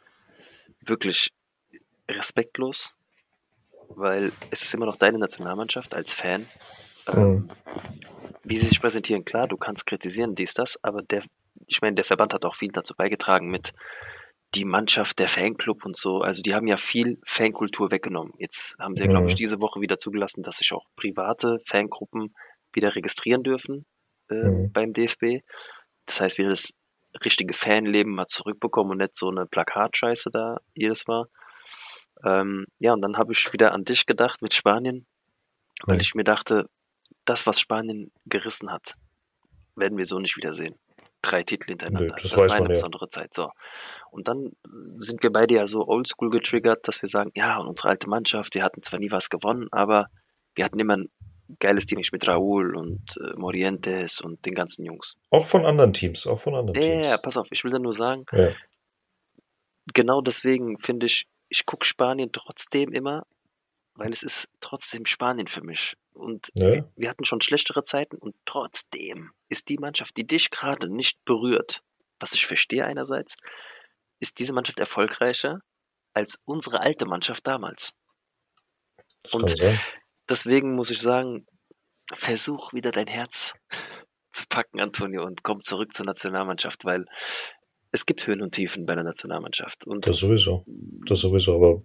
wirklich 0.79 1.31
respektlos, 2.09 2.95
weil 3.89 4.31
es 4.51 4.63
ist 4.63 4.73
immer 4.73 4.85
noch 4.85 4.97
deine 4.97 5.19
Nationalmannschaft 5.19 5.93
als 5.95 6.13
Fan. 6.13 6.45
Ähm, 7.07 7.49
wie 8.43 8.57
sie 8.57 8.65
sich 8.65 8.81
präsentieren, 8.81 9.25
klar, 9.25 9.47
du 9.47 9.57
kannst 9.57 9.85
kritisieren, 9.85 10.35
dies, 10.35 10.53
das, 10.53 10.77
aber 10.83 11.01
der, 11.01 11.23
ich 11.67 11.81
meine, 11.81 11.95
der 11.95 12.05
Verband 12.05 12.33
hat 12.33 12.45
auch 12.45 12.55
viel 12.55 12.71
dazu 12.71 12.93
beigetragen 12.95 13.49
mit 13.49 13.71
die 14.55 14.65
Mannschaft, 14.65 15.17
der 15.19 15.27
Fanclub 15.27 15.83
und 15.85 15.97
so. 15.97 16.19
Also 16.19 16.41
die 16.43 16.53
haben 16.53 16.67
ja 16.67 16.77
viel 16.77 17.19
Fankultur 17.25 17.89
weggenommen. 17.91 18.33
Jetzt 18.37 18.75
haben 18.79 18.95
sie 18.95 19.03
ja, 19.03 19.09
glaube 19.09 19.27
ich, 19.27 19.33
Mhm. 19.33 19.37
diese 19.37 19.61
Woche 19.61 19.81
wieder 19.81 19.97
zugelassen, 19.97 20.43
dass 20.43 20.57
sich 20.57 20.71
auch 20.73 20.85
private 20.95 21.59
Fangruppen 21.65 22.35
wieder 22.73 22.95
registrieren 22.95 23.41
dürfen 23.43 23.85
äh, 24.29 24.35
Mhm. 24.35 24.71
beim 24.71 24.93
DFB. 24.93 25.41
Das 26.05 26.21
heißt, 26.21 26.37
wieder 26.37 26.49
das 26.49 26.73
richtige 27.25 27.53
Fanleben 27.53 28.13
mal 28.13 28.27
zurückbekommen 28.27 28.91
und 28.91 28.97
nicht 28.99 29.15
so 29.15 29.29
eine 29.29 29.45
Plakatscheiße 29.47 30.29
da 30.31 30.57
jedes 30.75 31.07
Mal. 31.07 31.25
Ähm, 32.23 32.65
ja, 32.79 32.93
und 32.93 33.01
dann 33.01 33.17
habe 33.17 33.33
ich 33.33 33.51
wieder 33.53 33.73
an 33.73 33.83
dich 33.83 34.05
gedacht 34.05 34.41
mit 34.41 34.53
Spanien, 34.53 35.05
weil 35.85 36.01
ich 36.01 36.15
mir 36.15 36.23
dachte, 36.23 36.69
das, 37.25 37.45
was 37.47 37.59
Spanien 37.59 38.11
gerissen 38.25 38.71
hat, 38.71 38.95
werden 39.75 39.97
wir 39.97 40.05
so 40.05 40.19
nicht 40.19 40.37
wiedersehen. 40.37 40.75
Drei 41.21 41.43
Titel 41.43 41.69
hintereinander. 41.69 42.15
Nö, 42.15 42.21
das 42.21 42.31
das 42.31 42.37
war 42.37 42.43
eine 42.45 42.53
man 42.53 42.63
ja. 42.63 42.67
besondere 42.69 43.07
Zeit. 43.07 43.33
So. 43.33 43.49
Und 44.11 44.27
dann 44.27 44.51
sind 44.95 45.23
wir 45.23 45.31
beide 45.31 45.55
ja 45.55 45.67
so 45.67 45.87
oldschool 45.87 46.29
getriggert, 46.29 46.87
dass 46.87 47.01
wir 47.01 47.07
sagen, 47.09 47.31
ja, 47.35 47.57
und 47.57 47.67
unsere 47.67 47.89
alte 47.89 48.09
Mannschaft, 48.09 48.55
wir 48.55 48.63
hatten 48.63 48.83
zwar 48.83 48.99
nie 48.99 49.11
was 49.11 49.29
gewonnen, 49.29 49.67
aber 49.71 50.07
wir 50.55 50.65
hatten 50.65 50.79
immer 50.79 50.97
ein 50.97 51.09
geiles 51.59 51.85
Team 51.85 52.01
mit 52.11 52.27
Raúl 52.27 52.75
und 52.75 53.17
äh, 53.17 53.37
Morientes 53.37 54.21
und 54.21 54.45
den 54.45 54.53
ganzen 54.53 54.85
Jungs. 54.85 55.17
Auch 55.29 55.45
von 55.45 55.65
anderen 55.65 55.93
Teams, 55.93 56.27
auch 56.27 56.39
von 56.39 56.55
anderen 56.55 56.81
Ja, 56.81 56.87
ja, 56.87 56.93
Teams. 56.95 57.07
ja, 57.07 57.17
pass 57.17 57.37
auf, 57.37 57.47
ich 57.51 57.63
will 57.63 57.71
da 57.71 57.79
nur 57.79 57.93
sagen, 57.93 58.25
Ja. 58.31 58.49
genau 59.93 60.21
deswegen 60.21 60.79
finde 60.79 61.05
ich, 61.05 61.25
ich 61.53 61.67
gucke 61.67 61.85
Spanien 61.85 62.31
trotzdem 62.31 62.91
immer, 62.91 63.27
weil 63.93 64.11
es 64.11 64.23
ist 64.23 64.49
trotzdem 64.59 65.05
Spanien 65.05 65.47
für 65.47 65.61
mich. 65.61 65.95
Und 66.13 66.49
Ja. 66.55 66.83
wir, 66.95 67.09
hatten 67.09 67.25
schon 67.25 67.41
schlechtere 67.41 67.83
Zeiten 67.83 68.17
und 68.17 68.35
trotzdem 68.45 69.33
ist 69.49 69.69
die 69.69 69.77
Mannschaft, 69.77 70.17
die 70.17 70.25
dich 70.25 70.49
gerade 70.49 70.89
nicht 70.89 71.23
berührt, 71.25 71.83
was 72.19 72.33
ich 72.33 72.47
verstehe 72.47 72.85
einerseits, 72.85 73.35
ist 74.19 74.39
diese 74.39 74.53
Mannschaft 74.53 74.79
erfolgreicher 74.79 75.59
als 76.13 76.39
unsere 76.45 76.79
alte 76.79 77.05
Mannschaft 77.05 77.45
damals. 77.45 77.93
Das 79.21 79.33
Und 79.33 79.49
sein. 79.51 79.79
Deswegen 80.27 80.73
muss 80.73 80.89
ich 80.89 81.01
sagen, 81.01 81.45
versuch 82.13 82.73
wieder 82.73 82.91
dein 82.91 83.07
Herz 83.07 83.53
zu 84.31 84.45
packen, 84.49 84.79
Antonio, 84.79 85.23
und 85.23 85.43
komm 85.43 85.61
zurück 85.61 85.93
zur 85.93 86.07
Nationalmannschaft, 86.07 86.83
weil 86.83 87.05
es 87.93 88.07
gibt 88.07 88.25
Höhen 88.25 88.41
und 88.41 88.55
Tiefen 88.55 88.85
bei 88.85 88.95
der 88.95 89.03
Nationalmannschaft. 89.03 89.85
Und 89.85 90.07
Das 90.09 90.17
sowieso. 90.17 90.65
Das 91.07 91.19
sowieso, 91.19 91.55
aber 91.55 91.83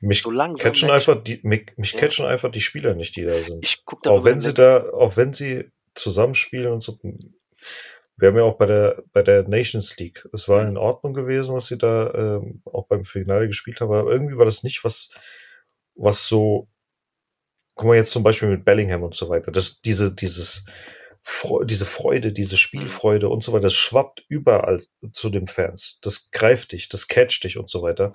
mich 0.00 0.22
So 0.22 0.30
catchen 0.30 0.90
einfach 0.90 1.22
die, 1.22 1.40
mich, 1.42 1.66
mich 1.76 1.92
Ja. 1.92 2.00
catchen 2.00 2.24
einfach 2.24 2.50
die 2.50 2.62
Spieler 2.62 2.94
nicht, 2.94 3.14
die 3.16 3.24
da 3.24 3.34
sind. 3.34 3.58
ich 3.62 3.84
gucke 3.84 4.02
da 4.04 4.10
Auch 4.10 4.24
wenn 4.24 4.40
sie 4.40 4.54
da, 4.54 4.88
auch 4.90 5.16
wenn 5.16 5.34
sie 5.34 5.70
zusammenspielen 5.94 6.72
und 6.72 6.82
so. 6.82 6.98
Wir 8.16 8.28
haben 8.28 8.36
ja 8.36 8.44
auch 8.44 8.56
bei 8.56 8.64
der, 8.64 9.02
bei 9.12 9.22
der 9.22 9.46
Nations 9.46 9.98
League. 9.98 10.26
Es 10.32 10.48
war 10.48 10.66
in 10.66 10.78
Ordnung 10.78 11.12
gewesen, 11.12 11.54
was 11.54 11.66
sie 11.66 11.76
da 11.76 12.14
ähm, 12.14 12.62
auch 12.64 12.86
beim 12.86 13.04
Finale 13.04 13.46
gespielt 13.46 13.80
haben, 13.82 13.92
aber 13.92 14.10
irgendwie 14.10 14.38
war 14.38 14.46
das 14.46 14.64
nicht 14.64 14.84
was, 14.84 15.10
was 15.94 16.26
so, 16.26 16.66
guck 17.74 17.88
mal 17.88 17.96
jetzt 17.96 18.12
zum 18.12 18.22
Beispiel 18.22 18.48
mit 18.48 18.64
Bellingham 18.64 19.02
und 19.02 19.14
so 19.14 19.28
weiter, 19.28 19.52
das, 19.52 19.82
diese, 19.82 20.14
dieses, 20.14 20.64
Fre- 21.28 21.64
diese 21.64 21.86
Freude, 21.86 22.32
diese 22.32 22.56
Spielfreude 22.56 23.28
und 23.28 23.42
so 23.42 23.52
weiter, 23.52 23.62
das 23.64 23.74
schwappt 23.74 24.24
überall 24.28 24.80
zu 25.12 25.28
den 25.28 25.48
Fans. 25.48 25.98
Das 26.02 26.30
greift 26.30 26.70
dich, 26.72 26.88
das 26.88 27.08
catcht 27.08 27.42
dich 27.42 27.58
und 27.58 27.68
so 27.68 27.82
weiter. 27.82 28.14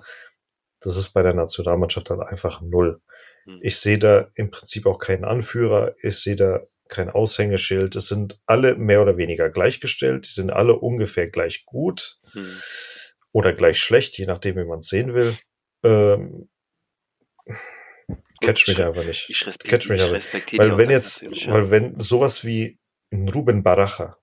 Das 0.80 0.96
ist 0.96 1.10
bei 1.12 1.22
der 1.22 1.34
Nationalmannschaft 1.34 2.08
halt 2.10 2.20
einfach 2.22 2.62
null. 2.62 3.00
Hm. 3.44 3.60
Ich 3.62 3.76
sehe 3.78 3.98
da 3.98 4.30
im 4.34 4.50
Prinzip 4.50 4.86
auch 4.86 4.98
keinen 4.98 5.24
Anführer. 5.24 5.94
Ich 6.02 6.18
sehe 6.20 6.36
da 6.36 6.60
kein 6.88 7.10
Aushängeschild. 7.10 7.96
Es 7.96 8.08
sind 8.08 8.40
alle 8.46 8.76
mehr 8.76 9.02
oder 9.02 9.16
weniger 9.18 9.50
gleichgestellt. 9.50 10.26
Die 10.28 10.32
sind 10.32 10.50
alle 10.50 10.74
ungefähr 10.78 11.28
gleich 11.28 11.64
gut 11.66 12.18
Hm. 12.32 12.56
oder 13.32 13.52
gleich 13.52 13.78
schlecht, 13.78 14.16
je 14.18 14.26
nachdem, 14.26 14.56
wie 14.56 14.64
man 14.64 14.80
es 14.80 14.88
sehen 14.88 15.12
will. 15.14 15.34
Ähm, 15.84 16.48
catch 18.40 18.66
mich 18.68 18.78
ich- 18.78 18.84
einfach 18.84 19.04
nicht. 19.04 19.28
Ich, 19.30 19.40
Catch 19.64 19.88
mich 19.88 20.00
ich 20.00 20.04
aber. 20.06 20.14
respektiere 20.14 20.70
Weil 20.70 20.78
wenn 20.78 20.90
jetzt, 20.90 21.24
weil 21.48 21.70
wenn 21.70 22.00
sowas 22.00 22.44
wie 22.44 22.78
ein 23.12 23.28
Ruben 23.28 23.62
Baraja 23.62 24.16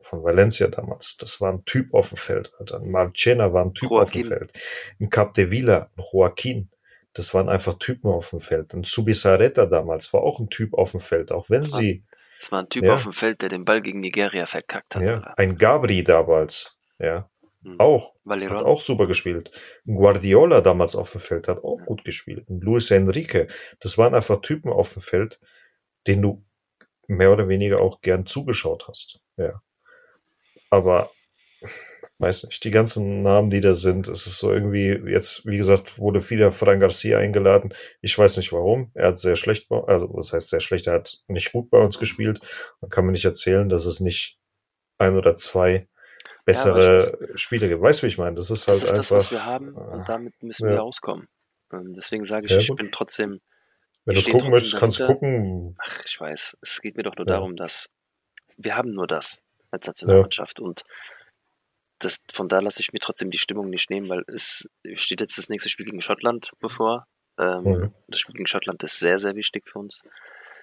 von 0.00 0.22
Valencia 0.22 0.68
damals, 0.68 1.16
das 1.18 1.40
war 1.40 1.52
ein 1.52 1.64
Typ 1.64 1.92
auf 1.92 2.08
dem 2.10 2.18
Feld, 2.18 2.52
Alter. 2.58 2.80
Ein 2.80 2.90
Marchena 2.90 3.52
war 3.52 3.64
ein 3.64 3.74
Typ 3.74 3.90
auf 3.90 4.10
dem 4.10 4.22
Joaquin. 4.22 4.38
Feld. 4.38 4.52
Ein 5.00 5.10
Cap 5.10 5.34
de 5.34 5.50
Villa, 5.50 5.90
ein 5.96 6.04
Joaquin, 6.12 6.70
das 7.12 7.34
waren 7.34 7.48
einfach 7.48 7.74
Typen 7.78 8.10
auf 8.10 8.30
dem 8.30 8.40
Feld. 8.40 8.72
Ein 8.74 8.84
Subisareta 8.84 9.66
damals 9.66 10.12
war 10.12 10.22
auch 10.22 10.38
ein 10.40 10.48
Typ 10.48 10.74
auf 10.74 10.92
dem 10.92 11.00
Feld, 11.00 11.30
auch 11.32 11.50
wenn 11.50 11.60
Das 11.60 11.72
war- 11.72 11.80
sie, 11.80 12.04
Es 12.40 12.52
war 12.52 12.60
ein 12.60 12.68
Typ 12.68 12.84
Ja. 12.84 12.94
auf 12.94 13.02
dem 13.02 13.12
Feld, 13.12 13.42
der 13.42 13.48
den 13.48 13.64
Ball 13.64 13.80
gegen 13.80 13.98
Nigeria 14.00 14.46
verkackt 14.46 14.94
hat. 14.94 15.02
ja, 15.02 15.34
ein 15.36 15.56
Gabri 15.58 16.04
damals, 16.04 16.78
ja, 17.00 17.28
Hm. 17.64 17.80
auch, 17.80 18.14
hat 18.14 18.20
Valeron. 18.24 18.64
auch 18.64 18.80
super 18.80 19.08
gespielt. 19.08 19.50
Ein 19.86 19.96
Guardiola 19.96 20.60
damals 20.60 20.94
auf 20.94 21.10
dem 21.10 21.20
Feld 21.20 21.48
hat 21.48 21.64
auch 21.64 21.78
gut 21.84 22.04
gespielt. 22.04 22.48
Ein 22.48 22.60
Luis 22.60 22.92
Enrique, 22.92 23.48
das 23.80 23.98
waren 23.98 24.14
einfach 24.14 24.40
Typen 24.40 24.72
auf 24.72 24.92
dem 24.92 25.02
Feld, 25.02 25.40
denen 26.06 26.22
du 26.22 26.44
mehr 27.08 27.32
oder 27.32 27.48
weniger 27.48 27.80
auch 27.80 28.00
gern 28.00 28.26
zugeschaut 28.26 28.86
hast. 28.86 29.20
Ja. 29.36 29.60
Aber 30.70 31.10
weiß 32.18 32.44
nicht, 32.44 32.64
die 32.64 32.70
ganzen 32.70 33.22
Namen, 33.22 33.50
die 33.50 33.60
da 33.60 33.74
sind, 33.74 34.08
es 34.08 34.26
ist 34.26 34.38
so 34.38 34.52
irgendwie, 34.52 34.88
jetzt, 35.10 35.46
wie 35.46 35.56
gesagt, 35.56 35.98
wurde 35.98 36.28
wieder 36.30 36.52
Fran 36.52 36.80
Garcia 36.80 37.18
eingeladen. 37.18 37.72
Ich 38.00 38.18
weiß 38.18 38.36
nicht 38.36 38.52
warum. 38.52 38.90
Er 38.94 39.08
hat 39.08 39.18
sehr 39.18 39.36
schlecht, 39.36 39.70
also 39.70 40.08
was 40.12 40.32
heißt 40.32 40.50
sehr 40.50 40.60
schlecht, 40.60 40.86
er 40.88 40.94
hat 40.94 41.18
nicht 41.28 41.52
gut 41.52 41.70
bei 41.70 41.78
uns 41.78 41.98
gespielt. 41.98 42.40
Man 42.80 42.90
kann 42.90 43.06
mir 43.06 43.12
nicht 43.12 43.24
erzählen, 43.24 43.68
dass 43.68 43.86
es 43.86 44.00
nicht 44.00 44.38
ein 44.98 45.16
oder 45.16 45.36
zwei 45.36 45.88
bessere 46.44 47.36
Spiele 47.36 47.68
gibt. 47.68 47.82
Weißt 47.82 48.00
du, 48.00 48.06
wie 48.06 48.08
ich 48.08 48.18
meine? 48.18 48.36
Das 48.36 48.50
ist 48.50 48.66
halt 48.66 48.76
Das 48.76 48.82
ist 48.82 48.90
einfach. 48.90 48.98
das, 48.98 49.10
was 49.12 49.30
wir 49.30 49.44
haben 49.44 49.76
äh, 49.76 49.80
und 49.80 50.08
damit 50.08 50.42
müssen 50.42 50.66
ja. 50.66 50.74
wir 50.74 50.82
auskommen. 50.82 51.28
Ähm, 51.72 51.94
Deswegen 51.94 52.24
sage 52.24 52.46
ich, 52.46 52.52
Ja, 52.52 52.58
ich 52.58 52.74
bin 52.74 52.90
trotzdem, 52.90 53.40
Wenn 54.08 54.14
du 54.16 54.30
gucken 54.30 54.50
möchtest, 54.50 54.76
kannst 54.76 55.00
du 55.00 55.06
gucken. 55.06 55.76
ach, 55.78 56.04
ich 56.06 56.20
weiß, 56.20 56.56
es 56.60 56.80
geht 56.80 56.96
mir 56.96 57.02
doch 57.04 57.16
nur 57.16 57.26
Ja. 57.26 57.34
darum, 57.34 57.56
dass 57.56 57.88
wir 58.56 58.76
haben 58.76 58.90
nur 58.90 59.06
das 59.06 59.40
als 59.70 59.86
Nationalmannschaft 59.86 60.60
und 60.60 60.82
das, 62.00 62.22
von 62.32 62.48
da 62.48 62.60
lasse 62.60 62.80
ich 62.80 62.92
mir 62.92 63.00
trotzdem 63.00 63.30
die 63.30 63.38
Stimmung 63.38 63.70
nicht 63.70 63.90
nehmen, 63.90 64.08
weil 64.08 64.22
es 64.28 64.68
steht 64.94 65.20
jetzt 65.20 65.36
das 65.36 65.48
nächste 65.48 65.68
Spiel 65.68 65.86
gegen 65.86 66.00
Schottland 66.00 66.52
bevor. 66.60 67.06
Ähm, 67.38 67.62
Mhm. 67.64 67.94
Das 68.08 68.20
Spiel 68.20 68.34
gegen 68.34 68.46
Schottland 68.46 68.82
ist 68.82 68.98
sehr, 68.98 69.18
sehr 69.18 69.34
wichtig 69.36 69.68
für 69.68 69.78
uns. 69.80 70.02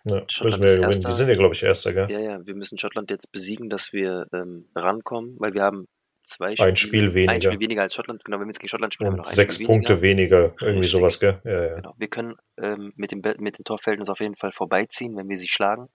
Ja, 0.06 0.24
Schottland 0.30 0.64
wir 0.64 0.88
ist 0.90 1.04
ja. 1.04 1.10
Die 1.10 1.16
sind 1.16 1.30
ja, 1.30 1.36
glaube 1.36 1.56
ich, 1.56 1.64
Erster, 1.64 1.94
gell? 1.94 2.10
Ja, 2.12 2.20
ja, 2.20 2.46
wir 2.46 2.56
müssen 2.56 2.78
Schottland 2.78 3.10
jetzt 3.12 3.32
besiegen, 3.32 3.70
dass 3.70 3.92
wir 3.94 4.28
ähm, 4.34 4.70
rankommen, 4.76 5.36
weil 5.40 5.54
wir 5.54 5.64
haben 5.64 5.88
zwei 6.26 6.56
Ein 6.60 6.76
Spiel 6.76 7.14
weniger. 7.14 7.32
Ein 7.34 7.42
Spiel 7.42 7.60
weniger 7.60 7.82
als 7.84 7.94
Schottland. 7.94 8.24
Genau, 8.26 8.38
wenn 8.40 8.46
wir 8.48 8.50
jetzt 8.52 8.60
gegen 8.60 8.70
Schottland 8.70 8.94
spielen, 8.94 9.08
haben 9.08 9.16
wir 9.16 9.20
Und 9.20 9.26
noch 9.26 9.32
ein 9.32 9.36
sechs 9.36 9.56
Spiel 9.56 9.68
Punkte 9.68 10.02
weniger. 10.02 10.38
weniger. 10.42 10.56
Irgendwie 10.62 10.80
Richtig. 10.80 10.92
sowas, 10.92 11.20
gell? 11.20 11.42
Ja, 11.46 11.64
ja. 11.68 11.76
Genau. 11.76 11.94
Wir 11.98 12.08
können 12.08 12.36
ähm, 12.58 12.92
mit, 12.96 13.12
dem, 13.12 13.22
mit 13.40 13.58
dem 13.58 13.64
Torverhältnis 13.66 14.10
auf 14.10 14.20
jeden 14.20 14.36
Fall 14.36 14.52
vorbeiziehen, 14.52 15.16
wenn 15.16 15.30
wir 15.30 15.38
sie 15.38 15.48
schlagen. 15.48 15.88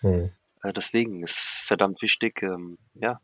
Hm. 0.00 0.30
Äh, 0.62 0.72
deswegen 0.72 1.22
ist 1.22 1.62
verdammt 1.64 2.02
wichtig. 2.02 2.42
Ähm, 2.42 2.78
ja, 2.94 3.20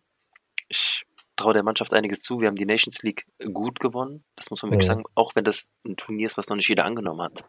ich 0.68 1.04
traue 1.36 1.52
der 1.52 1.62
Mannschaft 1.62 1.92
einiges 1.94 2.20
zu. 2.22 2.40
Wir 2.40 2.48
haben 2.48 2.56
die 2.56 2.64
Nations 2.66 3.02
League 3.02 3.26
gut 3.52 3.78
gewonnen. 3.80 4.24
Das 4.36 4.50
muss 4.50 4.62
man 4.62 4.72
wirklich 4.72 4.86
Mhm. 4.88 4.92
sagen. 4.92 5.04
Auch 5.14 5.34
wenn 5.36 5.44
das 5.44 5.68
ein 5.86 5.96
Turnier 5.96 6.26
ist, 6.26 6.38
was 6.38 6.48
noch 6.48 6.56
nicht 6.56 6.68
jeder 6.68 6.84
angenommen 6.86 7.20
hat, 7.22 7.42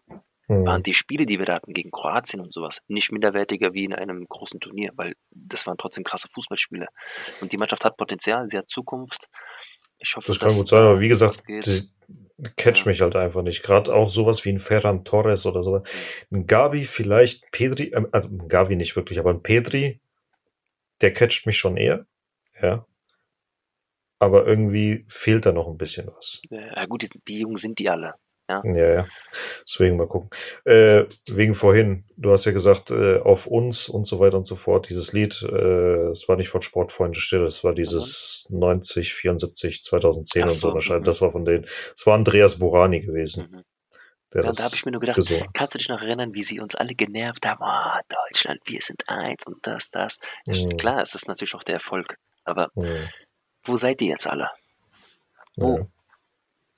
Hm. 0.49 0.65
waren 0.65 0.83
die 0.83 0.93
Spiele, 0.93 1.25
die 1.25 1.39
wir 1.39 1.45
da 1.45 1.55
hatten 1.55 1.73
gegen 1.73 1.91
Kroatien 1.91 2.39
und 2.39 2.53
sowas, 2.53 2.81
nicht 2.87 3.11
minderwertiger 3.11 3.73
wie 3.73 3.83
in 3.83 3.93
einem 3.93 4.25
großen 4.27 4.61
Turnier, 4.61 4.91
weil 4.95 5.15
das 5.31 5.67
waren 5.67 5.77
trotzdem 5.77 6.05
krasse 6.05 6.29
Fußballspiele. 6.29 6.87
Und 7.41 7.51
die 7.51 7.57
Mannschaft 7.57 7.83
hat 7.83 7.97
Potenzial, 7.97 8.47
sie 8.47 8.57
hat 8.57 8.69
Zukunft. 8.69 9.27
Ich 9.99 10.15
hoffe, 10.15 10.27
Das 10.27 10.39
kann 10.39 10.55
gut 10.55 10.69
sein, 10.69 10.83
aber 10.83 11.01
wie 11.01 11.09
gesagt, 11.09 11.43
catch 12.55 12.85
mich 12.85 13.01
halt 13.01 13.15
einfach 13.17 13.41
nicht. 13.41 13.61
Gerade 13.61 13.93
auch 13.93 14.09
sowas 14.09 14.45
wie 14.45 14.49
ein 14.49 14.59
Ferran 14.59 15.03
Torres 15.03 15.45
oder 15.45 15.63
sowas. 15.63 15.83
Ein 16.31 16.47
Gavi 16.47 16.85
vielleicht, 16.85 17.51
Pedri, 17.51 17.91
ähm, 17.93 18.07
also 18.11 18.29
ein 18.29 18.47
Gavi 18.47 18.77
nicht 18.77 18.95
wirklich, 18.95 19.19
aber 19.19 19.31
ein 19.31 19.43
Pedri, 19.43 19.99
der 21.01 21.13
catcht 21.13 21.45
mich 21.45 21.57
schon 21.57 21.75
eher. 21.75 22.05
Ja. 22.61 22.85
Aber 24.19 24.47
irgendwie 24.47 25.05
fehlt 25.09 25.45
da 25.45 25.51
noch 25.51 25.67
ein 25.67 25.77
bisschen 25.77 26.07
was. 26.07 26.41
Ja, 26.49 26.85
gut, 26.85 27.03
die, 27.03 27.09
die 27.27 27.39
Jungen 27.39 27.57
sind 27.57 27.79
die 27.79 27.89
alle. 27.89 28.15
Ja, 28.49 28.63
ja. 28.63 29.05
Deswegen 29.67 29.97
mal 29.97 30.07
gucken. 30.07 30.29
Äh, 30.63 31.03
wegen 31.29 31.53
vorhin, 31.53 32.05
du 32.15 32.31
hast 32.31 32.45
ja 32.45 32.53
gesagt, 32.53 32.91
äh, 32.91 33.17
auf 33.19 33.45
uns 33.45 33.89
und 33.89 34.05
so 34.07 34.19
weiter 34.19 34.37
und 34.37 34.47
so 34.47 34.55
fort, 34.55 34.87
dieses 34.89 35.11
Lied, 35.11 35.41
äh, 35.43 36.11
es 36.11 36.29
war 36.29 36.37
nicht 36.37 36.49
von 36.49 36.61
Sportfreunde 36.61 37.19
Stille, 37.19 37.45
es 37.47 37.63
war 37.65 37.73
dieses 37.73 38.47
90, 38.49 39.13
74, 39.13 39.83
2010 39.83 40.43
Ach 40.43 40.47
und 40.47 40.53
so 40.53 40.73
wahrscheinlich. 40.73 41.01
mhm. 41.01 41.05
Das 41.05 41.21
war 41.21 41.31
von 41.31 41.43
denen. 41.45 41.65
Es 41.95 42.05
war 42.05 42.15
Andreas 42.15 42.57
Burani 42.57 43.01
gewesen, 43.01 43.49
Mhm. 43.51 43.63
der 44.33 44.43
Ja, 44.45 44.51
da 44.53 44.63
habe 44.63 44.75
ich 44.75 44.85
mir 44.85 44.91
nur 44.91 45.01
gedacht, 45.01 45.17
gesungen 45.17 45.47
kannst 45.53 45.73
du 45.73 45.77
dich 45.79 45.89
noch 45.89 46.01
erinnern, 46.01 46.33
wie 46.33 46.43
sie 46.43 46.59
uns 46.61 46.75
alle 46.75 46.93
genervt 46.95 47.45
haben? 47.45 47.59
Oh, 47.61 47.99
Deutschland, 48.29 48.59
wir 48.65 48.79
sind 48.81 49.03
eins 49.07 49.45
und 49.45 49.57
das, 49.67 49.89
das. 49.91 50.19
Mhm. 50.47 50.77
Klar, 50.77 51.01
es 51.01 51.15
ist 51.15 51.27
natürlich 51.27 51.53
auch 51.55 51.63
der 51.63 51.75
Erfolg. 51.75 52.15
Aber 52.45 52.69
Mhm. 52.75 53.09
wo 53.65 53.75
seid 53.75 54.01
ihr 54.01 54.07
jetzt 54.09 54.25
alle? 54.27 54.49
Wo? 55.57 55.89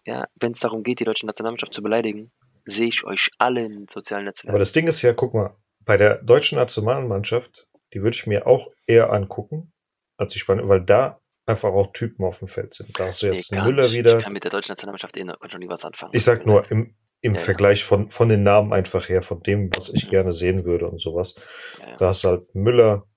Ja. 0.10 0.19
Ja, 0.19 0.27
wenn 0.40 0.52
es 0.53 0.60
darum 0.60 0.84
geht, 0.84 0.99
die 0.99 1.03
deutsche 1.03 1.26
Nationalmannschaft 1.26 1.73
zu 1.73 1.81
beleidigen, 1.81 2.31
sehe 2.65 2.88
ich 2.88 3.03
euch 3.03 3.30
alle 3.38 3.65
in 3.65 3.88
sozialen 3.88 4.26
Netzwerken. 4.26 4.49
Aber 4.49 4.60
das 4.60 4.72
Ding 4.72 4.88
ist 4.88 5.02
ja, 5.02 5.14
guck 5.14 5.34
mal, 5.34 5.56
bei 5.86 5.98
der 5.98 6.22
deutschen 6.22 6.57
Nationalmannschaft, 6.57 7.68
die 7.94 8.02
würde 8.02 8.15
ich 8.15 8.27
mir 8.27 8.45
auch 8.48 8.68
eher 8.86 9.11
angucken, 9.11 9.72
als 10.18 10.34
die 10.34 10.40
Spanien, 10.40 10.68
weil 10.69 10.81
da 10.81 11.19
einfach 11.45 11.69
auch 11.72 11.91
Typen 11.94 12.26
auf 12.26 12.40
dem 12.40 12.48
Feld 12.48 12.73
sind. 12.73 12.98
Da 12.99 13.06
hast 13.07 13.22
du 13.23 13.27
Nee, 13.30 13.38
jetzt 13.38 13.52
gar 13.52 13.65
Müller 13.65 13.84
nicht. 13.84 13.94
wieder. 13.95 14.18
Ich 14.18 14.23
kann 14.23 14.34
mit 14.34 14.44
der 14.44 14.52
deutschen 14.52 14.72
Nationalmannschaft 14.72 15.18
eh 15.18 15.23
noch, 15.23 15.38
schon 15.49 15.60
nie 15.60 15.69
was 15.69 15.84
anfangen. 15.84 16.11
Ich 16.14 16.23
sag 16.23 16.45
nur 16.45 16.69
im, 16.72 16.95
im 17.22 17.34
Ja, 17.34 17.40
ja. 17.40 17.45
Vergleich 17.45 17.84
von, 17.84 18.11
von 18.11 18.30
den 18.30 18.44
Namen 18.44 18.72
einfach 18.73 19.10
her, 19.10 19.23
von 19.23 19.41
dem, 19.41 19.69
was 19.76 19.90
ich 19.90 20.10
gerne 20.10 20.31
sehen 20.31 20.65
würde 20.65 20.88
und 20.88 21.02
sowas. 21.02 21.36
Ja, 21.80 21.88
ja. 21.88 21.94
Da 21.98 22.07
hast 22.10 22.23
du 22.23 22.27
halt 22.30 22.53
Müller, 22.56 23.07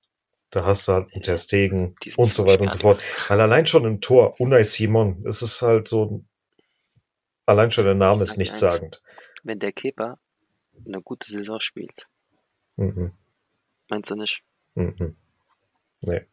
da 0.50 0.64
hast 0.64 0.88
du 0.88 0.92
halt 0.92 1.08
einen 1.12 1.22
Ter 1.22 1.36
Stegen 1.38 1.94
Die 2.04 2.10
sind 2.10 2.24
und 2.24 2.32
so 2.32 2.46
weiter 2.46 2.62
und 2.62 2.72
so 2.72 2.78
fort. 2.78 3.02
Weil 3.28 3.40
allein 3.40 3.66
schon 3.66 3.84
im 3.84 4.00
Tor, 4.00 4.34
Unai 4.40 4.62
Simon, 4.62 5.24
es 5.28 5.42
ist 5.42 5.60
halt 5.60 5.88
so 5.88 6.04
ein, 6.06 6.28
allein 7.46 7.70
schon 7.70 7.84
der 7.84 7.94
Name 7.94 8.22
ist 8.22 8.36
nichtssagend. 8.36 9.02
Wenn 9.42 9.58
der 9.58 9.72
Keeper 9.72 10.18
eine 10.86 11.02
gute 11.02 11.28
Saison 11.30 11.60
spielt, 11.60 12.06
Mhm. 12.76 13.12
meinst 13.88 14.10
du 14.10 14.14
nicht? 14.16 14.42
Mhm. 14.74 15.16
Nee. 16.02 16.26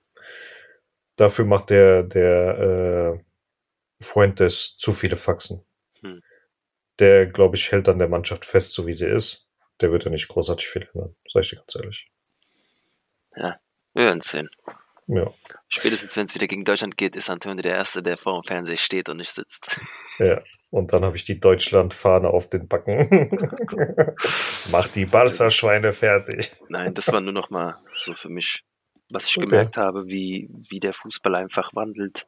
Dafür 1.18 1.46
macht 1.46 1.70
der, 1.70 2.04
der 2.04 3.20
äh, 3.20 4.04
Fuentes 4.04 4.78
zu 4.78 4.94
viele 4.94 5.18
Faxen. 5.18 5.66
Hm. 6.02 6.22
Der, 7.00 7.26
glaube 7.28 7.58
ich, 7.58 7.72
hält 7.72 7.90
an 7.90 8.00
der 8.00 8.08
Mannschaft 8.08 8.46
fest, 8.46 8.74
so 8.74 8.88
wie 8.88 8.94
sie 8.94 9.08
ist. 9.08 9.50
Der 9.82 9.92
wird 9.92 10.06
ja 10.06 10.12
nicht 10.12 10.28
großartig 10.30 10.68
viel 10.70 10.90
ändern, 10.94 11.16
sag 11.28 11.44
ich 11.44 11.50
dir 11.50 11.58
ganz 11.58 11.76
ehrlich. 11.76 12.12
Wir 13.36 14.06
werden 14.06 14.22
sehen. 14.22 14.50
Ja, 15.08 15.34
Spätestens 15.68 16.16
wenn 16.16 16.26
es 16.26 16.36
wieder 16.36 16.48
gegen 16.48 16.64
Deutschland 16.64 16.96
geht, 16.98 17.16
ist 17.16 17.30
Antonio 17.30 17.62
der 17.64 17.76
Erste, 17.76 18.04
der 18.04 18.18
vor 18.18 18.40
dem 18.42 18.46
Fernseher 18.46 18.78
steht 18.78 19.10
und 19.10 19.18
nicht 19.18 19.32
sitzt. 19.32 19.80
ja. 20.20 20.42
Und 20.72 20.94
dann 20.94 21.04
habe 21.04 21.16
ich 21.16 21.26
die 21.26 21.40
Deutschland-Fahne 21.40 22.30
auf 22.30 22.48
den 22.50 22.68
Backen. 22.68 23.32
Mach 24.72 24.88
die 24.90 25.06
Barca-Schweine 25.06 25.94
fertig. 25.94 26.56
Nein, 26.70 26.94
das 26.94 27.12
war 27.12 27.22
nur 27.22 27.34
noch 27.34 27.50
mal 27.50 27.78
so 27.98 28.14
für 28.14 28.30
mich, 28.30 28.64
was 29.12 29.26
ich 29.28 29.38
Okay. 29.38 29.48
gemerkt 29.48 29.78
habe, 29.78 30.06
wie, 30.08 30.48
wie 30.70 30.80
der 30.80 30.94
Fußball 30.94 31.36
einfach 31.36 31.74
wandelt 31.74 32.28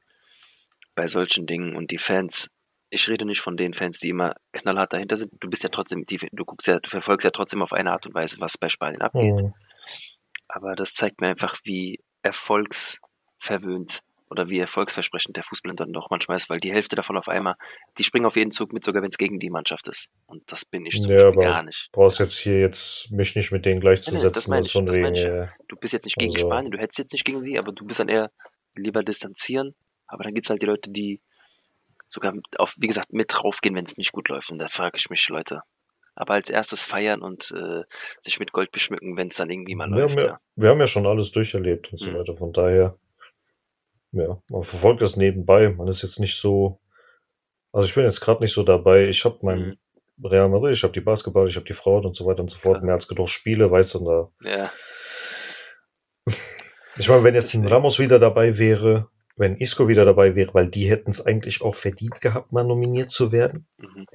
bei 0.96 1.06
solchen 1.08 1.46
Dingen 1.46 1.76
und 1.76 1.92
die 1.92 2.00
Fans. 2.00 2.50
Ich 2.90 3.08
rede 3.08 3.26
nicht 3.26 3.42
von 3.42 3.56
den 3.56 3.74
Fans, 3.76 4.00
die 4.00 4.10
immer 4.10 4.34
knallhart 4.54 4.94
dahinter 4.94 5.16
sind. 5.18 5.32
Du 5.40 5.48
bist 5.50 5.64
ja 5.64 5.70
trotzdem, 5.70 6.04
du 6.08 6.46
guckst 6.46 6.68
ja, 6.68 6.80
du 6.80 6.90
verfolgst 6.90 7.24
ja 7.24 7.32
trotzdem 7.32 7.62
auf 7.62 7.74
eine 7.74 7.92
Art 7.92 8.08
und 8.08 8.16
Weise, 8.16 8.38
was 8.40 8.58
bei 8.58 8.70
Spanien 8.70 9.02
abgeht. 9.02 9.40
Mhm. 9.42 9.54
Aber 10.48 10.74
das 10.76 10.96
zeigt 10.96 11.22
mir 11.22 11.30
einfach, 11.30 11.58
wie 11.64 12.04
erfolgsverwöhnt 12.24 14.02
oder 14.32 14.50
wie 14.50 14.60
erfolgsversprechend 14.60 15.36
der 15.36 15.44
Fußball 15.44 15.76
dann 15.76 15.92
doch 15.92 16.10
manchmal 16.10 16.38
ist, 16.38 16.50
weil 16.50 16.60
die 16.62 16.72
Hälfte 16.72 16.96
davon 16.96 17.18
auf 17.18 17.28
einmal, 17.28 17.56
die 17.98 18.04
springen 18.06 18.26
auf 18.26 18.38
jeden 18.38 18.52
Zug 18.52 18.72
mit, 18.74 18.84
sogar 18.84 19.04
wenn 19.04 19.10
es 19.10 19.18
gegen 19.18 19.40
die 19.40 19.50
Mannschaft 19.50 19.88
ist. 19.90 20.10
Und 20.26 20.50
das 20.52 20.64
bin 20.66 20.86
ich 20.86 21.02
zum 21.02 21.12
Ja, 21.12 21.18
Beispiel 21.18 21.32
aber 21.34 21.42
gar 21.54 21.64
nicht. 21.64 21.90
brauchst 21.92 22.20
jetzt 22.20 22.38
hier 22.38 22.60
jetzt 22.62 23.12
mich 23.12 23.36
nicht 23.36 23.52
mit 23.52 23.66
denen 23.66 23.80
Nee, 23.80 23.90
nee, 23.90 23.96
das 23.96 24.06
gleichzusetzen. 24.06 24.50
meine 24.50 24.66
ich, 24.66 24.74
das 24.74 24.98
meine 24.98 25.20
ich. 25.20 25.26
äh, 25.26 25.48
Du 25.68 25.76
bist 25.76 25.94
jetzt 25.94 26.06
nicht 26.06 26.18
gegen 26.18 26.34
Also- 26.34 26.48
Spanien, 26.48 26.72
du 26.72 26.78
hättest 26.80 26.98
jetzt 27.00 27.12
nicht 27.14 27.26
gegen 27.26 27.44
sie, 27.44 27.60
aber 27.60 27.72
du 27.74 27.86
bist 27.86 28.00
dann 28.00 28.08
eher 28.10 28.32
lieber 28.76 29.02
distanzieren. 29.02 29.76
Aber 30.08 30.24
dann 30.24 30.34
gibt 30.34 30.46
es 30.48 30.50
halt 30.50 30.62
die 30.62 30.66
Leute, 30.66 30.92
die 30.92 31.22
sogar 32.08 32.34
auf, 32.58 32.76
wie 32.78 32.88
gesagt, 32.88 33.14
mit 33.14 33.28
draufgehen, 33.30 33.76
wenn 33.76 33.86
es 33.86 33.98
nicht 33.98 34.12
gut 34.12 34.30
läuft. 34.30 34.50
Und 34.50 34.60
da 34.60 34.68
frage 34.68 34.98
ich 34.98 35.10
mich, 35.10 35.28
Leute. 35.30 35.62
Aber 36.16 36.34
als 36.34 36.50
erstes 36.50 36.84
feiern 36.84 37.22
und 37.22 37.52
äh, 37.52 37.84
sich 38.20 38.40
mit 38.40 38.52
Gold 38.52 38.72
beschmücken, 38.72 39.16
wenn 39.16 39.30
es 39.30 39.38
dann 39.38 39.50
irgendwie 39.50 39.76
mal 39.76 39.90
wir, 39.90 40.02
läuft. 40.02 40.18
haben 40.20 40.26
Ja. 40.26 40.32
ja, 40.34 40.40
wir 40.56 40.70
haben 40.70 40.80
ja 40.82 40.88
schon 40.88 41.08
alles 41.08 41.32
durcherlebt 41.32 41.92
und 41.92 41.98
so 42.00 42.08
Mhm. 42.08 42.14
weiter. 42.16 42.34
Von 42.36 42.52
daher, 42.52 42.90
ja, 44.12 44.42
man 44.50 44.64
verfolgt 44.64 45.02
das 45.02 45.16
nebenbei. 45.16 45.70
Man 45.70 45.88
ist 45.88 46.02
jetzt 46.02 46.20
nicht 46.20 46.40
so, 46.40 46.80
also 47.72 47.88
ich 47.88 47.96
bin 47.96 48.04
jetzt 48.04 48.22
gerade 48.22 48.42
nicht 48.42 48.54
so 48.54 48.64
dabei. 48.64 49.08
Ich 49.08 49.24
habe 49.26 49.40
mein 49.42 49.60
Mhm. 49.60 49.78
Real 50.24 50.50
Madrid, 50.50 50.74
ich 50.74 50.84
habe 50.84 50.94
die 50.94 51.02
Basketball, 51.02 51.48
ich 51.48 51.56
habe 51.56 51.66
die 51.66 51.74
Frauen 51.74 52.06
und 52.06 52.16
so 52.16 52.26
weiter 52.28 52.42
und 52.42 52.52
so 52.52 52.58
fort. 52.58 52.76
Klar. 52.76 52.86
Mehr 52.86 52.94
als 52.96 53.08
genug 53.08 53.30
Spiele, 53.30 53.72
weißt 53.72 53.96
du, 53.96 54.00
und 54.00 54.06
da 54.06 54.50
ja, 54.50 54.72
Ich 56.98 57.10
meine, 57.10 57.24
wenn 57.24 57.36
jetzt 57.36 57.54
ein. 57.56 57.66
Ramos 57.66 58.00
wieder 58.00 58.20
dabei 58.20 58.58
wäre, 58.58 59.10
wenn 59.38 59.58
Isco 59.58 59.88
wieder 59.88 60.06
dabei 60.06 60.36
wäre, 60.36 60.54
weil 60.54 60.68
die 60.68 60.90
hätten 60.90 61.12
es 61.12 61.26
eigentlich 61.26 61.62
auch 61.62 61.76
verdient 61.76 62.22
gehabt, 62.22 62.52
mal 62.52 62.64
nominiert 62.64 63.12
zu 63.12 63.32
werden, 63.32 63.68
mhm. 63.78 64.06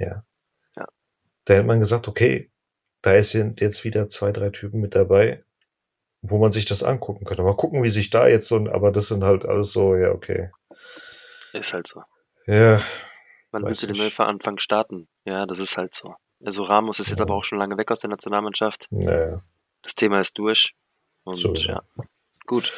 da 1.44 1.54
hätte 1.54 1.66
man 1.66 1.80
gesagt, 1.80 2.06
okay, 2.06 2.50
da 3.02 3.20
sind 3.22 3.60
jetzt 3.60 3.84
wieder 3.84 4.08
zwei, 4.08 4.32
drei 4.32 4.50
Typen 4.50 4.80
mit 4.80 4.94
dabei, 4.94 5.42
wo 6.30 6.38
man 6.38 6.52
sich 6.52 6.64
das 6.64 6.82
angucken 6.82 7.24
könnte. 7.24 7.42
Mal 7.42 7.56
gucken, 7.56 7.82
wie 7.82 7.90
sich 7.90 8.10
da 8.10 8.26
jetzt 8.28 8.48
so, 8.48 8.56
aber 8.70 8.92
das 8.92 9.08
sind 9.08 9.24
halt 9.24 9.44
alles 9.44 9.72
so, 9.72 9.94
ja, 9.96 10.10
okay. 10.10 10.50
ist 11.52 11.72
halt 11.74 11.86
so. 11.86 12.02
Ja, 12.46 12.80
willst 13.52 13.82
du 13.82 13.86
den 13.88 13.96
nicht. 13.96 14.18
Neuanfang 14.18 14.58
starten? 14.58 15.08
Ja, 15.24 15.46
das 15.46 15.58
ist 15.58 15.76
halt 15.78 15.94
so. 15.94 16.14
Also 16.44 16.62
Ramos 16.64 17.00
ist 17.00 17.08
jetzt 17.08 17.18
Ja. 17.20 17.24
aber 17.24 17.34
auch 17.34 17.44
schon 17.44 17.58
lange 17.58 17.76
weg 17.78 17.90
aus 17.90 18.00
der 18.00 18.10
Nationalmannschaft. 18.10 18.86
naja. 18.90 19.42
Das 19.82 19.94
Thema 19.94 20.20
ist 20.20 20.36
durch. 20.38 20.74
Und 21.24 21.38
Sowieso. 21.38 21.68
ja, 21.68 21.82
gut. 22.46 22.72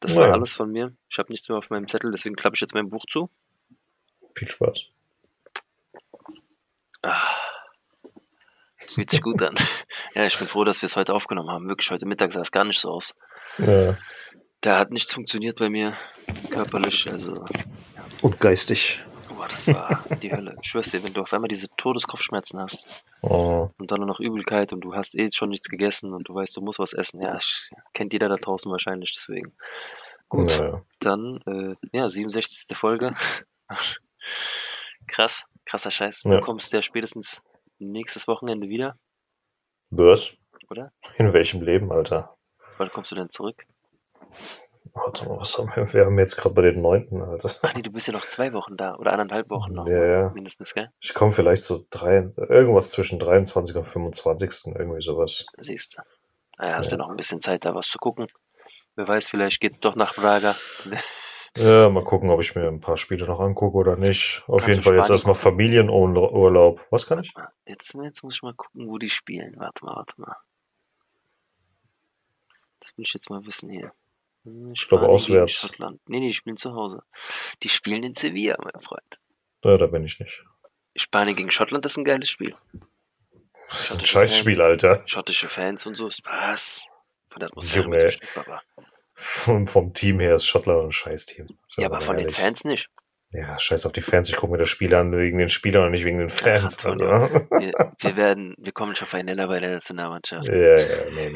Das 0.00 0.14
Naja. 0.14 0.28
war 0.28 0.34
alles 0.34 0.52
von 0.52 0.70
mir. 0.70 0.92
Ich 1.08 1.18
habe 1.18 1.30
nichts 1.32 1.48
mehr 1.48 1.56
auf 1.58 1.70
meinem 1.70 1.86
Zettel, 1.88 2.10
deswegen 2.10 2.34
klappe 2.34 2.54
ich 2.54 2.60
jetzt 2.60 2.74
mein 2.74 2.88
Buch 2.90 3.04
zu. 3.08 3.30
Viel 4.34 4.48
Spaß. 4.48 4.86
Ah, 7.02 7.35
fühlt 8.90 9.10
sich 9.10 9.22
gut 9.22 9.42
an. 9.42 9.54
ja, 10.14 10.26
ich 10.26 10.38
bin 10.38 10.48
froh, 10.48 10.64
dass 10.64 10.82
wir 10.82 10.86
es 10.86 10.96
heute 10.96 11.14
aufgenommen 11.14 11.50
haben. 11.50 11.68
Wirklich, 11.68 11.90
heute 11.90 12.06
Mittag 12.06 12.32
sah 12.32 12.40
es 12.40 12.52
gar 12.52 12.64
nicht 12.64 12.80
so 12.80 12.90
aus. 12.90 13.14
Ja. 13.58 13.96
Da 14.60 14.78
hat 14.78 14.90
nichts 14.90 15.12
funktioniert 15.12 15.58
bei 15.58 15.68
mir 15.68 15.94
körperlich. 16.50 17.08
Also, 17.10 17.44
Und 18.22 18.40
geistig. 18.40 19.04
boah, 19.28 19.46
das 19.48 19.66
war 19.68 20.04
die 20.22 20.32
Hölle. 20.32 20.56
Ich 20.62 20.70
schwör's 20.70 20.90
dir, 20.90 21.02
wenn 21.04 21.12
du 21.12 21.20
auf 21.22 21.32
einmal 21.32 21.48
diese 21.48 21.68
Todeskopfschmerzen 21.76 22.60
hast 22.60 23.04
Oh, 23.22 23.70
und 23.78 23.90
dann 23.90 24.00
noch 24.00 24.20
Übelkeit 24.20 24.72
und 24.72 24.80
du 24.82 24.94
hast 24.94 25.14
eh 25.16 25.28
schon 25.32 25.48
nichts 25.48 25.68
gegessen 25.68 26.12
und 26.12 26.28
du 26.28 26.34
weißt, 26.34 26.56
du 26.56 26.60
musst 26.60 26.78
was 26.78 26.92
essen. 26.92 27.20
Ja, 27.20 27.36
ich, 27.36 27.70
kennt 27.92 28.12
jeder 28.12 28.28
da 28.28 28.36
draußen 28.36 28.70
wahrscheinlich, 28.70 29.12
deswegen. 29.14 29.56
Gut, 30.28 30.58
naja. 30.58 30.82
dann, 31.00 31.40
äh, 31.46 31.74
ja, 31.96 32.08
67. 32.08 32.76
Folge. 32.76 33.14
Krass, 35.06 35.46
krasser 35.64 35.90
Scheiß. 35.90 36.24
Ja. 36.24 36.32
Du 36.32 36.40
kommst 36.40 36.72
ja 36.72 36.82
spätestens 36.82 37.42
nächstes 37.78 38.26
Wochenende 38.28 38.68
wieder, 38.68 38.96
Was? 39.90 40.32
oder? 40.70 40.92
In 41.16 41.32
welchem 41.32 41.62
Leben, 41.62 41.92
Alter? 41.92 42.36
Wann 42.78 42.90
kommst 42.90 43.10
du 43.10 43.14
denn 43.14 43.30
zurück? 43.30 43.64
Warte 44.92 45.28
mal, 45.28 45.38
was 45.38 45.58
haben 45.58 45.70
wir? 45.74 45.92
Wir 45.92 46.06
haben 46.06 46.18
jetzt 46.18 46.36
gerade 46.36 46.54
bei 46.54 46.62
den 46.62 46.80
neunten, 46.80 47.20
Alter. 47.22 47.50
Ach 47.62 47.74
nee, 47.74 47.82
du 47.82 47.90
bist 47.90 48.06
ja 48.06 48.14
noch 48.14 48.26
zwei 48.26 48.52
Wochen 48.54 48.76
da 48.76 48.94
oder 48.96 49.12
anderthalb 49.12 49.50
Wochen 49.50 49.74
noch. 49.74 49.86
Ja, 49.86 50.04
ja. 50.06 50.28
Mindestens, 50.30 50.72
gell? 50.72 50.90
Ich 51.00 51.12
komme 51.12 51.32
vielleicht 51.32 51.64
so 51.64 51.84
drei, 51.90 52.26
irgendwas 52.36 52.90
zwischen 52.90 53.18
23. 53.18 53.76
und 53.76 53.84
25. 53.86 54.74
irgendwie 54.74 55.02
sowas. 55.02 55.44
Siehst 55.58 55.98
du. 55.98 56.02
Naja, 56.58 56.76
hast 56.76 56.90
Ja. 56.92 56.96
du 56.96 57.02
noch 57.02 57.10
ein 57.10 57.16
bisschen 57.16 57.40
Zeit, 57.40 57.64
da 57.66 57.74
was 57.74 57.88
zu 57.88 57.98
gucken. 57.98 58.26
Wer 58.94 59.06
weiß, 59.06 59.26
vielleicht 59.28 59.60
geht's 59.60 59.80
doch 59.80 59.94
nach 59.96 60.14
Braga. 60.14 60.56
Ja, 61.56 61.88
mal 61.90 62.04
gucken, 62.04 62.30
ob 62.30 62.40
ich 62.40 62.54
mir 62.54 62.68
ein 62.68 62.80
paar 62.80 62.96
Spiele 62.96 63.26
noch 63.26 63.40
angucke 63.40 63.76
oder 63.76 63.96
nicht. 63.96 64.42
Auf 64.46 64.58
Kannst 64.62 64.68
jeden 64.68 64.82
Fall 64.82 64.92
jetzt 64.94 65.04
Spanien 65.06 65.12
erstmal? 65.12 65.34
Familienurlaub. 65.34 66.86
Was 66.90 67.06
kann 67.06 67.20
ich? 67.20 67.32
Jetzt, 67.66 67.94
jetzt 67.94 68.22
muss 68.22 68.34
ich 68.36 68.42
mal 68.42 68.54
gucken, 68.54 68.88
wo 68.88 68.98
die 68.98 69.10
spielen. 69.10 69.54
Warte 69.56 69.84
mal, 69.84 69.96
warte 69.96 70.20
mal. 70.20 70.36
Das 72.80 72.96
will 72.96 73.04
ich 73.04 73.12
jetzt 73.14 73.30
mal 73.30 73.44
wissen 73.46 73.70
hier. 73.70 73.92
Hm, 74.44 74.72
Ich 74.72 74.86
glaube, 74.88 75.04
Spanien 75.04 75.14
auswärts. 75.16 75.52
Schottland. 75.52 76.00
Nee, 76.06 76.20
nee, 76.20 76.28
die 76.28 76.32
spielen 76.34 76.56
zu 76.56 76.74
Hause. 76.74 77.02
Die 77.62 77.68
spielen 77.68 78.02
in 78.02 78.14
Sevilla, 78.14 78.56
mein 78.62 78.78
Freund. 78.80 79.20
Ja, 79.64 79.76
da 79.78 79.86
bin 79.86 80.04
ich 80.04 80.20
nicht. 80.20 80.44
Spanien 80.94 81.36
gegen 81.36 81.50
Schottland 81.50 81.84
ist 81.86 81.96
ein 81.96 82.04
geiles 82.04 82.28
Spiel. 82.30 82.54
Das 83.68 83.90
ist 83.90 83.98
ein 84.00 84.06
Scheißspiel. 84.06 84.60
Alter. 84.60 85.02
Schottische 85.06 85.48
Fans 85.48 85.86
und 85.86 85.96
so. 85.96 86.06
Was? 86.24 86.86
Von 87.28 87.40
der 87.40 87.48
Atmosphäre 87.48 87.84
Junge. 87.84 88.12
Baba. 88.34 88.62
Vom, 89.18 89.66
vom 89.66 89.94
Team 89.94 90.20
her 90.20 90.36
ist 90.36 90.46
Schottland 90.46 90.84
ein 90.84 90.90
Scheißteam. 90.92 91.48
Ja, 91.78 91.86
aber 91.86 92.02
von 92.02 92.16
den 92.16 92.26
ehrlich. 92.26 92.36
Fans 92.36 92.64
nicht. 92.64 92.90
Ja, 93.30 93.58
scheiß 93.58 93.86
auf 93.86 93.92
die 93.92 94.02
Fans. 94.02 94.28
Ich 94.28 94.36
gucke 94.36 94.52
mir 94.52 94.58
das 94.58 94.68
Spiel 94.68 94.94
an 94.94 95.16
wegen 95.16 95.38
den 95.38 95.48
Spielern 95.48 95.86
und 95.86 95.90
nicht 95.92 96.04
wegen 96.04 96.18
den 96.18 96.28
Fans. 96.28 96.84
Alter. 96.84 97.48
Wir, 97.50 97.92
wir 97.98 98.16
werden, 98.16 98.54
wir 98.58 98.72
kommen 98.72 98.94
schon 98.94 99.08
Nenner 99.24 99.48
bei 99.48 99.58
der 99.58 99.74
Nationalmannschaft. 99.74 100.48
Ja, 100.48 100.54
ja, 100.54 100.76
nee, 101.14 101.30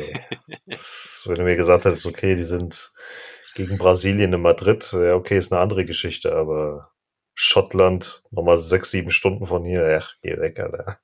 nee. 0.46 0.58
Das, 0.66 1.24
wenn 1.26 1.36
du 1.36 1.42
mir 1.42 1.56
gesagt 1.56 1.86
hättest, 1.86 2.06
okay, 2.06 2.36
die 2.36 2.44
sind 2.44 2.92
gegen 3.54 3.78
Brasilien 3.78 4.32
in 4.32 4.40
Madrid, 4.40 4.92
ja, 4.92 5.14
okay, 5.14 5.38
ist 5.38 5.52
eine 5.52 5.60
andere 5.60 5.84
Geschichte, 5.84 6.34
aber 6.34 6.92
Schottland, 7.34 8.22
nochmal 8.30 8.58
sechs, 8.58 8.90
sieben 8.90 9.10
Stunden 9.10 9.46
von 9.46 9.64
hier, 9.64 10.00
ach, 10.00 10.14
geh 10.22 10.38
weg, 10.38 10.60
Alter. 10.60 10.98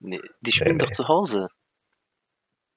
Nee, 0.00 0.20
die 0.40 0.52
spielen 0.52 0.72
Nee, 0.72 0.78
doch 0.78 0.88
nee. 0.88 0.94
zu 0.94 1.08
Hause. 1.08 1.48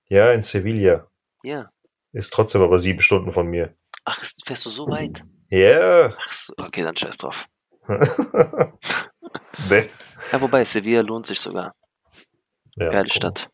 Ja, 0.08 0.32
in 0.32 0.42
Sevilla. 0.42 1.10
Ja. 1.44 1.70
Ist 2.18 2.34
trotzdem 2.34 2.62
aber 2.64 2.80
sieben 2.80 3.00
Stunden 3.00 3.32
von 3.32 3.48
mir. 3.48 3.76
Ach, 4.04 4.20
fährst 4.46 4.66
du 4.66 4.70
so 4.72 4.88
weit? 4.88 5.24
Ja. 5.50 6.16
Ach, 6.18 6.28
so, 6.28 6.54
okay, 6.58 6.82
dann 6.82 6.96
scheiß 6.96 7.18
drauf. 7.18 7.46
nee. 9.70 9.90
Ja, 10.32 10.42
wobei, 10.42 10.66
Sevilla 10.66 11.02
lohnt 11.02 11.28
sich 11.28 11.40
sogar. 11.40 11.74
Ja, 12.76 12.90
Geile 12.90 13.04
guck. 13.04 13.14
Stadt. 13.14 13.50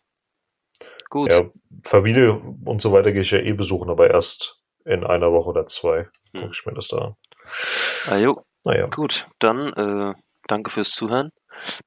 Gut. 1.10 1.32
Ja, 1.32 1.44
Familie 1.84 2.34
und 2.66 2.82
so 2.82 2.92
weiter 2.92 3.12
gehe 3.12 3.22
ich 3.22 3.32
ja 3.32 3.40
eh 3.40 3.54
besuchen, 3.54 3.90
aber 3.90 4.10
erst 4.10 4.62
in 4.86 5.04
einer 5.04 5.32
Woche 5.32 5.50
oder 5.50 5.68
zwei 5.68 6.08
Hm. 6.34 6.42
gucke 6.42 6.54
ich 6.54 6.66
mir 6.66 6.74
das 6.74 6.88
da 6.88 6.98
an. 6.98 7.16
Ah, 8.08 8.18
jo, 8.18 8.42
Naja, 8.64 8.88
gut. 8.88 9.28
Dann 9.40 9.74
äh, 9.74 10.14
danke 10.48 10.72
fürs 10.72 10.90
Zuhören. 10.92 11.30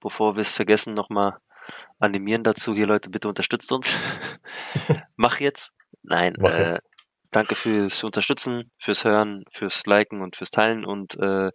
Bevor 0.01 0.37
wir 0.37 0.43
es 0.43 0.53
vergessen, 0.53 0.95
nochmal 0.95 1.39
animieren 1.99 2.43
dazu. 2.43 2.75
Hier, 2.75 2.87
Leute, 2.87 3.11
bitte 3.11 3.29
unterstützt 3.29 3.73
uns. 3.73 3.97
Mach 5.17 5.41
jetzt. 5.41 5.73
Nein, 6.03 6.35
mach 6.39 6.53
äh, 6.53 6.67
jetzt. 6.67 6.87
danke 7.33 7.57
fürs 7.57 8.05
Unterstützen, 8.05 8.71
fürs 8.79 9.05
Hören, 9.05 9.45
fürs 9.51 9.85
Liken 9.87 10.23
und 10.23 10.37
fürs 10.37 10.51
Teilen. 10.51 10.85
Und 10.85 11.17
äh, 11.19 11.51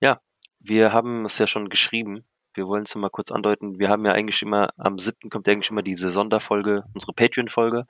ja, 0.00 0.20
wir 0.60 0.92
haben 0.92 1.24
es 1.24 1.38
ja 1.38 1.46
schon 1.46 1.70
geschrieben. 1.70 2.26
Wir 2.52 2.66
wollen 2.66 2.82
es 2.82 2.94
mal 2.96 3.08
kurz 3.08 3.30
andeuten. 3.30 3.78
Wir 3.78 3.88
haben 3.88 4.04
ja 4.04 4.12
eigentlich 4.12 4.42
immer, 4.42 4.70
am 4.76 4.98
7. 4.98 5.30
kommt 5.30 5.46
ja 5.46 5.52
eigentlich 5.52 5.70
immer 5.70 5.82
diese 5.82 6.10
Sonderfolge, 6.10 6.84
unsere 6.92 7.12
Patreon-Folge. 7.14 7.86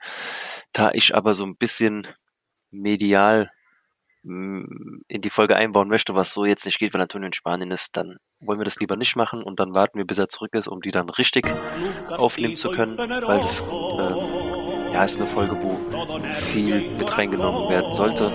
Da 0.71 0.91
ich 0.93 1.15
aber 1.15 1.33
so 1.33 1.43
ein 1.43 1.57
bisschen 1.57 2.07
medial 2.71 3.51
in 4.23 5.03
die 5.07 5.29
Folge 5.29 5.55
einbauen 5.55 5.87
möchte, 5.87 6.13
was 6.13 6.33
so 6.33 6.45
jetzt 6.45 6.65
nicht 6.65 6.79
geht, 6.79 6.93
weil 6.93 7.01
Antonio 7.01 7.27
in 7.27 7.33
Spanien 7.33 7.71
ist, 7.71 7.95
dann 7.95 8.17
wollen 8.41 8.59
wir 8.59 8.65
das 8.65 8.79
lieber 8.79 8.97
nicht 8.97 9.15
machen 9.15 9.43
und 9.43 9.59
dann 9.59 9.75
warten 9.75 9.97
wir, 9.97 10.05
bis 10.05 10.17
er 10.17 10.27
zurück 10.27 10.53
ist, 10.53 10.67
um 10.67 10.81
die 10.81 10.91
dann 10.91 11.09
richtig 11.09 11.45
aufnehmen 12.09 12.57
zu 12.57 12.71
können, 12.71 12.97
weil 12.97 13.39
das 13.39 13.61
äh, 13.61 14.93
ja 14.93 15.03
ist 15.03 15.19
eine 15.19 15.29
Folge, 15.29 15.57
wo 15.61 16.33
viel 16.33 16.91
mit 16.91 17.17
reingenommen 17.17 17.69
werden 17.69 17.93
sollte, 17.93 18.33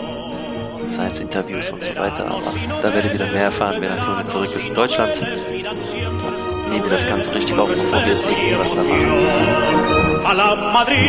sei 0.89 1.07
es 1.07 1.21
Interviews 1.21 1.71
und 1.71 1.85
so 1.85 1.95
weiter, 1.97 2.27
aber 2.27 2.55
da 2.81 2.95
werdet 2.95 3.13
ihr 3.13 3.19
dann 3.19 3.33
mehr 3.33 3.45
erfahren, 3.45 3.81
wenn 3.81 3.91
Antonio 3.91 4.27
zurück 4.27 4.55
ist 4.55 4.69
in 4.69 4.75
Deutschland. 4.75 5.21
Dann 5.21 6.34
nehmen 6.71 6.85
wir 6.85 6.91
das 6.91 7.07
Ganze 7.07 7.35
richtig 7.35 7.59
auf, 7.59 7.69
bevor 7.69 8.01
wir 8.05 8.13
jetzt 8.13 8.27
irgendwie 8.27 8.59
was 8.59 8.75
da 8.75 8.83
machen. 8.83 9.27
A 10.25 10.33
la 10.33 10.55
Madrid, 10.73 11.01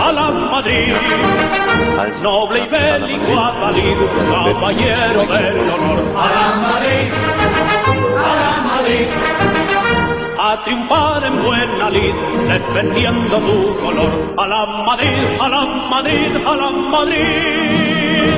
a 0.00 0.10
la. 0.10 0.30
Madrid, 0.50 0.94
Also, 1.98 2.22
noble 2.22 2.58
y 2.58 2.62
a 2.62 2.98
Madrid. 2.98 3.20
Madrid, 3.60 3.96
caballero 4.10 5.22
del 5.22 5.70
honor. 5.70 5.98
A 6.16 6.26
la 6.34 6.44
Madrid, 6.70 7.12
a 8.16 8.32
la 8.40 8.52
Madrid, 8.70 9.08
a 10.38 10.64
triunfar 10.64 11.24
en 11.24 11.42
buena 11.42 11.90
lid, 11.90 12.14
defendiendo 12.48 13.38
tu 13.38 13.76
color. 13.80 14.10
A 14.36 14.46
la 14.46 14.66
Madrid, 14.86 15.38
a 15.40 15.48
la 15.48 15.64
Madrid, 15.90 16.36
a 16.46 16.54
la 16.56 16.70
Madrid. 16.70 18.34